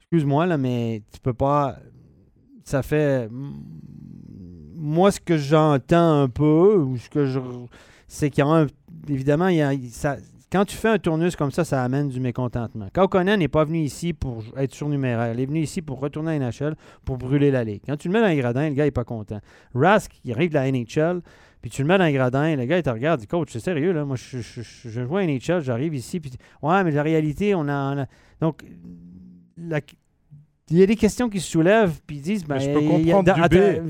Excuse-moi, 0.00 0.46
là, 0.46 0.58
mais 0.58 1.02
tu 1.12 1.20
peux 1.20 1.32
pas. 1.32 1.78
Ça 2.64 2.82
fait. 2.82 3.28
Moi, 3.30 5.10
ce 5.10 5.20
que 5.20 5.38
j'entends 5.38 6.22
un 6.22 6.28
peu, 6.28 6.76
ou 6.76 6.98
ce 6.98 7.08
que 7.08 7.26
je. 7.26 7.40
C'est 8.06 8.30
qu'il 8.30 8.44
y 8.44 8.46
a 8.46 8.50
un. 8.50 8.66
Évidemment, 9.08 9.48
il 9.48 9.56
y 9.56 9.62
a, 9.62 9.72
ça, 9.90 10.16
quand 10.50 10.64
tu 10.64 10.76
fais 10.76 10.88
un 10.88 10.98
tournus 10.98 11.36
comme 11.36 11.50
ça, 11.50 11.64
ça 11.64 11.84
amène 11.84 12.08
du 12.08 12.20
mécontentement. 12.20 12.88
Kaukonen 12.92 13.38
n'est 13.38 13.48
pas 13.48 13.64
venu 13.64 13.80
ici 13.80 14.14
pour 14.14 14.42
être 14.56 14.74
surnuméraire. 14.74 15.34
Il 15.34 15.40
est 15.40 15.46
venu 15.46 15.60
ici 15.60 15.82
pour 15.82 16.00
retourner 16.00 16.36
à 16.36 16.38
NHL, 16.38 16.74
pour 17.04 17.18
brûler 17.18 17.50
la 17.50 17.64
ligue. 17.64 17.82
Quand 17.86 17.96
tu 17.96 18.08
le 18.08 18.14
mets 18.14 18.20
dans 18.20 18.28
les 18.28 18.36
gradins, 18.36 18.68
le 18.68 18.74
gars 18.74 18.84
n'est 18.84 18.90
pas 18.90 19.04
content. 19.04 19.40
Rask, 19.74 20.10
il 20.24 20.32
arrive 20.32 20.50
de 20.50 20.54
la 20.54 20.70
NHL, 20.70 21.20
puis 21.60 21.70
tu 21.70 21.82
le 21.82 21.88
mets 21.88 21.98
dans 21.98 22.04
les 22.04 22.12
gradins, 22.12 22.56
le 22.56 22.64
gars, 22.64 22.78
il 22.78 22.82
te 22.82 22.90
regarde, 22.90 23.20
il 23.20 23.22
dit 23.22 23.26
Coach, 23.26 23.50
c'est 23.52 23.60
sérieux, 23.60 23.92
là? 23.92 24.04
Moi, 24.04 24.16
je, 24.16 24.40
joue 24.40 25.16
à 25.16 25.26
NHL, 25.26 25.60
j'arrive 25.60 25.94
ici, 25.94 26.20
puis 26.20 26.32
ouais, 26.62 26.84
mais 26.84 26.92
la 26.92 27.02
réalité, 27.02 27.54
on 27.54 27.68
a. 27.68 28.06
Donc, 28.40 28.64
la, 29.58 29.80
il 30.70 30.78
y 30.78 30.82
a 30.82 30.86
des 30.86 30.96
questions 30.96 31.28
qui 31.28 31.40
se 31.40 31.50
soulèvent, 31.50 31.98
puis 32.06 32.16
ils 32.16 32.22
disent 32.22 32.44
ben, 32.44 32.58
je 32.58 32.68
peux 32.70 32.80
comprendre 32.80 33.34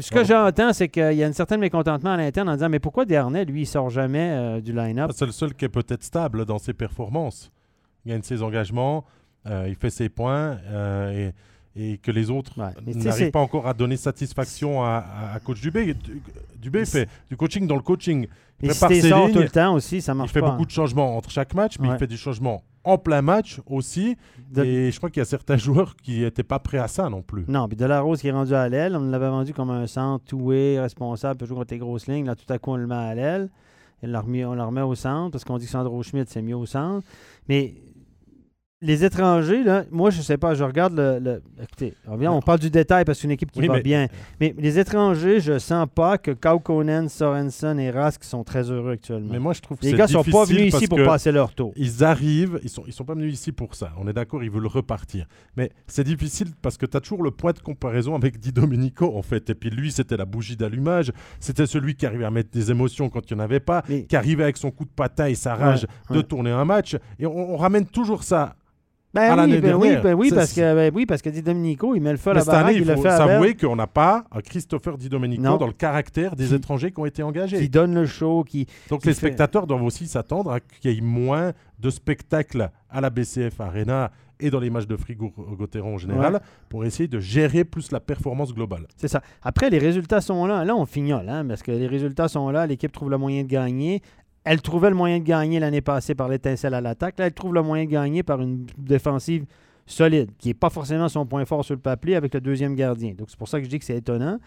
Ce 0.01 0.11
que 0.11 0.25
j'entends, 0.25 0.73
c'est 0.73 0.89
qu'il 0.89 1.13
y 1.15 1.25
a 1.25 1.27
un 1.27 1.33
certain 1.33 1.57
mécontentement 1.57 2.11
à 2.13 2.17
l'interne 2.17 2.49
en 2.49 2.55
disant 2.55 2.69
Mais 2.69 2.79
pourquoi 2.79 3.05
Dernay, 3.05 3.45
lui, 3.45 3.63
il 3.63 3.67
sort 3.67 3.91
jamais 3.91 4.31
euh, 4.31 4.61
du 4.61 4.73
line-up? 4.73 5.11
C'est 5.15 5.27
le 5.27 5.33
seul 5.33 5.55
qui 5.55 5.65
est 5.65 5.69
peut-être 5.69 6.03
stable 6.05 6.45
dans 6.45 6.59
ses 6.59 6.73
performances. 6.75 7.51
Il 8.05 8.11
gagne 8.13 8.23
ses 8.23 8.43
engagements, 8.43 9.05
euh, 9.47 9.67
il 9.69 9.75
fait 9.75 9.91
ses 9.91 10.09
points, 10.09 10.59
euh, 10.71 11.31
et 11.77 11.99
que 11.99 12.11
les 12.11 12.31
autres 12.31 12.59
Ouais, 12.61 12.95
n'arrivent 12.95 13.31
pas 13.31 13.39
encore 13.41 13.67
à 13.69 13.75
donner 13.75 13.97
satisfaction 13.97 14.83
à, 14.83 14.97
à- 15.31 15.35
à 15.35 15.41
coach 15.41 15.61
Dubé. 15.61 15.95
Du- 15.95 16.23
Dubé 16.61 16.85
fait 16.85 17.09
du 17.31 17.37
coaching 17.37 17.67
dans 17.69 17.77
le 17.77 17.83
coaching. 17.83 18.27
Il 18.61 18.67
Et 18.67 18.69
prépare 18.71 18.89
ses 18.91 19.03
lignes, 19.03 19.33
tout 19.33 19.39
le 19.39 19.49
temps 19.49 19.75
aussi, 19.75 20.01
ça 20.01 20.13
il 20.13 20.17
marche 20.17 20.33
fait 20.33 20.41
pas. 20.41 20.51
beaucoup 20.51 20.65
de 20.67 20.71
changements 20.73 21.17
entre 21.17 21.31
chaque 21.31 21.55
match, 21.55 21.77
mais 21.79 21.89
Ouais. 21.89 21.95
il 21.95 21.99
fait 21.99 22.09
des 22.09 22.17
changements 22.17 22.63
en 22.89 22.99
plein 22.99 23.23
match 23.23 23.61
aussi. 23.67 24.17
De- 24.51 24.65
Et 24.65 24.91
je 24.91 24.97
crois 24.97 25.11
qu'il 25.11 25.21
y 25.21 25.23
a 25.23 25.27
certains 25.27 25.57
joueurs 25.67 25.95
qui 25.97 26.21
n'étaient 26.21 26.43
pas 26.43 26.59
prêts 26.59 26.79
à 26.79 26.89
ça 26.89 27.09
non 27.11 27.23
plus. 27.23 27.45
Non, 27.49 27.69
puis 27.69 27.77
Delarose 27.77 28.21
qui 28.21 28.29
est 28.29 28.33
rendu 28.33 28.55
à 28.55 28.69
l'aile, 28.69 28.97
on 28.97 29.01
l'avait 29.11 29.29
vendu 29.29 29.53
comme 29.53 29.71
un 29.71 29.87
centre, 29.87 30.25
two-way, 30.25 30.81
responsable, 30.81 31.39
peut 31.39 31.47
jouer 31.47 31.57
contre 31.59 31.75
les 31.75 31.79
grosses 31.79 32.07
lignes. 32.07 32.27
Là, 32.27 32.35
tout 32.35 32.51
à 32.53 32.59
coup, 32.59 32.73
on 32.73 32.77
le 32.77 32.87
met 32.87 32.95
à 32.95 33.15
l'aile. 33.15 33.51
Et 34.03 34.07
On 34.07 34.11
le 34.13 34.19
remet, 34.19 34.45
on 34.45 34.55
le 34.55 34.63
remet 34.63 34.81
au 34.83 34.95
centre 34.95 35.33
parce 35.33 35.45
qu'on 35.45 35.59
dit 35.59 35.65
que 35.67 35.73
Sandro 35.73 36.03
Schmidt, 36.03 36.31
c'est 36.31 36.41
mieux 36.43 36.57
au 36.57 36.67
centre. 36.67 37.05
Mais 37.49 37.75
les 38.81 39.05
étrangers, 39.05 39.65
là, 39.65 39.85
moi, 39.91 40.11
je 40.11 40.23
sais 40.23 40.39
pas, 40.39 40.55
je 40.55 40.63
regarde 40.63 40.95
le. 40.95 41.19
le- 41.19 41.43
écoutez, 41.61 41.95
on, 42.07 42.41
parle 42.41 42.61
du 42.61 42.71
détail 42.71 43.05
parce 43.05 43.19
que 43.19 43.23
c'est 43.23 43.27
une 43.27 43.33
équipe 43.33 43.51
qui 43.51 43.59
Oui, 43.59 43.67
va 43.67 43.75
mais- 43.75 43.83
bien. 43.83 44.07
Mais 44.41 44.55
les 44.57 44.79
étrangers, 44.79 45.41
je 45.41 45.59
sens 45.59 45.89
pas 45.93 46.17
que 46.17 46.31
Kaukonen, 46.31 47.09
Sorensen 47.09 47.81
et 47.81 47.91
Rask 47.91 48.23
sont 48.23 48.45
très 48.45 48.71
heureux 48.71 48.93
actuellement. 48.93 49.33
Mais 49.33 49.41
moi, 49.41 49.53
je 49.53 49.61
trouve 49.63 49.79
que 49.79 49.85
les 49.85 49.95
gars 49.95 50.07
sont 50.07 50.23
pas 50.23 50.45
venus 50.45 50.73
ici 50.73 50.87
pour 50.87 51.03
passer 51.03 51.33
leur 51.33 51.53
tour. 51.55 51.73
Ils 51.77 52.05
arrivent, 52.05 52.61
ils 52.63 52.69
sont, 52.69 52.85
ils 52.87 52.93
sont 52.93 53.05
pas 53.05 53.15
venus 53.15 53.35
ici 53.35 53.51
pour 53.51 53.75
ça. 53.75 53.91
On 53.99 54.07
est 54.07 54.13
d'accord, 54.13 54.45
ils 54.45 54.51
veulent 54.51 54.67
repartir. 54.69 55.27
Mais 55.57 55.71
c'est 55.89 56.05
difficile 56.05 56.49
parce 56.63 56.77
que 56.77 56.87
tu 56.87 56.97
as 56.97 57.01
toujours 57.01 57.25
le 57.25 57.33
point 57.33 57.53
de 57.53 57.59
comparaison 57.59 58.15
avec 58.15 58.39
Di 58.39 58.53
Domenico, 58.53 59.13
en 59.17 59.23
fait. 59.23 59.51
Et 59.51 59.55
puis 59.57 59.71
lui, 59.71 59.91
c'était 59.91 60.17
la 60.17 60.25
bougie 60.25 60.57
d'allumage. 60.57 61.11
C'était 61.41 61.67
celui 61.67 61.97
qui 61.97 62.07
arrivait 62.07 62.25
à 62.27 62.31
mettre 62.31 62.51
des 62.53 62.71
émotions 62.71 63.09
quand 63.09 63.29
il 63.29 63.35
n'y 63.35 63.41
en 63.41 63.45
avait 63.45 63.59
pas, 63.61 63.83
Mais- 63.89 64.05
qui 64.05 64.15
arrivait 64.15 64.45
avec 64.45 64.57
son 64.57 64.71
coup 64.71 64.85
de 64.85 64.91
patin 64.91 65.27
et 65.27 65.35
sa 65.35 65.57
rage 65.57 65.83
Ouais, 66.11 66.15
de 66.15 66.21
ouais. 66.21 66.23
tourner 66.23 66.51
un 66.53 66.65
match. 66.65 66.97
Et 67.19 67.27
on, 67.27 67.55
on 67.55 67.57
ramène 67.57 67.85
toujours 67.85 68.23
ça. 68.23 68.55
Ben 69.15 69.23
à 69.39 69.45
oui, 69.47 69.59
ben 69.61 69.75
oui, 69.75 69.97
ben 70.03 70.15
oui, 70.15 70.31
parce 70.35 70.53
que, 70.53 70.75
ben 70.75 70.93
oui, 70.95 71.07
parce 71.07 71.23
que 71.23 71.31
Di 71.31 71.41
Domenico, 71.43 71.95
il 71.95 72.01
met 72.03 72.11
le 72.11 72.19
feu 72.19 72.31
à 72.33 72.35
la 72.35 72.45
baraque, 72.45 72.75
il 72.75 72.83
il 72.83 72.87
le 72.87 72.95
faut 72.95 73.03
fait 73.03 73.09
s'avouer 73.11 73.55
qu'on 73.55 73.75
n'a 73.75 73.87
pas 73.87 74.25
un 74.31 74.41
Christopher 74.43 74.99
Di 74.99 75.09
Domenico 75.09 75.43
Non. 75.43 75.57
dans 75.57 75.67
le 75.67 75.73
caractère 75.73 76.37
des 76.37 76.49
Qui- 76.49 76.55
étrangers 76.55 76.93
qui 76.93 77.01
ont 77.01 77.07
été 77.07 77.23
engagés. 77.23 77.59
qui 77.59 77.71
donne 77.71 77.95
le 77.95 78.05
show, 78.05 78.45
qui, 78.45 78.67
Donc 78.91 79.01
qui 79.01 79.09
les 79.09 79.15
fait- 79.15 79.21
spectateurs 79.21 79.67
doivent 79.67 79.83
aussi 79.83 80.07
s'attendre 80.07 80.51
à 80.53 80.61
qu'il 80.61 80.93
y 80.93 80.99
ait 80.99 81.01
moins 81.01 81.53
de 81.81 81.89
spectacles 81.91 82.71
à 82.91 83.01
la 83.01 83.09
BCF 83.09 83.59
Arena 83.61 84.11
et 84.41 84.51
dans 84.51 84.61
les 84.61 84.71
matchs 84.71 84.87
de 84.87 84.97
Fribourg-Gotteron 84.97 85.95
en 85.95 85.99
général 85.99 86.35
Ouais. 86.35 86.41
pour 86.69 86.85
essayer 86.85 87.09
de 87.09 87.19
gérer 87.19 87.65
plus 87.65 87.91
la 87.91 87.99
performance 88.01 88.55
globale. 88.55 88.87
C'est 88.97 89.09
ça. 89.09 89.21
Après, 89.43 89.69
les 89.71 89.79
résultats 89.79 90.21
sont 90.21 90.47
là. 90.47 90.65
Là, 90.65 90.77
on 90.77 90.87
fignole, 90.87 91.29
hein, 91.29 91.45
parce 91.49 91.63
que 91.63 91.73
les 91.73 91.87
résultats 91.89 92.29
sont 92.29 92.49
là. 92.51 92.67
L'équipe 92.67 92.93
trouve 92.93 93.11
le 93.11 93.19
moyen 93.19 93.43
de 93.43 93.49
gagner. 93.49 94.01
Elle 94.45 94.63
trouvait 94.63 94.91
le 94.91 94.97
moyen 94.97 95.19
de 95.19 95.25
gagner 95.25 95.61
l'année 95.61 95.81
passée 95.81 96.15
par 96.15 96.29
l'étincelle 96.29 96.75
à 96.75 96.81
l'attaque. 96.81 97.19
Là, 97.19 97.27
elle 97.27 97.35
trouve 97.35 97.55
le 97.55 97.63
moyen 97.63 97.85
de 97.85 97.91
gagner 97.91 98.23
par 98.23 98.41
une 98.41 98.67
défensive 98.79 99.45
solide, 99.85 100.31
qui 100.39 100.49
n'est 100.49 100.55
pas 100.55 100.71
forcément 100.71 101.09
son 101.09 101.27
point 101.27 101.45
fort 101.45 101.65
sur 101.65 101.75
le 101.75 101.81
papier 101.81 102.17
avec 102.17 102.35
le 102.35 102.41
deuxième 102.41 102.75
gardien. 102.75 103.15
Donc, 103.15 103.29
c'est 103.31 103.39
pour 103.39 103.49
ça 103.49 103.59
que 103.59 103.65
je 103.65 103.71
dis 103.71 103.79
que 103.79 103.85
c'est 103.85 103.97
étonnant. 103.97 104.39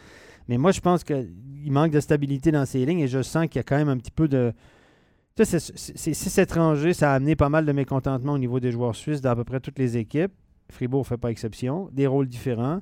Mais 0.47 0.57
moi, 0.57 0.71
je 0.71 0.81
pense 0.81 1.03
qu'il 1.03 1.27
manque 1.71 1.91
de 1.91 1.99
stabilité 1.99 2.51
dans 2.51 2.65
ses 2.65 2.85
lignes 2.85 2.99
et 2.99 3.07
je 3.07 3.21
sens 3.21 3.45
qu'il 3.47 3.57
y 3.57 3.59
a 3.59 3.63
quand 3.63 3.77
même 3.77 3.89
un 3.89 3.97
petit 3.97 4.11
peu 4.11 4.27
de. 4.27 4.53
Tu 5.35 5.45
sais, 5.45 5.59
c'est- 5.59 6.41
étrangers, 6.41 6.93
ça 6.93 7.11
a 7.11 7.15
amené 7.15 7.35
pas 7.35 7.49
mal 7.49 7.65
de 7.65 7.71
mécontentement 7.71 8.33
au 8.33 8.37
niveau 8.37 8.59
des 8.59 8.71
joueurs 8.71 8.95
suisses 8.95 9.21
dans 9.21 9.35
peu 9.35 9.43
près 9.43 9.59
toutes 9.59 9.79
les 9.79 9.97
équipes. 9.97 10.31
Fribourg 10.69 11.01
ne 11.01 11.05
fait 11.05 11.17
pas 11.17 11.31
exception. 11.31 11.89
Des 11.91 12.07
rôles 12.07 12.27
différents. 12.27 12.81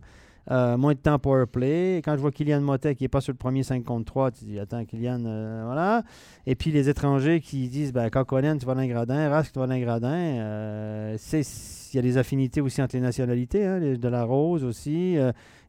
Euh, 0.52 0.78
moins 0.78 0.94
de 0.94 1.00
temps 1.00 1.20
power 1.20 1.46
play. 1.46 2.02
Quand 2.04 2.16
je 2.16 2.22
vois 2.22 2.32
Kylian 2.32 2.62
Motet 2.62 2.96
qui 2.96 3.04
n'est 3.04 3.10
pas 3.10 3.22
sur 3.22 3.32
le 3.32 3.38
premier 3.38 3.62
5 3.62 3.84
contre 3.84 4.06
3, 4.06 4.32
tu 4.32 4.46
dis 4.46 4.60
Attends, 4.60 4.84
Kylian, 4.84 5.24
euh, 5.26 5.64
voilà. 5.66 6.04
Et 6.48 6.56
puis 6.56 6.72
les 6.72 6.90
étrangers 6.90 7.40
qui 7.40 7.70
disent 7.70 7.94
ben, 7.94 8.10
Kakonen, 8.10 8.58
tu 8.58 8.66
vas 8.66 8.88
gradins, 8.88 9.30
Rask, 9.30 9.52
tu 9.54 9.60
vas 9.60 9.80
gradins. 9.80 10.10
Euh, 10.10 11.18
Il 11.34 11.96
y 11.96 12.00
a 12.00 12.02
des 12.02 12.18
affinités 12.18 12.62
aussi 12.62 12.82
entre 12.82 12.96
les 12.96 13.02
nationalités. 13.02 13.66
Hein, 13.66 13.80
de 13.80 14.08
la 14.08 14.24
Rose 14.24 14.64
aussi. 14.64 15.18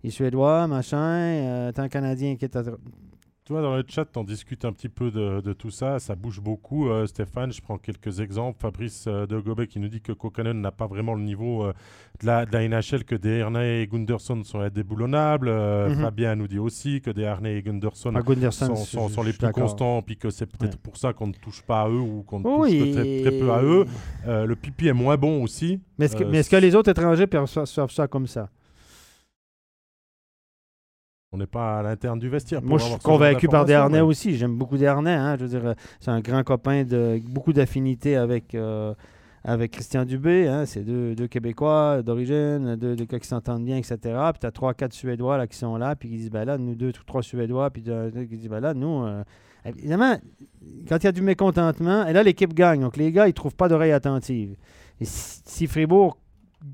les 0.03 0.11
Suédois, 0.11 0.66
machin. 0.66 1.70
Tant 1.74 1.89
Canadien 1.89 2.37
qui 2.37 2.47
est 2.47 2.59
vois, 3.53 3.62
dans 3.62 3.76
le 3.76 3.84
chat, 3.86 4.07
on 4.16 4.24
discute 4.24 4.64
un 4.64 4.72
petit 4.72 4.88
peu 4.88 5.11
de, 5.11 5.40
de 5.40 5.53
tout 5.53 5.70
ça. 5.70 5.98
Ça 5.98 6.14
bouge 6.14 6.40
beaucoup. 6.40 6.88
Euh, 6.88 7.07
Stéphane, 7.07 7.53
je 7.53 7.61
prends 7.61 7.78
quelques 7.78 8.20
exemples. 8.20 8.59
Fabrice 8.61 9.05
euh, 9.07 9.26
de 9.26 9.38
Gobet 9.38 9.66
qui 9.66 9.78
nous 9.78 9.88
dit 9.88 10.01
que 10.01 10.12
Kokanen 10.12 10.61
n'a 10.61 10.70
pas 10.70 10.86
vraiment 10.86 11.14
le 11.14 11.22
niveau 11.22 11.64
euh, 11.64 11.72
de, 12.20 12.26
la, 12.26 12.46
de 12.46 12.53
la 12.53 12.68
NHL, 12.68 13.05
que 13.05 13.14
des 13.14 13.40
et 13.40 13.86
Gunderson 13.86 14.42
sont 14.44 14.61
indéboulonnables. 14.61 15.51
Mhm. 15.51 16.01
Fabien 16.01 16.36
nous 16.36 16.48
dit 16.48 16.59
aussi 16.59 17.01
que 17.01 17.11
des 17.11 17.22
et 17.44 17.62
Gunderson 17.62 18.12
Ah, 18.14 18.22
Gunderson, 18.22 18.74
sont, 18.76 19.22
les 19.22 19.32
plus 19.32 19.51
constants, 19.53 20.03
puis 20.03 20.16
que 20.16 20.30
c'est 20.30 20.46
peut-être 20.46 20.74
Ouais. 20.74 20.80
pour 20.82 20.96
ça 20.96 21.12
qu'on 21.12 21.26
ne 21.26 21.32
touche 21.32 21.62
pas 21.62 21.82
à 21.82 21.88
eux 21.88 22.01
ou 22.01 22.22
qu'on 22.22 22.40
ne 22.40 22.46
Oui, 22.46 22.78
touche 22.78 22.88
que 22.88 22.94
très, 22.94 23.30
très 23.30 23.38
peu 23.38 23.53
à 23.53 23.62
eux. 23.62 23.86
Le 24.26 24.55
pipi 24.55 24.88
est 24.88 24.92
moins 24.92 25.16
bon 25.16 25.42
aussi. 25.42 25.80
Mais 25.98 26.07
est-ce 26.07 26.16
que, 26.16 26.24
mais 26.24 26.38
est-ce 26.38 26.51
que 26.51 26.57
les 26.57 26.74
autres 26.74 26.90
étrangers 26.90 27.26
perçoivent 27.26 27.90
ça 27.90 28.07
comme 28.07 28.26
ça? 28.26 28.48
On 31.33 31.39
n'est 31.39 31.47
pas 31.47 31.78
à 31.78 31.83
l'interne 31.85 32.18
du 32.18 32.28
vestiaire. 32.28 32.61
Moi, 32.61 32.78
je 32.78 32.87
suis 32.87 32.99
convaincu 32.99 33.47
par 33.47 33.64
Desharnais 33.64 34.01
ouais. 34.01 34.07
aussi. 34.07 34.37
J'aime 34.37 34.57
beaucoup 34.57 34.76
Desharnais. 34.76 35.14
Hein. 35.14 35.37
Je 35.39 35.45
veux 35.45 35.49
dire, 35.49 35.64
euh, 35.64 35.74
c'est 36.01 36.11
un 36.11 36.18
grand 36.20 36.43
copain 36.43 36.83
de 36.83 37.20
beaucoup 37.24 37.53
d'affinités 37.53 38.16
avec, 38.16 38.53
euh, 38.57 38.93
avec 39.45 39.70
Christian 39.70 40.05
Dubé. 40.05 40.49
Hein. 40.49 40.66
C'est 40.66 40.83
deux, 40.83 41.14
deux 41.14 41.28
Québécois 41.28 42.03
d'origine, 42.03 42.74
deux, 42.74 42.97
deux 42.97 43.05
gars 43.05 43.20
qui 43.20 43.28
s'entendent 43.28 43.64
bien, 43.64 43.76
etc. 43.76 43.97
Puis 44.03 44.41
tu 44.41 44.47
as 44.47 44.51
trois, 44.51 44.74
quatre 44.74 44.93
Suédois 44.93 45.39
là, 45.39 45.47
qui 45.47 45.57
sont 45.57 45.76
là, 45.76 45.95
puis 45.95 46.09
qui 46.09 46.16
disent 46.16 46.31
ben 46.31 46.45
là, 46.45 46.59
nous 46.59 46.74
deux, 46.74 46.93
trois 46.93 47.22
Suédois, 47.22 47.70
puis 47.70 47.83
qui 47.83 48.37
disent 48.37 48.49
ben 48.49 48.59
là, 48.61 48.74
nous. 48.74 49.05
euh, 49.05 49.22
Évidemment, 49.64 50.16
quand 50.89 50.97
il 50.97 51.05
y 51.05 51.07
a 51.07 51.12
du 51.12 51.22
mécontentement, 51.22 52.07
et 52.07 52.12
là, 52.12 52.24
l'équipe 52.24 52.55
gagne. 52.55 52.81
Donc 52.81 52.97
les 52.97 53.12
gars, 53.12 53.28
ils 53.28 53.35
trouvent 53.35 53.55
pas 53.55 53.68
d'oreille 53.68 53.93
attentive. 53.93 54.57
Et 55.01 55.05
si, 55.05 55.43
si 55.45 55.66
Fribourg 55.68 56.16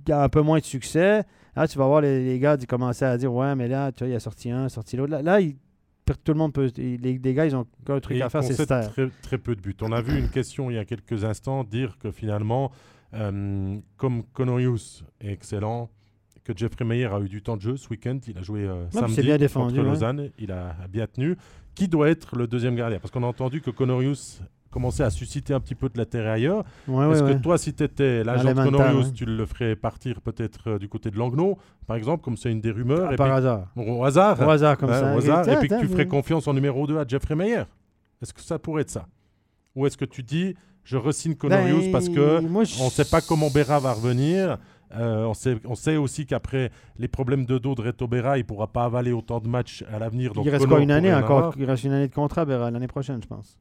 a 0.09 0.23
un 0.23 0.29
peu 0.31 0.41
moins 0.41 0.61
de 0.61 0.65
succès, 0.65 1.25
Là, 1.57 1.67
tu 1.67 1.79
vas 1.79 1.87
voir 1.87 2.01
les, 2.03 2.25
les 2.25 2.39
gars 2.39 2.57
commencer 2.69 3.05
à 3.05 3.17
dire 3.17 3.33
Ouais, 3.33 3.55
mais 3.55 3.67
là, 3.69 3.91
tu 3.93 4.05
vois, 4.05 4.13
il 4.13 4.15
a 4.15 4.21
sorti 4.21 4.51
un, 4.51 4.69
sorti 4.69 4.97
l'autre. 4.97 5.11
Là, 5.13 5.23
là, 5.23 5.41
il- 5.41 5.57
tout 6.05 6.33
le 6.33 6.35
monde 6.39 6.53
peut. 6.53 6.71
Les, 6.77 6.97
les 7.19 7.35
gars, 7.35 7.47
ils 7.47 7.57
ont 7.57 7.67
qu'un 7.85 7.99
truc 7.99 8.17
Et 8.17 8.23
à 8.23 8.29
faire, 8.29 8.45
c'est 8.45 8.65
taire. 8.67 8.93
très, 8.93 9.09
très 9.23 9.39
peu 9.39 9.57
de 9.57 9.61
buts. 9.61 9.75
On 9.83 9.91
a 9.91 10.01
vu 10.01 10.17
une 10.19 10.29
question 10.31 10.71
il 10.71 10.75
y 10.75 10.79
a 10.79 10.85
quelques 10.85 11.25
instants 11.25 11.65
dire 11.65 11.99
que 11.99 12.13
finalement, 12.13 12.71
euh, 13.15 13.77
comme 13.97 14.23
Conorius 14.33 15.05
est 15.21 15.33
excellent, 15.33 15.91
que 16.45 16.53
Jeffrey 16.57 16.85
Meyer 16.85 17.07
a 17.07 17.19
eu 17.19 17.29
du 17.29 17.43
temps 17.43 17.57
de 17.57 17.63
jeu 17.63 17.77
ce 17.77 17.89
week-end, 17.89 18.19
il 18.29 18.39
a 18.39 18.43
joué 18.43 18.61
euh, 18.65 18.85
puis 18.91 19.01
samedi 19.01 19.23
bien 19.23 19.37
défendu, 19.37 19.75
contre. 19.79 19.89
Lausanne, 19.89 20.31
il 20.39 20.53
a, 20.53 20.77
a 20.81 20.87
bien 20.87 21.09
tenu. 21.09 21.37
Qui 21.75 21.89
doit 21.89 22.09
être 22.09 22.37
le 22.37 22.47
deuxième 22.47 22.77
gardien? 22.77 23.01
Parce 23.01 23.11
qu'on 23.11 23.25
a 23.25 23.27
entendu 23.27 23.61
que 23.61 23.71
Conorius 23.71 24.41
commençait 24.77 25.05
à 25.05 25.11
susciter 25.11 25.55
un 25.55 25.61
petit 25.61 25.75
peu 25.75 25.89
de 25.89 25.97
l'intérêt 25.97 26.29
ailleurs. 26.29 26.63
Ouais, 26.87 27.11
Est-ce 27.11 27.23
ouais, 27.23 27.31
que 27.31 27.35
ouais. 27.37 27.41
toi, 27.41 27.57
si 27.57 27.73
tu 27.73 27.83
étais 27.83 28.23
l'agent 28.23 28.53
de 28.53 28.63
Conorius, 28.63 29.15
tu 29.15 29.25
le 29.25 29.47
ferais 29.47 29.75
partir 29.75 30.21
peut-être 30.21 30.69
euh, 30.73 30.79
du 30.79 30.87
côté 30.87 31.11
de 31.11 31.17
Langnau, 31.17 31.57
par 31.87 31.97
exemple, 31.97 32.23
comme 32.23 32.37
c'est 32.37 32.53
une 32.53 32.61
des 32.61 32.73
rumeurs, 32.73 33.07
Ah, 33.09 33.15
et 33.15 33.17
par 33.17 33.29
puis- 33.29 33.37
hasard. 33.37 33.69
Bon, 33.75 34.01
au 34.01 34.05
hasard, 34.05 34.39
Au 34.39 34.51
hasard 34.51 34.77
comme 34.77 34.91
ça. 34.91 35.15
au 35.15 35.19
hasard, 35.19 35.39
Attends, 35.39 35.53
et 35.53 35.57
puis 35.57 35.69
que 35.69 35.81
tu 35.81 35.89
ferais 35.89 36.07
confiance 36.07 36.47
en 36.47 36.53
numéro 36.53 36.87
2 36.87 36.99
à 36.99 37.07
Jeffrey 37.09 37.35
Meyer. 37.35 37.63
Est-ce 38.21 38.35
que 38.35 38.43
ça 38.43 38.59
pourrait 38.59 38.83
être 38.83 38.91
ça? 38.91 39.07
Ou 39.75 39.87
est-ce 39.87 39.97
que 39.97 40.05
tu 40.05 40.23
dis, 40.23 40.55
je 40.85 40.99
re-signe 40.99 41.37
Conorius 41.37 41.85
Ben, 41.87 41.93
parce 41.93 42.09
que 42.11 42.41
moi, 42.41 42.65
je- 42.65 42.79
on 42.83 42.87
ne 42.87 42.91
sait 42.91 43.07
pas 43.07 43.23
comment 43.23 43.49
Berra 43.49 43.79
va 43.81 43.95
revenir 43.95 44.59
euh, 44.97 45.25
on, 45.25 45.35
sait, 45.35 45.57
on 45.65 45.75
sait 45.75 45.97
aussi 45.97 46.27
qu'après 46.27 46.71
les 46.97 47.09
problèmes 47.09 47.45
de 47.45 47.59
dos 47.59 47.75
de 47.75 47.83
Reto 47.83 48.07
Berra, 48.07 48.37
il 48.39 48.43
ne 48.43 48.47
pourra 48.47 48.69
pas 48.69 48.85
avaler 48.85 49.11
autant 49.11 49.41
de 49.41 49.49
matchs 49.49 49.83
à 49.93 49.99
l'avenir. 49.99 50.31
Il 50.45 50.49
reste 50.49 50.67
quoi 50.69 50.79
une 50.81 50.93
année 50.93 51.13
encore? 51.13 51.55
Il 51.59 51.65
reste 51.65 51.83
une 51.85 51.93
année 51.93 52.07
de 52.09 52.15
contrat, 52.15 52.45
Béra, 52.45 52.71
l'année 52.71 52.87
prochaine, 52.87 53.21
je 53.21 53.27
pense. 53.27 53.59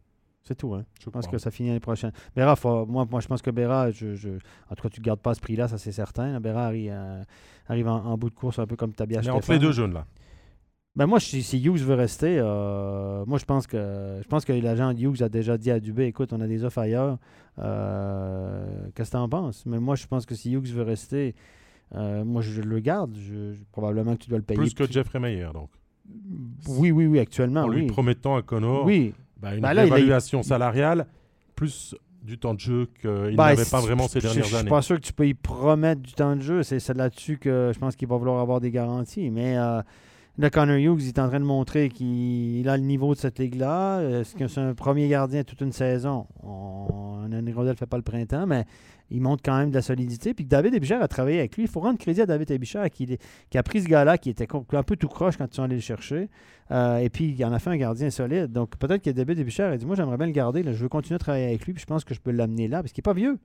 C'est 0.48 0.56
tout, 0.56 0.74
hein. 0.76 0.86
Je 1.00 1.06
Je 1.06 1.10
pense 1.10 1.28
que 1.28 1.38
ça 1.40 1.50
finit 1.50 1.70
l'année 1.70 1.80
prochaine. 1.80 2.12
Béra, 2.36 2.56
faut- 2.56 2.86
moi, 2.86 3.08
moi, 3.10 3.20
je 3.20 3.28
pense 3.28 3.42
que 3.42 3.50
Béra, 3.50 3.90
je, 3.92 4.14
je- 4.16 4.30
en 4.70 4.76
tout 4.76 4.84
cas, 4.84 4.90
tu 4.90 5.00
ne 5.02 5.06
gardes 5.06 5.20
pas 5.20 5.34
ce 5.34 5.42
prix-là, 5.42 5.68
ça 5.68 5.78
c'est 5.80 5.92
certain. 5.92 6.40
Béra 6.40 6.66
arrive, 6.68 6.92
euh, 6.94 7.24
arrive 7.68 7.88
en, 7.88 8.06
en 8.06 8.18
bout 8.18 8.30
de 8.30 8.36
course 8.36 8.60
un 8.60 8.68
peu 8.68 8.76
comme 8.76 8.94
Tabia 8.94 9.22
Mais 9.22 9.30
entre 9.30 9.52
les 9.52 9.60
deux 9.60 9.72
jeunes, 9.72 9.94
là. 9.94 10.06
Ben 10.96 11.08
moi, 11.08 11.20
si, 11.20 11.44
si 11.44 11.62
Hughes 11.62 11.80
veut 11.84 11.96
rester, 11.96 12.38
euh, 12.40 13.26
moi 13.26 13.38
je 13.38 13.44
pense 13.44 13.68
que 13.68 14.20
je 14.22 14.28
pense 14.30 14.46
que 14.46 14.54
l'agent 14.54 14.92
Hughes 14.92 15.22
a 15.24 15.28
déjà 15.30 15.58
dit 15.58 15.70
à 15.70 15.80
Dubé, 15.82 16.06
écoute, 16.06 16.32
on 16.32 16.40
a 16.40 16.48
des 16.48 16.64
offres 16.64 16.78
ailleurs. 16.80 17.18
Euh, 17.60 18.66
Qu'est-ce 18.96 19.12
que 19.12 19.18
tu 19.18 19.22
en 19.22 19.28
penses? 19.28 19.66
Mais 19.66 19.80
moi, 19.80 19.96
je 19.96 20.06
pense 20.08 20.26
que 20.26 20.36
si 20.36 20.54
Hughes 20.54 20.72
veut 20.74 20.84
rester, 20.84 21.36
euh, 21.96 22.24
moi 22.24 22.42
je 22.42 22.62
le 22.62 22.80
garde. 22.80 23.16
Je- 23.18 23.54
je- 23.54 23.60
probablement 23.72 24.14
que 24.16 24.24
tu 24.24 24.30
dois 24.30 24.38
le 24.38 24.44
payer. 24.46 24.58
Plus 24.60 24.74
que 24.74 24.90
Jeffrey 24.90 25.20
Meyer, 25.20 25.50
donc. 25.54 25.70
Oui, 26.68 26.92
oui, 26.92 27.08
oui, 27.08 27.20
actuellement, 27.20 27.64
en 27.64 27.68
lui 27.68 27.82
oui. 27.82 27.88
promettant 27.88 28.36
à 28.38 28.42
Connor 28.44 28.86
Oui, 28.86 29.14
bah, 29.42 29.56
une 29.56 29.62
Bah 29.62 29.74
là, 29.74 29.86
il 29.86 29.94
a- 29.94 29.98
évaluation 29.98 30.44
salariale, 30.44 31.06
plus 31.56 31.96
du 32.24 32.38
temps 32.40 32.54
de 32.56 32.60
jeu 32.60 32.88
qu'il 33.00 33.36
Ben, 33.36 33.46
n'avait 33.50 33.66
pas 33.66 33.80
vraiment 33.82 34.08
ces 34.08 34.20
dernières 34.20 34.44
Je 34.44 34.48
suis 34.48 34.56
années. 34.58 34.70
pas 34.70 34.82
sûr 34.82 34.96
que 34.96 35.02
tu 35.06 35.14
peux 35.14 35.28
y 35.28 35.34
promettre 35.36 36.02
du 36.02 36.14
temps 36.14 36.36
de 36.36 36.42
jeu. 36.42 36.64
C'est 36.64 36.88
là-dessus 36.96 37.38
que 37.38 37.72
je 37.74 37.80
pense 37.80 37.96
qu'il 37.96 38.08
va 38.08 38.18
vouloir 38.18 38.40
avoir 38.42 38.60
des 38.62 38.72
garanties. 38.72 39.30
Mais 39.30 39.58
euh, 39.58 39.82
là, 40.40 40.50
Connor 40.50 40.78
Hughes, 40.78 41.04
il 41.04 41.08
est 41.10 41.20
en 41.20 41.28
train 41.28 41.40
de 41.40 41.46
montrer 41.46 41.90
qu'il 41.90 42.68
a 42.68 42.78
le 42.78 42.84
niveau 42.84 43.14
de 43.14 43.20
cette 43.20 43.38
ligue-là. 43.38 44.02
Est-ce 44.02 44.36
que 44.36 44.48
c'est 44.48 44.60
un 44.62 44.74
premier 44.74 45.08
gardien 45.08 45.44
toute 45.44 45.62
une 45.62 45.72
saison? 45.72 46.26
On, 46.44 47.15
une 47.34 47.48
hirondelle 47.48 47.74
ne 47.74 47.78
fait 47.78 47.86
pas 47.86 47.98
le 47.98 48.04
printemps, 48.04 48.46
mais 48.48 48.66
il 49.12 49.22
montre 49.22 49.42
quand 49.44 49.58
même 49.58 49.70
de 49.70 49.76
la 49.76 49.82
solidité. 49.82 50.34
Puis 50.34 50.46
David 50.46 50.74
Ebichère 50.74 51.02
a 51.02 51.08
travaillé 51.08 51.40
avec 51.40 51.56
lui. 51.56 51.64
Il 51.64 51.70
faut 51.70 51.80
rendre 51.80 51.98
crédit 52.00 52.22
à 52.22 52.26
David 52.26 52.50
Ebichère 52.52 52.90
qui, 52.90 53.18
qui 53.50 53.58
a 53.58 53.64
pris 53.64 53.82
ce 53.82 53.88
gars-là 53.88 54.18
qui 54.18 54.30
était 54.30 54.48
un 54.74 54.84
peu 54.84 54.96
tout 54.96 55.08
croche 55.08 55.38
quand 55.38 55.46
ils 55.52 55.56
sont 55.56 55.64
allés 55.64 55.76
le 55.76 55.82
chercher. 55.82 56.30
Euh, 56.72 56.98
et 56.98 57.10
puis, 57.10 57.36
il 57.38 57.46
en 57.46 57.54
a 57.54 57.60
fait 57.60 57.70
un 57.70 57.78
gardien 57.78 58.10
solide. 58.10 58.52
Donc, 58.52 58.78
peut-être 58.78 59.04
que 59.04 59.10
David 59.12 59.40
Ebichère 59.40 59.72
a 59.72 59.78
dit 59.78 59.86
Moi, 59.86 59.96
j'aimerais 59.96 60.18
bien 60.18 60.26
le 60.28 60.32
garder. 60.32 60.64
là. 60.64 60.74
je 60.74 60.82
veux 60.82 60.90
continuer 60.90 61.16
à 61.16 61.20
travailler 61.20 61.46
avec 61.46 61.66
lui. 61.66 61.74
Puis, 61.74 61.82
je 61.82 61.86
pense 61.86 62.04
que 62.04 62.14
je 62.16 62.20
peux 62.20 62.32
l'amener 62.32 62.68
là 62.68 62.82
parce 62.82 62.92
qu'il 62.92 63.02
n'est 63.02 63.14
pas 63.14 63.14
vieux. 63.14 63.38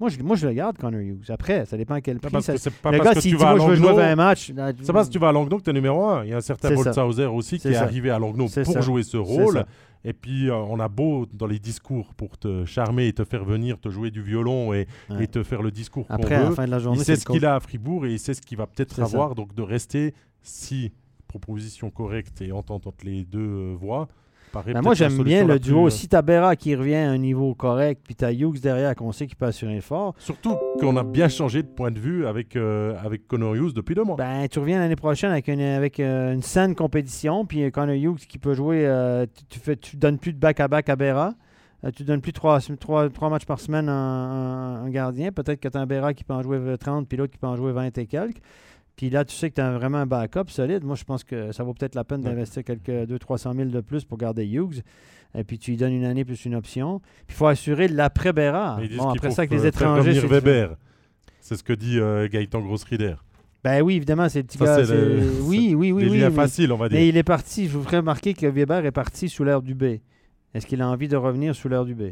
Moi, 0.00 0.08
je, 0.08 0.18
moi, 0.22 0.34
je 0.34 0.46
le 0.46 0.54
garde, 0.54 0.78
Connor 0.78 1.02
Hughes. 1.02 1.26
Après, 1.28 1.66
ça 1.66 1.76
dépend 1.76 1.92
à 1.94 2.00
quel 2.00 2.18
prix. 2.20 2.42
Ça- 2.42 2.54
pas 2.82 2.90
le 2.90 2.96
parce 2.96 3.08
gars, 3.10 3.14
que 3.16 3.20
s'il 3.20 3.32
tu 3.32 3.36
vas 3.36 3.54
moi, 3.54 3.66
je 3.66 3.70
veux 3.70 3.76
jouer 3.76 3.86
Langnau. 3.88 3.98
20 4.00 4.16
matchs. 4.16 4.50
là, 4.54 4.72
C'est 4.82 4.92
parce 4.94 5.08
que 5.08 5.12
tu 5.12 5.18
vas 5.18 5.28
à 5.28 5.32
Langnau 5.32 5.58
que 5.58 5.62
tu 5.62 5.68
es 5.68 5.72
numéro 5.74 6.02
1. 6.06 6.24
Il 6.24 6.30
y 6.30 6.32
a 6.32 6.38
un 6.38 6.40
certain. 6.40 6.74
Boltzhauser 6.74 7.26
aussi 7.26 7.58
qui 7.58 7.68
est 7.68 7.76
arrivé 7.76 8.08
à 8.08 8.18
C'est 8.48 8.62
pour 8.64 8.72
ça. 8.72 8.80
jouer 8.80 9.02
ce 9.02 9.18
rôle. 9.18 9.64
Et 10.04 10.12
puis, 10.14 10.48
euh, 10.48 10.54
on 10.56 10.80
a 10.80 10.88
beau, 10.88 11.26
dans 11.32 11.46
les 11.46 11.58
discours, 11.58 12.14
pour 12.14 12.38
te 12.38 12.64
charmer 12.64 13.08
et 13.08 13.12
te 13.12 13.24
faire 13.24 13.44
venir, 13.44 13.78
te 13.78 13.90
jouer 13.90 14.10
du 14.10 14.22
violon 14.22 14.72
et, 14.72 14.86
Ouais. 15.10 15.24
et 15.24 15.26
te 15.26 15.42
faire 15.42 15.60
le 15.62 15.70
discours 15.70 16.06
qu'on 16.06 16.14
à 16.14 16.28
la 16.28 16.44
veut. 16.48 16.54
fin 16.54 16.64
de 16.64 16.70
la 16.70 16.78
journée, 16.78 17.00
Il 17.00 17.04
c'est 17.04 17.16
sait 17.16 17.20
ce 17.20 17.26
qu'il 17.26 17.44
a 17.44 17.54
à 17.56 17.60
Fribourg 17.60 18.06
et 18.06 18.12
il 18.12 18.18
sait 18.18 18.32
ce 18.34 18.40
qu'il 18.40 18.56
va 18.56 18.66
peut-être 18.66 18.94
ça. 18.94 19.02
avoir. 19.04 19.34
Donc, 19.34 19.54
de 19.54 19.62
rester, 19.62 20.14
si 20.42 20.92
proposition 21.28 21.90
correcte 21.90 22.40
et 22.42 22.50
entente 22.50 22.86
entre 22.86 23.04
les 23.04 23.24
deux 23.24 23.40
euh, 23.40 23.74
voix, 23.78 24.06
paraît 24.06 24.14
Ben, 24.52 24.80
moi, 24.82 24.94
j'aime 24.94 25.22
bien 25.22 25.46
le 25.46 25.58
duo. 25.58 25.84
plus, 25.84 25.86
euh, 25.86 25.90
Si 25.90 26.08
t'as 26.08 26.22
Berra 26.22 26.56
qui 26.56 26.74
revient 26.74 26.94
à 26.96 27.10
un 27.10 27.18
niveau 27.18 27.54
correct, 27.54 28.00
puis 28.04 28.14
t'as 28.14 28.32
Hughes 28.32 28.60
derrière 28.60 28.94
qu'on 28.96 29.12
sait 29.12 29.26
qu'il 29.26 29.36
peut 29.36 29.46
assurer 29.46 29.80
fort, 29.80 30.14
Surtout 30.18 30.56
qu'on 30.80 30.96
a 30.96 31.04
bien 31.04 31.28
changé 31.28 31.62
de 31.62 31.68
point 31.68 31.90
de 31.90 31.98
vue 32.00 32.26
avec, 32.26 32.56
euh, 32.56 32.94
avec 33.04 33.26
Connor 33.28 33.54
Hughes 33.54 33.72
depuis 33.74 33.94
deux 33.94 34.02
mois. 34.04 34.16
ben, 34.16 34.48
tu 34.48 34.58
reviens 34.58 34.78
l'année 34.80 34.96
prochaine 34.96 35.30
avec 35.30 35.48
une, 35.48 35.60
avec, 35.60 36.00
euh, 36.00 36.32
une 36.34 36.42
saine 36.42 36.74
compétition, 36.74 37.44
puis 37.46 37.62
euh, 37.64 37.70
Connor 37.70 37.94
Hughes 37.94 38.26
qui 38.28 38.38
peut 38.38 38.54
jouer, 38.54 38.86
euh, 38.86 39.26
tu, 39.26 39.44
tu 39.48 39.58
fais, 39.60 39.76
tu 39.76 39.96
donnes 39.96 40.18
plus 40.18 40.32
de 40.32 40.38
back-à-back 40.38 40.88
à 40.88 40.96
Berra. 40.96 41.34
Euh, 41.84 41.90
tu 41.94 42.02
donnes 42.04 42.20
plus 42.20 42.32
trois, 42.34 42.60
trois, 42.78 43.08
trois 43.08 43.30
matchs 43.30 43.46
par 43.46 43.58
semaine 43.58 43.88
à 43.88 43.92
un, 43.92 44.84
un 44.84 44.90
gardien. 44.90 45.32
Peut-être 45.32 45.60
que 45.60 45.68
tu 45.68 45.78
as 45.78 45.80
un 45.80 45.86
Berra 45.86 46.12
qui 46.12 46.24
peut 46.24 46.34
en 46.34 46.42
jouer 46.42 46.58
30, 46.78 47.08
puis 47.08 47.16
l'autre 47.16 47.32
qui 47.32 47.38
peut 47.38 47.46
en 47.46 47.56
jouer 47.56 47.72
20 47.72 47.96
et 47.96 48.06
quelques. 48.06 48.42
Puis 49.00 49.08
là, 49.08 49.24
tu 49.24 49.34
sais 49.34 49.48
que 49.48 49.54
tu 49.54 49.60
as 49.62 49.72
vraiment 49.72 49.96
un 49.96 50.04
backup 50.04 50.48
solide. 50.48 50.84
Moi, 50.84 50.94
je 50.94 51.04
pense 51.04 51.24
que 51.24 51.52
ça 51.52 51.64
vaut 51.64 51.72
peut-être 51.72 51.94
la 51.94 52.04
peine 52.04 52.20
Ouais. 52.20 52.28
d'investir 52.28 52.62
quelques 52.62 52.90
200-300 53.10 53.56
000 53.56 53.70
de 53.70 53.80
plus 53.80 54.04
pour 54.04 54.18
garder 54.18 54.44
Hughes. 54.46 54.82
Et 55.34 55.42
puis 55.42 55.58
tu 55.58 55.70
lui 55.70 55.78
donnes 55.78 55.94
une 55.94 56.04
année 56.04 56.22
plus 56.26 56.44
une 56.44 56.54
option. 56.54 56.98
Puis 57.26 57.28
il 57.30 57.34
faut 57.34 57.46
assurer 57.46 57.86
ils 57.86 57.96
disent 57.96 58.98
Bon, 58.98 59.08
après 59.08 59.30
ça, 59.30 59.40
avec 59.40 59.52
les 59.52 59.64
étrangers. 59.66 60.20
c'est 60.20 60.26
Weber. 60.26 60.76
C'est 61.40 61.56
ce 61.56 61.62
que 61.64 61.72
dit 61.72 61.98
euh, 61.98 62.28
Gaëtan 62.28 62.60
Grossrider. 62.60 63.14
Ben 63.64 63.80
oui, 63.80 63.96
évidemment, 63.96 64.28
c'est 64.28 64.40
le 64.40 64.44
petit 64.44 64.58
Ça, 64.58 64.66
gars. 64.66 64.84
c'est 64.84 64.94
le- 64.94 65.22
c'est- 65.22 65.40
Oui, 65.48 65.74
oui, 65.74 65.92
oui. 65.92 66.02
Des 66.04 66.26
oui, 66.26 66.32
faciles, 66.34 66.70
on 66.70 66.76
va 66.76 66.90
dire. 66.90 66.98
Mais 66.98 67.08
il 67.08 67.16
est 67.16 67.22
parti. 67.22 67.68
Je 67.68 67.78
vous 67.78 67.82
ferai 67.82 67.96
remarquer 67.96 68.34
que 68.34 68.46
Weber 68.46 68.84
est 68.84 68.90
parti 68.92 69.30
sous 69.30 69.44
l'air 69.44 69.62
du 69.62 69.74
B. 69.74 69.84
Est-ce 70.52 70.66
qu'il 70.66 70.82
a 70.82 70.86
envie 70.88 71.08
de 71.08 71.16
revenir 71.16 71.54
sous 71.54 71.70
l'air 71.70 71.86
du 71.86 71.94
B? 71.94 72.02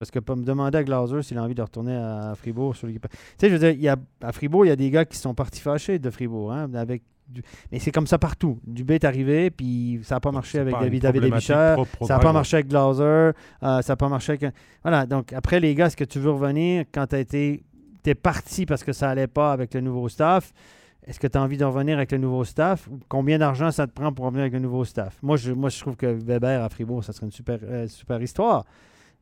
Parce 0.00 0.10
que 0.10 0.18
pas 0.18 0.34
me 0.34 0.44
demander 0.44 0.78
à 0.78 0.82
Glazer 0.82 1.22
s'il 1.22 1.36
a 1.36 1.42
envie 1.42 1.54
de 1.54 1.60
retourner 1.60 1.94
à 1.94 2.32
Fribourg 2.34 2.74
sur 2.74 2.86
l'équipe. 2.86 3.06
Tu 3.10 3.16
sais, 3.36 3.48
je 3.48 3.52
veux 3.52 3.58
dire, 3.58 3.68
il 3.72 3.82
y 3.82 3.88
a, 3.88 3.96
à 4.22 4.32
Fribourg, 4.32 4.64
il 4.64 4.68
y 4.68 4.72
a 4.72 4.76
des 4.76 4.90
gars 4.90 5.04
qui 5.04 5.18
sont 5.18 5.34
partis 5.34 5.60
fâchés 5.60 5.98
de 5.98 6.08
Fribourg. 6.08 6.50
Hein, 6.54 6.72
avec 6.72 7.02
du- 7.28 7.42
Mais 7.70 7.78
c'est 7.80 7.90
comme 7.90 8.06
ça 8.06 8.16
partout. 8.16 8.58
Dubé 8.66 8.94
est 8.94 9.04
arrivé, 9.04 9.50
puis 9.50 10.00
ça 10.02 10.14
n'a 10.14 10.20
pas 10.20 10.32
marché 10.32 10.58
avec 10.58 10.72
pas 10.72 10.80
David, 10.80 11.02
David 11.02 11.24
au 11.24 11.84
Ça 12.06 12.14
n'a 12.14 12.18
pas 12.18 12.32
marché 12.32 12.56
avec 12.56 12.68
Glazer. 12.68 13.04
euh, 13.62 13.82
ça 13.82 13.92
n'a 13.92 13.96
pas 13.96 14.08
marché 14.08 14.32
avec. 14.32 14.54
Voilà. 14.82 15.04
Donc, 15.04 15.34
après, 15.34 15.60
les 15.60 15.74
gars, 15.74 15.88
est-ce 15.88 15.98
que 15.98 16.04
tu 16.04 16.18
veux 16.18 16.30
revenir 16.30 16.86
quand 16.94 17.06
tu 17.08 17.18
été. 17.18 17.62
es 18.06 18.14
parti 18.14 18.64
parce 18.64 18.82
que 18.82 18.94
ça 18.94 19.10
allait 19.10 19.26
pas 19.26 19.52
avec 19.52 19.74
le 19.74 19.82
nouveau 19.82 20.08
staff? 20.08 20.54
Est-ce 21.06 21.20
que 21.20 21.26
tu 21.26 21.36
as 21.36 21.42
envie 21.42 21.58
de 21.58 21.64
revenir 21.66 21.98
avec 21.98 22.10
le 22.12 22.16
nouveau 22.18 22.44
staff? 22.44 22.88
Combien 23.10 23.36
d'argent 23.38 23.70
ça 23.70 23.86
te 23.86 23.92
prend 23.92 24.14
pour 24.14 24.24
revenir 24.24 24.44
avec 24.44 24.54
le 24.54 24.60
nouveau 24.60 24.86
staff? 24.86 25.18
Moi, 25.22 25.36
je, 25.36 25.52
moi, 25.52 25.68
je 25.68 25.78
trouve 25.78 25.96
que 25.96 26.06
Weber 26.06 26.62
à 26.64 26.70
Fribourg, 26.70 27.04
ça 27.04 27.12
serait 27.12 27.26
une 27.26 27.32
super, 27.32 27.58
euh, 27.62 27.86
super 27.86 28.22
histoire. 28.22 28.64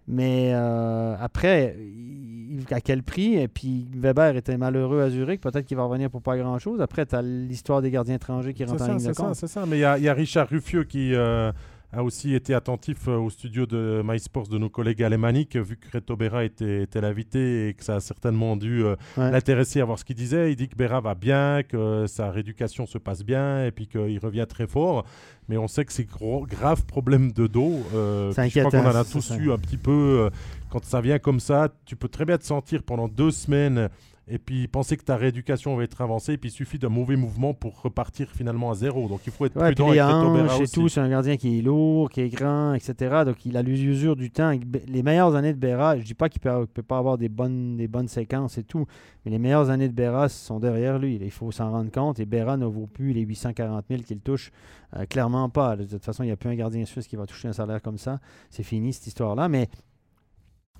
Mais 0.08 0.52
euh, 0.54 1.14
après, 1.20 1.76
il- 1.78 2.64
à 2.70 2.80
quel 2.80 3.02
prix? 3.02 3.34
Et 3.36 3.46
puis 3.46 3.86
Weber 3.94 4.36
était 4.36 4.56
malheureux 4.56 5.00
à 5.02 5.10
Zurich. 5.10 5.40
Peut-être 5.40 5.64
qu'il 5.66 5.76
va 5.76 5.84
revenir 5.84 6.10
pour 6.10 6.22
pas 6.22 6.36
grand-chose. 6.36 6.80
Après, 6.80 7.06
tu 7.06 7.14
as 7.14 7.22
l'histoire 7.22 7.82
des 7.82 7.90
gardiens 7.90 8.14
étrangers 8.16 8.52
qui 8.54 8.64
rentrent 8.64 8.82
en 8.82 8.86
ligne 8.88 8.96
de 8.96 9.02
c'est 9.02 9.14
ça, 9.14 9.22
compte. 9.22 9.34
c'est 9.34 9.46
ça. 9.46 9.64
Mais 9.66 9.76
il 9.76 9.80
y, 9.80 9.84
a- 9.84 9.98
il 9.98 10.04
y 10.04 10.08
a 10.08 10.14
Richard 10.14 10.48
Ruffieux 10.48 10.84
qui 10.84 11.14
euh, 11.14 11.52
a 11.90 12.02
aussi 12.04 12.34
été 12.34 12.52
attentif 12.52 13.08
euh, 13.08 13.16
au 13.16 13.30
studio 13.30 13.64
de 13.64 14.02
MySports 14.04 14.48
de 14.48 14.58
nos 14.58 14.68
collègues 14.68 15.02
alémaniques, 15.02 15.56
vu 15.56 15.76
que 15.78 15.86
Reto 15.90 16.16
Berra 16.16 16.44
était, 16.44 16.82
était 16.82 17.00
l'invité 17.00 17.68
et 17.68 17.74
que 17.74 17.82
ça 17.82 17.94
a 17.96 18.00
certainement 18.00 18.56
dû 18.56 18.84
euh, 18.84 18.94
Ouais. 19.16 19.30
l'intéresser 19.30 19.80
à 19.80 19.86
voir 19.86 19.98
ce 19.98 20.04
qu'il 20.04 20.16
disait. 20.16 20.52
Il 20.52 20.56
dit 20.56 20.68
que 20.68 20.76
Berra 20.76 21.00
va 21.00 21.14
bien, 21.14 21.62
que 21.62 22.04
sa 22.06 22.30
rééducation 22.30 22.84
se 22.84 22.98
passe 22.98 23.24
bien 23.24 23.64
et 23.64 23.70
puis 23.70 23.86
qu'il 23.86 24.18
revient 24.18 24.44
très 24.46 24.66
fort. 24.66 25.06
Mais 25.48 25.56
on 25.56 25.66
sait 25.66 25.86
que 25.86 25.92
c'est 25.94 26.04
gros, 26.04 26.44
grave 26.46 26.84
problème 26.84 27.32
de 27.32 27.46
dos. 27.46 27.80
euh, 27.94 28.32
je 28.32 28.32
crois 28.34 28.70
qu'on 28.70 28.78
en 28.78 28.80
inquiétant, 28.84 28.98
a 29.00 29.04
tous 29.04 29.32
eu 29.38 29.50
un 29.50 29.56
petit 29.58 29.78
peu. 29.78 30.26
euh, 30.26 30.30
quand 30.68 30.84
ça 30.84 31.00
vient 31.00 31.18
comme 31.18 31.40
ça, 31.40 31.70
tu 31.86 31.96
peux 31.96 32.08
très 32.08 32.26
bien 32.26 32.36
te 32.36 32.44
sentir 32.44 32.82
pendant 32.82 33.08
deux 33.08 33.30
semaines 33.30 33.88
et 34.30 34.38
puis 34.38 34.68
penser 34.68 34.96
que 34.96 35.04
ta 35.04 35.16
rééducation 35.16 35.74
va 35.76 35.84
être 35.84 36.00
avancée, 36.00 36.32
et 36.34 36.38
puis 36.38 36.50
il 36.50 36.52
suffit 36.52 36.78
d'un 36.78 36.88
mauvais 36.88 37.16
mouvement 37.16 37.54
pour 37.54 37.80
repartir 37.82 38.28
finalement 38.30 38.70
à 38.70 38.74
zéro. 38.74 39.08
Donc 39.08 39.20
il 39.26 39.32
faut 39.32 39.46
être 39.46 39.56
Ouais, 39.56 39.72
prudent 39.74 39.90
avec 39.90 40.00
hanches 40.02 40.58
et 40.60 40.62
aussi. 40.62 40.72
tout, 40.74 40.88
c'est 40.88 41.00
un 41.00 41.08
gardien 41.08 41.36
qui 41.36 41.58
est 41.58 41.62
lourd, 41.62 42.10
qui 42.10 42.20
est 42.20 42.28
grand, 42.28 42.74
etc. 42.74 43.22
Donc 43.24 43.44
il 43.46 43.56
a 43.56 43.62
l'usure 43.62 44.16
du 44.16 44.30
temps. 44.30 44.52
Les 44.86 45.02
meilleures 45.02 45.34
années 45.34 45.52
de 45.52 45.58
Berra, 45.58 45.98
je 45.98 46.04
dis 46.04 46.14
pas 46.14 46.28
qu'il 46.28 46.40
peut, 46.40 46.66
peut 46.66 46.82
pas 46.82 46.98
avoir 46.98 47.18
des 47.18 47.28
bonnes, 47.28 47.76
des 47.76 47.88
bonnes 47.88 48.08
séquences 48.08 48.58
et 48.58 48.64
tout, 48.64 48.86
mais 49.24 49.30
les 49.30 49.38
meilleures 49.38 49.70
années 49.70 49.88
de 49.88 49.94
Berra 49.94 50.28
sont 50.28 50.58
derrière 50.60 50.98
lui. 50.98 51.18
Il 51.20 51.30
faut 51.30 51.50
s'en 51.52 51.70
rendre 51.70 51.90
compte. 51.90 52.20
Et 52.20 52.26
Berra 52.26 52.56
ne 52.56 52.66
vaut 52.66 52.86
plus 52.86 53.12
les 53.12 53.22
840 53.22 53.84
000 53.88 54.02
qu'il 54.02 54.20
touche. 54.20 54.50
Euh, 54.96 55.04
clairement 55.04 55.48
pas. 55.50 55.76
De 55.76 55.84
toute 55.84 56.02
façon, 56.04 56.22
il 56.22 56.26
n'y 56.26 56.32
a 56.32 56.36
plus 56.36 56.48
un 56.48 56.54
gardien 56.54 56.84
suisse 56.86 57.06
qui 57.06 57.16
va 57.16 57.26
toucher 57.26 57.48
un 57.48 57.52
salaire 57.52 57.82
comme 57.82 57.98
ça. 57.98 58.20
C'est 58.48 58.62
fini 58.62 58.92
cette 58.94 59.06
histoire-là. 59.06 59.48
Mais 59.48 59.68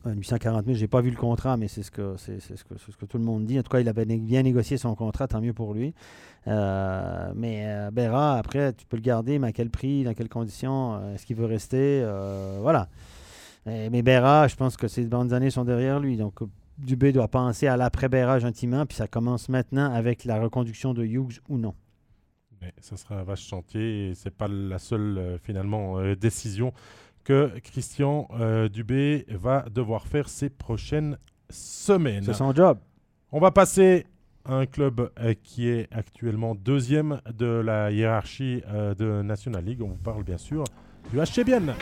840 0.07 0.65
000, 0.65 0.77
j'ai 0.77 0.89
pas 0.89 1.01
vu 1.01 1.11
le 1.11 1.17
contrat, 1.17 1.57
mais 1.57 1.69
c'est 1.69 1.83
ce 1.83 1.91
que 1.91 2.15
c'est 2.19 2.41
ce 2.41 2.55
ce 2.57 2.97
que 2.97 3.05
tout 3.05 3.19
le 3.19 3.25
monde 3.25 3.45
dit. 3.45 3.59
En 3.59 3.63
tout 3.63 3.71
cas, 3.71 3.81
il 3.81 3.93
né- 4.07 4.17
bien 4.19 4.43
négocié 4.43 4.77
son 4.79 4.95
contrat, 4.95 5.27
tant 5.29 5.41
mieux 5.41 5.53
pour 5.53 5.75
lui. 5.75 5.93
Euh, 6.47 7.33
mais 7.35 7.65
euh, 7.67 7.91
Berra, 7.91 8.37
après, 8.39 8.73
tu 8.73 8.87
peux 8.87 8.97
le 8.97 9.03
garder, 9.03 9.39
mais 9.39 9.49
à 9.49 9.53
quel 9.53 9.71
prix, 9.71 10.05
dans 10.05 10.15
quelles 10.15 10.29
conditions, 10.29 10.95
euh, 10.95 11.15
est-ce 11.15 11.27
qu'il 11.27 11.37
veut 11.37 11.47
rester 11.47 12.01
Euh, 12.05 12.59
Voilà. 12.63 12.89
Mais 13.67 14.01
Berra, 14.01 14.49
je 14.49 14.57
pense 14.57 14.79
que 14.79 14.89
ses 14.89 15.05
bonnes 15.05 15.35
années 15.35 15.51
sont 15.51 15.65
derrière 15.65 16.01
lui. 16.01 16.17
Donc, 16.17 16.37
Dubé 16.79 17.13
doit 17.13 17.29
penser 17.29 17.67
à 17.67 17.77
l'après-Berra 17.77 18.39
gentiment, 18.39 18.87
puis 18.87 18.97
ça 18.97 19.09
commence 19.09 19.51
maintenant 19.51 19.93
avec 19.93 20.25
la 20.25 20.41
reconduction 20.41 20.95
de 20.95 21.05
Hughes 21.05 21.41
ou 21.51 21.59
non. 21.59 21.75
Mais 22.63 22.73
ça 22.81 22.97
sera 22.97 23.17
un 23.21 23.25
vache 23.25 23.47
chantier 23.47 24.09
et 24.09 24.15
c'est 24.15 24.31
pas 24.35 24.49
la 24.49 24.79
seule 24.79 25.39
finalement 25.43 26.01
décision 26.15 26.73
que 27.29 27.53
Christian 27.63 28.27
euh, 28.41 28.71
Dubé 28.71 29.27
va 29.29 29.67
devoir 29.71 30.07
faire 30.07 30.31
ces 30.31 30.49
prochaines 30.49 31.19
semaines. 31.51 32.25
C'est 32.25 32.33
son 32.33 32.55
job. 32.55 32.79
On 33.33 33.39
va 33.39 33.51
passer 33.51 34.07
à 34.47 34.55
un 34.55 34.65
club 34.65 35.11
euh, 35.21 35.35
qui 35.43 35.69
est 35.69 35.89
actuellement 35.93 36.55
deuxième 36.55 37.21
de 37.37 37.45
la 37.45 37.91
hiérarchie 37.91 38.63
euh, 38.69 38.95
de 38.95 39.21
National 39.21 39.63
League. 39.63 39.83
On 39.83 39.89
vous 39.89 40.03
parle 40.03 40.25
bien 40.25 40.39
sûr 40.39 40.65
du 41.13 41.19
HC 41.19 41.45
Bienne. 41.45 41.75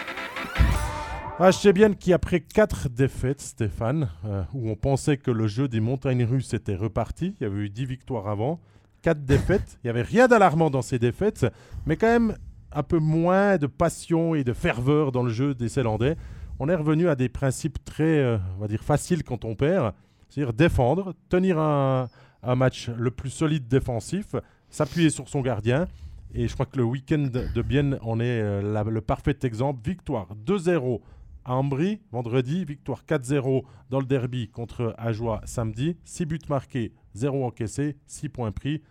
HC 1.39 1.73
Bienne 1.73 1.95
qui 1.95 2.13
après 2.13 2.41
quatre 2.41 2.89
défaites, 2.89 3.41
Stéphane, 3.41 4.09
où 4.53 4.69
on 4.69 4.75
pensait 4.75 5.17
que 5.17 5.31
le 5.31 5.47
jeu 5.47 5.69
des 5.69 5.81
montagnes 5.81 6.25
russes 6.25 6.55
était 6.55 6.75
reparti. 6.75 7.37
Il 7.41 7.45
y 7.45 7.47
avait 7.47 7.67
eu 7.67 7.71
10 7.71 7.85
victoires 7.85 8.27
avant. 8.27 8.59
Quatre 9.03 9.25
défaites. 9.25 9.79
Il 9.85 9.87
n'y 9.87 9.91
avait 9.91 10.03
rien 10.03 10.27
d'alarmant 10.27 10.71
dans 10.71 10.83
ces 10.83 10.99
défaites, 10.99 11.47
mais 11.85 11.97
quand 11.97 12.09
même 12.09 12.37
un 12.77 12.83
peu 12.83 12.99
moins 12.99 13.57
de 13.57 13.67
passion 13.67 14.35
et 14.35 14.45
de 14.45 14.53
ferveur 14.53 15.11
dans 15.11 15.23
le 15.23 15.31
jeu 15.31 15.55
des 15.55 15.69
Zélandais. 15.69 16.17
On 16.59 16.69
est 16.69 16.75
revenu 16.75 17.09
à 17.09 17.17
des 17.17 17.31
principes 17.31 17.83
très, 17.85 18.19
euh, 18.19 18.39
on 18.57 18.61
va 18.61 18.69
dire, 18.69 18.85
faciles 18.85 19.25
quand 19.25 19.45
on 19.47 19.55
perd. 19.57 19.95
C'est-à-dire 20.29 20.53
défendre, 20.53 21.15
tenir 21.29 21.59
un, 21.59 22.09
match 22.55 22.91
le 22.91 23.11
plus 23.11 23.31
solide 23.31 23.67
défensif, 23.67 24.37
s'appuyer 24.69 25.11
sur 25.11 25.29
son 25.29 25.41
gardien. 25.41 25.89
Et 26.35 26.47
je 26.47 26.55
crois 26.55 26.67
que 26.67 26.77
le 26.77 26.85
week-end 26.85 27.29
de 27.33 27.63
Bienne 27.63 27.99
en 28.03 28.21
est 28.21 28.41
euh, 28.41 28.85
le 28.85 29.01
parfait 29.01 29.37
exemple. 29.43 29.81
Victoire 29.85 30.29
2-0 30.47 31.01
à 31.45 31.55
Ambry 31.55 32.01
vendredi, 32.13 32.65
victoire 32.65 33.05
4-0 33.09 33.63
dans 33.89 34.01
le 34.01 34.07
derby 34.07 34.49
contre 34.49 34.95
Ajoie 34.99 35.41
samedi. 35.45 35.97
6 36.05 36.27
buts 36.27 36.39
marqués, 36.49 36.93
0 37.15 37.45
encaissés, 37.45 37.97
6 38.07 38.29
points 38.29 38.53
pris. 38.53 38.83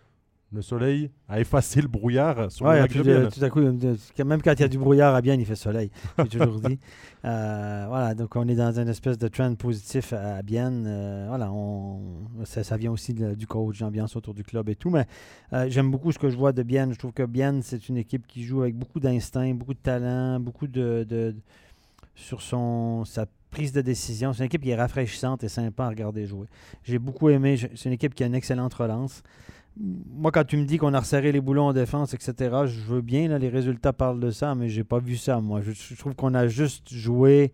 Le 0.56 0.62
soleil 0.62 1.10
a 1.28 1.38
effacé 1.38 1.82
le 1.82 1.88
brouillard 1.88 2.50
sur 2.50 2.64
Ouais, 2.64 2.76
le 2.76 2.80
lac 2.80 2.90
tout, 2.92 2.98
de 2.98 3.02
Bienne. 3.02 3.28
tout 3.28 3.44
à 3.44 3.50
coup, 3.50 3.60
euh, 3.60 4.24
même 4.24 4.40
quand 4.40 4.52
il 4.54 4.60
y 4.60 4.64
a 4.64 4.68
du 4.68 4.78
brouillard 4.78 5.14
à 5.14 5.20
Bienne, 5.20 5.38
il 5.38 5.44
fait 5.44 5.54
soleil. 5.54 5.90
J'ai 6.18 6.38
toujours 6.38 6.60
dit. 6.60 6.78
Euh, 7.26 7.84
voilà, 7.88 8.14
donc 8.14 8.34
on 8.36 8.48
est 8.48 8.54
dans 8.54 8.72
une 8.80 8.88
espèce 8.88 9.18
de 9.18 9.28
trend 9.28 9.54
positif 9.54 10.14
à 10.14 10.40
Bienne. 10.42 10.84
Euh, 10.86 11.26
voilà, 11.28 11.52
on, 11.52 12.00
ça, 12.44 12.64
ça 12.64 12.78
vient 12.78 12.90
aussi 12.90 13.12
de- 13.12 13.34
du 13.34 13.46
coach, 13.46 13.80
l'ambiance 13.80 14.16
autour 14.16 14.32
du 14.32 14.44
club 14.44 14.70
et 14.70 14.76
tout. 14.76 14.88
Mais 14.88 15.04
euh, 15.52 15.66
j'aime 15.68 15.90
beaucoup 15.90 16.10
ce 16.10 16.18
que 16.18 16.30
je 16.30 16.36
vois 16.38 16.52
de 16.52 16.62
Bienne. 16.62 16.94
Je 16.94 16.98
trouve 16.98 17.12
que 17.12 17.24
Bienne, 17.26 17.60
c'est 17.62 17.90
une 17.90 17.98
équipe 17.98 18.26
qui 18.26 18.42
joue 18.42 18.62
avec 18.62 18.74
beaucoup 18.76 18.98
d'instinct, 18.98 19.52
beaucoup 19.54 19.74
de 19.74 19.78
talent, 19.82 20.40
beaucoup 20.40 20.66
de, 20.68 21.04
de- 21.06 21.34
sur 22.14 22.40
son 22.40 23.04
sa 23.04 23.26
prise 23.50 23.72
de 23.72 23.82
décision. 23.82 24.32
C'est 24.32 24.38
une 24.40 24.46
équipe 24.46 24.62
qui 24.62 24.70
est 24.70 24.76
rafraîchissante 24.76 25.44
et 25.44 25.48
sympa 25.48 25.84
à 25.84 25.88
regarder 25.90 26.26
jouer. 26.26 26.46
J'ai 26.82 26.98
beaucoup 26.98 27.28
aimé. 27.28 27.56
C'est 27.74 27.84
une 27.90 27.92
équipe 27.92 28.14
qui 28.14 28.24
a 28.24 28.26
une 28.26 28.34
excellente 28.34 28.72
relance. 28.72 29.22
Moi, 29.78 30.30
quand 30.32 30.44
tu 30.44 30.56
me 30.56 30.64
dis 30.64 30.78
qu'on 30.78 30.94
a 30.94 31.00
resserré 31.00 31.32
les 31.32 31.40
boulons 31.40 31.66
en 31.66 31.72
défense, 31.74 32.14
etc., 32.14 32.34
je 32.64 32.80
veux 32.80 33.02
bien, 33.02 33.28
là, 33.28 33.38
les 33.38 33.48
résultats 33.50 33.92
parlent 33.92 34.20
de 34.20 34.30
ça, 34.30 34.54
mais 34.54 34.68
j'ai 34.70 34.84
pas 34.84 34.98
vu 34.98 35.16
ça, 35.16 35.40
moi. 35.40 35.60
Je, 35.60 35.72
je 35.72 35.94
trouve 35.98 36.14
qu'on 36.14 36.32
a 36.34 36.46
juste 36.48 36.92
joué. 36.92 37.52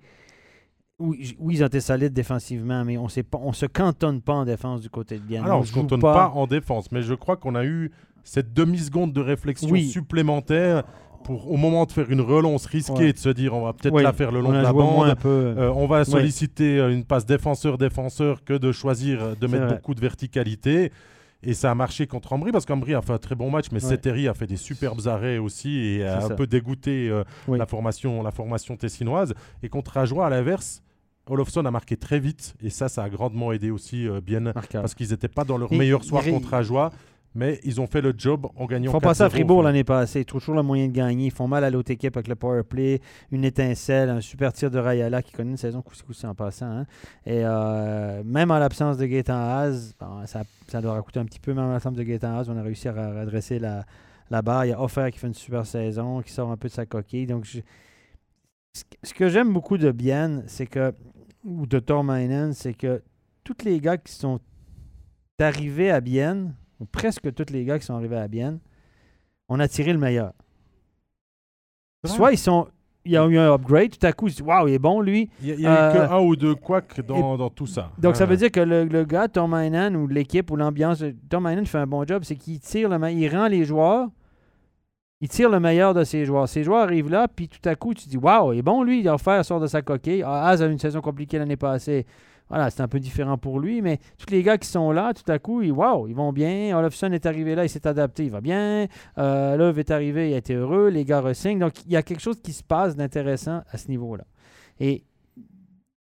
Oui, 1.00 1.34
ils 1.50 1.62
ont 1.64 1.66
été 1.66 1.80
solides 1.80 2.12
défensivement, 2.12 2.84
mais 2.84 2.96
on 2.96 3.04
ne 3.06 3.52
se 3.52 3.66
cantonne 3.66 4.20
pas 4.20 4.34
en 4.34 4.44
défense 4.44 4.80
du 4.82 4.88
côté 4.90 5.16
de 5.18 5.22
Bienne. 5.22 5.42
Alors, 5.44 5.58
on 5.58 5.62
ne 5.62 5.66
se 5.66 5.72
cantonne 5.74 6.00
pas. 6.00 6.28
en 6.34 6.46
défense, 6.46 6.92
mais 6.92 7.02
je 7.02 7.14
crois 7.14 7.36
qu'on 7.36 7.56
a 7.56 7.64
eu 7.64 7.90
cette 8.22 8.52
demi-seconde 8.52 9.12
de 9.12 9.20
réflexion 9.20 9.68
Oui. 9.70 9.88
supplémentaire 9.88 10.84
pour 11.24 11.50
au 11.50 11.56
moment 11.56 11.86
de 11.86 11.92
faire 11.92 12.08
une 12.10 12.20
relance 12.20 12.66
risquée, 12.66 12.92
Ouais. 13.06 13.12
de 13.12 13.18
se 13.18 13.28
dire 13.30 13.52
on 13.54 13.64
va 13.64 13.72
peut-être 13.72 13.94
Oui, 13.94 14.02
la 14.04 14.12
faire 14.12 14.30
le 14.30 14.40
long 14.40 14.50
on 14.50 14.52
de 14.52 14.58
a 14.58 14.62
la 14.62 14.72
bande. 14.72 15.08
un 15.08 15.16
peu. 15.16 15.54
Euh, 15.56 15.72
on 15.74 15.86
va 15.88 16.04
solliciter 16.04 16.78
euh, 16.78 16.92
une 16.92 17.04
passe 17.04 17.26
défenseur-défenseur 17.26 18.44
que 18.44 18.54
de 18.54 18.70
choisir 18.70 19.22
euh, 19.22 19.34
de 19.40 19.46
mettre 19.48 19.64
vrai. 19.66 19.74
beaucoup 19.76 19.94
de 19.94 20.00
verticalité. 20.00 20.92
Et 21.44 21.54
ça 21.54 21.70
a 21.70 21.74
marché 21.74 22.06
contre 22.06 22.32
Ambry 22.32 22.52
parce 22.52 22.64
qu'Ambry 22.66 22.94
a 22.94 23.02
fait 23.02 23.12
un 23.12 23.18
très 23.18 23.34
bon 23.34 23.50
match, 23.50 23.66
mais 23.72 23.82
Ouais. 23.82 23.90
Seteri 23.90 24.28
a 24.28 24.34
fait 24.34 24.46
des 24.46 24.56
superbes 24.56 25.06
arrêts 25.08 25.38
aussi 25.38 25.76
et 25.78 26.04
a 26.06 26.18
un 26.24 26.28
ça. 26.28 26.34
peu 26.34 26.46
dégoûté 26.46 27.08
euh, 27.10 27.24
Oui. 27.48 27.58
la, 27.58 27.66
formation, 27.66 28.22
la 28.22 28.30
formation 28.30 28.76
tessinoise. 28.76 29.34
Et 29.62 29.68
contre 29.68 29.96
Ajoie, 29.96 30.26
à 30.26 30.30
l'inverse, 30.30 30.82
Olofsson 31.28 31.64
a 31.64 31.70
marqué 31.70 31.96
très 31.96 32.18
vite 32.20 32.54
et 32.62 32.70
ça, 32.70 32.88
ça 32.88 33.02
a 33.04 33.08
grandement 33.10 33.52
aidé 33.52 33.70
aussi 33.70 34.06
euh, 34.08 34.20
bien 34.20 34.42
parce 34.72 34.94
qu'ils 34.94 35.10
n'étaient 35.10 35.28
pas 35.28 35.44
dans 35.44 35.56
leur 35.58 35.72
Et 35.72 35.76
meilleur 35.78 36.00
il 36.02 36.06
soir 36.08 36.24
contre 36.24 36.54
Ajoie, 36.54 36.90
mais 37.34 37.58
ils 37.64 37.80
ont 37.80 37.86
fait 37.86 38.00
le 38.00 38.12
job 38.16 38.46
en 38.56 38.64
Ils 38.64 38.68
gagnant. 38.68 38.92
font 38.92 39.00
passer 39.00 39.22
à 39.22 39.28
4-0, 39.28 39.30
Fribourg 39.30 39.62
l'année 39.62 39.84
passée. 39.84 40.20
Ils 40.20 40.24
trouvent 40.24 40.40
toujours 40.40 40.54
le 40.54 40.62
moyen 40.62 40.86
de 40.88 40.92
gagner. 40.92 41.26
Ils 41.26 41.30
font 41.32 41.48
mal 41.48 41.64
à 41.64 41.70
l'autre 41.70 41.90
équipe 41.90 42.16
avec 42.16 42.28
le 42.28 42.34
power 42.34 42.62
play, 42.62 43.00
une 43.30 43.44
étincelle, 43.44 44.10
un 44.10 44.20
super 44.20 44.52
tir 44.52 44.70
de 44.70 44.78
Rayala 44.78 45.22
qui 45.22 45.32
connaît 45.32 45.52
une 45.52 45.56
saison 45.56 45.82
coussi 45.82 46.26
en 46.26 46.34
passant. 46.34 46.66
hein. 46.66 46.86
Et 47.24 47.40
euh, 47.44 48.22
même 48.24 48.50
en 48.50 48.58
l'absence 48.58 48.96
de 48.98 49.06
Gaëtan 49.06 49.34
Haas, 49.34 49.94
bon, 49.98 50.26
ça, 50.26 50.42
ça 50.68 50.80
leur 50.80 50.94
a 50.94 51.02
coûté 51.02 51.20
un 51.20 51.24
petit 51.24 51.40
peu, 51.40 51.54
même 51.54 51.64
en 51.64 51.72
l'absence 51.72 51.94
de 51.94 52.02
Gaëtan 52.02 52.36
Haas, 52.38 52.46
on 52.48 52.56
a 52.56 52.62
réussi 52.62 52.88
à 52.88 52.92
redresser 53.20 53.58
la, 53.58 53.84
la 54.30 54.42
barre. 54.42 54.66
Il 54.66 54.68
y 54.68 54.72
a 54.72 54.80
Offer 54.82 55.08
qui 55.12 55.18
fait 55.18 55.26
une 55.28 55.34
super 55.34 55.64
saison, 55.66 56.20
qui 56.22 56.32
sort 56.32 56.50
un 56.50 56.56
peu 56.56 56.68
de 56.68 56.72
sa 56.74 56.86
coquille. 56.86 57.26
Donc, 57.26 57.44
je- 57.44 57.60
ce 59.02 59.12
que- 59.14 59.28
j'aime 59.28 59.52
beaucoup 59.52 59.78
de 59.78 59.90
Bien, 59.90 60.42
c'est 60.46 60.66
que, 60.66 60.92
ou 61.44 61.66
de 61.66 61.78
Tormainen, 61.78 62.52
c'est 62.52 62.74
que 62.74 63.02
tous 63.44 63.64
les 63.64 63.80
gars 63.80 63.96
qui 63.98 64.12
sont 64.12 64.38
arrivés 65.40 65.90
à 65.90 66.00
Bienne, 66.00 66.54
ou 66.82 66.84
presque 66.84 67.32
tous 67.32 67.52
les 67.52 67.64
gars 67.64 67.78
qui 67.78 67.86
sont 67.86 67.94
arrivés 67.94 68.16
à 68.16 68.26
Bienne, 68.26 68.58
on 69.48 69.60
a 69.60 69.68
tiré 69.68 69.92
le 69.92 69.98
meilleur. 69.98 70.32
Soit 72.04 72.32
ils 72.32 72.38
sont. 72.38 72.66
Il 73.04 73.10
y 73.12 73.16
a 73.16 73.24
eu 73.26 73.36
un 73.36 73.52
upgrade, 73.52 73.98
tout 73.98 74.06
à 74.06 74.12
coup, 74.12 74.28
ils 74.28 74.30
se 74.30 74.36
disent 74.36 74.46
Waouh, 74.46 74.68
il 74.68 74.74
est 74.74 74.78
bon 74.78 75.00
lui. 75.00 75.28
Il 75.40 75.48
y 75.48 75.52
a, 75.52 75.56
eu 75.56 75.66
Euh, 75.66 75.92
que 76.08 76.12
un 76.12 76.20
ou 76.20 76.36
deux 76.36 76.54
couacs 76.54 77.00
dans, 77.00 77.36
dans 77.36 77.50
tout 77.50 77.66
ça. 77.66 77.90
Donc 77.98 78.14
ça 78.14 78.26
veut 78.26 78.36
dire 78.36 78.50
que 78.50 78.60
le, 78.60 78.84
le 78.84 79.04
gars, 79.04 79.26
Tom 79.26 79.54
Heinen, 79.54 79.96
ou 79.96 80.06
l'équipe, 80.06 80.50
ou 80.52 80.56
l'ambiance, 80.56 81.02
Tom 81.28 81.46
Heinen 81.46 81.66
fait 81.66 81.78
un 81.78 81.86
bon 81.86 82.04
job, 82.06 82.22
c'est 82.24 82.36
qu'il 82.36 82.60
tire 82.60 82.88
le 82.88 83.10
il 83.10 83.28
rend 83.28 83.48
les 83.48 83.64
joueurs, 83.64 84.08
il 85.20 85.28
tire 85.28 85.50
le 85.50 85.58
meilleur 85.58 85.94
de 85.94 86.04
ses 86.04 86.24
joueurs. 86.24 86.48
Ses 86.48 86.62
joueurs 86.62 86.82
arrivent 86.82 87.10
là, 87.10 87.26
puis 87.26 87.48
tout 87.48 87.68
à 87.68 87.74
coup, 87.74 87.92
tu 87.92 88.04
te 88.04 88.10
dis 88.10 88.18
Waouh, 88.18 88.52
il 88.52 88.58
est 88.60 88.62
bon 88.62 88.84
lui, 88.84 89.00
il 89.00 89.08
a 89.08 89.14
offert, 89.14 89.44
sort 89.44 89.58
de 89.60 89.66
sa 89.66 89.82
coquille. 89.82 90.22
Ah, 90.24 90.48
Az 90.48 90.62
a 90.62 90.66
eu 90.66 90.70
une 90.72 90.78
saison 90.78 91.00
compliquée 91.00 91.38
l'année 91.38 91.56
passée. 91.56 92.06
Voilà, 92.54 92.68
c'est 92.68 92.82
un 92.82 92.88
peu 92.88 93.00
différent 93.00 93.38
pour 93.38 93.60
lui, 93.60 93.80
mais 93.80 93.98
tous 94.18 94.28
les 94.30 94.42
gars 94.42 94.58
qui 94.58 94.68
sont 94.68 94.90
là, 94.92 95.14
tout 95.14 95.32
à 95.32 95.38
coup, 95.38 95.62
ils, 95.62 95.72
wow, 95.72 96.06
ils 96.06 96.14
vont 96.14 96.34
bien. 96.34 96.76
Olofsson 96.78 97.10
est 97.12 97.24
arrivé 97.24 97.54
là, 97.54 97.64
il 97.64 97.70
s'est 97.70 97.86
adapté, 97.86 98.24
il 98.26 98.30
va 98.30 98.42
bien. 98.42 98.88
Euh, 99.16 99.56
Love 99.56 99.78
est 99.78 99.90
arrivé, 99.90 100.28
il 100.28 100.34
a 100.34 100.36
été 100.36 100.52
heureux. 100.52 100.88
Les 100.90 101.06
gars 101.06 101.22
ressignent. 101.22 101.58
Donc, 101.60 101.72
il 101.86 101.92
y 101.92 101.96
a 101.96 102.02
quelque 102.02 102.20
chose 102.20 102.42
qui 102.42 102.52
se 102.52 102.62
passe 102.62 102.94
d'intéressant 102.94 103.62
à 103.70 103.78
ce 103.78 103.88
niveau-là. 103.88 104.24
Et, 104.78 105.02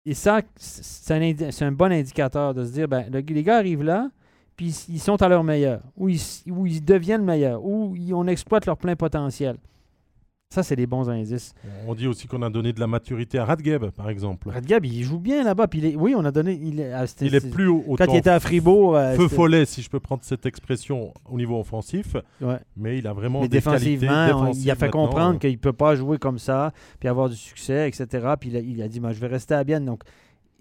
et 0.05 0.13
ça, 0.13 0.41
c'est 0.55 1.63
un, 1.63 1.71
bon 1.71 1.91
indicateur 1.91 2.53
de 2.53 2.63
se 2.63 2.73
dire, 2.73 2.87
ben, 2.87 3.05
le- 3.11 3.21
les 3.21 3.41
gars 3.41 3.57
arrivent 3.57 3.81
là, 3.83 4.11
puis 4.55 4.67
ils- 4.87 4.99
sont 4.99 5.19
à 5.23 5.27
leur 5.27 5.43
meilleur, 5.43 5.81
ou 5.97 6.09
ils, 6.09 6.17
s- 6.17 6.43
ou 6.47 6.67
ils 6.67 6.85
deviennent 6.85 7.25
meilleurs, 7.25 7.65
ou 7.65 7.95
ils- 7.95 8.13
on 8.13 8.27
exploite 8.27 8.67
leur 8.67 8.77
plein 8.77 8.95
potentiel. 8.95 9.57
Ça, 10.53 10.63
c'est 10.63 10.75
des 10.75 10.85
bons 10.87 11.09
indices. 11.09 11.53
On 11.87 11.95
dit 11.95 12.07
aussi 12.07 12.27
qu'on 12.27 12.41
a 12.41 12.49
donné 12.49 12.71
de 12.71 12.79
la 12.79 12.87
maturité 12.87 13.37
à 13.39 13.45
Radgeb, 13.45 13.85
par 13.89 14.09
exemple. 14.09 14.49
Radgab, 14.49 14.85
il 14.85 15.03
joue 15.03 15.19
bien 15.19 15.43
là-bas. 15.43 15.67
Puis 15.67 15.79
il 15.79 15.85
est- 15.85 15.95
oui, 15.95 16.13
on 16.15 16.23
a 16.23 16.31
donné. 16.31 16.53
Il 16.61 16.79
est, 16.79 16.93
ah, 16.93 17.05
Il 17.19 17.33
est 17.35 17.49
plus 17.51 17.67
au- 17.67 17.95
Quand 17.97 18.05
il 18.09 18.15
était 18.17 18.29
à 18.29 18.39
Fribourg. 18.39 18.95
euh, 18.95 19.15
feu 19.15 19.23
c'était- 19.23 19.35
follet, 19.35 19.65
si 19.65 19.81
je 19.81 19.89
peux 19.89 19.99
prendre 19.99 20.23
cette 20.23 20.45
expression, 20.45 21.13
au 21.29 21.37
niveau 21.37 21.59
offensif, 21.59 22.15
ouais. 22.41 22.59
mais 22.77 22.99
il 22.99 23.07
a 23.07 23.11
vraiment 23.13 23.41
Mais 23.41 23.49
des 23.49 23.59
qualités 23.61 23.97
défensivement, 23.97 24.49
on- 24.49 24.53
il 24.53 24.71
a 24.71 24.75
fait 24.75 24.89
comprendre 24.89 25.39
qu'il 25.39 25.51
ne 25.51 25.57
peut 25.57 25.73
pas 25.73 25.95
jouer 25.95 26.19
comme 26.19 26.39
ça, 26.39 26.71
puis 26.99 27.09
avoir 27.09 27.27
du 27.27 27.35
succès, 27.35 27.87
etc. 27.89 28.07
Puis 28.39 28.49
il 28.51 28.55
a, 28.55 28.59
il 28.59 28.81
a 28.81 28.87
dit, 28.87 29.01
je 29.03 29.19
vais 29.19 29.27
rester 29.27 29.55
à 29.55 29.63
Bienne. 29.63 29.83
Donc, 29.85 30.03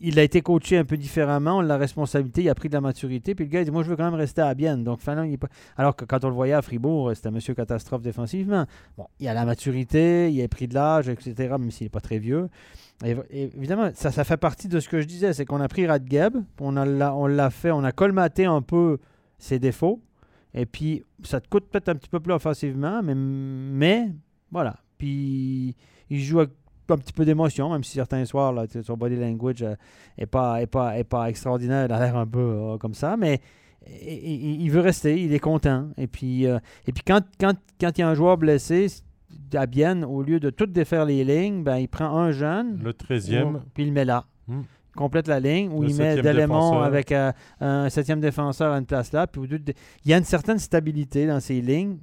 il 0.01 0.19
a 0.19 0.23
été 0.23 0.41
coaché 0.43 0.77
un 0.77 0.85
peu 0.85 0.97
différemment, 0.97 1.59
on 1.59 1.61
la 1.61 1.77
responsabilité, 1.77 2.43
il 2.43 2.49
a 2.49 2.55
pris 2.55 2.69
de 2.69 2.75
la 2.75 2.81
maturité. 2.81 3.35
Puis 3.35 3.45
le 3.45 3.51
gars, 3.51 3.61
il 3.61 3.65
dit, 3.65 3.71
moi, 3.71 3.83
je 3.83 3.89
veux 3.91 3.97
quand 3.97 4.05
même 4.05 4.15
rester 4.15 4.43
à 4.43 4.53
Bienne. 4.55 4.83
Donc, 4.85 5.01
finalement, 5.01 5.23
il. 5.23 5.39
Alors 5.77 5.95
que 5.95 6.05
quand 6.05 6.25
on 6.25 6.29
le 6.29 6.35
voyait 6.35 6.53
à 6.53 6.63
Fribourg, 6.63 7.13
c'était 7.15 7.31
monsieur 7.31 7.55
catastrophe 7.55 8.03
défensivement. 8.03 8.67
Bon, 8.99 9.07
il 9.21 9.29
a 9.29 9.35
la 9.35 9.45
maturité, 9.45 10.33
il 10.33 10.43
a 10.43 10.49
pris 10.49 10.67
de 10.69 10.75
l'âge, 10.75 11.09
etc., 11.09 11.35
même 11.59 11.71
s'il 11.71 11.85
n'est 11.87 11.91
pas 11.91 12.01
très 12.01 12.19
vieux. 12.19 12.49
Et, 13.05 13.17
et 13.31 13.43
évidemment, 13.57 13.91
ça, 13.95 14.11
ça 14.11 14.25
fait 14.25 14.37
partie 14.37 14.69
de 14.69 14.81
ce 14.81 14.89
que 14.89 15.01
je 15.01 15.07
disais, 15.07 15.33
c'est 15.33 15.45
qu'on 15.45 15.61
a 15.61 15.69
pris 15.69 15.87
Radgeb, 15.87 16.37
on 16.61 16.77
a 16.77 16.85
l'a- 16.85 17.15
on 17.15 17.27
l'a 17.27 17.51
fait, 17.51 17.71
on 17.71 17.85
a 17.85 17.93
colmaté 17.93 18.45
un 18.47 18.63
peu 18.63 18.99
ses 19.39 19.59
défauts. 19.59 20.01
Et 20.55 20.67
puis, 20.67 21.03
ça 21.23 21.41
te 21.41 21.49
coûte 21.49 21.67
peut-être 21.71 21.89
un 21.89 21.95
petit 21.97 22.09
peu 22.09 22.21
plus 22.21 22.33
offensivement, 22.33 23.03
mais, 23.03 23.15
mais 23.15 24.11
voilà. 24.53 24.77
Puis, 24.99 25.75
il 26.11 26.21
joue 26.21 26.41
avec 26.41 26.51
un 26.91 26.97
petit 26.99 27.13
peu 27.13 27.25
d'émotion, 27.25 27.71
même 27.71 27.83
si 27.85 27.93
certains 27.93 28.25
soirs, 28.25 28.53
là, 28.53 28.65
son 28.83 28.97
body 28.97 29.17
language 29.17 29.65
n'est 30.19 30.27
pas, 30.27 30.61
est 30.63 30.67
pas, 30.67 30.99
est 30.99 31.05
pas 31.05 31.29
extraordinaire, 31.29 31.87
il 31.89 31.93
a 31.93 31.99
l'air 32.01 32.17
un 32.17 32.27
peu 32.27 32.39
euh, 32.41 32.79
comme 32.79 32.95
ça, 32.95 33.17
mais 33.17 33.41
il 33.87 34.69
veut 34.71 34.81
rester, 34.81 35.21
il 35.23 35.33
est 35.35 35.39
content. 35.39 35.89
Et 35.97 36.07
puis, 36.07 36.47
euh, 36.47 36.59
et 36.87 36.93
puis 36.93 37.03
quand, 37.07 37.21
quand, 37.39 37.55
quand 37.81 37.91
il 37.97 38.01
y 38.01 38.05
a 38.05 38.09
un 38.09 38.15
joueur 38.15 38.37
blessé, 38.39 38.87
à 39.53 39.67
Bienne, 39.67 40.05
au 40.05 40.23
lieu 40.23 40.41
de 40.41 40.51
tout 40.51 40.67
défaire 40.67 41.05
les 41.05 41.25
lignes, 41.25 41.63
ben, 41.65 41.77
il 41.77 41.89
prend 41.89 42.17
un 42.17 42.31
jeune, 42.33 42.81
Le 42.83 42.93
13e, 42.93 43.57
ou- 43.57 43.61
puis 43.75 43.83
il 43.85 43.89
le 43.89 43.93
met 43.93 44.05
là. 44.05 44.25
Il 44.49 44.97
complète 44.97 45.27
la 45.27 45.41
ligne, 45.41 45.71
où 45.73 45.83
Le 45.83 45.89
il 45.91 45.97
met 45.97 46.15
défenseur. 46.23 46.83
avec 46.85 47.11
euh, 47.13 47.33
un 47.61 47.89
septième 47.91 48.21
défenseur 48.21 48.73
à 48.73 48.79
une 48.79 48.87
place 48.87 49.13
là. 49.13 49.27
Puis 49.27 49.43
il 50.05 50.11
y 50.11 50.15
a 50.15 50.19
une 50.19 50.25
certaine 50.25 50.59
stabilité 50.59 51.27
dans 51.27 51.41
ces 51.41 51.61
lignes 51.61 51.99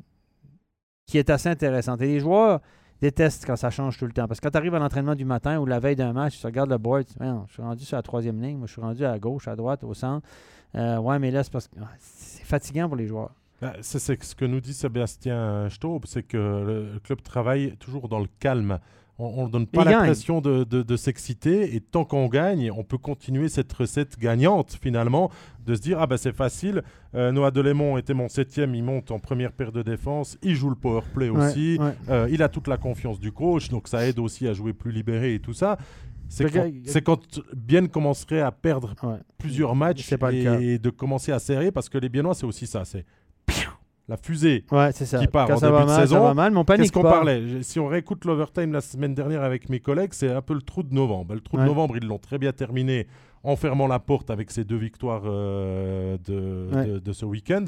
qui 1.07 1.17
est 1.17 1.29
assez 1.29 1.49
intéressante. 1.49 2.01
Et 2.01 2.07
les 2.07 2.19
joueurs 2.19 2.59
détestent 3.01 3.45
quand 3.45 3.55
ça 3.55 3.69
change 3.69 3.97
tout 3.97 4.05
le 4.05 4.11
temps. 4.11 4.27
Parce 4.27 4.39
que 4.39 4.45
quand 4.45 4.51
tu 4.51 4.57
arrives 4.57 4.75
à 4.75 4.79
l'entraînement 4.79 5.15
du 5.15 5.25
matin 5.25 5.59
ou 5.59 5.65
la 5.65 5.79
veille 5.79 5.95
d'un 5.95 6.13
match, 6.13 6.39
tu 6.39 6.45
regardes 6.45 6.69
le 6.69 6.77
board, 6.77 7.05
tu 7.05 7.13
dis, 7.13 7.29
je 7.47 7.53
suis 7.53 7.61
rendu 7.61 7.83
sur 7.83 7.97
la 7.97 8.03
troisième 8.03 8.41
ligne, 8.41 8.57
moi 8.57 8.67
je 8.67 8.73
suis 8.73 8.81
rendu 8.81 9.05
à 9.05 9.17
gauche, 9.19 9.47
à 9.47 9.55
droite, 9.55 9.83
au 9.83 9.93
centre. 9.93 10.27
Euh, 10.75 10.97
ouais, 10.97 11.19
mais 11.19 11.31
là, 11.31 11.43
c'est 11.43 11.51
parce 11.51 11.67
que 11.67 11.75
c'est 11.99 12.45
fatigant 12.45 12.87
pour 12.87 12.95
les 12.97 13.07
joueurs. 13.07 13.31
C'est 13.81 13.99
c'est 13.99 14.23
ce 14.23 14.35
que 14.35 14.45
nous 14.45 14.59
dit 14.59 14.73
Sébastien 14.73 15.69
Staub, 15.69 16.03
c'est 16.07 16.23
que 16.23 16.37
le 16.37 16.99
club 17.03 17.21
travaille 17.21 17.75
toujours 17.77 18.07
dans 18.07 18.19
le 18.19 18.29
calme. 18.39 18.79
On 19.19 19.45
ne 19.45 19.51
donne 19.51 19.67
pas 19.67 19.83
l'impression 19.83 20.41
de, 20.41 20.63
de- 20.63 20.81
de 20.81 20.95
s'exciter 20.97 21.75
et 21.75 21.79
tant 21.79 22.05
qu'on 22.05 22.27
gagne, 22.27 22.71
on 22.75 22.83
peut 22.83 22.97
continuer 22.97 23.49
cette 23.49 23.71
recette 23.71 24.17
gagnante 24.17 24.75
finalement, 24.81 25.29
de 25.65 25.75
se 25.75 25.81
dire 25.81 25.99
ah 26.01 26.07
ben 26.07 26.17
c'est 26.17 26.31
facile, 26.35 26.81
euh, 27.13 27.31
Noah 27.31 27.51
Delémont 27.51 27.97
était 27.97 28.15
mon 28.15 28.29
septième, 28.29 28.73
il 28.73 28.83
monte 28.83 29.11
en 29.11 29.19
première 29.19 29.51
paire 29.51 29.71
de 29.71 29.83
défense, 29.83 30.39
il 30.41 30.55
joue 30.55 30.69
le 30.69 30.75
power 30.75 31.01
play 31.13 31.29
aussi, 31.29 31.77
Ouais, 31.79 31.85
ouais. 31.85 31.93
Euh, 32.09 32.27
il 32.31 32.41
a 32.41 32.49
toute 32.49 32.67
la 32.67 32.77
confiance 32.77 33.19
du 33.19 33.31
coach, 33.31 33.69
donc 33.69 33.87
ça 33.87 34.07
aide 34.07 34.17
aussi 34.17 34.47
à 34.47 34.53
jouer 34.53 34.73
plus 34.73 34.91
libéré 34.91 35.35
et 35.35 35.39
tout 35.39 35.53
ça. 35.53 35.77
C'est 36.27 36.49
quand, 36.49 36.65
quand 37.03 37.41
Bien 37.55 37.85
commencerait 37.87 38.39
à 38.41 38.51
perdre 38.51 38.95
Ouais. 39.03 39.17
plusieurs 39.37 39.75
matchs 39.75 40.09
le 40.09 40.61
et, 40.63 40.79
de 40.79 40.89
commencer 40.89 41.31
à 41.33 41.39
serrer 41.39 41.71
parce 41.71 41.89
que 41.89 41.97
les 41.97 42.07
Biennois 42.09 42.33
c'est 42.33 42.45
aussi 42.45 42.65
ça, 42.65 42.85
c'est 42.85 43.05
la 44.07 44.17
fusée. 44.17 44.65
Ouais, 44.71 44.91
c'est 44.93 45.05
ça. 45.05 45.19
Qui 45.19 45.27
part 45.27 45.47
Quand 45.47 45.53
en 45.55 45.57
ça 45.57 45.67
début 45.67 45.77
va 45.79 45.83
de 45.83 45.87
mal, 45.89 46.01
saison, 46.01 46.15
ça 46.15 46.21
va 46.21 46.33
mal, 46.33 46.51
mais 46.51 46.57
on 46.59 46.65
panique 46.65 46.81
Qu'est-ce 46.83 46.91
qu'on 46.93 47.01
pas. 47.01 47.11
parlait 47.11 47.63
Si 47.63 47.79
on 47.79 47.87
réécoute 47.87 48.25
l'overtime 48.25 48.73
la 48.73 48.81
semaine 48.81 49.13
dernière 49.13 49.43
avec 49.43 49.69
mes 49.69 49.79
collègues, 49.79 50.13
c'est 50.13 50.29
un 50.31 50.41
peu 50.41 50.53
le 50.53 50.61
trou 50.61 50.83
de 50.83 50.93
novembre. 50.93 51.33
Le 51.35 51.41
trou 51.41 51.57
de 51.57 51.63
novembre, 51.63 51.95
ils 51.97 52.05
l'ont 52.07 52.17
très 52.19 52.37
bien 52.37 52.51
terminé 52.51 53.07
en 53.43 53.55
fermant 53.55 53.87
la 53.87 53.99
porte 53.99 54.29
avec 54.29 54.51
ces 54.51 54.63
deux 54.63 54.77
victoires 54.77 55.23
euh, 55.25 56.17
de, 56.27 56.69
Ouais. 56.75 56.85
de- 56.87 56.99
de 56.99 57.13
ce 57.13 57.25
week-end. 57.25 57.65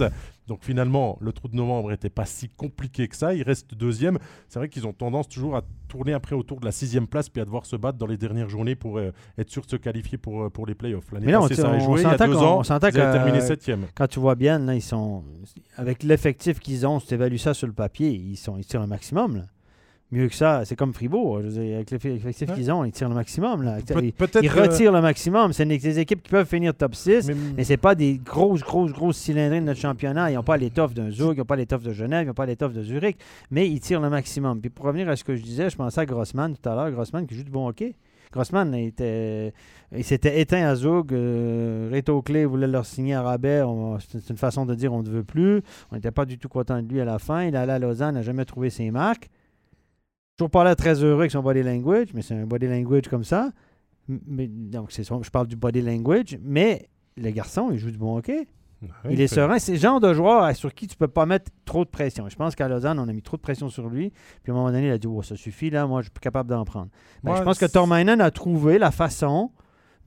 Donc 0.47 0.59
finalement, 0.63 1.17
le 1.21 1.31
trou 1.31 1.47
de 1.47 1.55
novembre 1.55 1.89
n'était 1.91 2.09
pas 2.09 2.25
si 2.25 2.49
compliqué 2.49 3.07
que 3.07 3.15
ça. 3.15 3.33
Ils 3.33 3.43
restent 3.43 3.73
deuxième. 3.73 4.19
C'est 4.49 4.59
vrai 4.59 4.69
qu'ils 4.69 4.85
ont 4.85 4.93
tendance 4.93 5.27
toujours 5.27 5.55
à 5.55 5.61
tourner 5.87 6.13
après 6.13 6.35
autour 6.35 6.59
de 6.59 6.65
la 6.65 6.71
sixième 6.71 7.07
place 7.07 7.29
puis 7.29 7.41
à 7.41 7.45
devoir 7.45 7.65
se 7.65 7.75
battre 7.75 7.97
dans 7.97 8.05
les 8.07 8.17
dernières 8.17 8.49
journées 8.49 8.75
pour 8.75 8.97
euh, 8.97 9.11
être 9.37 9.49
sûr 9.49 9.63
de 9.63 9.69
se 9.69 9.75
qualifier 9.77 10.17
pour, 10.17 10.43
euh, 10.43 10.49
pour 10.49 10.65
les 10.65 10.75
playoffs. 10.75 11.11
L'année 11.11 11.25
passée, 11.49 11.55
ça 11.55 11.69
a 11.71 11.79
joué. 11.79 12.01
Il 12.01 12.03
y 12.03 12.05
a 12.07 12.17
deux 12.17 12.35
ans, 12.37 12.59
on 12.59 12.63
ils 12.63 12.69
terminé 12.93 13.41
septième. 13.41 13.85
quand 13.95 14.07
tu 14.07 14.19
vois 14.19 14.35
bien, 14.35 14.59
là, 14.59 14.75
ils 14.75 14.81
sont. 14.81 15.23
Avec 15.77 16.03
l'effectif 16.03 16.59
qu'ils 16.59 16.85
ont, 16.85 16.99
si 16.99 17.07
tu 17.07 17.13
évalues 17.15 17.37
ça 17.37 17.53
sur 17.53 17.67
le 17.67 17.73
papier, 17.73 18.09
ils, 18.11 18.37
sont, 18.37 18.57
ils 18.57 18.65
tirent 18.65 18.81
le 18.81 18.87
maximum. 18.87 19.37
là. 19.37 19.43
Mieux 20.13 20.27
que 20.29 20.35
ça, 20.35 20.63
c'est 20.63 20.75
comme 20.75 20.93
Fribourg. 20.93 21.41
Je 21.41 21.47
veux 21.47 21.63
dire, 21.63 21.75
avec 21.75 21.89
l'eff- 21.91 22.03
l'effectif 22.03 22.49
Ouais. 22.49 22.55
qu'ils 22.55 22.71
ont, 22.71 22.85
ils 22.85 22.91
tirent 22.91 23.09
le 23.09 23.15
maximum. 23.15 23.63
Là. 23.63 23.77
Pe- 23.85 23.99
Ils, 24.01 24.13
ils 24.43 24.49
retirent 24.49 24.91
le 24.91 25.01
maximum. 25.01 25.53
C'est 25.53 25.65
des, 25.65 25.77
des 25.79 25.99
équipes 25.99 26.21
qui 26.21 26.29
peuvent 26.29 26.47
finir 26.47 26.73
top 26.75 26.93
6, 26.93 27.27
mais- 27.29 27.35
mais 27.57 27.63
c'est 27.63 27.77
pas 27.77 27.95
des 27.95 28.19
grosses, 28.23 28.61
grosses, 28.61 28.91
grosses 28.93 29.17
cylindrines 29.17 29.61
de 29.63 29.67
notre 29.69 29.79
championnat. 29.79 30.29
Ils 30.31 30.35
n'ont 30.35 30.43
pas 30.43 30.57
l'étoffe 30.57 30.93
d'un 30.93 31.09
Zug, 31.09 31.33
ils 31.35 31.39
n'ont 31.39 31.45
pas 31.45 31.55
l'étoffe 31.55 31.83
de 31.83 31.91
Genève, 31.93 32.23
ils 32.25 32.27
n'ont 32.27 32.33
pas 32.33 32.45
l'étoffe 32.45 32.73
de 32.73 32.83
Zurich, 32.83 33.17
mais 33.51 33.67
ils 33.67 33.79
tirent 33.79 34.01
le 34.01 34.09
maximum. 34.09 34.61
Puis 34.61 34.69
pour 34.69 34.85
revenir 34.85 35.09
à 35.09 35.15
ce 35.15 35.23
que 35.23 35.35
je 35.35 35.41
disais, 35.41 35.69
je 35.71 35.75
pensais 35.75 36.01
à 36.01 36.05
Grossman 36.05 36.55
tout 36.55 36.69
à 36.69 36.75
l'heure. 36.75 36.91
Grossman 36.91 37.25
qui 37.25 37.35
joue 37.35 37.43
du 37.43 37.51
bon 37.51 37.67
hockey. 37.67 37.95
Grossman 38.31 38.73
était, 38.73 39.53
il 39.95 40.03
s'était 40.03 40.41
éteint 40.41 40.65
à 40.67 40.75
Zug. 40.75 41.13
Euh, 41.13 41.89
Reto 41.93 42.21
Clé 42.23 42.45
voulait 42.45 42.65
leur 42.67 42.83
signer 42.85 43.13
à 43.13 43.21
rabais. 43.21 43.61
C'est 43.99 44.29
une 44.31 44.37
façon 44.37 44.65
de 44.65 44.73
dire 44.73 44.91
on 44.91 45.03
ne 45.03 45.09
veut 45.09 45.23
plus. 45.23 45.61
On 45.91 45.95
n'était 45.95 46.09
pas 46.11 46.25
du 46.25 46.37
tout 46.39 46.49
content 46.49 46.81
de 46.81 46.87
lui 46.91 46.99
à 46.99 47.05
la 47.05 47.19
fin. 47.19 47.43
Il 47.43 47.53
est 47.53 47.57
allé 47.57 47.71
à 47.73 47.79
Lausanne, 47.79 48.15
n'a 48.15 48.21
jamais 48.23 48.45
trouvé 48.45 48.69
ses 48.71 48.89
marques. 48.89 49.29
Toujours 50.37 50.49
pas 50.49 50.63
l'air 50.63 50.75
très 50.75 51.03
heureux 51.03 51.19
avec 51.19 51.31
son 51.31 51.41
body 51.41 51.61
language, 51.61 52.07
mais 52.13 52.21
c'est 52.21 52.35
un 52.35 52.45
body 52.45 52.67
language 52.67 53.07
comme 53.09 53.23
ça. 53.23 53.51
Mais, 54.07 54.47
donc, 54.47 54.91
c'est 54.91 55.03
je 55.03 55.29
parle 55.29 55.47
du 55.47 55.55
body 55.55 55.81
language, 55.81 56.37
mais 56.41 56.89
le 57.17 57.29
garçon, 57.31 57.69
il 57.71 57.77
joue 57.77 57.91
du 57.91 57.97
bon 57.97 58.17
hockey. 58.17 58.47
il 59.09 59.21
est 59.21 59.27
serein. 59.27 59.59
C'est 59.59 59.73
le 59.73 59.77
genre 59.77 59.99
de 59.99 60.13
joueur 60.13 60.53
sur 60.55 60.73
qui 60.73 60.87
tu 60.87 60.97
peux 60.97 61.07
pas 61.07 61.25
mettre 61.25 61.51
trop 61.65 61.85
de 61.85 61.89
pression. 61.89 62.27
Je 62.29 62.35
pense 62.35 62.55
qu'à 62.55 62.67
Lausanne, 62.67 62.99
on 62.99 63.07
a 63.07 63.13
mis 63.13 63.21
trop 63.21 63.37
de 63.37 63.41
pression 63.41 63.69
sur 63.69 63.87
lui. 63.87 64.11
Puis 64.41 64.51
à 64.51 64.55
un 64.55 64.57
moment 64.57 64.71
donné, 64.71 64.87
il 64.87 64.91
a 64.91 64.97
dit 64.97 65.07
oh, 65.07 65.21
ça 65.21 65.35
suffit, 65.35 65.69
là, 65.69 65.85
moi, 65.85 66.01
je 66.01 66.05
suis 66.05 66.11
plus 66.11 66.21
capable 66.21 66.49
d'en 66.49 66.65
prendre. 66.65 66.89
Ben, 67.23 67.35
je 67.35 67.43
pense 67.43 67.59
que 67.59 67.65
Tormainen 67.65 68.19
a 68.19 68.31
trouvé 68.31 68.77
la 68.79 68.91
façon 68.91 69.51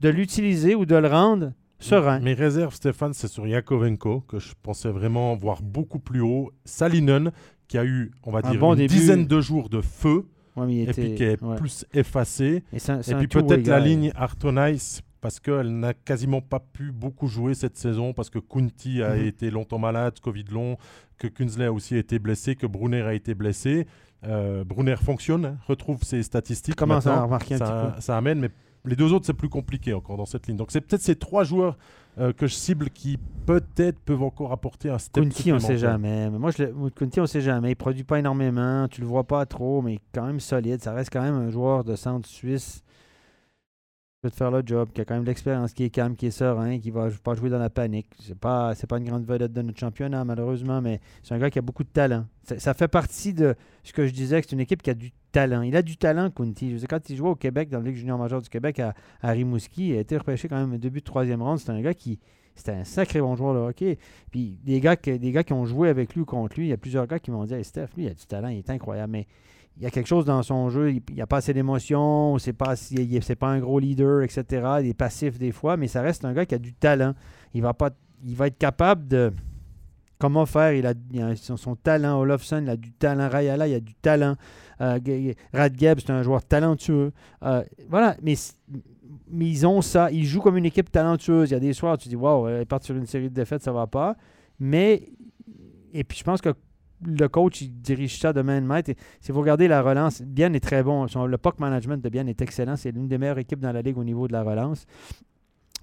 de 0.01 0.09
l'utiliser 0.09 0.75
ou 0.75 0.85
de 0.85 0.95
le 0.95 1.07
rendre 1.07 1.53
serein. 1.79 2.19
Mes 2.19 2.33
réserves, 2.33 2.75
Stéphane, 2.75 3.13
c'est 3.13 3.27
sur 3.27 3.47
Yakovenko, 3.47 4.21
que 4.21 4.39
je 4.39 4.53
pensais 4.61 4.89
vraiment 4.89 5.35
voir 5.35 5.61
beaucoup 5.61 5.99
plus 5.99 6.21
haut. 6.21 6.51
Salinen, 6.65 7.31
qui 7.67 7.77
a 7.77 7.85
eu, 7.85 8.11
on 8.23 8.31
va 8.31 8.41
dire, 8.41 8.63
une 8.63 8.87
dizaine 8.87 9.27
de 9.27 9.41
jours 9.41 9.69
de 9.69 9.81
feu. 9.81 10.25
et 10.67 10.85
puis 10.87 11.15
qui 11.15 11.23
est 11.23 11.37
plus 11.57 11.85
effacé. 11.93 12.63
Et, 12.73 13.15
puis 13.15 13.27
peut-être 13.27 13.67
la 13.67 13.79
ligne 13.79 14.11
Artonais 14.15 14.77
parce 15.21 15.39
qu'elle 15.39 15.79
n'a 15.79 15.93
quasiment 15.93 16.41
pas 16.41 16.59
pu 16.59 16.91
beaucoup 16.91 17.27
jouer 17.27 17.53
cette 17.55 17.75
saison, 17.75 18.13
parce 18.13 18.29
que 18.29 18.39
Kunti 18.39 19.01
a 19.01 19.15
mhm. 19.15 19.25
été 19.25 19.49
longtemps 19.49 19.79
malade, 19.79 20.19
Covid 20.21 20.45
long, 20.51 20.77
que 21.17 21.27
Kunzle 21.27 21.63
a 21.63 21.73
aussi 21.73 21.97
été 21.97 22.19
blessé, 22.19 22.55
que 22.55 22.67
Brunner 22.67 23.01
a 23.01 23.13
été 23.13 23.33
blessé. 23.33 23.87
Euh, 24.25 24.63
Brunner 24.63 24.95
fonctionne, 24.95 25.45
hein, 25.45 25.57
retrouve 25.67 26.03
ses 26.03 26.23
statistiques. 26.23 26.75
Comment 26.75 27.01
ça 27.01 27.23
a 27.23 27.57
ça, 27.57 27.95
ça 27.99 28.17
amène, 28.17 28.39
mais 28.39 28.49
les 28.85 28.95
deux 28.95 29.11
autres, 29.11 29.25
c'est 29.25 29.33
plus 29.33 29.49
compliqué 29.49 29.93
encore 29.93 30.17
dans 30.17 30.25
cette 30.25 30.47
ligne. 30.47 30.57
Donc 30.57 30.71
c'est 30.71 30.81
peut-être 30.81 31.01
ces 31.01 31.15
trois 31.15 31.43
joueurs 31.43 31.77
euh, 32.19 32.33
que 32.33 32.47
je 32.47 32.53
cible 32.53 32.89
qui 32.89 33.17
peut-être 33.45 33.99
peuvent 33.99 34.23
encore 34.23 34.51
apporter 34.51 34.89
un 34.89 34.97
step 34.97 35.23
Kunti, 35.23 35.51
on 35.51 35.59
sait 35.59 35.77
jamais. 35.77 36.29
moi, 36.29 36.51
je 36.51 36.65
Kunti, 36.89 37.19
on 37.19 37.27
sait 37.27 37.41
jamais. 37.41 37.71
Il 37.71 37.75
produit 37.75 38.03
pas 38.03 38.19
énormément. 38.19 38.87
Tu 38.87 39.01
le 39.01 39.07
vois 39.07 39.25
pas 39.25 39.45
trop, 39.45 39.81
mais 39.81 39.99
quand 40.13 40.25
même 40.25 40.39
solide. 40.39 40.81
Ça 40.81 40.93
reste 40.93 41.11
quand 41.11 41.21
même 41.21 41.35
un 41.35 41.49
joueur 41.49 41.83
de 41.83 41.95
centre 41.95 42.27
suisse 42.27 42.83
peut 44.21 44.29
faire 44.29 44.51
le 44.51 44.63
job, 44.65 44.89
qui 44.93 45.01
a 45.01 45.05
quand 45.05 45.13
même 45.13 45.23
de 45.23 45.29
l'expérience, 45.29 45.73
qui 45.73 45.83
est 45.83 45.89
calme, 45.89 46.15
qui 46.15 46.27
est 46.27 46.31
serein, 46.31 46.79
qui 46.79 46.89
va 46.89 47.09
pas 47.23 47.35
jouer 47.35 47.49
dans 47.49 47.59
la 47.59 47.69
panique. 47.69 48.07
C'est 48.19 48.37
pas 48.37 48.73
c'est 48.75 48.87
pas 48.87 48.97
une 48.97 49.05
grande 49.05 49.25
vedette 49.25 49.53
de 49.53 49.61
notre 49.61 49.79
championnat 49.79 50.25
malheureusement, 50.25 50.81
mais 50.81 50.99
c'est 51.23 51.35
un 51.35 51.39
gars 51.39 51.49
qui 51.49 51.59
a 51.59 51.61
beaucoup 51.61 51.83
de 51.83 51.89
talent. 51.89 52.25
Ça, 52.43 52.73
fait 52.73 52.87
partie 52.87 53.33
de 53.33 53.55
ce 53.83 53.93
que 53.93 54.07
je 54.07 54.13
disais, 54.13 54.41
que 54.41 54.47
c'est 54.47 54.55
une 54.55 54.61
équipe 54.61 54.81
qui 54.81 54.89
a 54.89 54.93
du 54.93 55.11
talent. 55.31 55.61
Il 55.61 55.75
a 55.75 55.81
du 55.81 55.97
talent, 55.97 56.29
Kunti. 56.29 56.71
Je 56.71 56.77
sais, 56.77 56.87
quand 56.87 57.09
il 57.09 57.15
jouait 57.15 57.29
au 57.29 57.35
Québec, 57.35 57.69
dans 57.69 57.79
la 57.79 57.85
Ligue 57.85 57.97
junior 57.97 58.17
majeure 58.17 58.41
du 58.41 58.49
Québec, 58.49 58.79
à, 58.79 58.93
Rimouski, 59.21 59.89
il 59.89 59.97
a 59.97 59.99
été 59.99 60.17
repêché 60.17 60.47
quand 60.47 60.57
même 60.57 60.73
au 60.73 60.77
début 60.77 60.99
de 60.99 61.05
troisième 61.05 61.41
ronde. 61.41 61.59
C'est 61.59 61.71
un 61.71 61.81
gars 61.81 61.93
qui 61.93 62.19
c'était 62.57 62.71
un 62.71 62.83
sacré 62.83 63.21
bon 63.21 63.35
joueur 63.35 63.53
de 63.53 63.59
hockey. 63.59 63.99
Puis 64.31 64.57
des 64.63 64.79
gars, 64.79 64.95
des 64.95 65.31
gars 65.31 65.43
qui 65.43 65.53
ont 65.53 65.65
joué 65.65 65.89
avec 65.89 66.15
lui 66.15 66.21
ou 66.21 66.25
contre 66.25 66.57
lui, 66.57 66.67
il 66.67 66.69
y 66.69 66.73
a 66.73 66.77
plusieurs 66.77 67.05
gars 67.05 67.19
qui 67.19 67.31
m'ont 67.31 67.45
dit 67.45 67.63
Steph, 67.63 67.89
lui, 67.95 68.05
il 68.05 68.07
a 68.07 68.13
du 68.13 68.25
talent, 68.25 68.47
il 68.47 68.57
est 68.57 68.69
incroyable. 68.69 69.11
Mais 69.11 69.27
il 69.77 69.83
y 69.83 69.85
a 69.85 69.91
quelque 69.91 70.07
chose 70.07 70.25
dans 70.25 70.41
son 70.41 70.69
jeu, 70.69 70.91
il 70.91 71.03
n'y 71.13 71.21
a 71.21 71.27
pas 71.27 71.37
assez 71.37 71.53
d'émotion, 71.53 72.39
c'est 72.39 72.53
pas, 72.53 72.75
c'est 72.75 73.35
pas 73.35 73.47
un 73.47 73.59
gros 73.59 73.79
leader, 73.79 74.23
etc. 74.23 74.43
Il 74.81 74.87
est 74.87 74.95
passif 74.95 75.37
des 75.37 75.51
fois, 75.51 75.77
mais 75.77 75.87
ça 75.87 76.01
reste 76.01 76.25
un 76.25 76.33
gars 76.33 76.45
qui 76.45 76.55
a 76.55 76.57
du 76.57 76.73
talent. 76.73 77.13
Il 77.53 77.61
va, 77.61 77.73
pas, 77.73 77.91
il 78.25 78.35
va 78.35 78.47
être 78.47 78.57
capable 78.57 79.07
de. 79.07 79.31
Comment 80.19 80.45
faire? 80.45 80.73
Il 80.73 80.85
a, 80.85 81.35
son, 81.35 81.75
talent. 81.75 82.19
Olofsson, 82.19 82.61
il 82.63 82.69
a 82.69 82.77
du 82.77 82.91
talent. 82.91 83.29
Rayala, 83.29 83.67
il 83.67 83.75
a 83.75 83.79
du 83.79 83.93
talent. 83.95 84.35
Euh, 84.81 84.99
Radgeb, 85.53 85.99
c'est 85.99 86.11
un 86.11 86.23
joueur 86.23 86.43
talentueux. 86.43 87.11
Euh, 87.43 87.63
voilà, 87.89 88.15
mais, 88.21 88.35
ils 89.39 89.67
ont 89.67 89.81
ça. 89.81 90.11
Ils 90.11 90.25
jouent 90.25 90.41
comme 90.41 90.57
une 90.57 90.65
équipe 90.65 90.91
talentueuse. 90.91 91.49
Il 91.49 91.53
y 91.53 91.57
a 91.57 91.59
des 91.59 91.73
soirs, 91.73 91.97
tu 91.97 92.09
dis, 92.09 92.15
waouh, 92.15 92.61
ils 92.61 92.65
partent 92.65 92.83
sur 92.83 92.95
une 92.95 93.05
série 93.05 93.29
de 93.29 93.35
défaites, 93.35 93.63
ça 93.63 93.71
va 93.71 93.87
pas. 93.87 94.15
Mais, 94.59 95.09
et 95.93 96.03
puis 96.03 96.17
je 96.17 96.23
pense 96.23 96.41
que 96.41 96.53
le 97.05 97.27
coach 97.27 97.61
il 97.61 97.81
dirige 97.81 98.19
ça 98.19 98.33
de 98.33 98.41
main 98.41 98.59
de 98.59 98.65
maître. 98.65 98.91
si 99.21 99.31
vous 99.31 99.39
regardez 99.39 99.67
la 99.67 99.81
relance, 99.81 100.21
Bien 100.21 100.51
est 100.53 100.59
très 100.59 100.83
bon. 100.83 101.05
Le 101.05 101.37
puck 101.37 101.59
management 101.59 102.03
de 102.03 102.09
Bien 102.09 102.25
est 102.27 102.41
excellent. 102.41 102.75
C'est 102.75 102.91
l'une 102.91 103.07
des 103.07 103.17
meilleures 103.17 103.39
équipes 103.39 103.59
dans 103.59 103.71
la 103.71 103.81
ligue 103.81 103.97
au 103.97 104.03
niveau 104.03 104.27
de 104.27 104.33
la 104.33 104.43
relance. 104.43 104.85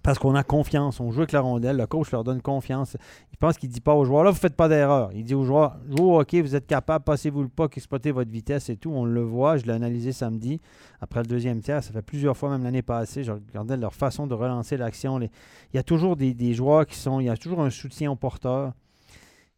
Parce 0.04 0.18
qu'on 0.18 0.34
a 0.34 0.44
confiance. 0.44 1.00
On 1.00 1.10
joue 1.10 1.20
avec 1.20 1.32
la 1.32 1.40
rondelle. 1.40 1.78
Le 1.78 1.86
coach 1.86 2.10
leur 2.12 2.24
donne 2.24 2.42
confiance. 2.42 2.94
Il 3.32 3.38
pense 3.38 3.56
qu'il 3.56 3.70
ne 3.70 3.74
dit 3.74 3.80
pas 3.80 3.94
aux 3.94 4.04
joueurs 4.04 4.22
là, 4.22 4.30
vous 4.30 4.36
ne 4.36 4.40
faites 4.40 4.54
pas 4.54 4.68
d'erreur. 4.68 5.10
Il 5.14 5.24
dit 5.24 5.34
aux 5.34 5.44
joueurs 5.44 5.78
jouez 5.88 6.18
OK, 6.20 6.34
vous 6.34 6.54
êtes 6.54 6.66
capable, 6.66 7.04
passez-vous 7.04 7.40
le 7.40 7.48
puck, 7.48 7.74
exploitez 7.76 8.12
votre 8.12 8.30
vitesse 8.30 8.68
et 8.68 8.76
tout. 8.76 8.90
On 8.90 9.06
le 9.06 9.22
voit. 9.22 9.56
Je 9.56 9.64
l'ai 9.64 9.72
analysé 9.72 10.12
samedi 10.12 10.60
après 11.00 11.20
le 11.20 11.26
deuxième 11.26 11.62
tiers. 11.62 11.82
Ça 11.82 11.90
fait 11.90 12.02
plusieurs 12.02 12.36
fois, 12.36 12.50
même 12.50 12.62
l'année 12.62 12.82
passée. 12.82 13.24
Je 13.24 13.32
regardais 13.32 13.78
leur 13.78 13.94
façon 13.94 14.26
de 14.26 14.34
relancer 14.34 14.76
l'action. 14.76 15.18
Il 15.18 15.30
y 15.72 15.78
a 15.78 15.82
toujours 15.82 16.16
des, 16.16 16.34
des 16.34 16.52
joueurs 16.52 16.84
qui 16.84 16.96
sont. 16.96 17.18
Il 17.20 17.24
y 17.24 17.30
a 17.30 17.36
toujours 17.38 17.62
un 17.62 17.70
soutien 17.70 18.12
au 18.12 18.16
porteur. 18.16 18.74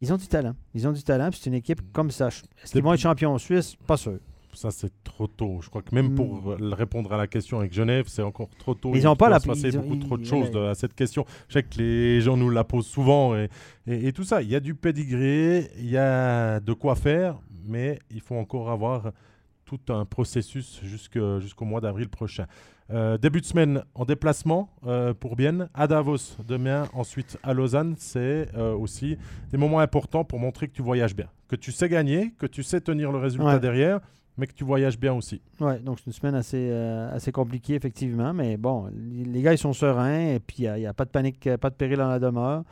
Ils 0.00 0.12
ont 0.12 0.16
du 0.16 0.28
talent. 0.28 0.54
Ils 0.74 0.86
ont 0.86 0.92
du 0.92 1.02
talent. 1.02 1.30
C'est 1.32 1.46
une 1.46 1.54
équipe 1.54 1.80
comme 1.92 2.12
ça. 2.12 2.28
Est-ce 2.28 2.70
qu'ils 2.70 2.84
vont 2.84 2.92
être 2.92 3.00
champions 3.00 3.32
en 3.32 3.38
Suisse? 3.38 3.74
Pas 3.84 3.96
sûr. 3.96 4.20
Ça, 4.56 4.70
c'est 4.70 4.92
trop 5.04 5.26
tôt. 5.26 5.60
Je 5.62 5.68
crois 5.68 5.82
que 5.82 5.94
même 5.94 6.14
pour 6.14 6.58
hmm. 6.58 6.72
répondre 6.72 7.12
à 7.12 7.16
la 7.16 7.26
question 7.26 7.60
avec 7.60 7.72
Genève, 7.72 8.06
c'est 8.08 8.22
encore 8.22 8.48
trop 8.58 8.74
tôt. 8.74 8.92
Ils 8.94 9.04
n'ont 9.04 9.16
pas 9.16 9.28
la 9.28 9.40
passer 9.40 9.70
beaucoup 9.70 9.96
trop 9.96 10.16
de 10.16 10.24
choses 10.24 10.56
à 10.56 10.74
cette 10.74 10.94
question. 10.94 11.24
Je 11.48 11.54
sais 11.54 11.62
que 11.62 11.78
les 11.78 12.20
gens 12.20 12.36
nous 12.36 12.50
la 12.50 12.64
posent 12.64 12.86
souvent 12.86 13.36
et, 13.36 13.48
et, 13.86 14.12
tout 14.12 14.24
ça. 14.24 14.42
Il 14.42 14.48
y 14.48 14.56
a 14.56 14.60
du 14.60 14.74
pedigree, 14.74 15.68
il 15.78 15.90
y 15.90 15.98
a 15.98 16.60
de 16.60 16.72
quoi 16.72 16.94
faire, 16.94 17.38
mais 17.66 17.98
il 18.10 18.20
faut 18.20 18.36
encore 18.36 18.70
avoir 18.70 19.12
tout 19.66 19.80
un 19.88 20.04
processus 20.04 20.80
jusqu'au 20.82 21.64
mois 21.64 21.80
d'avril 21.80 22.08
prochain. 22.08 22.46
Euh, 22.92 23.18
début 23.18 23.40
de 23.40 23.46
semaine 23.46 23.82
en 23.96 24.04
déplacement 24.04 24.70
euh, 24.86 25.12
pour 25.12 25.34
Bienne, 25.34 25.68
à 25.74 25.88
Davos 25.88 26.36
demain, 26.46 26.88
ensuite 26.92 27.36
à 27.42 27.52
Lausanne. 27.52 27.96
C'est 27.98 28.48
euh, 28.56 28.74
aussi 28.74 29.18
des 29.50 29.58
moments 29.58 29.80
importants 29.80 30.24
pour 30.24 30.38
montrer 30.38 30.68
que 30.68 30.72
tu 30.72 30.82
voyages 30.82 31.16
bien, 31.16 31.26
que 31.48 31.56
tu 31.56 31.72
sais 31.72 31.88
gagner, 31.88 32.32
que 32.38 32.46
tu 32.46 32.62
sais 32.62 32.80
tenir 32.80 33.10
le 33.10 33.18
résultat 33.18 33.58
derrière, 33.58 34.00
mais 34.38 34.46
que 34.46 34.52
tu 34.52 34.64
voyages 34.64 34.98
bien 34.98 35.14
aussi. 35.14 35.40
Ouais, 35.60 35.78
donc 35.78 35.98
c'est 35.98 36.06
une 36.06 36.12
semaine 36.12 36.34
assez, 36.34 36.70
assez 36.70 37.32
compliquée, 37.32 37.74
effectivement. 37.74 38.32
Mais 38.32 38.56
bon, 38.56 38.90
les 38.92 39.42
gars, 39.42 39.52
ils 39.52 39.58
sont 39.58 39.72
sereins 39.72 40.34
et 40.34 40.40
puis 40.40 40.64
il 40.64 40.72
n'y 40.74 40.86
a, 40.86 40.90
a, 40.90 40.92
pas 40.92 41.04
de 41.04 41.10
panique, 41.10 41.48
pas 41.60 41.70
de 41.70 41.74
péril 41.74 41.98
dans 41.98 42.08
la 42.08 42.18
demeure. 42.18 42.64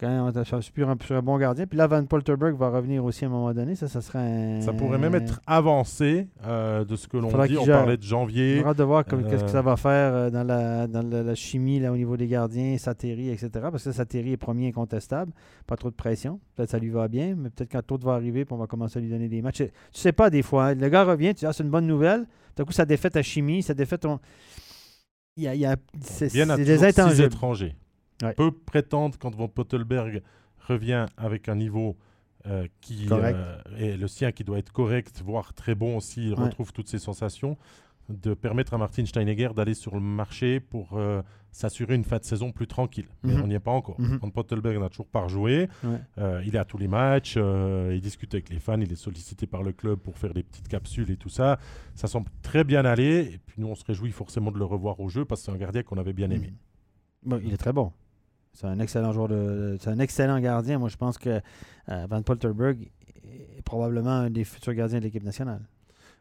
Quand 0.00 0.08
même, 0.08 0.44
sur 0.44 0.56
un, 0.88 0.96
un 1.10 1.22
bon 1.22 1.36
gardien. 1.36 1.66
Puis 1.66 1.76
là, 1.76 1.86
Van 1.86 2.04
Polterberg 2.04 2.56
va 2.56 2.70
revenir 2.70 3.04
aussi 3.04 3.24
à 3.24 3.28
un 3.28 3.30
moment 3.30 3.52
donné. 3.52 3.74
Ça, 3.74 3.88
ça 3.88 4.00
serait 4.00 4.60
Ça 4.62 4.72
pourrait 4.72 4.98
même 4.98 5.14
être 5.14 5.40
avancé 5.46 6.28
euh, 6.46 6.84
de 6.84 6.96
ce 6.96 7.06
que 7.06 7.18
l'on 7.18 7.28
dit. 7.44 7.58
On 7.58 7.66
parlait 7.66 7.98
de 7.98 8.02
janvier. 8.02 8.60
On 8.60 8.62
aura 8.62 8.74
de 8.74 8.82
voir 8.84 9.04
qu'est-ce 9.04 9.44
que 9.44 9.50
ça 9.50 9.60
va 9.60 9.76
faire 9.76 10.14
euh, 10.14 10.30
dans, 10.30 10.44
la, 10.44 10.86
dans 10.86 11.02
la, 11.02 11.34
chimie 11.34 11.78
là, 11.78 11.92
au 11.92 11.96
niveau 11.96 12.16
des 12.16 12.26
gardiens, 12.26 12.78
Sateri, 12.78 13.28
etc. 13.28 13.50
Parce 13.70 13.84
que 13.84 13.92
Sateri 13.92 14.32
est 14.32 14.36
premier 14.38 14.68
incontestable. 14.68 15.32
Pas 15.66 15.76
trop 15.76 15.90
de 15.90 15.94
pression. 15.94 16.40
Peut-être 16.56 16.68
que 16.68 16.72
ça 16.72 16.78
lui 16.78 16.90
va 16.90 17.08
bien, 17.08 17.34
mais 17.36 17.50
peut-être 17.50 17.70
quand 17.70 17.90
l'autre 17.90 18.06
va 18.06 18.14
arriver, 18.14 18.46
puis 18.46 18.54
on 18.54 18.58
va 18.58 18.66
commencer 18.66 18.98
à 18.98 19.02
lui 19.02 19.10
donner 19.10 19.28
des 19.28 19.42
matchs. 19.42 19.58
Tu 19.58 19.70
sais 19.92 20.12
pas 20.12 20.30
des 20.30 20.42
fois. 20.42 20.68
Hein. 20.68 20.74
le 20.74 20.88
gars 20.88 21.04
revient, 21.04 21.34
tu 21.34 21.40
dis 21.40 21.46
ah, 21.46 21.52
c'est 21.52 21.64
une 21.64 21.70
bonne 21.70 21.86
nouvelle. 21.86 22.26
D'un 22.56 22.64
coup, 22.64 22.72
ça 22.72 22.86
défait 22.86 23.10
ta 23.10 23.22
chimie, 23.22 23.62
ça 23.62 23.74
défait 23.74 23.98
ton. 23.98 24.20
Il 25.36 25.44
y 25.44 25.48
a, 25.48 25.54
il 25.54 25.60
y 25.60 25.66
a 25.66 25.76
c'est 26.00 26.28
des 26.28 26.84
étrangers 26.84 27.74
peut 28.36 28.52
prétendre 28.52 29.18
quand 29.18 29.34
Van 29.34 29.48
Pottelberg 29.48 30.22
revient 30.68 31.06
avec 31.16 31.48
un 31.48 31.56
niveau 31.56 31.96
euh, 32.46 32.66
qui 32.80 33.06
euh, 33.12 33.56
est 33.78 33.96
le 33.96 34.08
sien 34.08 34.32
qui 34.32 34.42
doit 34.42 34.58
être 34.58 34.72
correct, 34.72 35.22
voire 35.24 35.54
très 35.54 35.76
bon 35.76 36.00
s'il 36.00 36.34
retrouve 36.34 36.72
toutes 36.72 36.88
ses 36.88 36.98
sensations, 36.98 37.56
de 38.08 38.34
permettre 38.34 38.74
à 38.74 38.78
Martin 38.78 39.06
Steinegger 39.06 39.50
d'aller 39.54 39.74
sur 39.74 39.94
le 39.94 40.00
marché 40.00 40.58
pour 40.58 40.94
euh, 40.94 41.22
s'assurer 41.52 41.94
une 41.94 42.02
fin 42.02 42.18
de 42.18 42.24
saison 42.24 42.50
plus 42.50 42.66
tranquille. 42.66 43.06
Mais 43.22 43.34
mhm. 43.34 43.42
on 43.42 43.46
n'y 43.46 43.54
est 43.54 43.60
pas 43.60 43.70
encore. 43.70 44.00
Mm 44.00 44.16
Van 44.16 44.30
Pottelberg 44.30 44.80
n'a 44.80 44.88
toujours 44.88 45.06
pas 45.06 45.20
rejoué. 45.20 45.68
il 46.16 46.56
est 46.56 46.58
à 46.58 46.64
tous 46.64 46.78
les 46.78 46.88
matchs, 46.88 47.36
il 47.36 48.00
discute 48.00 48.34
avec 48.34 48.50
les 48.50 48.58
fans, 48.58 48.80
il 48.80 48.90
est 48.90 48.96
sollicité 48.96 49.46
par 49.46 49.62
le 49.62 49.72
club 49.72 50.00
pour 50.00 50.18
faire 50.18 50.34
des 50.34 50.42
petites 50.42 50.66
capsules 50.66 51.12
et 51.12 51.16
tout 51.16 51.28
ça. 51.28 51.60
Ça 51.94 52.08
semble 52.08 52.28
très 52.42 52.64
bien 52.64 52.84
aller. 52.84 53.34
Et 53.34 53.38
puis 53.38 53.60
nous, 53.60 53.68
on 53.68 53.76
se 53.76 53.84
réjouit 53.84 54.10
forcément 54.10 54.50
de 54.50 54.58
le 54.58 54.64
revoir 54.64 54.98
au 54.98 55.08
jeu 55.08 55.24
parce 55.24 55.42
que 55.42 55.44
c'est 55.46 55.52
un 55.52 55.60
gardien 55.60 55.84
qu'on 55.84 55.98
avait 55.98 56.12
bien 56.12 56.30
aimé. 56.30 56.52
Bon, 57.24 57.40
il 57.44 57.54
est 57.54 57.58
très 57.58 57.72
bon. 57.72 57.92
C'est 58.52 58.66
un 58.66 58.78
excellent 58.78 59.12
joueur 59.12 59.28
de. 59.28 59.76
C'est 59.80 59.90
un 59.90 59.98
excellent 59.98 60.38
gardien. 60.40 60.78
Moi, 60.78 60.88
je 60.88 60.96
pense 60.96 61.18
que 61.18 61.40
euh, 61.88 62.06
Van 62.08 62.22
Polterberg 62.22 62.90
est 63.24 63.62
probablement 63.62 64.10
un 64.10 64.30
des 64.30 64.44
futurs 64.44 64.74
gardiens 64.74 64.98
de 64.98 65.04
l'équipe 65.04 65.24
nationale. 65.24 65.62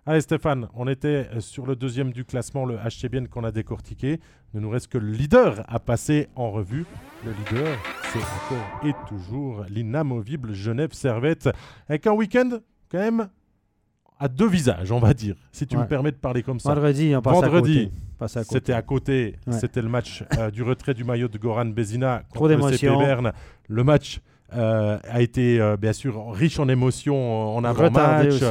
Allez 0.08 0.22
Stéphane, 0.22 0.68
on 0.74 0.88
était 0.88 1.30
euh, 1.32 1.42
sur 1.42 1.68
le 1.68 1.76
deuxième 1.76 2.12
du 2.12 2.26
classement, 2.26 2.66
le 2.66 2.78
HCBN 2.78 3.28
qu'on 3.28 3.44
a 3.44 3.52
décortiqué. 3.52 4.20
Il 4.54 4.58
ne 4.58 4.62
nous 4.62 4.70
reste 4.72 4.88
que 4.88 4.98
le 4.98 5.12
leader 5.12 5.64
à 5.68 5.80
passer 5.80 6.28
en 6.36 6.50
revue. 6.50 6.86
Le 7.24 7.32
leader, 7.32 7.78
c'est 8.12 8.18
encore 8.18 8.88
et 8.88 8.94
toujours 9.08 9.64
l'inamovible 9.70 10.54
Genève 10.54 10.94
Servette. 10.94 11.50
Avec 11.88 12.08
un 12.08 12.14
week-end 12.14 12.50
quand 12.90 12.98
même 12.98 13.30
à 14.18 14.28
deux 14.28 14.48
visages, 14.48 14.92
on 14.92 15.00
va 15.00 15.14
dire, 15.14 15.36
si 15.52 15.68
tu 15.68 15.78
me 15.78 15.86
permets 15.86 16.12
de 16.12 16.18
parler 16.18 16.42
comme 16.42 16.60
ça. 16.60 16.74
Vendredi, 16.74 17.14
on 17.16 17.22
passe 17.22 17.34
Vendredi, 17.34 17.92
c'était 18.28 18.74
à 18.74 18.82
côté. 18.82 19.36
C'était 19.52 19.82
le 19.82 19.90
match 19.90 20.24
euh, 20.38 20.52
du 20.52 20.64
retrait 20.64 20.94
du 20.94 21.04
maillot 21.04 21.28
de 21.28 21.38
Goran 21.38 21.66
Bezina 21.66 22.24
contre 22.34 22.54
le 22.54 22.78
CP 22.78 22.88
Berne. 22.98 23.32
Le 23.68 23.84
match 23.84 24.20
euh, 24.54 24.98
a 25.10 25.22
été 25.22 25.62
euh, 25.62 25.78
bien 25.78 25.94
sûr 25.94 26.32
riche 26.32 26.60
en 26.60 26.68
émotions 26.68 27.56
en 27.56 27.64
avant-match. 27.64 28.42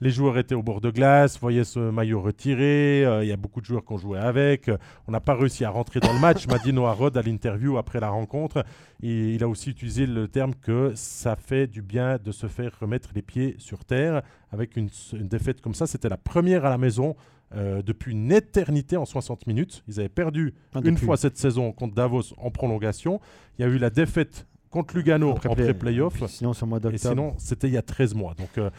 Les 0.00 0.10
joueurs 0.10 0.38
étaient 0.38 0.54
au 0.54 0.62
bord 0.62 0.80
de 0.80 0.90
glace, 0.90 1.40
voyaient 1.40 1.64
ce 1.64 1.80
maillot 1.80 2.20
retiré. 2.20 3.02
Il 3.20 3.26
y 3.26 3.32
a 3.32 3.36
beaucoup 3.36 3.60
de 3.60 3.66
joueurs 3.66 3.84
qui 3.84 3.92
ont 3.92 3.98
joué 3.98 4.16
avec. 4.16 4.70
on 5.08 5.10
n'a 5.10 5.18
pas 5.18 5.34
réussi 5.34 5.64
à 5.64 5.70
rentrer 5.70 5.98
dans 5.98 6.12
le 6.12 6.20
match. 6.20 6.46
m'a 6.48 6.58
dit 6.58 6.72
Noah 6.72 6.92
Rod 6.92 7.16
à 7.16 7.22
l'interview 7.22 7.78
après 7.78 7.98
la 7.98 8.08
rencontre. 8.08 8.64
Et 9.02 9.34
il 9.34 9.42
a 9.42 9.48
aussi 9.48 9.70
utilisé 9.70 10.06
le 10.06 10.28
terme 10.28 10.54
que 10.54 10.92
ça 10.94 11.34
fait 11.34 11.66
du 11.66 11.82
bien 11.82 12.16
de 12.22 12.30
se 12.30 12.46
faire 12.46 12.70
remettre 12.80 13.08
les 13.12 13.22
pieds 13.22 13.56
sur 13.58 13.84
terre 13.84 14.22
avec 14.52 14.76
une, 14.76 14.88
une 15.14 15.26
défaite 15.26 15.60
comme 15.60 15.74
ça. 15.74 15.88
C'était 15.88 16.08
la 16.08 16.16
première 16.16 16.64
à 16.64 16.70
la 16.70 16.78
maison 16.78 17.16
euh, 17.54 17.82
depuis 17.82 18.12
une 18.12 18.30
éternité 18.32 18.96
en 18.96 19.04
60 19.04 19.46
minutes. 19.46 19.82
Ils 19.88 20.00
avaient 20.00 20.08
perdu 20.08 20.54
ah, 20.74 20.80
une 20.84 20.98
fois 20.98 21.16
cette 21.16 21.38
saison 21.38 21.72
contre 21.72 21.94
Davos 21.94 22.34
en 22.36 22.50
prolongation. 22.50 23.20
Il 23.58 23.62
y 23.62 23.64
a 23.64 23.68
eu 23.68 23.78
la 23.78 23.90
défaite 23.90 24.46
contre 24.70 24.94
Lugano 24.96 25.30
Après 25.30 25.48
en 25.48 25.54
play- 25.54 25.64
pré-playoff. 25.64 26.26
Sinon, 26.26 26.52
c'est 26.52 26.66
Et 26.92 26.98
sinon, 26.98 27.34
c'était 27.38 27.68
il 27.68 27.74
y 27.74 27.78
a 27.78 27.82
13 27.82 28.14
mois. 28.14 28.34
Donc, 28.34 28.58
euh, 28.58 28.70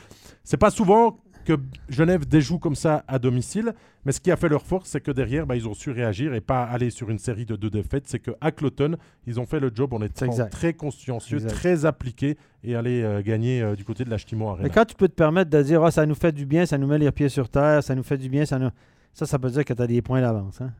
c'est 0.43 0.57
pas 0.57 0.69
souvent 0.69 1.19
que 1.55 1.61
Genève 1.89 2.27
déjoue 2.27 2.59
comme 2.59 2.75
ça 2.75 3.03
à 3.07 3.19
domicile. 3.19 3.73
Mais 4.05 4.11
ce 4.11 4.19
qui 4.21 4.31
a 4.31 4.35
fait 4.37 4.47
leur 4.49 4.63
force, 4.65 4.89
c'est 4.89 5.01
que 5.01 5.11
derrière, 5.11 5.45
bah, 5.45 5.55
ils 5.55 5.67
ont 5.67 5.73
su 5.73 5.91
réagir 5.91 6.33
et 6.33 6.41
pas 6.41 6.63
aller 6.63 6.89
sur 6.89 7.09
une 7.09 7.19
série 7.19 7.45
de 7.45 7.55
deux 7.55 7.69
défaites. 7.69 8.03
C'est 8.07 8.19
qu'à 8.19 8.51
Cloton, 8.51 8.95
ils 9.27 9.39
ont 9.39 9.45
fait 9.45 9.59
le 9.59 9.71
job 9.73 9.93
en 9.93 10.01
étant 10.01 10.27
très 10.49 10.73
consciencieux, 10.73 11.37
Exact. 11.37 11.53
très 11.53 11.85
appliqués 11.85 12.37
et 12.63 12.75
aller 12.75 13.01
euh, 13.03 13.21
gagner 13.21 13.61
euh, 13.61 13.75
du 13.75 13.83
côté 13.83 14.05
de 14.05 14.09
l'Achtimont 14.09 14.45
Mais 14.53 14.59
Arena. 14.61 14.69
quand 14.69 14.85
tu 14.85 14.95
peux 14.95 15.07
te 15.09 15.13
permettre 15.15 15.49
de 15.49 15.61
dire, 15.61 15.83
Ah, 15.83 15.91
ça 15.91 16.05
nous 16.05 16.15
fait 16.15 16.31
du 16.31 16.45
bien, 16.45 16.65
ça 16.65 16.77
nous 16.77 16.87
met 16.87 16.97
les 16.97 17.11
pieds 17.11 17.29
sur 17.29 17.49
terre, 17.49 17.83
ça 17.83 17.93
nous 17.95 18.03
fait 18.03 18.17
du 18.17 18.29
bien, 18.29 18.45
ça 18.45 18.57
nous. 18.59 18.69
Ça, 19.11 19.25
ça 19.25 19.39
peut 19.39 19.49
dire 19.49 19.65
que 19.65 19.73
tu 19.73 19.81
as 19.81 19.87
des 19.87 20.01
points 20.03 20.21
d'avance. 20.21 20.61
Hein? 20.61 20.71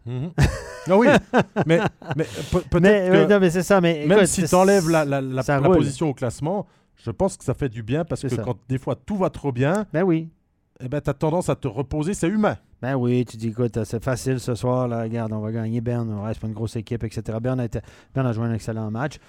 Ah 0.88 0.96
oui, 0.98 1.08
mais, 1.66 1.80
mais 2.16 2.24
pe- 2.52 2.60
peut-être 2.70 2.82
Mais, 2.82 3.10
que 3.28 3.34
non, 3.34 3.40
mais 3.40 3.50
c'est 3.50 3.64
ça. 3.64 3.82
Mais 3.82 4.06
même 4.06 4.20
écoute, 4.20 4.28
si 4.30 4.44
tu 4.44 4.56
enlèves 4.56 4.88
la, 4.90 5.04
la- 5.04 5.20
la- 5.20 5.44
ça 5.44 5.60
la 5.60 5.68
roule. 5.68 5.78
position 5.78 6.10
au 6.10 6.14
classement, 6.14 6.68
je 6.96 7.12
pense 7.12 7.38
que 7.38 7.44
ça 7.44 7.54
fait 7.54 7.70
du 7.70 7.82
bien 7.84 8.06
parce 8.06 8.22
que 8.22 8.30
ça. 8.30 8.42
quand 8.44 8.56
des 8.70 8.78
fois 8.78 8.96
tout 8.96 9.18
va 9.18 9.30
trop 9.30 9.52
bien, 9.52 9.86
Ben 9.94 10.04
oui. 10.04 10.30
Eh 10.82 10.88
ben, 10.88 11.02
tu 11.02 11.10
as 11.10 11.14
tendance 11.14 11.50
à 11.50 11.56
te 11.56 11.68
reposer, 11.68 12.14
c'est 12.14 12.28
humain. 12.30 12.58
Ben 12.82 12.96
oui, 12.96 13.26
tu 13.26 13.36
dis, 13.38 13.50
écoute, 13.50 13.84
c'est 13.84 14.02
facile 14.04 14.40
ce 14.40 14.56
soir, 14.56 14.88
là, 14.88 15.02
regarde, 15.04 15.34
on 15.34 15.40
va 15.40 15.52
gagner 15.52 15.82
Berne, 15.82 16.10
on 16.12 16.24
reste 16.24 16.40
pas 16.40 16.48
une 16.48 16.54
grosse 16.54 16.78
équipe, 16.78 17.04
etc. 17.04 17.38
Berne 17.42 17.60
a, 17.60 17.66
été- 17.66 17.82
Berne 18.16 18.28
a 18.28 18.32
joué 18.34 18.46
un 18.46 18.54
excellent 18.54 18.90
match. 18.90 19.20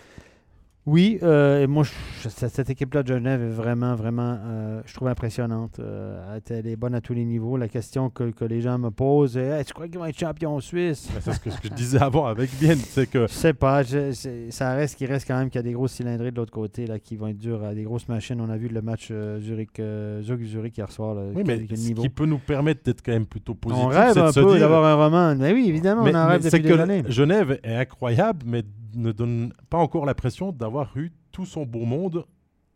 Oui, 0.91 1.21
euh, 1.23 1.63
et 1.63 1.69
moi, 1.69 1.85
je- 1.85 2.29
cette, 2.29 2.69
équipe-là 2.69 3.05
de 3.05 3.09
Genève 3.15 3.41
est 3.41 3.49
vraiment, 3.49 3.95
vraiment, 3.95 4.37
euh, 4.45 4.81
je 4.87 4.93
trouve 4.93 5.07
impressionnante. 5.07 5.79
Euh, 5.79 6.39
elle 6.51 6.67
est 6.67 6.75
bonne 6.75 6.97
à 6.97 7.01
tous 7.01 7.15
les 7.15 7.25
niveaux. 7.25 7.57
La 7.57 7.69
question 7.69 8.11
que, 8.11 8.31
que 8.33 8.45
les 8.45 8.61
gens 8.61 8.77
me 8.77 8.91
posent, 8.91 9.37
est, 9.37 9.47
Hey, 9.61 9.65
tu 9.65 9.73
crois 9.73 9.87
qu'ils 9.87 9.99
vont 10.01 10.07
être 10.07 10.19
champions 10.19 10.59
suisses? 10.59 11.09
Mais 11.15 11.21
C'est 11.21 11.33
ce 11.35 11.39
que, 11.39 11.51
je 11.63 11.69
disais 11.75 12.03
avant 12.03 12.27
avec 12.27 12.51
Bien, 12.59 12.75
c'est 12.75 13.09
que 13.09 13.29
Je 13.29 13.33
sais 13.33 13.53
pas, 13.55 13.85
je- 13.85 14.11
ça 14.51 14.75
reste 14.75 14.97
qu'il 14.97 15.07
reste 15.07 15.29
quand 15.29 15.39
même 15.39 15.49
qu'il 15.49 15.61
y 15.61 15.61
a 15.61 15.63
des 15.63 15.73
grosses 15.75 15.93
cylindrées 15.93 16.33
de 16.33 16.37
l'autre 16.37 16.51
côté 16.53 16.89
là, 16.89 16.99
qui 16.99 17.15
vont 17.15 17.29
être 17.29 17.39
dures, 17.39 17.63
euh, 17.63 17.73
des 17.73 17.85
grosses 17.85 18.09
machines. 18.09 18.41
On 18.41 18.51
a 18.51 18.57
vu 18.57 18.67
le 18.67 18.83
match 18.83 19.11
euh, 19.13 19.39
Zurich, 19.39 19.79
euh, 19.79 20.21
Zug 20.23 20.43
Zurich 20.43 20.77
hier 20.77 20.91
soir. 20.91 21.15
Là, 21.15 21.23
oui, 21.33 21.45
quel- 21.47 21.67
mais 21.71 21.77
ce 21.77 21.87
niveau. 21.87 22.03
qui 22.03 22.09
peut 22.09 22.27
nous 22.27 22.39
permettre 22.39 22.83
d'être 22.83 23.03
quand 23.07 23.13
même 23.13 23.27
plutôt 23.27 23.55
positif, 23.55 23.85
On 23.85 23.89
rêve 23.91 24.19
un 24.19 24.33
peu 24.33 24.59
d'avoir 24.59 24.85
un 24.85 25.05
roman. 25.05 25.37
Mais 25.37 25.53
oui, 25.53 25.67
évidemment, 25.69 26.03
mais, 26.03 26.13
on 26.13 26.19
en 26.19 26.27
rêve 26.27 26.43
depuis 26.43 26.63
que 26.63 26.67
des 26.75 26.81
années. 26.81 27.03
Genève 27.07 27.61
est 27.63 27.77
incroyable, 27.77 28.41
mais 28.45 28.65
ne 28.95 29.13
donne 29.13 29.53
pas 29.69 29.79
encore 29.79 30.07
l'impression 30.07 30.53
d'avoir 30.53 30.97
eu 30.97 31.13
tout 31.33 31.47
son 31.47 31.65
beau 31.65 31.85
monde 31.85 32.25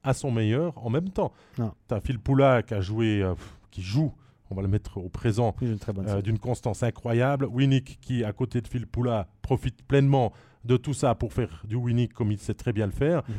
à 0.03 0.15
son 0.15 0.31
meilleur 0.31 0.73
en 0.85 0.91
même 0.91 1.11
temps. 1.11 1.32
Tu 1.57 1.62
as 1.95 2.01
Phil 2.01 2.19
Poula 2.19 2.62
qui 2.62 2.74
a 2.74 2.81
joué, 2.81 3.23
euh, 3.23 3.35
qui 3.70 3.82
joue, 3.82 4.12
on 4.51 4.55
va 4.55 4.62
le 4.62 4.69
mettre 4.69 4.99
au 4.99 5.09
présent, 5.09 5.55
Oui, 5.61 5.77
euh, 5.99 6.23
d'une 6.23 6.39
constance 6.39 6.82
incroyable. 6.82 7.47
Winnick 7.47 7.99
qui, 8.01 8.23
à 8.24 8.32
côté 8.32 8.61
de 8.61 8.69
Phil 8.69 8.86
Poula, 8.86 9.28
profite 9.43 9.82
pleinement 9.82 10.32
de 10.65 10.77
tout 10.77 10.95
ça 10.95 11.15
pour 11.15 11.32
faire 11.32 11.62
du 11.66 11.77
Winnick 11.77 12.12
comme 12.12 12.31
il 12.32 12.39
sait 12.39 12.55
très 12.55 12.73
bien 12.73 12.86
le 12.86 12.93
faire. 12.93 13.23
Mhm. 13.28 13.35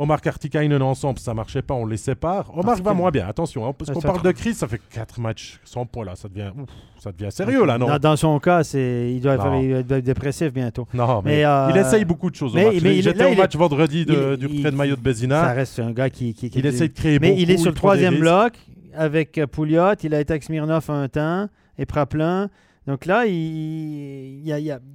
Omar 0.00 0.20
Kartikainen 0.20 0.80
ensemble, 0.80 1.18
ça 1.18 1.34
marchait 1.34 1.60
pas, 1.60 1.74
on 1.74 1.84
les 1.84 1.96
sépare. 1.96 2.56
Omar 2.56 2.76
c'est 2.76 2.84
va 2.84 2.94
moins 2.94 3.10
bien, 3.10 3.26
attention, 3.26 3.66
hein, 3.66 3.72
parce 3.76 3.90
qu'on 3.90 4.00
ça 4.00 4.06
parle 4.06 4.22
de 4.22 4.30
crise, 4.30 4.56
ça 4.56 4.68
fait 4.68 4.80
4 4.94 5.18
matchs 5.20 5.58
sans 5.64 5.86
points 5.86 6.04
là, 6.04 6.14
ça 6.14 6.28
devient, 6.28 6.52
ouf, 6.56 6.68
ça 7.00 7.10
devient 7.10 7.32
sérieux 7.32 7.64
là, 7.66 7.78
non? 7.78 7.88
Dans, 7.88 7.98
dans 7.98 8.16
son 8.16 8.38
cas, 8.38 8.62
c'est, 8.62 9.12
il, 9.12 9.20
doit 9.20 9.34
être 9.34 9.98
dépressif 9.98 10.52
bientôt. 10.52 10.86
Non, 10.94 11.20
mais, 11.24 11.38
Mais, 11.38 11.44
euh, 11.44 11.70
il 11.70 11.76
essaye 11.78 12.04
beaucoup 12.04 12.30
de 12.30 12.36
choses. 12.36 12.54
mais- 12.54 12.66
Omar. 12.66 12.74
J'étais 12.80 13.24
au 13.24 13.34
match 13.34 13.56
vendredi 13.56 14.06
de- 14.06 14.36
il- 14.40 14.46
du 14.46 14.46
retrait 14.46 14.70
de 14.70 14.76
maillot 14.76 14.94
de 14.94 15.00
Ça 15.00 15.04
Bézina. 15.04 15.52
reste 15.52 15.80
un 15.80 15.90
gars 15.90 16.10
qui, 16.10 16.32
qui, 16.32 16.48
qui 16.48 16.60
Il 16.60 16.66
essaye 16.66 16.90
de 16.90 16.94
créer 16.94 17.18
Mais 17.18 17.30
beaucoup. 17.30 17.40
il 17.42 17.50
est 17.50 17.56
sur 17.56 17.70
le 17.70 17.74
troisième 17.76 18.20
bloc 18.20 18.52
avec 18.94 19.36
euh, 19.38 19.48
Pouliot. 19.48 19.94
Il 20.04 20.14
a 20.14 20.20
été 20.20 20.32
avec 20.32 20.44
Smirnov 20.44 20.88
un 20.90 21.08
temps 21.08 21.48
et 21.76 21.86
Praplin. 21.86 22.50
Donc 22.86 23.04
là, 23.04 23.26
il 23.26 24.42
n'y 24.44 24.52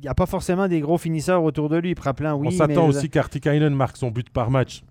a, 0.08 0.14
pas 0.16 0.26
forcément 0.26 0.70
des 0.70 0.80
gros 0.80 0.98
finisseurs 0.98 1.44
autour 1.44 1.68
de 1.68 1.76
lui. 1.78 1.94
Praplin, 1.94 2.34
oui. 2.36 2.48
On 2.48 2.52
s'attend 2.52 2.88
mais- 2.88 2.96
aussi 2.96 3.10
qu'Artikainen 3.10 3.74
marque 3.76 3.98
son 3.98 4.10
but 4.12 4.30
par 4.30 4.50
match. 4.50 4.82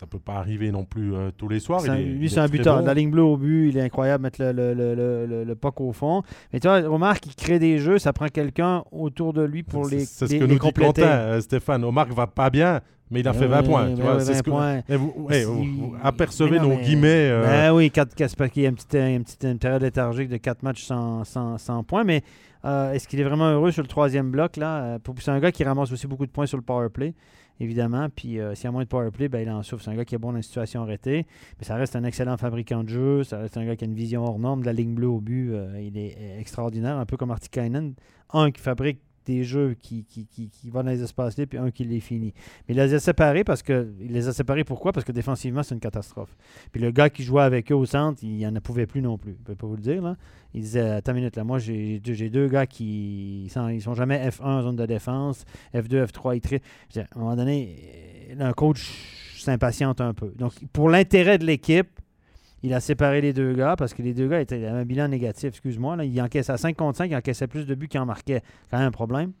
Ça 0.00 0.06
peut 0.06 0.18
pas 0.18 0.36
arriver 0.36 0.70
non 0.72 0.86
plus 0.86 1.14
euh, 1.14 1.30
tous 1.36 1.46
les 1.46 1.60
soirs. 1.60 1.80
C'est 1.82 1.88
Il 1.88 1.90
un- 1.90 1.96
est- 1.96 2.02
lui, 2.04 2.24
est 2.24 2.28
c'est 2.30 2.40
un 2.40 2.48
buteur. 2.48 2.78
bon. 2.78 2.86
La 2.86 2.94
ligne 2.94 3.10
bleue 3.10 3.22
au 3.22 3.36
but, 3.36 3.68
il 3.68 3.76
est 3.76 3.82
incroyable, 3.82 4.22
mettre 4.22 4.40
le, 4.42 4.50
le, 4.52 4.72
le, 4.72 5.26
le, 5.26 5.44
le- 5.44 5.54
puck 5.54 5.78
au 5.82 5.92
fond. 5.92 6.22
Mais 6.54 6.58
tu 6.58 6.68
vois, 6.68 6.80
remarque, 6.80 7.26
il 7.26 7.34
crée 7.34 7.58
des 7.58 7.76
jeux, 7.78 7.98
ça 7.98 8.14
prend 8.14 8.28
quelqu'un 8.28 8.82
autour 8.92 9.34
de 9.34 9.42
lui 9.42 9.62
pour 9.62 9.84
C'est- 9.84 9.96
les, 9.96 10.04
C'est 10.06 10.26
ce 10.26 10.34
que 10.36 10.40
nous 10.44 10.46
dit 10.54 10.56
compléter. 10.58 11.02
Quentin, 11.02 11.06
euh, 11.12 11.40
Stéphane. 11.42 11.84
Omar 11.84 12.06
va 12.14 12.26
pas 12.26 12.48
bien, 12.48 12.80
mais 13.10 13.20
il 13.20 13.28
a 13.28 13.34
fait 13.34 13.46
20 13.46 13.60
oui, 13.60 13.68
points. 13.68 13.84
ben 13.88 13.94
tu 13.96 14.00
vois, 14.00 14.14
oui, 14.16 14.20
c'est 14.20 14.32
ce 14.32 14.38
20 14.38 14.42
que- 14.42 14.50
points. 14.50 14.80
Vous, 14.88 15.14
ouais, 15.28 15.44
vous- 15.44 15.64
vous 15.64 15.94
apercevez 16.02 16.56
non, 16.56 16.62
nos 16.70 16.76
mais- 16.76 16.82
guillemets. 16.82 17.28
euh, 17.30 17.42
Ben 17.44 17.74
oui, 17.74 17.90
quatre- 17.90 18.14
parce 18.16 18.50
qu'il 18.50 18.62
y 18.62 18.66
a 18.66 18.70
une 18.70 18.76
petite, 18.76 18.94
une 18.94 19.22
petite 19.24 19.44
une 19.44 19.58
période 19.58 19.82
léthargique 19.82 20.30
de 20.30 20.38
4 20.38 20.62
matchs 20.62 20.84
sans, 20.84 21.24
sans, 21.24 21.58
sans 21.58 21.82
points. 21.84 22.04
Mais 22.04 22.22
euh, 22.64 22.92
est-ce 22.94 23.06
qu'il 23.06 23.20
est 23.20 23.24
vraiment 23.24 23.50
heureux 23.50 23.70
sur 23.70 23.82
le 23.82 23.88
troisième 23.88 24.30
bloc 24.30 24.56
là? 24.56 24.98
Pour- 25.00 25.14
C'est 25.18 25.30
un 25.30 25.40
gars 25.40 25.52
qui 25.52 25.62
ramasse 25.62 25.92
aussi 25.92 26.06
beaucoup 26.06 26.24
de 26.24 26.30
points 26.32 26.46
sur 26.46 26.56
le 26.56 26.62
power 26.64 26.88
play, 26.88 27.12
évidemment. 27.60 28.08
Puis 28.08 28.40
euh, 28.40 28.54
s'il 28.54 28.64
y 28.64 28.68
a 28.68 28.72
moins 28.72 28.82
de 28.82 28.88
power 28.88 29.10
play, 29.10 29.28
ben, 29.28 29.40
il 29.40 29.50
en 29.50 29.62
souffre. 29.62 29.84
C'est 29.84 29.90
un 29.90 29.94
gars 29.94 30.04
qui 30.04 30.14
est 30.14 30.18
bon 30.18 30.30
dans 30.30 30.36
les 30.36 30.42
situations 30.42 30.82
arrêtées. 30.82 31.26
Mais 31.58 31.64
ça 31.64 31.76
reste 31.76 31.94
un 31.94 32.04
excellent 32.04 32.36
fabricant 32.36 32.82
de 32.82 32.88
jeu. 32.88 33.24
Ça 33.24 33.38
reste 33.38 33.56
un 33.56 33.64
gars 33.64 33.76
qui 33.76 33.84
a 33.84 33.86
une 33.86 33.94
vision 33.94 34.24
hors 34.24 34.38
norme. 34.38 34.62
De 34.62 34.66
la 34.66 34.72
ligne 34.72 34.94
bleue 34.94 35.08
au 35.08 35.20
but, 35.20 35.52
euh, 35.52 35.80
il 35.80 35.96
est 35.96 36.16
euh, 36.18 36.40
extraordinaire. 36.40 36.96
Un 36.96 37.06
peu 37.06 37.16
comme 37.16 37.30
Artikainen. 37.30 37.94
Un 38.32 38.50
qui 38.50 38.60
fabrique 38.60 39.00
des 39.26 39.44
jeux 39.44 39.74
qui, 39.80 40.04
qui, 40.04 40.26
qui, 40.26 40.70
va 40.70 40.82
dans 40.82 40.90
les 40.90 41.02
espaces 41.02 41.36
libres, 41.36 41.50
puis 41.50 41.58
un 41.58 41.70
qui 41.70 41.84
les 41.84 42.00
finit. 42.00 42.32
Mais 42.68 42.74
il 42.74 42.80
les 42.80 42.94
a 42.94 42.98
séparés 42.98 43.44
parce 43.44 43.62
que. 43.62 43.92
Il 44.00 44.12
les 44.12 44.28
a 44.28 44.32
séparés 44.32 44.64
pourquoi? 44.64 44.92
Parce 44.92 45.04
que 45.04 45.12
défensivement, 45.12 45.62
c'est 45.62 45.74
une 45.74 45.80
catastrophe. 45.80 46.36
Puis 46.72 46.80
le 46.80 46.90
gars 46.90 47.10
qui 47.10 47.22
jouait 47.22 47.42
avec 47.42 47.70
eux 47.70 47.74
au 47.74 47.86
centre, 47.86 48.22
il 48.22 48.40
n'en 48.48 48.60
pouvait 48.60 48.86
plus 48.86 49.02
non 49.02 49.18
plus. 49.18 49.36
Je 49.38 49.44
peux 49.44 49.54
pas 49.54 49.66
vous 49.66 49.76
le 49.76 49.82
dire. 49.82 50.02
Là. 50.02 50.16
Il 50.54 50.62
disait 50.62 50.80
Attends 50.80 51.12
une 51.12 51.18
minute, 51.18 51.36
là, 51.36 51.44
moi 51.44 51.58
j'ai 51.58 52.00
deux, 52.00 52.48
gars 52.48 52.66
qui 52.66 53.48
sont, 53.52 53.68
ils 53.68 53.82
sont 53.82 53.94
jamais 53.94 54.28
F1 54.28 54.42
en 54.42 54.62
zone 54.62 54.76
de 54.76 54.86
défense, 54.86 55.44
F2, 55.74 56.06
F3, 56.06 56.36
ils 56.36 56.40
tri- 56.40 56.60
Je 56.88 56.94
disais, 56.94 57.06
À 57.12 57.16
un 57.18 57.20
moment 57.20 57.36
donné, 57.36 57.76
euh, 58.38 58.48
un 58.48 58.52
coach 58.52 58.90
s'impatiente 59.38 60.00
un 60.00 60.14
peu. 60.14 60.32
Donc 60.36 60.52
pour 60.72 60.88
l'intérêt 60.88 61.38
de 61.38 61.44
l'équipe, 61.46 61.88
il 62.62 62.74
a 62.74 62.80
séparé 62.80 63.20
les 63.20 63.32
deux 63.32 63.54
gars 63.54 63.76
parce 63.76 63.94
que 63.94 64.02
les 64.02 64.14
deux 64.14 64.28
gars 64.28 64.40
étaient, 64.40 64.64
avaient 64.66 64.80
un 64.80 64.84
bilan 64.84 65.08
négatif, 65.08 65.48
excuse-moi. 65.48 65.96
Là, 65.96 66.04
il 66.04 66.20
encaissait 66.20 66.52
à 66.52 66.58
5 66.58 66.76
contre 66.76 66.98
5, 66.98 67.10
il 67.10 67.16
encaissait 67.16 67.46
plus 67.46 67.66
de 67.66 67.74
buts 67.74 67.88
qu'il 67.88 68.00
en 68.00 68.06
marquait. 68.06 68.42
Quand 68.70 68.78
même 68.78 68.88
un 68.88 68.92
problème. 68.92 69.32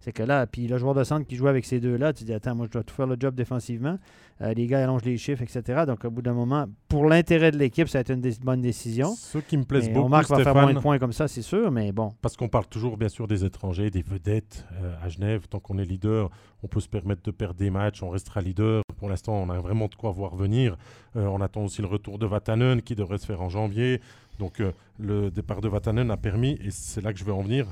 C'est 0.00 0.12
que 0.12 0.22
là, 0.22 0.46
puis 0.46 0.68
le 0.68 0.78
joueur 0.78 0.94
de 0.94 1.02
centre 1.02 1.26
qui 1.26 1.34
joue 1.34 1.48
avec 1.48 1.64
ces 1.64 1.80
deux-là, 1.80 2.12
tu 2.12 2.22
dis 2.22 2.32
Attends, 2.32 2.54
moi 2.54 2.66
je 2.66 2.70
dois 2.70 2.84
tout 2.84 2.94
faire 2.94 3.06
le 3.06 3.16
job 3.18 3.34
défensivement. 3.34 3.98
Euh, 4.40 4.54
les 4.54 4.68
gars 4.68 4.84
allongent 4.84 5.04
les 5.04 5.16
chiffres, 5.16 5.42
etc. 5.42 5.82
Donc 5.86 6.04
au 6.04 6.10
bout 6.10 6.22
d'un 6.22 6.34
moment, 6.34 6.66
pour 6.88 7.06
l'intérêt 7.06 7.50
de 7.50 7.58
l'équipe, 7.58 7.88
ça 7.88 7.98
a 7.98 8.00
été 8.02 8.12
une 8.12 8.22
bonne 8.42 8.60
décision. 8.60 9.12
Ce 9.16 9.38
qui 9.38 9.56
me 9.56 9.64
plaise 9.64 9.88
beaucoup, 9.90 10.06
on 10.06 10.08
marque 10.08 10.30
va 10.30 10.44
faire 10.44 10.54
moins 10.54 10.72
de 10.72 10.78
points 10.78 10.98
comme 11.00 11.12
ça, 11.12 11.26
c'est 11.26 11.42
sûr, 11.42 11.72
mais 11.72 11.90
bon. 11.90 12.12
parce 12.22 12.36
qu'on 12.36 12.48
parle 12.48 12.66
toujours 12.66 12.96
bien 12.96 13.08
sûr 13.08 13.26
des 13.26 13.44
étrangers, 13.44 13.90
des 13.90 14.02
vedettes 14.02 14.66
euh, 14.80 14.94
à 15.02 15.08
Genève. 15.08 15.48
Tant 15.48 15.58
qu'on 15.58 15.78
est 15.78 15.84
leader, 15.84 16.30
on 16.62 16.68
peut 16.68 16.80
se 16.80 16.88
permettre 16.88 17.22
de 17.22 17.32
perdre 17.32 17.56
des 17.56 17.70
matchs, 17.70 18.00
on 18.02 18.10
restera 18.10 18.40
leader. 18.40 18.82
Pour 18.98 19.08
l'instant, 19.08 19.34
on 19.34 19.50
a 19.50 19.58
vraiment 19.58 19.86
de 19.86 19.94
quoi 19.94 20.10
voir 20.10 20.34
venir. 20.34 20.76
Euh, 21.16 21.26
on 21.26 21.40
attend 21.40 21.64
aussi 21.64 21.80
le 21.82 21.88
retour 21.88 22.18
de 22.18 22.26
Vatanen 22.26 22.82
qui 22.82 22.94
devrait 22.94 23.18
se 23.18 23.26
faire 23.26 23.40
en 23.40 23.48
janvier. 23.48 24.00
Donc 24.38 24.60
euh, 24.60 24.72
le 24.98 25.30
départ 25.30 25.60
de 25.60 25.68
Vatanen 25.68 26.10
a 26.10 26.16
permis, 26.16 26.58
et 26.62 26.70
c'est 26.70 27.00
là 27.00 27.12
que 27.12 27.18
je 27.18 27.24
vais 27.24 27.32
en 27.32 27.42
venir, 27.42 27.66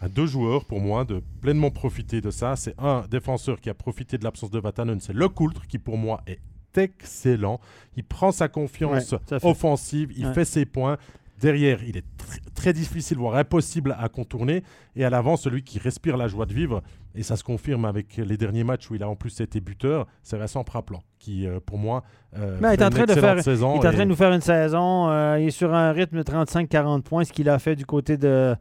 à 0.00 0.08
deux 0.08 0.26
joueurs 0.26 0.64
pour 0.64 0.80
moi 0.80 1.04
de 1.04 1.22
pleinement 1.40 1.70
profiter 1.70 2.20
de 2.20 2.30
ça. 2.30 2.54
C'est 2.56 2.74
un 2.78 3.04
défenseur 3.10 3.60
qui 3.60 3.68
a 3.70 3.74
profité 3.74 4.16
de 4.18 4.24
l'absence 4.24 4.50
de 4.50 4.58
Vatanen, 4.60 5.00
c'est 5.00 5.12
Le 5.12 5.28
Coultre 5.28 5.66
qui 5.66 5.78
pour 5.78 5.96
moi 5.98 6.20
est 6.26 6.38
excellent. 6.76 7.60
Il 7.96 8.04
prend 8.04 8.30
sa 8.32 8.48
confiance 8.48 9.12
Ouais, 9.12 9.38
offensive, 9.42 10.12
il 10.16 10.26
Ouais. 10.26 10.34
fait 10.34 10.44
ses 10.44 10.64
points. 10.64 10.98
Derrière, 11.40 11.82
il 11.84 11.96
est 11.96 12.04
tr- 12.18 12.40
très 12.54 12.72
difficile, 12.72 13.16
voire 13.18 13.36
impossible 13.36 13.94
à 13.98 14.08
contourner. 14.08 14.62
Et 14.96 15.04
à 15.04 15.10
l'avant, 15.10 15.36
celui 15.36 15.62
qui 15.62 15.78
respire 15.78 16.16
la 16.16 16.28
joie 16.28 16.46
de 16.46 16.52
vivre. 16.54 16.82
Et 17.14 17.22
ça 17.22 17.36
se 17.36 17.44
confirme 17.44 17.84
avec 17.84 18.16
les 18.16 18.36
derniers 18.36 18.64
matchs 18.64 18.90
où 18.90 18.94
il 18.94 19.02
a 19.02 19.08
en 19.08 19.16
plus 19.16 19.40
été 19.40 19.60
buteur. 19.60 20.06
C'est 20.22 20.36
Vincent 20.36 20.62
Praplan, 20.64 21.02
qui 21.18 21.46
euh, 21.46 21.58
pour 21.64 21.78
moi 21.78 22.02
euh, 22.36 22.58
il 22.60 22.64
est 22.66 22.84
en 22.84 22.90
train 22.90 23.04
de 23.06 23.12
faire- 23.14 23.42
saison. 23.42 23.76
Il 23.80 23.84
est 23.84 23.88
en 23.88 23.90
et- 23.90 23.94
train 23.94 24.04
de 24.04 24.10
nous 24.10 24.16
faire 24.16 24.32
une 24.32 24.40
saison. 24.40 25.08
euh, 25.10 25.38
il 25.40 25.48
est 25.48 25.50
sur 25.50 25.74
un 25.74 25.92
rythme 25.92 26.18
de 26.18 26.22
35-40 26.22 27.02
points, 27.02 27.24
ce 27.24 27.32
qu'il 27.32 27.48
a 27.48 27.58
fait 27.58 27.74
du 27.76 27.86
côté 27.86 28.16
de, 28.16 28.54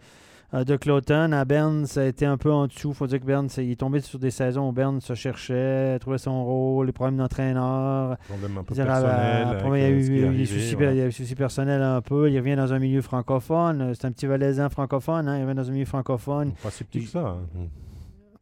de 0.53 0.75
Cloton. 0.77 1.31
À 1.33 1.45
Berne, 1.45 1.85
ça 1.85 2.01
a 2.01 2.05
été 2.05 2.25
un 2.25 2.37
peu 2.37 2.51
en 2.51 2.67
dessous. 2.67 2.89
Il 2.89 2.95
faut 2.95 3.07
dire 3.07 3.19
que 3.19 3.25
Berne, 3.25 3.47
il 3.57 3.71
est 3.71 3.75
tombé 3.75 3.99
sur 3.99 4.17
des 4.19 4.31
saisons 4.31 4.69
où 4.69 4.71
Berne 4.71 5.01
se 5.01 5.13
cherchait, 5.13 5.99
trouvait 5.99 6.17
son 6.17 6.43
rôle, 6.45 6.85
les 6.87 6.91
problèmes 6.93 7.17
d'entraîneur. 7.17 8.17
problème 8.27 8.57
un 8.57 8.63
peu 8.63 8.73
personnel. 8.85 9.47
il 9.75 9.81
y 9.81 9.83
a 9.83 10.27
euh, 10.27 10.31
eu 10.31 10.37
des 10.37 10.45
soucis, 10.45 10.75
voilà. 10.75 11.35
personnels 11.35 11.81
un 11.81 12.01
peu. 12.01 12.29
Il 12.31 12.37
revient 12.39 12.55
dans 12.55 12.73
un 12.73 12.79
milieu 12.79 13.01
francophone. 13.01 13.81
euh, 13.81 13.93
C'est 13.93 14.07
un 14.07 14.11
petit 14.11 14.25
valaisan 14.25 14.69
francophone. 14.69 15.27
hein, 15.27 15.37
Il 15.37 15.43
revient 15.43 15.55
dans 15.55 15.69
un 15.69 15.73
milieu 15.73 15.85
francophone. 15.85 16.53
Pas 16.63 16.71
si 16.71 16.83
petit 16.83 17.03
que 17.03 17.09
ça. 17.09 17.19
hein. 17.55 17.67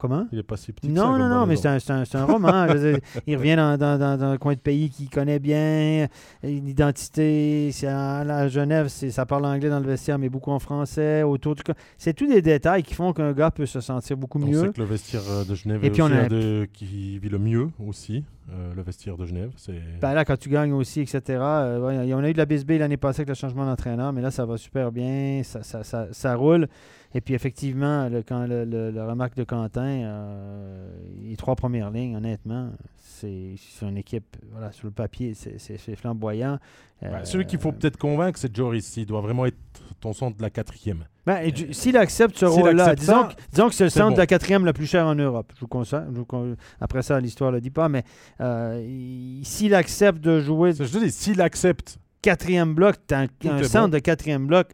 Comment? 0.08 0.28
Il 0.32 0.40
est 0.40 0.44
pas 0.44 0.58
si 0.58 0.72
petit 0.72 0.88
que 0.90 0.96
ça. 0.96 1.02
non, 1.04 1.18
non, 1.18 1.28
non, 1.30 1.46
mais 1.46 1.56
c'est 1.56 1.68
un, 1.68 1.80
c'est 1.80 1.92
un, 1.94 2.06
c'est 2.06 2.18
un 2.18 2.26
roman. 2.26 2.66
dire, 2.76 3.00
il 3.28 3.38
revient 3.38 3.56
dans, 3.56 3.78
dans, 3.78 3.98
dans- 3.98 4.18
dans 4.18 4.26
un 4.32 4.38
coin 4.38 4.54
de 4.54 4.60
pays 4.60 4.90
qu'il 4.90 5.10
connaît 5.10 5.40
bien. 5.40 6.08
Une 6.44 6.68
identité, 6.68 7.70
c'est 7.72 7.88
à, 7.88 8.48
Genève, 8.48 8.88
c'est- 8.88 9.12
ça 9.12 9.26
parle 9.26 9.46
anglais 9.46 9.70
dans 9.70 9.80
le 9.80 9.86
vestiaire, 9.88 10.18
mais 10.20 10.30
beaucoup 10.30 10.52
en 10.52 10.60
français. 10.60 11.24
Autour 11.24 11.56
du 11.56 11.64
C'est 11.98 12.14
tous 12.14 12.28
des 12.28 12.42
détails 12.42 12.84
qui 12.84 12.94
font 12.94 13.14
qu'un 13.14 13.34
gars 13.34 13.52
peut 13.52 13.66
se 13.66 13.82
sentir 13.82 14.18
beaucoup 14.18 14.40
On 14.42 14.46
mieux. 14.48 14.62
sait 14.62 14.70
que 14.70 14.80
le 14.82 14.86
vestiaire 14.88 15.22
euh, 15.30 15.44
de 15.46 15.56
Genève 15.56 15.84
Et 15.84 15.88
est 15.88 15.90
puis 15.92 16.02
aussi 16.02 16.12
on 16.14 16.16
a- 16.16 16.22
un 16.22 16.28
de- 16.28 16.68
qui 16.74 17.20
vit 17.20 17.30
le 17.30 17.40
mieux 17.40 17.70
aussi. 17.86 18.24
euh, 18.52 18.74
le 18.76 18.82
vestiaire 18.84 19.18
de 19.18 19.26
Genève. 19.26 19.50
C'est... 19.58 19.74
Ben 20.02 20.14
là, 20.14 20.24
quand 20.24 20.38
tu 20.38 20.50
gagnes 20.50 20.72
aussi, 20.74 21.02
etc. 21.02 21.22
euh, 21.30 21.80
ouais, 21.80 22.14
on 22.14 22.20
a 22.20 22.30
eu 22.30 22.34
de 22.34 22.38
la 22.38 22.46
BSB 22.46 22.78
l'année 22.78 22.96
passée 22.98 23.22
avec 23.22 23.30
le 23.30 23.34
changement 23.34 23.66
d'entraîneur, 23.66 24.14
mais 24.14 24.22
là, 24.22 24.30
ça 24.30 24.46
va 24.46 24.58
super 24.58 24.92
bien, 24.92 25.42
ça, 25.44 25.64
ça, 25.64 25.84
ça- 25.84 26.08
ça 26.12 26.36
roule. 26.36 26.68
Et 27.18 27.22
puis, 27.22 27.34
effectivement, 27.34 28.10
le, 28.10 28.22
quand 28.24 28.46
le, 28.46 28.66
le- 28.66 28.92
le 28.92 29.04
remarque 29.08 29.36
de 29.38 29.46
Quentin, 29.46 29.86
euh, 30.04 30.90
les 31.24 31.38
trois 31.38 31.56
premières 31.56 31.90
lignes, 31.90 32.16
honnêtement, 32.18 32.72
c'est, 32.98 33.56
une 33.82 33.98
équipe, 33.98 34.36
voilà, 34.52 34.74
sur 34.74 34.86
le 34.88 34.92
papier, 34.92 35.34
c'est, 35.34 35.96
flamboyant. 35.96 36.60
Ouais, 37.02 37.08
Euh, 37.08 37.24
celui 37.24 37.46
qu'il 37.46 37.58
faut 37.60 37.72
peut-être 37.72 37.96
convaincre, 37.98 38.38
c'est 38.38 38.54
Joris. 38.54 38.98
Il 38.98 39.06
doit 39.06 39.22
vraiment 39.22 39.46
être 39.46 39.56
ton 40.02 40.12
centre 40.12 40.36
de 40.36 40.42
la 40.42 40.50
quatrième. 40.50 41.06
Ben, 41.26 41.50
s'il 41.72 41.96
accepte 41.96 42.38
ce 42.38 42.46
rôle-là, 42.46 42.96
disons, 42.96 43.24
que- 43.30 43.34
disons 43.52 43.70
que 43.70 43.76
c'est 43.76 43.84
le 43.86 43.90
centre 43.90 44.10
bon. 44.10 44.14
de 44.16 44.20
la 44.20 44.28
quatrième 44.28 44.66
la 44.66 44.74
plus 44.74 44.86
chère 44.86 45.08
en 45.08 45.16
Europe. 45.16 45.54
Je 45.56 45.62
vous 45.62 45.68
conseille. 45.68 46.02
je 46.12 46.18
vous 46.18 46.26
con- 46.26 46.56
après 46.82 47.02
ça, 47.02 47.20
l'histoire 47.22 47.52
ne 47.52 47.56
le 47.56 47.62
dit 47.62 47.72
pas, 47.72 47.88
mais 47.88 48.04
euh, 48.42 48.84
il- 48.86 49.46
s'il 49.46 49.74
accepte 49.74 50.20
de 50.20 50.42
jouer 50.42 50.74
Je 50.74 50.84
te 50.84 50.98
dis, 51.04 51.12
s'il 51.12 51.42
accepte, 51.42 51.98
quatrième 52.22 52.74
bloc, 52.76 52.96
tu 53.08 53.16
un, 53.16 53.28
centre 53.64 53.86
bon. 53.86 53.94
de 53.94 54.00
quatrième 54.00 54.48
bloc 54.48 54.68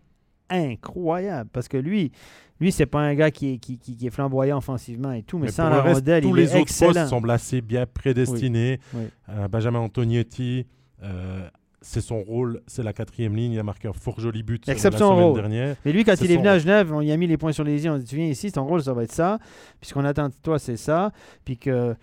incroyable. 0.52 1.50
Parce 1.54 1.68
que 1.68 1.78
lui, 1.78 2.12
lui 2.60 2.72
c'est 2.72 2.86
pas 2.86 3.00
un 3.02 3.16
gars 3.16 3.32
qui 3.32 3.54
est, 3.54 3.58
qui, 3.58 3.78
qui- 3.78 3.96
qui 3.96 4.08
est 4.08 4.12
flamboyant 4.12 4.58
offensivement 4.58 5.12
et 5.12 5.24
tout, 5.24 5.38
mais, 5.38 5.46
mais 5.48 5.52
sans 5.52 5.70
la 5.70 5.82
reste, 5.82 5.96
rondelle, 6.00 6.24
tous 6.24 6.30
il 6.30 6.36
les 6.36 6.44
est 6.44 6.48
autres 6.52 6.62
excellent. 6.62 6.94
postes 6.94 7.08
semblent 7.08 7.32
assez 7.32 7.62
bien 7.62 7.86
prédestinés. 7.86 8.80
Oui. 8.94 9.04
Euh, 9.30 9.48
Benjamin 9.48 9.80
Antonietti, 9.80 10.68
euh, 11.04 11.48
c'est 11.84 12.02
son 12.02 12.20
rôle, 12.22 12.62
c'est 12.68 12.84
la 12.84 12.94
quatrième 12.94 13.36
ligne. 13.36 13.54
Il 13.54 13.60
a 13.60 13.64
marqué 13.64 13.88
un 13.88 13.94
fort 13.94 14.20
joli 14.20 14.44
but 14.44 14.70
Accepte 14.70 14.94
la 14.94 15.00
son 15.00 15.10
semaine 15.14 15.24
rôle. 15.24 15.36
dernière. 15.42 15.76
Mais 15.84 15.92
lui, 15.92 16.04
quand 16.04 16.14
il 16.22 16.32
est 16.32 16.38
venu 16.38 16.48
à. 16.48 16.60
Genève, 16.60 16.94
on 16.94 17.02
y 17.02 17.12
a 17.12 17.18
mis 17.18 17.26
les 17.26 17.38
points 17.38 17.54
sur 17.54 17.64
les 17.64 17.84
i. 17.84 17.90
On 17.90 17.98
dit 17.98 18.06
Tu 18.06 18.16
viens 18.18 18.28
ici, 18.28 18.52
ton 18.52 18.66
rôle, 18.66 18.84
ça 18.84 18.94
va 18.94 19.04
être 19.04 19.12
ça. 19.12 19.40
Puis 19.80 19.90
ce 19.90 19.94
qu'on 19.96 20.06
attend 20.06 20.30
de 20.30 20.34
toi, 20.44 20.60
c'est 20.60 20.78
ça. 20.78 21.12
Puis 21.44 21.58
que, 21.58 21.96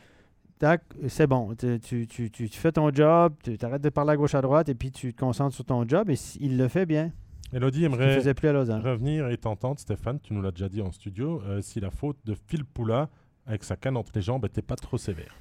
tac, 0.58 0.82
c'est 1.06 1.28
bon. 1.28 1.54
Tu, 1.54 1.78
tu- 1.78 2.08
tu- 2.08 2.28
tu- 2.30 2.48
fais 2.48 2.72
ton 2.72 2.92
job, 2.92 3.34
tu 3.44 3.56
arrêtes 3.62 3.82
de 3.82 3.88
parler 3.90 4.10
à 4.14 4.16
gauche, 4.16 4.34
à 4.34 4.40
droite, 4.40 4.68
et 4.68 4.74
puis 4.74 4.90
tu 4.90 5.14
te 5.14 5.20
concentres 5.20 5.54
sur 5.54 5.64
ton 5.64 5.86
job. 5.86 6.10
Et 6.10 6.16
il 6.40 6.56
le 6.58 6.66
fait 6.66 6.84
bien. 6.84 7.12
Elodie 7.52 7.84
aimerait 7.84 8.16
faisait 8.16 8.34
plus 8.34 8.48
à 8.48 8.52
Lausanne. 8.52 8.82
revenir 8.82 9.28
et 9.28 9.38
t'entendre, 9.38 9.78
Stéphane, 9.78 10.20
tu 10.20 10.34
nous 10.34 10.42
l'as 10.42 10.50
déjà 10.50 10.68
dit 10.68 10.82
en 10.82 10.92
studio, 10.92 11.42
euh, 11.46 11.60
si 11.62 11.80
la 11.80 11.90
faute 11.90 12.18
de 12.24 12.34
Phil 12.46 12.64
Poula 12.64 13.08
avec 13.46 13.64
sa 13.64 13.76
canne 13.76 13.96
entre 13.96 14.12
les 14.14 14.22
jambes 14.22 14.42
n'était 14.42 14.62
pas 14.62 14.76
trop 14.76 14.98
sévère. 14.98 15.34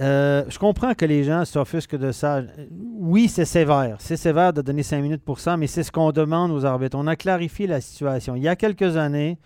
Euh, 0.00 0.44
je 0.48 0.58
comprends 0.58 0.94
que 0.94 1.04
les 1.04 1.24
gens 1.24 1.44
s'offusquent 1.44 1.96
de 1.96 2.12
ça. 2.12 2.42
Oui, 2.70 3.28
c'est 3.28 3.44
sévère. 3.44 3.96
C'est 4.00 4.16
sévère 4.16 4.52
de 4.52 4.62
donner 4.62 4.84
5 4.84 5.00
minutes 5.02 5.24
pour 5.24 5.40
ça, 5.40 5.56
mais 5.56 5.66
c'est 5.66 5.82
ce 5.82 5.90
qu'on 5.90 6.12
demande 6.12 6.52
aux 6.52 6.64
arbitres. 6.64 6.96
On 6.96 7.06
a 7.08 7.16
clarifié 7.16 7.66
la 7.66 7.80
situation. 7.80 8.36
Il 8.36 8.42
y 8.42 8.48
a 8.48 8.54
quelques 8.54 8.96
années, 8.96 9.38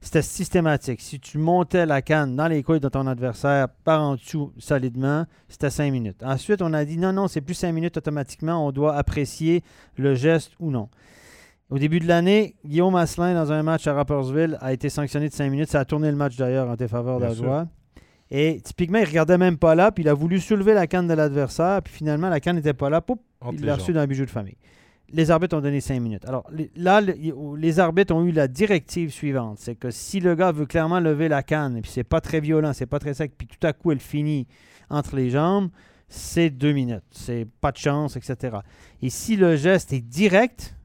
c'était 0.00 0.22
systématique. 0.22 1.00
Si 1.00 1.20
tu 1.20 1.38
montais 1.38 1.84
la 1.84 2.00
canne 2.02 2.34
dans 2.34 2.48
les 2.48 2.62
couilles 2.62 2.80
de 2.80 2.88
ton 2.88 3.06
adversaire 3.06 3.68
par 3.84 4.02
en 4.02 4.14
dessous 4.14 4.52
solidement, 4.58 5.26
c'était 5.48 5.70
5 5.70 5.92
minutes. 5.92 6.22
Ensuite, 6.22 6.62
on 6.62 6.72
a 6.72 6.84
dit 6.84 6.96
non, 6.96 7.12
non, 7.12 7.28
c'est 7.28 7.42
plus 7.42 7.54
5 7.54 7.72
minutes 7.72 7.96
automatiquement. 7.96 8.66
On 8.66 8.72
doit 8.72 8.96
apprécier 8.96 9.62
le 9.96 10.14
geste 10.14 10.52
ou 10.58 10.70
non. 10.70 10.88
Au 11.68 11.78
début 11.78 12.00
de 12.00 12.08
l'année, 12.08 12.56
Guillaume 12.64 12.96
Asselin, 12.96 13.34
dans 13.34 13.52
un 13.52 13.62
match 13.62 13.86
à 13.86 13.92
Rappersville, 13.92 14.58
a 14.60 14.72
été 14.72 14.88
sanctionné 14.88 15.28
de 15.28 15.34
5 15.34 15.50
minutes. 15.50 15.70
Ça 15.70 15.80
a 15.80 15.84
tourné 15.84 16.10
le 16.10 16.16
match 16.16 16.36
d'ailleurs 16.36 16.68
en 16.68 16.74
défaveur 16.74 17.18
Bien 17.18 17.28
d'Ajoie. 17.28 17.68
Et 18.32 18.60
typiquement, 18.62 18.98
il 18.98 19.04
regardait 19.04 19.38
même 19.38 19.58
pas 19.58 19.74
là, 19.74 19.92
puis 19.92 20.02
il 20.02 20.08
a 20.08 20.14
voulu 20.14 20.40
soulever 20.40 20.72
la 20.72 20.86
canne 20.86 21.08
de 21.08 21.14
l'adversaire, 21.14 21.82
puis 21.82 21.92
finalement, 21.92 22.28
la 22.28 22.40
canne 22.40 22.56
n'était 22.56 22.74
pas 22.74 22.88
là. 22.88 23.02
Entre 23.40 23.58
il 23.58 23.64
l'a 23.64 23.74
reçu 23.74 23.92
dans 23.92 24.00
un 24.00 24.06
bijou 24.06 24.24
de 24.24 24.30
famille. 24.30 24.56
Les 25.12 25.30
arbitres 25.30 25.56
ont 25.56 25.60
donné 25.60 25.80
5 25.80 26.00
minutes. 26.00 26.24
Alors 26.24 26.48
là, 26.76 27.00
les 27.00 27.80
arbitres 27.80 28.14
ont 28.14 28.24
eu 28.24 28.32
la 28.32 28.48
directive 28.48 29.10
suivante. 29.10 29.58
C'est 29.58 29.74
que 29.74 29.90
si 29.90 30.20
le 30.20 30.34
gars 30.34 30.52
veut 30.52 30.66
clairement 30.66 31.00
lever 31.00 31.28
la 31.28 31.42
canne, 31.42 31.76
et 31.76 31.82
puis 31.82 31.90
c'est 31.90 32.04
pas 32.04 32.20
très 32.20 32.40
violent, 32.40 32.72
c'est 32.72 32.86
pas 32.86 32.98
très 32.98 33.14
sec, 33.14 33.32
puis 33.36 33.46
tout 33.46 33.66
à 33.66 33.72
coup 33.72 33.90
elle 33.92 34.00
finit 34.00 34.46
entre 34.88 35.16
les 35.16 35.30
jambes, 35.30 35.70
c'est 36.08 36.50
2 36.50 36.72
minutes. 36.72 37.02
C'est 37.10 37.46
pas 37.60 37.72
de 37.72 37.76
chance, 37.76 38.16
etc. 38.16 38.58
Et 39.02 39.10
si 39.10 39.36
le 39.36 39.56
geste 39.56 39.92
est 39.92 40.00
direct, 40.00 40.76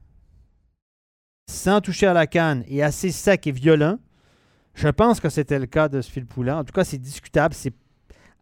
sans 1.48 1.80
toucher 1.80 2.06
à 2.06 2.12
la 2.12 2.26
canne, 2.26 2.64
et 2.66 2.82
assez 2.82 3.12
sec 3.12 3.46
et 3.46 3.52
violent, 3.52 3.98
je 4.74 4.88
pense 4.88 5.20
que 5.20 5.28
c'était 5.28 5.58
le 5.58 5.66
cas 5.66 5.88
de 5.88 6.00
ce 6.00 6.10
fil 6.10 6.26
poulet. 6.26 6.52
En 6.52 6.64
tout 6.64 6.72
cas, 6.72 6.84
c'est 6.84 6.98
discutable. 6.98 7.54
C'est 7.54 7.72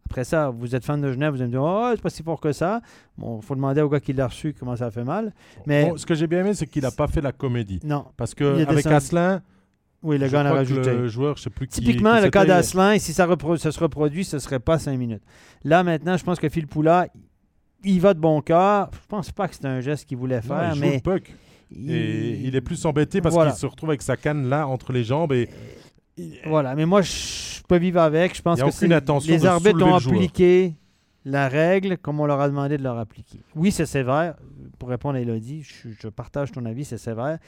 après 0.07 0.25
ça, 0.25 0.51
vous 0.51 0.75
êtes 0.75 0.85
fan 0.85 1.01
de 1.01 1.11
Genève, 1.13 1.33
vous 1.33 1.41
allez 1.41 1.47
me 1.49 1.53
dire 1.53 1.63
Oh, 1.63 1.89
c'est 1.95 2.01
pas 2.03 2.11
si 2.11 2.23
fort 2.23 2.41
que 2.41 2.53
ça. 2.53 2.81
Bon, 3.19 3.41
il 3.41 3.45
faut 3.45 3.55
demander 3.55 3.81
au 3.81 3.89
gars 3.89 4.01
qui 4.01 4.13
l'a 4.13 4.27
reçu 4.29 4.55
comment 4.59 4.77
ça 4.77 4.91
fait 4.91 5.05
mal. 5.05 5.33
Mais- 5.67 5.87
Bon, 5.91 5.97
ce 5.97 6.05
que 6.07 6.15
j'ai 6.15 6.27
bien 6.27 6.41
aimé, 6.41 6.55
c'est 6.55 6.67
qu'il 6.67 6.83
n'a 6.83 6.91
pas 6.91 7.07
fait 7.09 7.21
la 7.21 7.33
comédie. 7.33 7.81
Non. 7.85 8.05
Parce 8.17 8.33
Il 8.33 8.37
que 8.37 8.67
avec. 8.69 8.87
Asselin, 8.87 9.43
Oui, 10.03 10.19
le 10.19 10.27
je 10.27 10.33
gars 10.33 10.43
en 10.43 10.47
a 10.47 10.53
rajouté. 10.53 10.93
le 10.93 11.09
joueur, 11.09 11.37
je 11.39 11.43
sais 11.45 11.51
plus 11.51 11.67
qui. 11.67 11.81
Typiquement, 11.81 12.17
qui 12.19 12.23
le 12.25 12.31
cas 12.31 12.45
d'Asselin, 12.45 12.99
si 12.99 13.13
ça, 13.15 13.27
se 13.27 13.81
reproduit, 13.81 14.25
ce 14.25 14.37
ne 14.37 14.41
serait 14.41 14.61
pas 14.61 14.79
5 14.79 14.97
minutes. 14.99 15.23
Là, 15.65 15.83
maintenant, 15.83 16.17
je 16.17 16.25
pense 16.25 16.39
que 16.39 16.49
Phil 16.51 16.67
Poula, 16.67 17.09
il 17.83 18.01
va 18.01 18.13
de 18.15 18.21
bon 18.21 18.41
cœur. 18.43 18.91
Je 18.93 19.09
pense 19.09 19.31
pas 19.33 19.49
que 19.49 19.55
c'est 19.55 19.65
un 19.67 19.81
geste 19.81 20.07
qu'il 20.07 20.19
voulait 20.19 20.37
Non, 20.37 20.43
faire, 20.43 20.71
il 20.71 20.75
joue 20.75 20.81
mais 20.81 20.95
le 20.97 21.01
puck. 21.01 21.35
Et 21.77 22.41
il 22.45 22.55
est 22.55 22.61
plus 22.61 22.85
embêté 22.85 23.21
parce 23.21 23.35
Voilà. 23.35 23.51
qu'il 23.51 23.59
se 23.61 23.67
retrouve 23.67 23.91
avec 23.91 24.03
sa 24.03 24.17
canne 24.17 24.49
là 24.49 24.69
entre 24.69 24.93
les 24.93 25.03
jambes 25.03 25.33
et 25.33 25.43
il- 25.43 25.49
Voilà, 26.47 26.75
mais 26.75 26.87
moi, 26.87 27.03
je 27.03 27.63
peux 27.69 27.77
vivre 27.79 28.01
avec. 28.01 28.37
Je 28.37 28.43
pense 28.43 28.59
que 28.67 28.71
c'est- 28.73 28.87
les 29.33 29.41
arbitres 29.47 29.79
ont 29.85 29.91
le 29.91 29.93
appliqué 30.19 30.75
la 31.25 31.49
règle 31.49 31.97
comme 31.99 32.21
on 32.21 32.27
leur 32.27 32.41
a 32.41 32.49
demandé 32.49 32.77
de 32.79 32.83
leur 32.83 32.99
appliquer. 32.99 33.41
Oui, 33.57 33.73
c'est 33.73 33.87
sévère. 33.87 34.37
Pour 34.79 34.89
répondre 34.91 35.17
à 35.17 35.21
Elodie, 35.21 35.63
je, 35.63 35.89
je 35.99 36.09
partage 36.09 36.53
ton 36.53 36.65
avis, 36.67 36.85
c'est 36.85 36.99
sévère. 36.99 37.39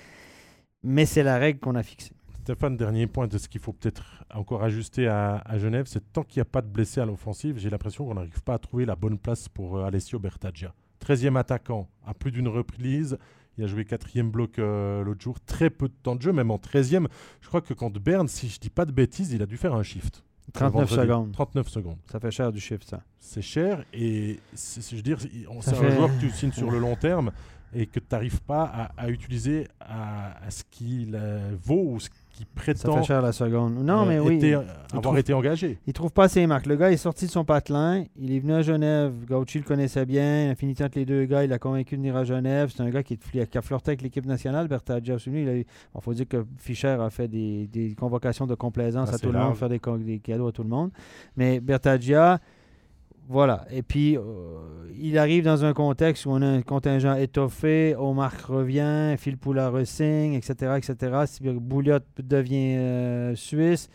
Mais 0.83 1.05
c'est 1.07 1.23
la 1.23 1.39
règle 1.39 1.59
qu'on 1.61 1.75
a 1.75 1.83
fixée. 1.83 2.13
Stéphane, 2.43 2.77
dernier 2.77 3.07
point 3.09 3.27
de 3.27 3.39
ce 3.39 3.49
qu'il 3.49 3.61
faut 3.61 3.73
peut-être 3.73 4.25
encore 4.33 4.63
ajuster 4.63 5.09
à, 5.09 5.43
à 5.45 5.59
Genève, 5.59 5.87
c'est 5.89 6.13
tant 6.13 6.23
qu'il 6.23 6.39
n'y 6.39 6.43
a 6.43 6.51
pas 6.51 6.63
de 6.63 6.69
blessés 6.69 7.01
à 7.01 7.05
l'offensive, 7.05 7.59
j'ai 7.59 7.71
l'impression 7.71 8.07
qu'on 8.07 8.15
n'arrive 8.15 8.41
pas 8.43 8.55
à 8.55 8.59
trouver 8.59 8.85
la 8.87 8.95
bonne 8.95 9.19
place 9.19 9.49
pour 9.49 9.79
euh, 9.79 9.85
Alessio 9.85 10.21
Bertaggia. 10.21 10.73
13e 11.05 11.37
attaquant, 11.37 11.89
à 12.07 12.15
plus 12.15 12.31
d'une 12.31 12.47
reprise. 12.49 13.19
Il 13.59 13.65
a 13.65 13.67
joué 13.67 13.85
quatrième 13.85 14.31
bloc 14.31 14.59
euh, 14.59 15.03
l'autre 15.03 15.21
jour, 15.23 15.41
très 15.41 15.71
peu 15.71 15.89
de 15.89 15.95
temps 16.03 16.15
de 16.17 16.23
jeu, 16.23 16.33
même 16.33 16.51
en 16.51 16.57
13e. 16.59 17.07
Je 17.41 17.49
crois 17.49 17.61
que 17.63 17.73
contre 17.75 17.99
Berne, 18.01 18.29
si 18.29 18.49
je 18.49 18.59
dis 18.61 18.71
pas 18.71 18.85
de 18.85 18.93
bêtises, 18.93 19.33
il 19.33 19.43
a 19.43 19.47
dû 19.47 19.57
faire 19.57 19.75
un 19.75 19.83
shift. 19.83 20.23
39 20.53 20.73
Vendredi. 20.91 20.95
secondes. 20.95 21.33
39 21.33 21.69
secondes. 21.69 21.97
Ça 22.11 22.21
fait 22.21 22.31
cher 22.31 22.53
du 22.53 22.61
chiffre, 22.61 22.85
ça. 22.87 23.03
C'est 23.19 23.43
cher 23.43 23.85
et 23.93 24.39
je 24.55 24.97
veux 24.97 25.03
dire, 25.03 25.19
c'est 25.21 25.75
fait- 25.75 25.87
un 25.87 25.91
joueur 25.91 26.09
que 26.15 26.21
tu 26.21 26.31
signes 26.31 26.53
sur 26.53 26.71
le 26.71 26.79
long 26.79 26.95
terme 26.97 27.33
et 27.75 27.87
que 27.87 27.99
tu 27.99 28.07
n'arrives 28.13 28.41
pas 28.43 28.63
à, 28.65 28.85
à 28.97 29.09
utiliser 29.09 29.67
à, 29.81 30.45
à 30.47 30.51
ce 30.51 30.63
qu'il 30.71 31.15
euh, 31.17 31.57
vaut 31.61 31.93
ou 31.95 32.01
ce 32.01 32.09
qu'il 32.37 32.47
Ça 32.47 32.53
prétend 32.55 32.97
fait 32.99 33.05
cher 33.05 33.23
la 33.23 33.33
seconde. 33.33 33.75
Non, 33.85 34.03
euh, 34.03 34.05
mais 34.07 34.19
oui. 34.19 34.37
été- 34.37 34.49
il 34.51 34.55
avoir 34.55 35.03
trouve- 35.03 35.19
été 35.19 35.33
engagé. 35.33 35.79
Il 35.87 35.93
trouve 35.93 36.13
pas 36.13 36.29
ses 36.29 36.47
marques. 36.47 36.67
Le 36.67 36.77
gars 36.77 36.91
est 36.93 36.97
sorti 36.97 37.27
de 37.27 37.31
son 37.31 37.45
patelin. 37.45 38.05
Il 38.17 38.33
est 38.33 38.39
venu 38.39 38.53
à 38.55 38.63
Genève. 38.63 39.13
Gauchi 39.27 39.59
le 39.59 39.65
connaissait 39.65 40.05
bien. 40.07 40.49
L'affinité 40.49 40.85
entre 40.85 40.99
les 40.99 41.05
deux 41.05 41.25
gars, 41.25 41.45
il 41.45 41.51
l'a 41.51 41.59
convaincu 41.59 41.97
de 41.97 42.01
venir 42.01 42.17
à 42.17 42.25
Genève. 42.25 42.71
C'est 42.75 42.83
un 42.83 42.91
gars 42.91 43.03
qui, 43.03 43.19
qui 43.19 43.59
a 43.59 43.63
flirté 43.63 43.91
avec 43.91 44.03
l'équipe 44.03 44.27
nationale. 44.27 44.69
Bertaggia 44.69 45.15
aussi. 45.15 45.31
Il 45.31 45.49
a 45.49 45.55
eu- 45.57 45.67
bon, 45.95 46.01
faut 46.01 46.15
dire 46.15 46.29
que 46.29 46.45
Fischer 46.59 46.97
a 47.01 47.11
fait 47.11 47.29
des, 47.29 47.67
des 47.73 47.95
convocations 47.95 48.47
de 48.47 48.55
complaisance 48.55 49.09
Ah, 49.13 49.17
à 49.17 49.19
tout 49.19 49.33
le 49.33 49.39
monde, 49.39 49.57
faire 49.57 49.69
des, 49.69 49.81
des 50.05 50.19
cadeaux 50.19 50.49
à 50.49 50.53
tout 50.53 50.63
le 50.63 50.69
monde. 50.69 50.91
Mais 51.37 51.61
Bertaggia, 51.61 52.39
voilà. 53.29 53.67
Et 53.71 53.83
puis, 53.83 54.17
euh, 54.17 54.23
il 54.99 55.19
arrive 55.19 55.45
dans 55.45 55.65
un 55.65 55.73
contexte 55.73 56.27
où 56.27 56.31
on 56.31 56.43
a 56.43 56.47
un 56.47 56.63
contingent 56.63 57.17
étoffé. 57.17 57.95
Omar 57.97 58.33
revient. 58.49 59.17
Phil 59.19 59.37
Poula 59.37 59.69
resigne, 59.69 60.35
etc. 60.35 60.79
etc. 60.79 61.25
Bouliot 61.55 61.99
devient 62.19 62.77
euh, 62.77 63.35
suisse. 63.35 63.89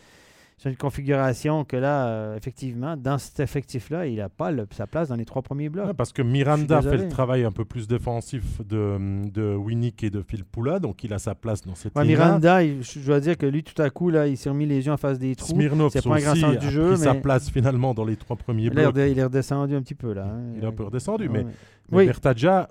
C'est 0.62 0.70
une 0.70 0.78
configuration 0.78 1.64
que 1.66 1.76
là, 1.76 2.06
euh, 2.08 2.38
effectivement, 2.38 2.96
dans 2.96 3.18
cet 3.18 3.40
effectif-là, 3.40 4.06
il 4.06 4.18
n'a 4.18 4.30
pas 4.30 4.52
le- 4.52 4.68
sa 4.70 4.86
place 4.86 5.10
dans 5.10 5.16
les 5.16 5.26
trois 5.26 5.42
premiers 5.42 5.70
blocs. 5.70 5.88
Ouais, 5.88 5.94
parce 5.96 6.14
que 6.14 6.22
Miranda 6.22 6.84
fait 6.84 6.98
le 6.98 7.08
travail 7.10 7.44
un 7.46 7.52
peu 7.52 7.66
plus 7.66 7.88
défensif 7.88 8.62
de, 8.64 9.28
de 9.32 9.56
Winnick 9.56 10.04
et 10.04 10.12
de 10.12 10.22
Phil 10.22 10.46
Poula, 10.46 10.78
donc 10.78 11.04
il 11.04 11.14
a 11.14 11.18
sa 11.18 11.34
place 11.34 11.64
dans 11.64 11.74
cette 11.74 11.96
Ouais, 11.96 12.06
Miranda, 12.06 12.62
il- 12.64 12.84
je 12.84 13.00
dois 13.00 13.20
dire 13.20 13.40
que 13.40 13.48
lui, 13.48 13.64
tout 13.64 13.82
à 13.82 13.90
coup, 13.90 14.12
là, 14.12 14.28
il 14.28 14.38
s'est 14.38 14.52
remis 14.52 14.68
les 14.68 14.86
yeux 14.86 14.92
en 14.92 14.98
face 14.98 15.18
des 15.18 15.36
trous. 15.36 15.48
Smirnov 15.52 15.90
C'est 15.92 16.04
pas 16.04 16.18
un 16.18 16.20
grand 16.20 16.36
sens 16.36 16.44
a 16.44 16.56
du 16.58 16.70
jeu, 16.70 16.90
pris 16.90 16.98
sa 17.00 17.14
mais- 17.16 17.22
place 17.22 17.50
finalement 17.50 17.96
dans 17.96 18.06
les 18.06 18.16
trois 18.16 18.36
premiers 18.36 18.66
il 18.66 18.70
blocs. 18.70 18.96
il 18.98 19.18
est 19.18 19.24
redescendu 19.24 19.76
un 19.76 19.82
petit 19.82 19.96
peu, 19.96 20.14
là. 20.14 20.26
hein. 20.28 20.42
Il 20.58 20.64
est 20.64 20.68
un 20.68 20.72
peu 20.72 20.84
redescendu, 20.84 21.24
Ouais, 21.28 21.40
mais, 21.40 21.44
mais 21.90 21.98
Oui. 21.98 22.06
Bertaggia, 22.06 22.70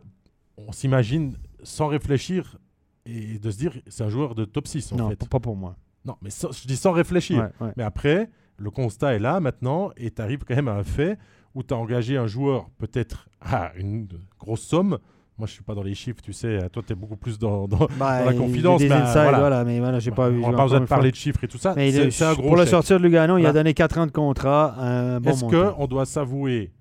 on 0.57 0.71
s'imagine 0.71 1.35
sans 1.65 1.89
réfléchir 1.89 2.57
et 3.05 3.41
de 3.41 3.51
se 3.51 3.59
dire 3.59 3.73
c'est 3.89 4.05
un 4.05 4.11
joueur 4.11 4.37
de 4.37 4.45
top 4.45 4.69
6 4.69 4.93
en 4.93 4.97
Non, 4.97 5.09
fait. 5.09 5.29
pas 5.29 5.41
pour 5.41 5.57
moi. 5.57 5.75
Non, 6.05 6.17
mais 6.23 6.31
sans- 6.31 6.53
je 6.53 6.67
dis 6.67 6.77
sans 6.77 6.93
réfléchir. 6.93 7.51
Ouais, 7.61 7.67
ouais. 7.67 7.73
Mais 7.77 7.83
après, 7.83 8.31
le 8.57 8.71
constat 8.71 9.15
est 9.15 9.19
là 9.19 9.41
maintenant 9.41 9.91
et 9.97 10.11
tu 10.11 10.21
arrives 10.23 10.45
quand 10.45 10.55
même 10.57 10.69
à 10.69 10.75
un 10.75 10.85
fait 10.85 11.19
où 11.55 11.63
tu 11.63 11.75
as 11.75 11.77
engagé 11.77 12.17
un 12.17 12.27
joueur 12.27 12.69
peut-être 12.79 13.29
à 13.41 13.73
une 13.77 14.07
grosse 14.39 14.63
somme. 14.63 14.99
Moi, 15.39 15.47
je 15.47 15.53
suis 15.55 15.63
pas 15.63 15.75
dans 15.75 15.83
les 15.83 15.95
chiffres, 15.95 16.21
tu 16.23 16.35
sais. 16.35 16.69
Toi, 16.71 16.83
tu 16.87 16.93
es 16.93 16.95
beaucoup 16.97 17.17
plus 17.17 17.39
dans. 17.39 17.67
dans- 17.67 17.89
Bah, 17.99 18.25
la 18.27 18.33
j'ai 18.33 18.37
confidence, 18.39 18.83
bah, 18.85 19.03
insides, 19.03 19.23
voilà. 19.23 19.39
voilà. 19.39 19.65
mais 19.65 19.79
voilà, 19.81 19.99
j'ai 19.99 20.11
pas 20.11 20.29
vu. 20.29 20.45
on 20.45 20.51
n'a 20.51 20.57
pas 20.57 20.65
besoin 20.65 20.81
de 20.81 20.85
parler 20.87 21.11
de 21.11 21.17
chiffres 21.17 21.43
et 21.45 21.49
tout 21.49 21.57
ça. 21.59 21.73
Mais 21.75 21.95
un 22.23 22.35
gros 22.35 22.43
pour 22.43 22.57
le 22.57 22.67
sortir 22.67 22.99
de 22.99 23.03
Lugano, 23.05 23.39
il 23.39 23.41
a 23.41 23.45
Voilà. 23.49 23.53
donné 23.61 23.73
4 23.75 23.97
ans 23.99 24.07
de 24.07 24.13
contrat. 24.13 24.75
Bon 25.21 25.31
Est-ce 25.31 25.45
qu'on 25.45 25.87
doit 25.87 26.05
s'avouer, 26.05 26.73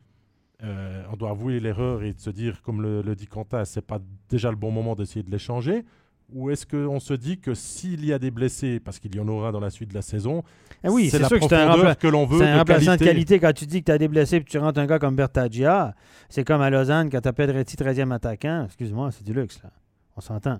euh, 0.64 1.04
on 1.12 1.16
doit 1.16 1.30
avouer 1.30 1.60
l'erreur 1.62 2.04
et 2.04 2.14
de 2.14 2.20
se 2.20 2.30
dire, 2.30 2.62
comme 2.62 2.82
le, 2.82 3.02
le 3.02 3.16
dit 3.16 3.28
Quentin, 3.28 3.64
c'est 3.64 3.86
pas 3.86 4.00
déjà 4.30 4.50
le 4.50 4.58
bon 4.58 4.72
moment 4.72 4.94
d'essayer 4.96 5.24
de 5.24 5.32
l'échanger? 5.32 5.86
Ou 6.34 6.50
est-ce 6.50 6.66
qu'on 6.66 7.00
se 7.00 7.14
dit 7.14 7.40
que 7.40 7.54
s'il 7.54 8.06
y 8.06 8.14
a 8.14 8.20
des 8.20 8.32
blessés, 8.32 8.80
parce 8.80 9.00
qu'il 9.00 9.16
y 9.16 9.20
en 9.20 9.28
aura 9.28 9.52
dans 9.52 9.60
la 9.60 9.70
suite 9.70 9.90
de 9.90 9.96
la 9.96 10.02
saison, 10.02 10.44
Eh 10.84 10.90
oui, 10.90 11.10
c'est 11.10 11.20
la 11.20 11.28
sûr 11.28 11.40
profondeur 11.40 11.98
que 11.98 12.08
l'on 12.08 12.26
veut 12.26 12.40
c'est 12.40 12.46
un 12.48 12.54
de 12.54 12.60
remplaçant 12.60 12.86
qualité. 12.98 13.06
de 13.06 13.10
qualité. 13.12 13.40
Quand 13.40 13.54
tu 13.54 13.66
dis 13.66 13.80
que 13.82 13.86
tu 13.86 13.92
as 13.92 13.98
des 13.98 14.08
blessés 14.08 14.38
et 14.38 14.44
que 14.44 14.50
tu 14.50 14.58
rentres 14.58 14.80
un 14.80 14.86
gars 14.86 15.00
comme 15.00 15.16
Bertagia, 15.16 15.96
c'est 16.30 16.44
comme 16.44 16.62
à 16.62 16.70
Lausanne 16.70 17.10
quand 17.10 17.22
tu 17.22 17.28
as 17.28 17.34
Pedretti 17.34 17.76
13e 17.76 18.12
attaquant. 18.12 18.66
Excuse-moi, 18.66 19.12
c'est 19.12 19.24
du 19.26 19.34
luxe, 19.34 19.60
là. 19.64 19.72
On 20.18 20.22
s'entend. 20.22 20.60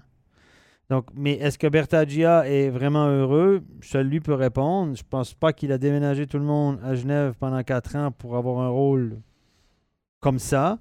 Donc, 0.90 1.06
mais 1.14 1.34
est-ce 1.34 1.60
que 1.60 1.68
Bertagia 1.68 2.48
est 2.48 2.70
vraiment 2.70 3.06
heureux? 3.08 3.62
Seul 3.82 4.08
lui 4.08 4.20
peut 4.22 4.34
répondre. 4.34 4.96
Je 4.96 5.04
pense 5.08 5.34
pas 5.36 5.54
qu'il 5.54 5.72
a 5.72 5.78
déménagé 5.78 6.26
tout 6.26 6.40
le 6.40 6.46
monde 6.46 6.80
à 6.84 6.96
Genève 6.96 7.36
pendant 7.40 7.62
quatre 7.62 7.96
ans 7.96 8.12
pour 8.12 8.36
avoir 8.36 8.60
un 8.62 8.70
rôle 8.70 9.20
comme 10.20 10.40
ça. 10.40 10.80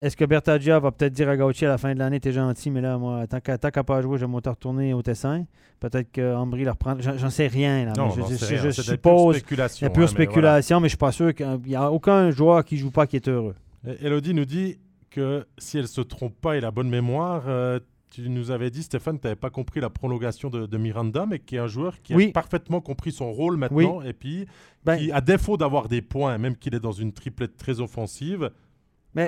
Est-ce 0.00 0.16
que 0.16 0.24
Bertagia 0.24 0.78
va 0.78 0.92
peut-être 0.92 1.12
dire 1.12 1.28
à 1.28 1.36
Gauthier 1.36 1.66
à 1.66 1.70
la 1.70 1.78
fin 1.78 1.92
de 1.92 1.98
l'année, 1.98 2.20
t'es 2.20 2.30
gentil, 2.30 2.70
mais 2.70 2.80
là, 2.80 2.98
moi, 2.98 3.26
tant 3.26 3.40
qu'à 3.40 3.58
qu'à 3.58 3.82
pas 3.82 4.00
jouer, 4.00 4.16
je 4.16 4.26
vais 4.26 4.32
retourner 4.32 4.94
au 4.94 5.02
Tessin. 5.02 5.44
Peut-être 5.80 6.12
que 6.12 6.36
Ambry 6.36 6.62
le 6.62 6.70
reprend. 6.70 6.94
J'en 7.00 7.30
sais 7.30 7.48
rien, 7.48 7.86
là. 7.86 7.94
Non, 7.96 8.14
mais 8.16 8.22
je, 8.30 8.70
suppose. 8.70 9.34
pure 9.34 9.34
spéculation. 9.40 9.86
Il 9.86 9.88
y 9.88 9.90
a 9.90 9.92
pure 9.92 10.04
hein, 10.04 10.06
mais 10.06 10.24
voilà. 10.24 10.24
spéculation, 10.26 10.80
mais 10.80 10.86
je 10.86 10.90
suis 10.90 10.98
pas 10.98 11.10
sûr 11.10 11.34
qu'il 11.34 11.60
n'y 11.66 11.74
a 11.74 11.90
aucun 11.90 12.30
joueur 12.30 12.64
qui 12.64 12.76
joue 12.76 12.92
pas 12.92 13.08
qui 13.08 13.16
est 13.16 13.26
heureux. 13.26 13.56
Elodie 14.00 14.34
nous 14.34 14.44
dit 14.44 14.78
que 15.10 15.44
si 15.58 15.78
elle 15.78 15.88
se 15.88 16.00
trompe 16.00 16.40
pas 16.40 16.56
et 16.56 16.60
la 16.60 16.70
bonne 16.70 16.88
mémoire, 16.88 17.44
euh, 17.48 17.80
tu 18.10 18.28
nous 18.28 18.52
avais 18.52 18.70
dit, 18.70 18.84
Stéphane, 18.84 19.18
tu 19.18 19.26
n'avais 19.26 19.36
pas 19.36 19.50
compris 19.50 19.80
la 19.80 19.90
prolongation 19.90 20.48
de, 20.48 20.66
de 20.66 20.78
Miranda, 20.78 21.26
mais 21.26 21.40
qui 21.40 21.56
est 21.56 21.60
un 21.60 21.66
joueur 21.66 22.00
qui 22.02 22.14
Oui. 22.14 22.28
a 22.28 22.32
parfaitement 22.32 22.80
compris 22.80 23.10
son 23.10 23.32
rôle 23.32 23.56
maintenant, 23.56 24.00
et 24.02 24.12
puis 24.12 24.46
Ben, 24.84 24.96
qui, 24.96 25.10
à 25.10 25.20
défaut 25.20 25.56
d'avoir 25.56 25.88
des 25.88 26.02
points, 26.02 26.38
même 26.38 26.56
qu'il 26.56 26.76
est 26.76 26.80
dans 26.80 26.92
une 26.92 27.12
triplette 27.12 27.56
très 27.56 27.80
offensive, 27.80 28.50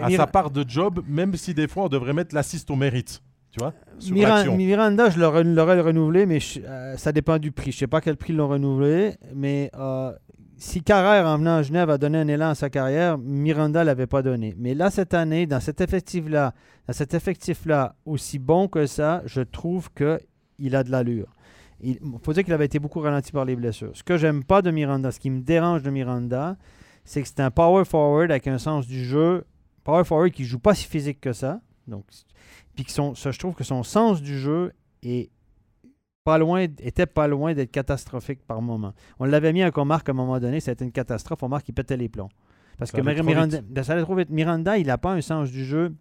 mais 0.00 0.02
à 0.02 0.10
sa 0.16 0.26
part 0.26 0.50
de 0.50 0.64
job, 0.66 1.00
même 1.06 1.34
si 1.34 1.54
des 1.54 1.68
fois 1.68 1.84
on 1.84 1.88
devrait 1.88 2.12
mettre 2.12 2.34
l'assist 2.34 2.70
au 2.70 2.76
mérite, 2.76 3.22
tu 3.50 3.58
vois, 3.58 3.72
sur 3.98 4.14
Miran- 4.14 4.34
l'action. 4.36 4.56
Miranda, 4.56 5.10
je 5.10 5.18
l'aurais 5.18 5.80
renouvelé, 5.80 6.26
mais 6.26 6.40
je- 6.40 6.60
euh, 6.64 6.96
ça 6.96 7.12
dépend 7.12 7.38
du 7.38 7.52
prix. 7.52 7.72
Je 7.72 7.78
sais 7.78 7.86
pas 7.86 8.00
quel 8.00 8.16
prix 8.16 8.32
ils 8.32 8.36
l'ont 8.36 8.48
renouvelé, 8.48 9.14
mais 9.34 9.70
euh, 9.78 10.12
si 10.56 10.82
Carrère, 10.82 11.26
en 11.26 11.38
venant 11.38 11.56
à 11.56 11.62
Genève, 11.62 11.90
a 11.90 11.98
donné 11.98 12.18
un 12.18 12.28
élan 12.28 12.50
à 12.50 12.54
sa 12.54 12.70
carrière, 12.70 13.18
Miranda 13.18 13.82
l'avait 13.82 14.06
pas 14.06 14.22
donné. 14.22 14.54
Mais 14.58 14.74
là, 14.74 14.90
cette 14.90 15.14
année, 15.14 15.46
dans 15.46 15.58
cet 15.60 15.80
effectif-là, 15.80 16.52
dans 16.86 16.92
cet 16.92 17.14
effectif-là, 17.14 17.94
aussi 18.04 18.38
bon 18.38 18.68
que 18.68 18.86
ça, 18.86 19.22
je 19.26 19.40
trouve 19.40 19.88
qu'il 19.94 20.76
a 20.76 20.84
de 20.84 20.90
l'allure. 20.90 21.26
Il 21.82 21.98
faut 22.22 22.34
dire 22.34 22.44
qu'il 22.44 22.52
avait 22.52 22.66
été 22.66 22.78
beaucoup 22.78 23.00
ralenti 23.00 23.32
par 23.32 23.46
les 23.46 23.56
blessures. 23.56 23.92
Ce 23.94 24.02
que 24.02 24.18
j'aime 24.18 24.44
pas 24.44 24.60
de 24.60 24.70
Miranda, 24.70 25.10
ce 25.10 25.18
qui 25.18 25.30
me 25.30 25.40
dérange 25.40 25.82
de 25.82 25.88
Miranda, 25.90 26.56
c'est 27.06 27.22
que 27.22 27.28
c'est 27.28 27.40
un 27.40 27.50
power 27.50 27.86
forward 27.86 28.30
avec 28.30 28.46
un 28.46 28.58
sens 28.58 28.86
du 28.86 29.02
jeu. 29.02 29.44
Power 29.84 30.04
forward 30.04 30.30
qui 30.30 30.44
joue 30.44 30.58
pas 30.58 30.74
si 30.74 30.86
physique 30.86 31.20
que 31.20 31.32
ça. 31.32 31.60
Donc, 31.86 32.04
puis 32.74 32.84
que 32.84 32.92
son, 32.92 33.14
ça, 33.14 33.30
je 33.30 33.38
trouve 33.38 33.54
que 33.54 33.64
son 33.64 33.82
sens 33.82 34.22
du 34.22 34.38
jeu 34.38 34.72
est 35.02 35.30
pas 36.24 36.38
loin, 36.38 36.62
était 36.62 37.06
pas 37.06 37.26
loin 37.26 37.54
d'être 37.54 37.70
catastrophique 37.70 38.40
par 38.46 38.62
moment. 38.62 38.94
On 39.18 39.24
l'avait 39.24 39.52
mis 39.52 39.62
à 39.62 39.70
Comarque 39.70 40.08
à 40.08 40.12
un 40.12 40.14
moment 40.14 40.38
donné, 40.38 40.60
c'était 40.60 40.84
une 40.84 40.92
catastrophe. 40.92 41.40
Comarque, 41.40 41.68
il 41.68 41.72
pétait 41.72 41.96
les 41.96 42.08
plombs. 42.08 42.28
Parce 42.78 42.92
Ça 42.92 42.98
que 42.98 43.22
Miranda, 43.22 43.60
ben, 43.62 43.84
ça 43.84 43.92
allait 43.92 44.02
trop 44.02 44.14
vite. 44.14 44.30
Miranda, 44.30 44.78
il 44.78 44.86
n'a 44.86 44.98
pas 44.98 45.12
un 45.12 45.20
sens 45.20 45.50
du 45.50 45.64
jeu. 45.64 45.94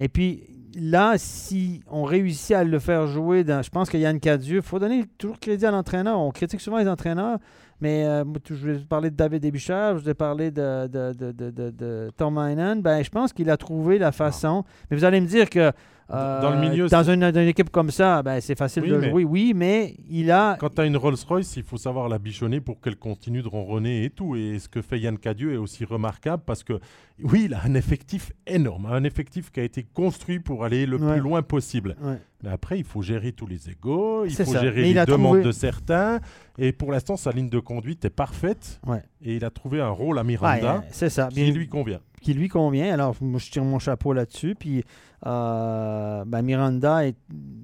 Et 0.00 0.08
puis 0.08 0.57
là, 0.76 1.14
si 1.16 1.82
on 1.90 2.04
réussit 2.04 2.54
à 2.56 2.64
le 2.64 2.78
faire 2.78 3.06
jouer, 3.06 3.44
dans, 3.44 3.62
je 3.62 3.70
pense 3.70 3.88
que 3.90 3.96
Yann 3.96 4.18
Cadieux, 4.20 4.56
il 4.56 4.62
faut 4.62 4.78
donner 4.78 5.04
toujours 5.18 5.38
crédit 5.38 5.64
à 5.66 5.70
l'entraîneur. 5.70 6.18
On 6.20 6.30
critique 6.30 6.60
souvent 6.60 6.78
les 6.78 6.88
entraîneurs, 6.88 7.38
mais 7.80 8.04
euh, 8.04 8.24
je 8.48 8.54
vais 8.54 8.78
parler 8.80 9.10
de 9.10 9.16
David 9.16 9.42
Desbichard, 9.42 9.98
je 9.98 10.04
vais 10.04 10.14
parler 10.14 10.50
de, 10.50 10.86
de, 10.88 11.12
de, 11.12 11.32
de, 11.32 11.50
de- 11.50 11.70
de 11.70 12.10
Tom 12.16 12.38
Heinen. 12.38 12.82
Ben, 12.82 13.02
je 13.02 13.10
pense 13.10 13.32
qu'il 13.32 13.50
a 13.50 13.56
trouvé 13.56 13.98
la 13.98 14.12
façon. 14.12 14.64
Mais 14.90 14.96
vous 14.96 15.04
allez 15.04 15.20
me 15.20 15.26
dire 15.26 15.48
que 15.50 15.72
euh, 16.10 16.40
Dans 16.40 16.50
le 16.50 16.58
milieu, 16.60 16.88
dans 16.88 17.04
c'est- 17.04 17.12
une, 17.14 17.20
dans 17.30 17.40
une 17.40 17.48
équipe 17.48 17.70
comme 17.70 17.90
ça, 17.90 18.22
ben, 18.22 18.40
c'est 18.40 18.56
facile 18.56 18.82
Oui, 18.84 18.90
de 18.90 18.96
mais- 18.96 19.10
jouer. 19.10 19.24
Oui, 19.24 19.52
mais 19.54 19.94
il 20.08 20.30
a. 20.30 20.56
Quand 20.58 20.74
tu 20.74 20.80
as 20.80 20.86
une 20.86 20.96
Rolls-Royce, 20.96 21.56
il 21.56 21.62
faut 21.62 21.76
savoir 21.76 22.08
la 22.08 22.18
bichonner 22.18 22.60
pour 22.60 22.80
qu'elle 22.80 22.96
continue 22.96 23.42
de 23.42 23.48
ronronner 23.48 24.04
et 24.04 24.10
tout. 24.10 24.34
Et 24.36 24.58
ce 24.58 24.68
que 24.68 24.80
fait 24.82 24.98
Yann 24.98 25.18
Cadieux 25.18 25.52
est 25.52 25.56
aussi 25.58 25.84
remarquable 25.84 26.42
parce 26.46 26.64
que, 26.64 26.80
oui, 27.22 27.42
il 27.46 27.54
a 27.54 27.60
un 27.64 27.74
effectif 27.74 28.32
énorme, 28.46 28.86
un 28.86 29.04
effectif 29.04 29.50
qui 29.50 29.60
a 29.60 29.64
été 29.64 29.82
construit 29.82 30.38
pour 30.40 30.64
aller 30.64 30.86
le 30.86 30.96
Ouais. 30.96 31.12
plus 31.12 31.20
loin 31.20 31.42
possible. 31.42 31.94
Ouais. 32.02 32.18
Mais 32.44 32.50
après, 32.50 32.78
il 32.78 32.84
faut 32.84 33.02
gérer 33.02 33.32
tous 33.32 33.46
les 33.48 33.68
égaux, 33.68 34.24
il 34.24 34.30
faut 34.32 34.44
ça. 34.44 34.60
gérer 34.60 34.82
Mais 34.82 34.92
les 34.92 35.04
demandes 35.06 35.38
trouvé- 35.38 35.42
de 35.42 35.50
certains. 35.52 36.20
Et 36.56 36.70
pour 36.72 36.92
l'instant, 36.92 37.16
sa 37.16 37.32
ligne 37.32 37.48
de 37.48 37.58
conduite 37.58 38.04
est 38.04 38.10
parfaite. 38.10 38.80
Ouais. 38.86 39.02
Et 39.22 39.36
il 39.36 39.44
a 39.44 39.50
trouvé 39.50 39.80
un 39.80 39.88
rôle 39.90 40.18
à 40.18 40.22
Ouais, 40.22 40.26
Miranda 40.28 40.84
c'est 40.90 41.08
ça. 41.10 41.28
qui 41.28 41.42
Bien- 41.42 41.52
lui 41.52 41.66
convient. 41.68 41.98
qui 42.20 42.34
lui 42.34 42.48
convient. 42.48 42.92
Alors, 42.94 43.16
moi, 43.20 43.40
je 43.40 43.50
tire 43.50 43.64
mon 43.64 43.78
chapeau 43.80 44.12
là-dessus. 44.12 44.54
Puis, 44.58 44.84
euh, 45.26 46.24
ben, 46.26 46.42
Miranda 46.42 47.06
est. 47.06 47.16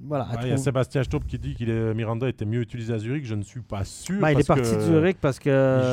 Voilà. 0.07 0.27
Ah, 0.31 0.39
il 0.43 0.49
y 0.49 0.51
a 0.51 0.57
Sébastien 0.57 1.03
Stopp 1.03 1.25
qui 1.25 1.39
dit 1.39 1.55
que 1.55 1.93
Miranda 1.93 2.27
était 2.27 2.45
mieux 2.45 2.61
utilisé 2.61 2.93
à 2.93 2.97
Zurich. 2.97 3.25
Je 3.25 3.35
ne 3.35 3.43
suis 3.43 3.61
pas 3.61 3.83
sûr. 3.85 4.19
Ben, 4.19 4.31
il 4.31 4.39
est 4.39 4.47
parti 4.47 4.75
de 4.75 4.79
Zurich 4.81 5.17
parce 5.21 5.39
que. 5.39 5.49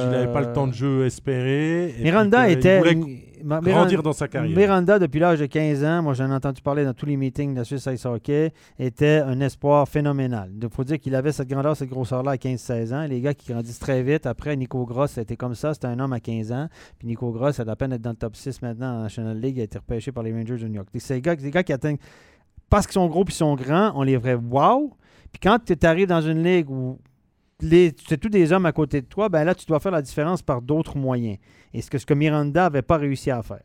Il 0.07 0.11
n'avait 0.11 0.33
pas 0.33 0.41
le 0.41 0.53
temps 0.53 0.67
de 0.67 0.75
jeu 0.75 1.07
espéré. 1.07 1.95
Miranda 2.01 2.49
était. 2.49 2.79
voulait 2.79 3.29
grandir 3.43 3.63
Miranda, 3.63 4.03
dans 4.03 4.13
sa 4.13 4.29
carrière. 4.29 4.57
Miranda, 4.57 4.99
depuis 4.99 5.21
l'âge 5.21 5.41
de 5.41 5.47
15 5.47 5.85
ans, 5.85 6.03
moi 6.03 6.15
j'en 6.15 6.31
ai 6.31 6.35
entendu 6.35 6.63
parler 6.63 6.85
dans 6.85 6.95
tous 6.95 7.07
les 7.07 7.17
meetings 7.17 7.53
de 7.53 7.59
la 7.59 7.65
Suisse 7.65 7.89
Ice 7.93 8.07
Hockey, 8.07 8.53
était 8.79 9.23
un 9.25 9.41
espoir 9.41 9.89
phénoménal. 9.89 10.51
Il 10.61 10.69
faut 10.71 10.85
dire 10.85 10.99
qu'il 10.99 11.15
avait 11.15 11.33
cette 11.33 11.49
grandeur, 11.49 11.77
cette 11.77 11.91
grosseur-là 11.91 12.33
à 12.33 12.37
15-16 12.37 12.95
ans. 12.95 13.07
Les 13.07 13.21
gars 13.21 13.35
qui 13.35 13.53
grandissent 13.53 13.79
très 13.79 14.03
vite. 14.03 14.27
Après, 14.27 14.57
Nico 14.57 14.85
Gross, 14.85 15.13
c'était 15.13 15.37
comme 15.37 15.55
ça. 15.55 15.75
C'était 15.75 15.89
un 15.89 15.99
homme 15.99 16.13
à 16.13 16.21
15 16.21 16.53
ans. 16.53 16.69
Puis 16.99 17.09
Nico 17.09 17.31
Gross, 17.33 17.57
ça 17.57 17.63
a 17.63 17.65
la 17.65 17.77
peine 17.77 17.91
d'être 17.91 18.03
dans 18.03 18.11
le 18.11 18.17
top 18.17 18.37
6 18.37 18.63
maintenant 18.63 18.99
en 18.99 19.03
National 19.03 19.39
League. 19.39 19.57
Il 19.57 19.61
a 19.61 19.65
été 19.65 19.79
repêché 19.79 20.13
par 20.13 20.23
les 20.23 20.33
Rangers 20.33 20.59
de 20.59 20.69
New 20.69 20.75
York. 20.75 20.89
C'est 20.99 21.15
des 21.15 21.21
gars, 21.21 21.37
des 21.37 21.51
gars 21.51 21.63
qui 21.63 21.73
atteignent. 21.73 21.99
Parce 22.71 22.87
qu'ils 22.87 22.95
sont 22.95 23.07
gros 23.07 23.25
puis 23.25 23.35
ils 23.35 23.37
sont 23.37 23.55
grands, 23.55 23.93
on 23.95 24.03
les 24.03 24.17
vrai 24.17 24.35
wow. 24.35 24.97
Puis 25.31 25.41
quand 25.43 25.59
tu 25.65 25.77
arrives 25.87 26.09
dans 26.09 26.23
une 26.23 26.43
ligue 26.43 26.71
où 26.71 26.99
c'est 27.63 28.19
tous 28.19 28.29
des 28.29 28.53
hommes 28.53 28.67
à 28.67 28.73
côté 28.73 29.01
de 29.01 29.07
toi, 29.07 29.29
ben 29.29 29.45
là, 29.45 29.55
tu 29.55 29.67
dois 29.67 29.81
faire 29.81 29.93
la 29.93 30.03
différence 30.03 30.43
par 30.43 30.63
d'autres 30.63 30.97
moyens. 30.97 31.39
Et 31.73 31.81
ce 31.81 31.91
que, 31.91 32.15
Miranda 32.15 32.65
n'avait 32.65 32.83
pas 32.83 32.97
réussi 32.97 33.31
à 33.31 33.43
faire. 33.43 33.63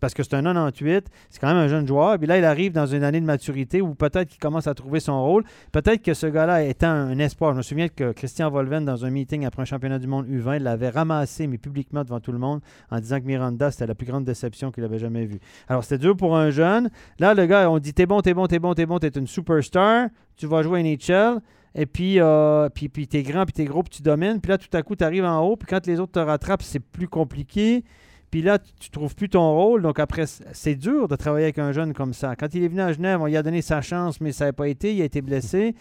Parce 0.00 0.12
que 0.12 0.22
c'est 0.22 0.34
un 0.34 0.42
98, 0.42 1.08
c'est 1.30 1.40
quand 1.40 1.46
même 1.46 1.56
un 1.56 1.68
jeune 1.68 1.86
joueur. 1.86 2.18
Puis 2.18 2.26
là, 2.26 2.36
il 2.36 2.44
arrive 2.44 2.72
dans 2.72 2.84
une 2.84 3.04
année 3.04 3.20
de 3.20 3.24
maturité 3.24 3.80
où 3.80 3.94
peut-être 3.94 4.28
qu'il 4.28 4.38
commence 4.38 4.66
à 4.66 4.74
trouver 4.74 5.00
son 5.00 5.22
rôle. 5.22 5.44
Peut-être 5.72 6.02
que 6.02 6.12
ce 6.12 6.26
gars-là 6.26 6.62
étant 6.64 6.90
un 6.90 7.18
espoir. 7.18 7.52
Je 7.52 7.56
me 7.56 7.62
souviens 7.62 7.88
que 7.88 8.12
Christian 8.12 8.50
Volven, 8.50 8.84
dans 8.84 9.06
un 9.06 9.10
meeting 9.10 9.46
après 9.46 9.62
un 9.62 9.64
championnat 9.64 9.98
du 9.98 10.06
monde 10.06 10.26
U20, 10.28 10.58
l'avait 10.58 10.90
ramassé, 10.90 11.46
mais 11.46 11.56
publiquement 11.56 12.04
devant 12.04 12.20
tout 12.20 12.32
le 12.32 12.38
monde, 12.38 12.60
en 12.90 13.00
disant 13.00 13.18
que 13.18 13.24
Miranda, 13.24 13.70
c'était 13.70 13.86
la 13.86 13.94
plus 13.94 14.06
grande 14.06 14.24
déception 14.24 14.70
qu'il 14.70 14.84
avait 14.84 14.98
jamais 14.98 15.24
vue. 15.24 15.40
Alors, 15.68 15.84
c'était 15.84 15.98
dur 15.98 16.14
pour 16.14 16.36
un 16.36 16.50
jeune. 16.50 16.90
Là, 17.18 17.32
le 17.32 17.46
gars, 17.46 17.70
on 17.70 17.78
dit 17.78 17.94
T'es 17.94 18.04
bon, 18.04 18.20
t'es 18.20 18.34
bon, 18.34 18.46
t'es 18.46 18.58
bon, 18.58 18.74
t'es 18.74 18.84
bon, 18.84 18.98
t'es 18.98 19.08
une 19.08 19.26
superstar, 19.26 20.08
tu 20.36 20.46
vas 20.46 20.62
jouer 20.62 20.80
à 20.80 20.82
NHL. 20.82 21.40
Et 21.74 21.86
puis, 21.86 22.20
euh, 22.20 22.68
puis, 22.68 22.88
puis 22.88 23.06
grand, 23.22 23.44
puis 23.44 23.52
t'es 23.52 23.64
gros, 23.64 23.82
puis 23.82 23.96
tu 23.96 24.02
domines. 24.02 24.40
Puis 24.40 24.50
là, 24.50 24.58
tout 24.58 24.74
à 24.76 24.82
coup, 24.82 24.94
tu 24.94 25.04
arrives 25.04 25.24
en 25.24 25.40
haut. 25.40 25.56
Puis 25.56 25.66
quand 25.66 25.86
les 25.86 25.98
autres 25.98 26.12
te 26.12 26.18
rattrapent, 26.20 26.62
c'est 26.62 26.80
plus 26.80 27.08
compliqué. 27.08 27.84
Puis 28.30 28.42
là, 28.42 28.58
tu, 28.58 28.90
trouves 28.90 29.14
plus 29.14 29.28
ton 29.28 29.52
rôle. 29.52 29.82
Donc 29.82 29.98
après, 29.98 30.24
c'est 30.26 30.74
dur 30.74 31.08
de 31.08 31.16
travailler 31.16 31.46
avec 31.46 31.58
un 31.58 31.72
jeune 31.72 31.92
comme 31.92 32.12
ça. 32.12 32.36
Quand 32.36 32.52
il 32.54 32.64
est 32.64 32.68
venu 32.68 32.80
à 32.80 32.92
Genève, 32.92 33.20
on 33.20 33.26
lui 33.26 33.36
a 33.36 33.42
donné 33.42 33.62
sa 33.62 33.80
chance, 33.80 34.20
mais 34.20 34.32
ça 34.32 34.46
n'a 34.46 34.52
pas 34.52 34.68
été. 34.68 34.94
Il 34.94 35.02
a 35.02 35.04
été 35.04 35.20
blessé. 35.22 35.74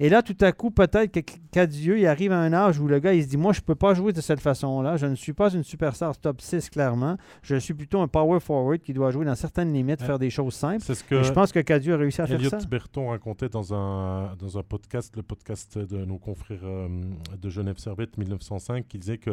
Et 0.00 0.08
là, 0.08 0.22
tout 0.22 0.36
à 0.42 0.52
coup, 0.52 0.70
peut-être 0.70 1.10
que 1.52 1.64
Dieu, 1.66 1.98
il 1.98 2.06
arrive 2.06 2.30
à 2.30 2.38
un 2.40 2.52
âge 2.52 2.78
où 2.78 2.86
le 2.86 3.00
gars, 3.00 3.14
il 3.14 3.22
se 3.24 3.28
dit 3.28 3.36
Moi, 3.36 3.52
je 3.52 3.58
ne 3.60 3.64
peux 3.64 3.74
pas 3.74 3.94
jouer 3.94 4.12
de 4.12 4.20
cette 4.20 4.38
façon-là. 4.40 4.96
Je 4.96 5.06
ne 5.06 5.16
suis 5.16 5.32
pas 5.32 5.52
une 5.52 5.64
superstar 5.64 6.16
top 6.18 6.40
6, 6.40 6.70
clairement. 6.70 7.16
Je 7.42 7.56
suis 7.56 7.74
plutôt 7.74 8.00
un 8.00 8.06
power 8.08 8.38
forward 8.38 8.80
qui 8.80 8.92
doit 8.92 9.10
jouer 9.10 9.24
dans 9.24 9.34
certaines 9.34 9.72
limites, 9.72 10.00
Ouais. 10.00 10.06
faire 10.06 10.18
des 10.20 10.30
choses 10.30 10.54
simples. 10.54 10.82
C'est 10.84 10.94
ce 10.94 11.02
Et 11.04 11.06
que 11.08 11.22
je 11.24 11.32
pense 11.32 11.50
que 11.50 11.58
Cadieux 11.58 11.94
a 11.94 11.96
réussi 11.96 12.20
à 12.20 12.26
faire 12.28 12.36
Elliot 12.38 12.50
ça. 12.50 12.58
Berton 12.70 13.08
racontait 13.10 13.48
dans 13.48 13.74
un, 13.74 14.36
dans 14.36 14.56
un 14.58 14.62
podcast, 14.62 15.16
le 15.16 15.22
podcast 15.24 15.76
de 15.78 16.04
nos 16.04 16.18
confrères 16.18 16.60
euh, 16.62 16.88
de 17.40 17.50
Genève 17.50 17.78
Servette 17.78 18.16
1905, 18.18 18.86
qui 18.86 18.98
disait 18.98 19.18
que 19.18 19.30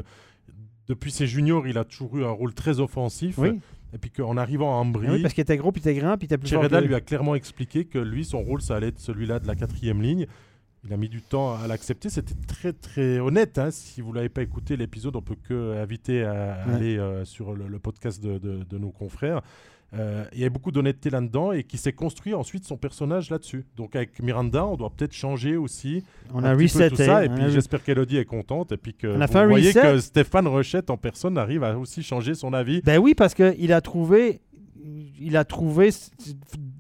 depuis 0.88 1.12
ses 1.12 1.28
juniors, 1.28 1.68
il 1.68 1.78
a 1.78 1.84
toujours 1.84 2.18
eu 2.18 2.24
un 2.26 2.30
rôle 2.32 2.54
très 2.54 2.80
offensif. 2.80 3.38
Oui. 3.38 3.60
Et 3.94 3.98
puis 3.98 4.10
qu'en 4.12 4.36
arrivant 4.36 4.72
à 4.78 4.82
Ambry, 4.82 5.08
Ah 5.10 5.14
oui, 5.14 5.22
parce 5.22 5.34
qu'il 5.34 5.42
était 5.44 5.58
gros, 5.58 5.72
puis 5.72 5.82
il 5.86 5.90
était 5.90 6.00
grand, 6.00 6.18
puis 6.18 6.24
il 6.24 6.26
était 6.26 6.38
plus 6.38 6.50
fort. 6.50 6.62
Chereda 6.64 6.82
lui 6.82 6.96
a 6.96 7.02
clairement 7.02 7.34
expliqué 7.36 7.86
que 7.86 7.98
lui, 7.98 8.26
son 8.26 8.42
rôle, 8.42 8.62
ça 8.62 8.76
allait 8.76 8.88
être 8.90 9.00
celui-là 9.00 9.40
de 9.40 9.48
la 9.48 9.56
quatrième 9.56 10.02
ligne. 10.02 10.26
Il 10.86 10.94
a 10.94 10.98
mis 10.98 11.10
du 11.10 11.22
temps 11.22 11.56
à 11.56 11.68
l'accepter. 11.68 12.10
C'était 12.10 12.36
très, 12.48 12.72
très 12.74 13.20
honnête. 13.20 13.58
hein. 13.58 13.72
Si 13.72 14.02
vous 14.02 14.12
ne 14.12 14.16
l'avez 14.18 14.30
pas 14.30 14.44
écouté, 14.44 14.78
l'épisode, 14.78 15.16
on 15.16 15.22
peut 15.22 15.36
que 15.48 15.76
inviter 15.82 16.24
à 16.24 16.34
Ouais. 16.68 16.74
aller 16.76 16.98
euh, 16.98 17.26
sur 17.26 17.54
le, 17.54 17.68
le 17.68 17.80
podcast 17.80 18.22
de, 18.24 18.38
de- 18.38 18.64
de 18.64 18.78
nos 18.78 18.92
confrères. 18.92 19.42
Euh, 19.94 20.26
il 20.34 20.40
y 20.40 20.46
a 20.46 20.50
beaucoup 20.50 20.72
d'honnêteté 20.72 21.10
là-dedans 21.10 21.54
et 21.54 21.64
qui 21.64 21.78
s'est 21.78 21.94
construit 21.94 22.34
ensuite 22.34 22.66
son 22.66 22.76
personnage 22.76 23.30
là-dessus. 23.30 23.66
Donc 23.78 23.96
avec 23.96 24.20
Miranda, 24.22 24.66
on 24.66 24.76
doit 24.76 24.90
peut-être 24.90 25.14
changer 25.14 25.56
aussi 25.58 26.04
On 26.34 26.44
a 26.44 26.54
tout 26.56 26.68
ça. 26.98 27.24
Et 27.26 27.30
on 27.30 27.36
puis 27.36 27.44
j'espère 27.52 27.82
qu'Elodie 27.84 28.18
est 28.18 28.26
contente 28.26 28.72
et 28.74 28.78
puis 28.78 28.94
que 28.94 29.08
On 29.08 29.22
a 29.22 29.28
vous 29.46 29.50
voyez 29.52 29.70
reset. 29.70 29.82
que 29.82 30.00
Stéphane 30.00 30.48
Rochette 30.48 30.90
en 30.90 30.98
personne 30.98 31.38
arrive 31.38 31.64
à 31.64 31.78
aussi 31.78 32.04
changer 32.04 32.36
son 32.36 32.52
avis. 32.54 32.82
Ben 32.82 32.98
oui, 33.00 33.14
parce 33.16 33.34
qu'il 33.34 33.72
a 33.72 33.80
trouvé. 33.80 34.42
Il 35.20 35.38
a 35.38 35.46
trouvé. 35.46 35.90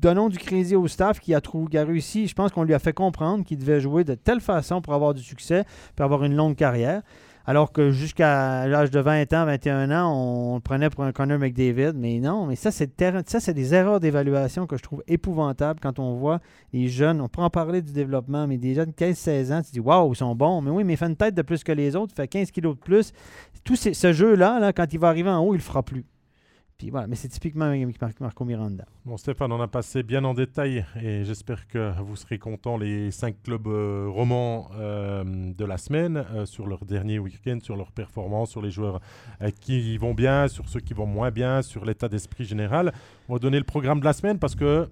Donnons 0.06 0.30
du 0.30 0.38
crédit 0.38 0.76
au 0.76 0.88
staff 0.88 1.20
qui 1.20 1.34
a, 1.34 1.42
trou- 1.42 1.66
qui 1.66 1.80
réussi. 1.80 2.28
Je 2.28 2.36
pense 2.36 2.52
qu'on 2.52 2.62
lui 2.62 2.76
a 2.76 2.78
fait 2.78 2.94
comprendre 2.94 3.44
qu'il 3.44 3.58
devait 3.58 3.80
jouer 3.82 4.04
de 4.04 4.14
telle 4.14 4.40
façon 4.40 4.80
pour 4.80 4.94
avoir 4.94 5.16
du 5.16 5.24
succès, 5.24 5.66
pour 5.96 6.06
avoir 6.06 6.24
une 6.24 6.36
longue 6.36 6.56
carrière. 6.56 7.02
Alors 7.48 7.72
que 7.72 7.90
jusqu'à 7.90 8.68
l'âge 8.68 8.92
de 8.92 9.00
20 9.00 9.34
ans, 9.34 9.46
21 9.48 9.90
ans, 9.90 10.14
on, 10.16 10.56
le 10.58 10.62
prenait 10.62 10.92
pour 10.92 11.06
un 11.06 11.12
Connor 11.12 11.40
McDavid. 11.40 11.94
Mais 11.96 12.20
non, 12.20 12.46
mais 12.46 12.56
ça, 12.56 12.70
c'est 12.70 12.96
des 12.96 13.74
erreurs 13.74 14.00
d'évaluation 14.00 14.68
que 14.68 14.78
je 14.78 14.84
trouve 14.84 15.02
épouvantables 15.08 15.80
quand 15.80 15.98
on 15.98 16.14
voit 16.14 16.40
les 16.72 16.88
jeunes. 16.88 17.20
On 17.20 17.28
peut 17.28 17.42
en 17.42 17.50
parler 17.50 17.82
du 17.82 17.92
développement, 17.92 18.46
mais 18.46 18.60
des 18.60 18.76
jeunes 18.76 18.92
de 18.96 19.06
15-16 19.06 19.54
ans, 19.54 19.62
tu 19.64 19.72
dis 19.72 19.80
Waouh, 19.80 20.14
ils 20.14 20.18
sont 20.18 20.36
bons. 20.36 20.62
Mais 20.62 20.70
oui, 20.70 20.84
mais 20.84 20.98
fait 20.98 21.08
une 21.08 21.16
tête 21.16 21.34
de 21.34 21.42
plus 21.42 21.64
que 21.64 21.72
les 21.72 21.96
autres, 21.96 22.14
fait 22.14 22.28
15 22.28 22.52
kilos 22.52 22.76
de 22.76 22.80
plus. 22.80 23.12
Tout 23.64 23.76
ce 23.76 24.14
jeu-là, 24.14 24.60
là, 24.60 24.72
quand 24.72 24.86
il 24.94 25.00
va 25.00 25.08
arriver 25.08 25.32
en 25.32 25.40
haut, 25.40 25.56
il 25.56 25.58
le 25.58 25.64
fera 25.64 25.82
plus. 25.82 26.06
Puis 26.78 26.90
voilà, 26.90 27.08
mais 27.08 27.16
c'est 27.16 27.30
typiquement 27.30 27.74
Marco 28.20 28.44
Miranda. 28.44 28.84
Bon, 29.06 29.16
Stéphane, 29.16 29.50
on 29.54 29.62
a 29.62 29.68
passé 29.68 30.04
bien 30.04 30.26
en 30.26 30.34
détail 30.34 30.86
et 31.02 31.24
j'espère 31.24 31.70
que 31.70 31.94
vous 32.02 32.18
serez 32.18 32.38
contents, 32.38 32.78
les 32.78 33.12
cinq 33.12 33.42
clubs 33.44 33.68
euh, 33.68 34.08
romans 34.10 34.70
euh, 34.76 35.24
de 35.24 35.64
la 35.64 35.78
semaine, 35.78 36.26
euh, 36.34 36.46
sur 36.46 36.68
leur 36.68 36.84
dernier 36.84 37.18
week-end, 37.18 37.60
sur 37.62 37.78
leur 37.78 37.94
performance, 37.94 38.50
sur 38.50 38.62
les 38.62 38.72
joueurs 38.72 39.00
qui 39.62 39.98
vont 39.98 40.14
bien, 40.14 40.50
sur 40.50 40.68
ceux 40.68 40.82
qui 40.82 40.94
vont 40.94 41.06
moins 41.06 41.32
bien, 41.32 41.62
sur 41.62 41.86
l'état 41.86 42.10
d'esprit 42.10 42.44
général. 42.44 42.92
On 43.30 43.34
va 43.34 43.40
donner 43.40 43.58
le 43.58 43.64
programme 43.64 44.02
de 44.02 44.06
la 44.06 44.14
semaine 44.14 44.38
parce 44.38 44.56
que 44.56 44.90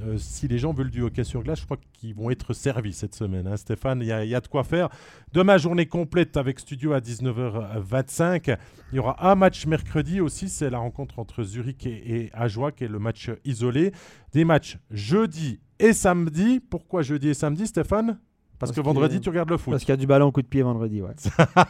euh, 0.00 0.16
si 0.18 0.48
les 0.48 0.58
gens 0.58 0.72
veulent 0.72 0.90
du 0.90 1.02
hockey 1.02 1.24
sur 1.24 1.42
glace, 1.42 1.60
je 1.60 1.64
crois 1.64 1.78
qu'ils 1.92 2.14
vont 2.14 2.30
être 2.30 2.52
servis 2.52 2.92
cette 2.92 3.14
semaine. 3.14 3.46
Hein, 3.46 3.56
Stéphane, 3.56 4.00
il 4.00 4.06
y, 4.06 4.34
a 4.34 4.40
de 4.40 4.48
quoi 4.48 4.64
faire. 4.64 4.88
Demain, 5.32 5.56
journée 5.56 5.86
complète 5.86 6.36
avec 6.36 6.58
studio 6.58 6.92
à 6.92 7.00
19h25. 7.00 8.56
Il 8.92 8.96
y 8.96 8.98
aura 8.98 9.30
un 9.30 9.34
match 9.34 9.66
mercredi 9.66 10.20
aussi, 10.20 10.48
c'est 10.48 10.70
la 10.70 10.78
rencontre 10.78 11.18
entre 11.18 11.42
Zurich 11.42 11.86
et, 11.86 12.16
et 12.16 12.30
Ajoie, 12.32 12.72
qui 12.72 12.84
est 12.84 12.88
le 12.88 12.98
match 12.98 13.30
isolé. 13.44 13.92
Des 14.32 14.44
matchs 14.44 14.78
jeudi 14.90 15.60
et 15.78 15.92
samedi. 15.92 16.60
Pourquoi 16.60 17.02
jeudi 17.02 17.28
et 17.28 17.34
samedi, 17.34 17.66
Stéphane? 17.66 18.18
Parce, 18.58 18.72
que 18.72 18.80
vendredi, 18.80 19.20
tu 19.20 19.28
regardes 19.28 19.50
le 19.50 19.56
foot. 19.56 19.72
Parce 19.72 19.84
qu'il 19.84 19.92
y 19.92 19.94
a 19.94 19.96
du 19.96 20.06
ballon 20.06 20.30
coup 20.30 20.40
de 20.40 20.46
pied 20.46 20.62
vendredi, 20.62 21.02
ouais. 21.02 21.14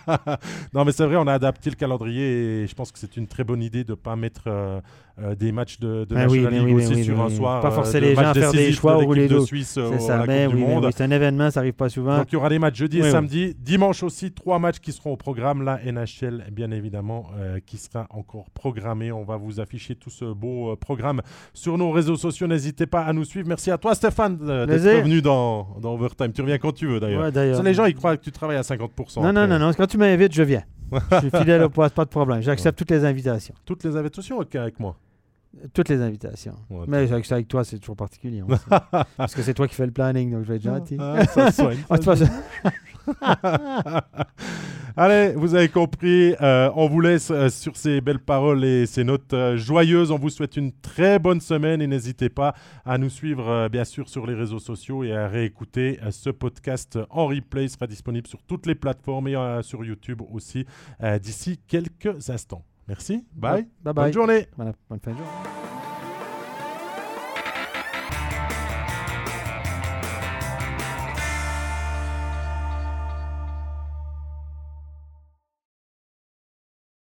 non, 0.75 0.85
mais 0.85 0.93
c'est 0.93 1.07
vrai, 1.07 1.17
on 1.17 1.27
a 1.27 1.33
adapté 1.33 1.71
le 1.71 1.77
calendrier 1.77 2.63
et 2.63 2.67
je 2.67 2.75
pense 2.75 2.93
que 2.93 2.99
c'est 2.99 3.17
une 3.17 3.27
très 3.27 3.43
bonne 3.43 3.63
idée 3.63 3.85
de 3.85 3.93
ne 3.93 3.97
pas 3.97 4.17
mettre 4.17 4.45
euh, 4.47 4.81
euh, 5.23 5.37
des 5.37 5.53
matchs 5.53 5.79
de, 5.79 6.05
de 6.05 6.15
National 6.15 6.67
League 6.67 6.75
aussi 6.75 7.05
sur 7.05 7.21
un 7.21 7.31
soir. 7.31 7.61
Pas 7.63 7.71
forcer 7.71 8.01
les 8.01 8.17
gens 8.17 8.23
à 8.23 8.35
faire 8.35 8.51
des 8.51 8.73
choix 8.73 8.99
ou 9.05 9.13
les 9.13 9.29
deux. 9.29 9.45
Suisse 9.45 9.79
c'est 9.91 10.01
ça, 10.01 10.25
mais 10.27 10.47
oui, 10.47 10.65
c'est 10.97 11.05
un 11.05 11.11
événement, 11.11 11.51
ça 11.51 11.61
n'arrive 11.61 11.75
pas 11.75 11.89
souvent. 11.89 12.19
Donc 12.19 12.33
il 12.33 12.35
y 12.35 12.37
aura 12.37 12.49
des 12.49 12.59
matchs 12.59 12.77
jeudi 12.77 12.99
et 12.99 13.11
samedi. 13.11 13.55
Dimanche 13.59 14.03
aussi, 14.03 14.33
trois 14.33 14.59
matchs 14.59 14.81
qui 14.81 14.93
seront 14.93 15.13
au 15.13 15.17
programme. 15.17 15.63
La 15.63 15.79
NHL, 15.85 16.45
bien 16.51 16.71
évidemment, 16.73 17.27
euh, 17.39 17.61
qui 17.65 17.77
sera 17.77 18.07
encore 18.11 18.51
programmé. 18.51 19.13
On 19.13 19.23
va 19.25 19.37
vous 19.37 19.61
afficher 19.61 19.95
tout 19.95 20.11
ce 20.11 20.25
beau 20.25 20.73
euh, 20.73 20.77
programme 20.77 21.23
sur 21.53 21.79
nos 21.79 21.93
réseaux 21.93 22.17
sociaux. 22.17 22.49
N'hésitez 22.49 22.87
pas 22.87 23.03
à 23.03 23.13
nous 23.13 23.25
suivre. 23.25 23.47
Merci 23.47 23.71
à 23.71 23.79
toi, 23.79 23.95
Stéphane, 23.95 24.37
d'être 24.37 25.05
venu 25.05 25.23
dans, 25.23 25.77
dans 25.81 25.95
Overtime. 25.95 26.33
Tu 26.33 26.41
reviens 26.41 26.59
quand 26.59 26.73
tu 26.73 26.89
veux, 26.89 26.99
d'ailleurs. 26.99 27.31
les 27.63 27.75
gens, 27.75 27.85
ils 27.85 27.95
croient 27.95 28.17
que 28.17 28.25
tu 28.25 28.33
travailles 28.33 28.57
à 28.57 28.63
50%. 28.63 29.23
Non, 29.23 29.33
non, 29.33 29.47
non, 29.47 29.61
non. 29.61 29.73
Quand 29.75 29.87
tu 29.87 29.97
m'invites, 29.97 30.35
je 30.35 30.43
viens. 30.43 30.65
je 31.13 31.19
suis 31.19 31.31
fidèle 31.31 31.63
au 31.63 31.71
poste, 31.71 31.95
pas 31.95 32.05
de 32.05 32.11
problème. 32.11 32.41
J'accepte 32.43 32.79
toutes 32.81 32.91
les 32.91 33.05
invitations. 33.05 33.55
Toutes 33.65 33.85
les 33.85 33.97
invitations 33.97 34.41
avec 34.41 34.81
moi 34.81 34.97
toutes 35.73 35.89
les 35.89 36.01
invitations. 36.01 36.57
Mais 36.87 36.99
avec, 36.99 37.31
avec 37.31 37.49
toi, 37.49 37.65
c'est 37.65 37.79
toujours 37.79 37.97
particulier. 37.97 38.43
Parce 39.17 39.35
que 39.35 39.43
c'est 39.43 39.55
toi 39.55 39.69
qui 39.69 39.75
fais 39.75 39.87
le 39.87 39.93
planning, 39.93 40.31
donc 40.31 40.45
je 40.45 40.49
vais 40.49 40.57
être 40.57 40.63
gentil. 40.63 40.97
Ah, 40.99 41.25
ça 41.27 41.53
soigne, 41.53 41.79
Allez, 44.97 45.33
vous 45.35 45.55
avez 45.55 45.69
compris. 45.69 46.35
Euh, 46.41 46.71
on 46.77 46.89
vous 46.89 47.01
laisse 47.01 47.31
euh, 47.31 47.49
sur 47.49 47.77
ces 47.77 48.01
belles 48.01 48.21
paroles 48.21 48.65
et 48.65 48.87
ces 48.87 49.03
notes 49.03 49.33
euh, 49.33 49.57
joyeuses. 49.57 50.11
On 50.11 50.19
vous 50.19 50.31
souhaite 50.31 50.57
une 50.57 50.73
très 50.73 51.19
bonne 51.19 51.41
semaine 51.41 51.83
et 51.83 51.87
n'hésitez 51.87 52.29
pas 52.29 52.55
à 52.85 52.97
nous 52.97 53.11
suivre, 53.11 53.69
bien 53.69 53.85
sûr, 53.85 54.09
sur 54.09 54.27
les 54.27 54.35
réseaux 54.35 54.61
sociaux 54.61 55.03
et 55.03 55.13
à 55.13 55.27
réécouter 55.27 55.99
ce 56.11 56.31
podcast 56.31 56.99
en 57.11 57.27
replay. 57.27 57.65
Il 57.65 57.71
sera 57.71 57.87
disponible 57.87 58.27
sur 58.27 58.43
toutes 58.43 58.67
les 58.67 58.75
plateformes 58.75 59.29
et 59.29 59.37
sur 59.63 59.85
YouTube 59.85 60.23
aussi 60.33 60.65
d'ici 61.21 61.59
quelques 61.67 62.31
instants. 62.31 62.65
Merci. 62.89 63.27
Bye. 63.35 63.67
Bye 63.83 63.95
bye. 63.95 63.95
Bonne 63.95 64.13
journée. 64.13 64.49
Bonne 64.57 65.01
fin 65.01 65.13
de 65.13 65.17
journée. 65.17 65.74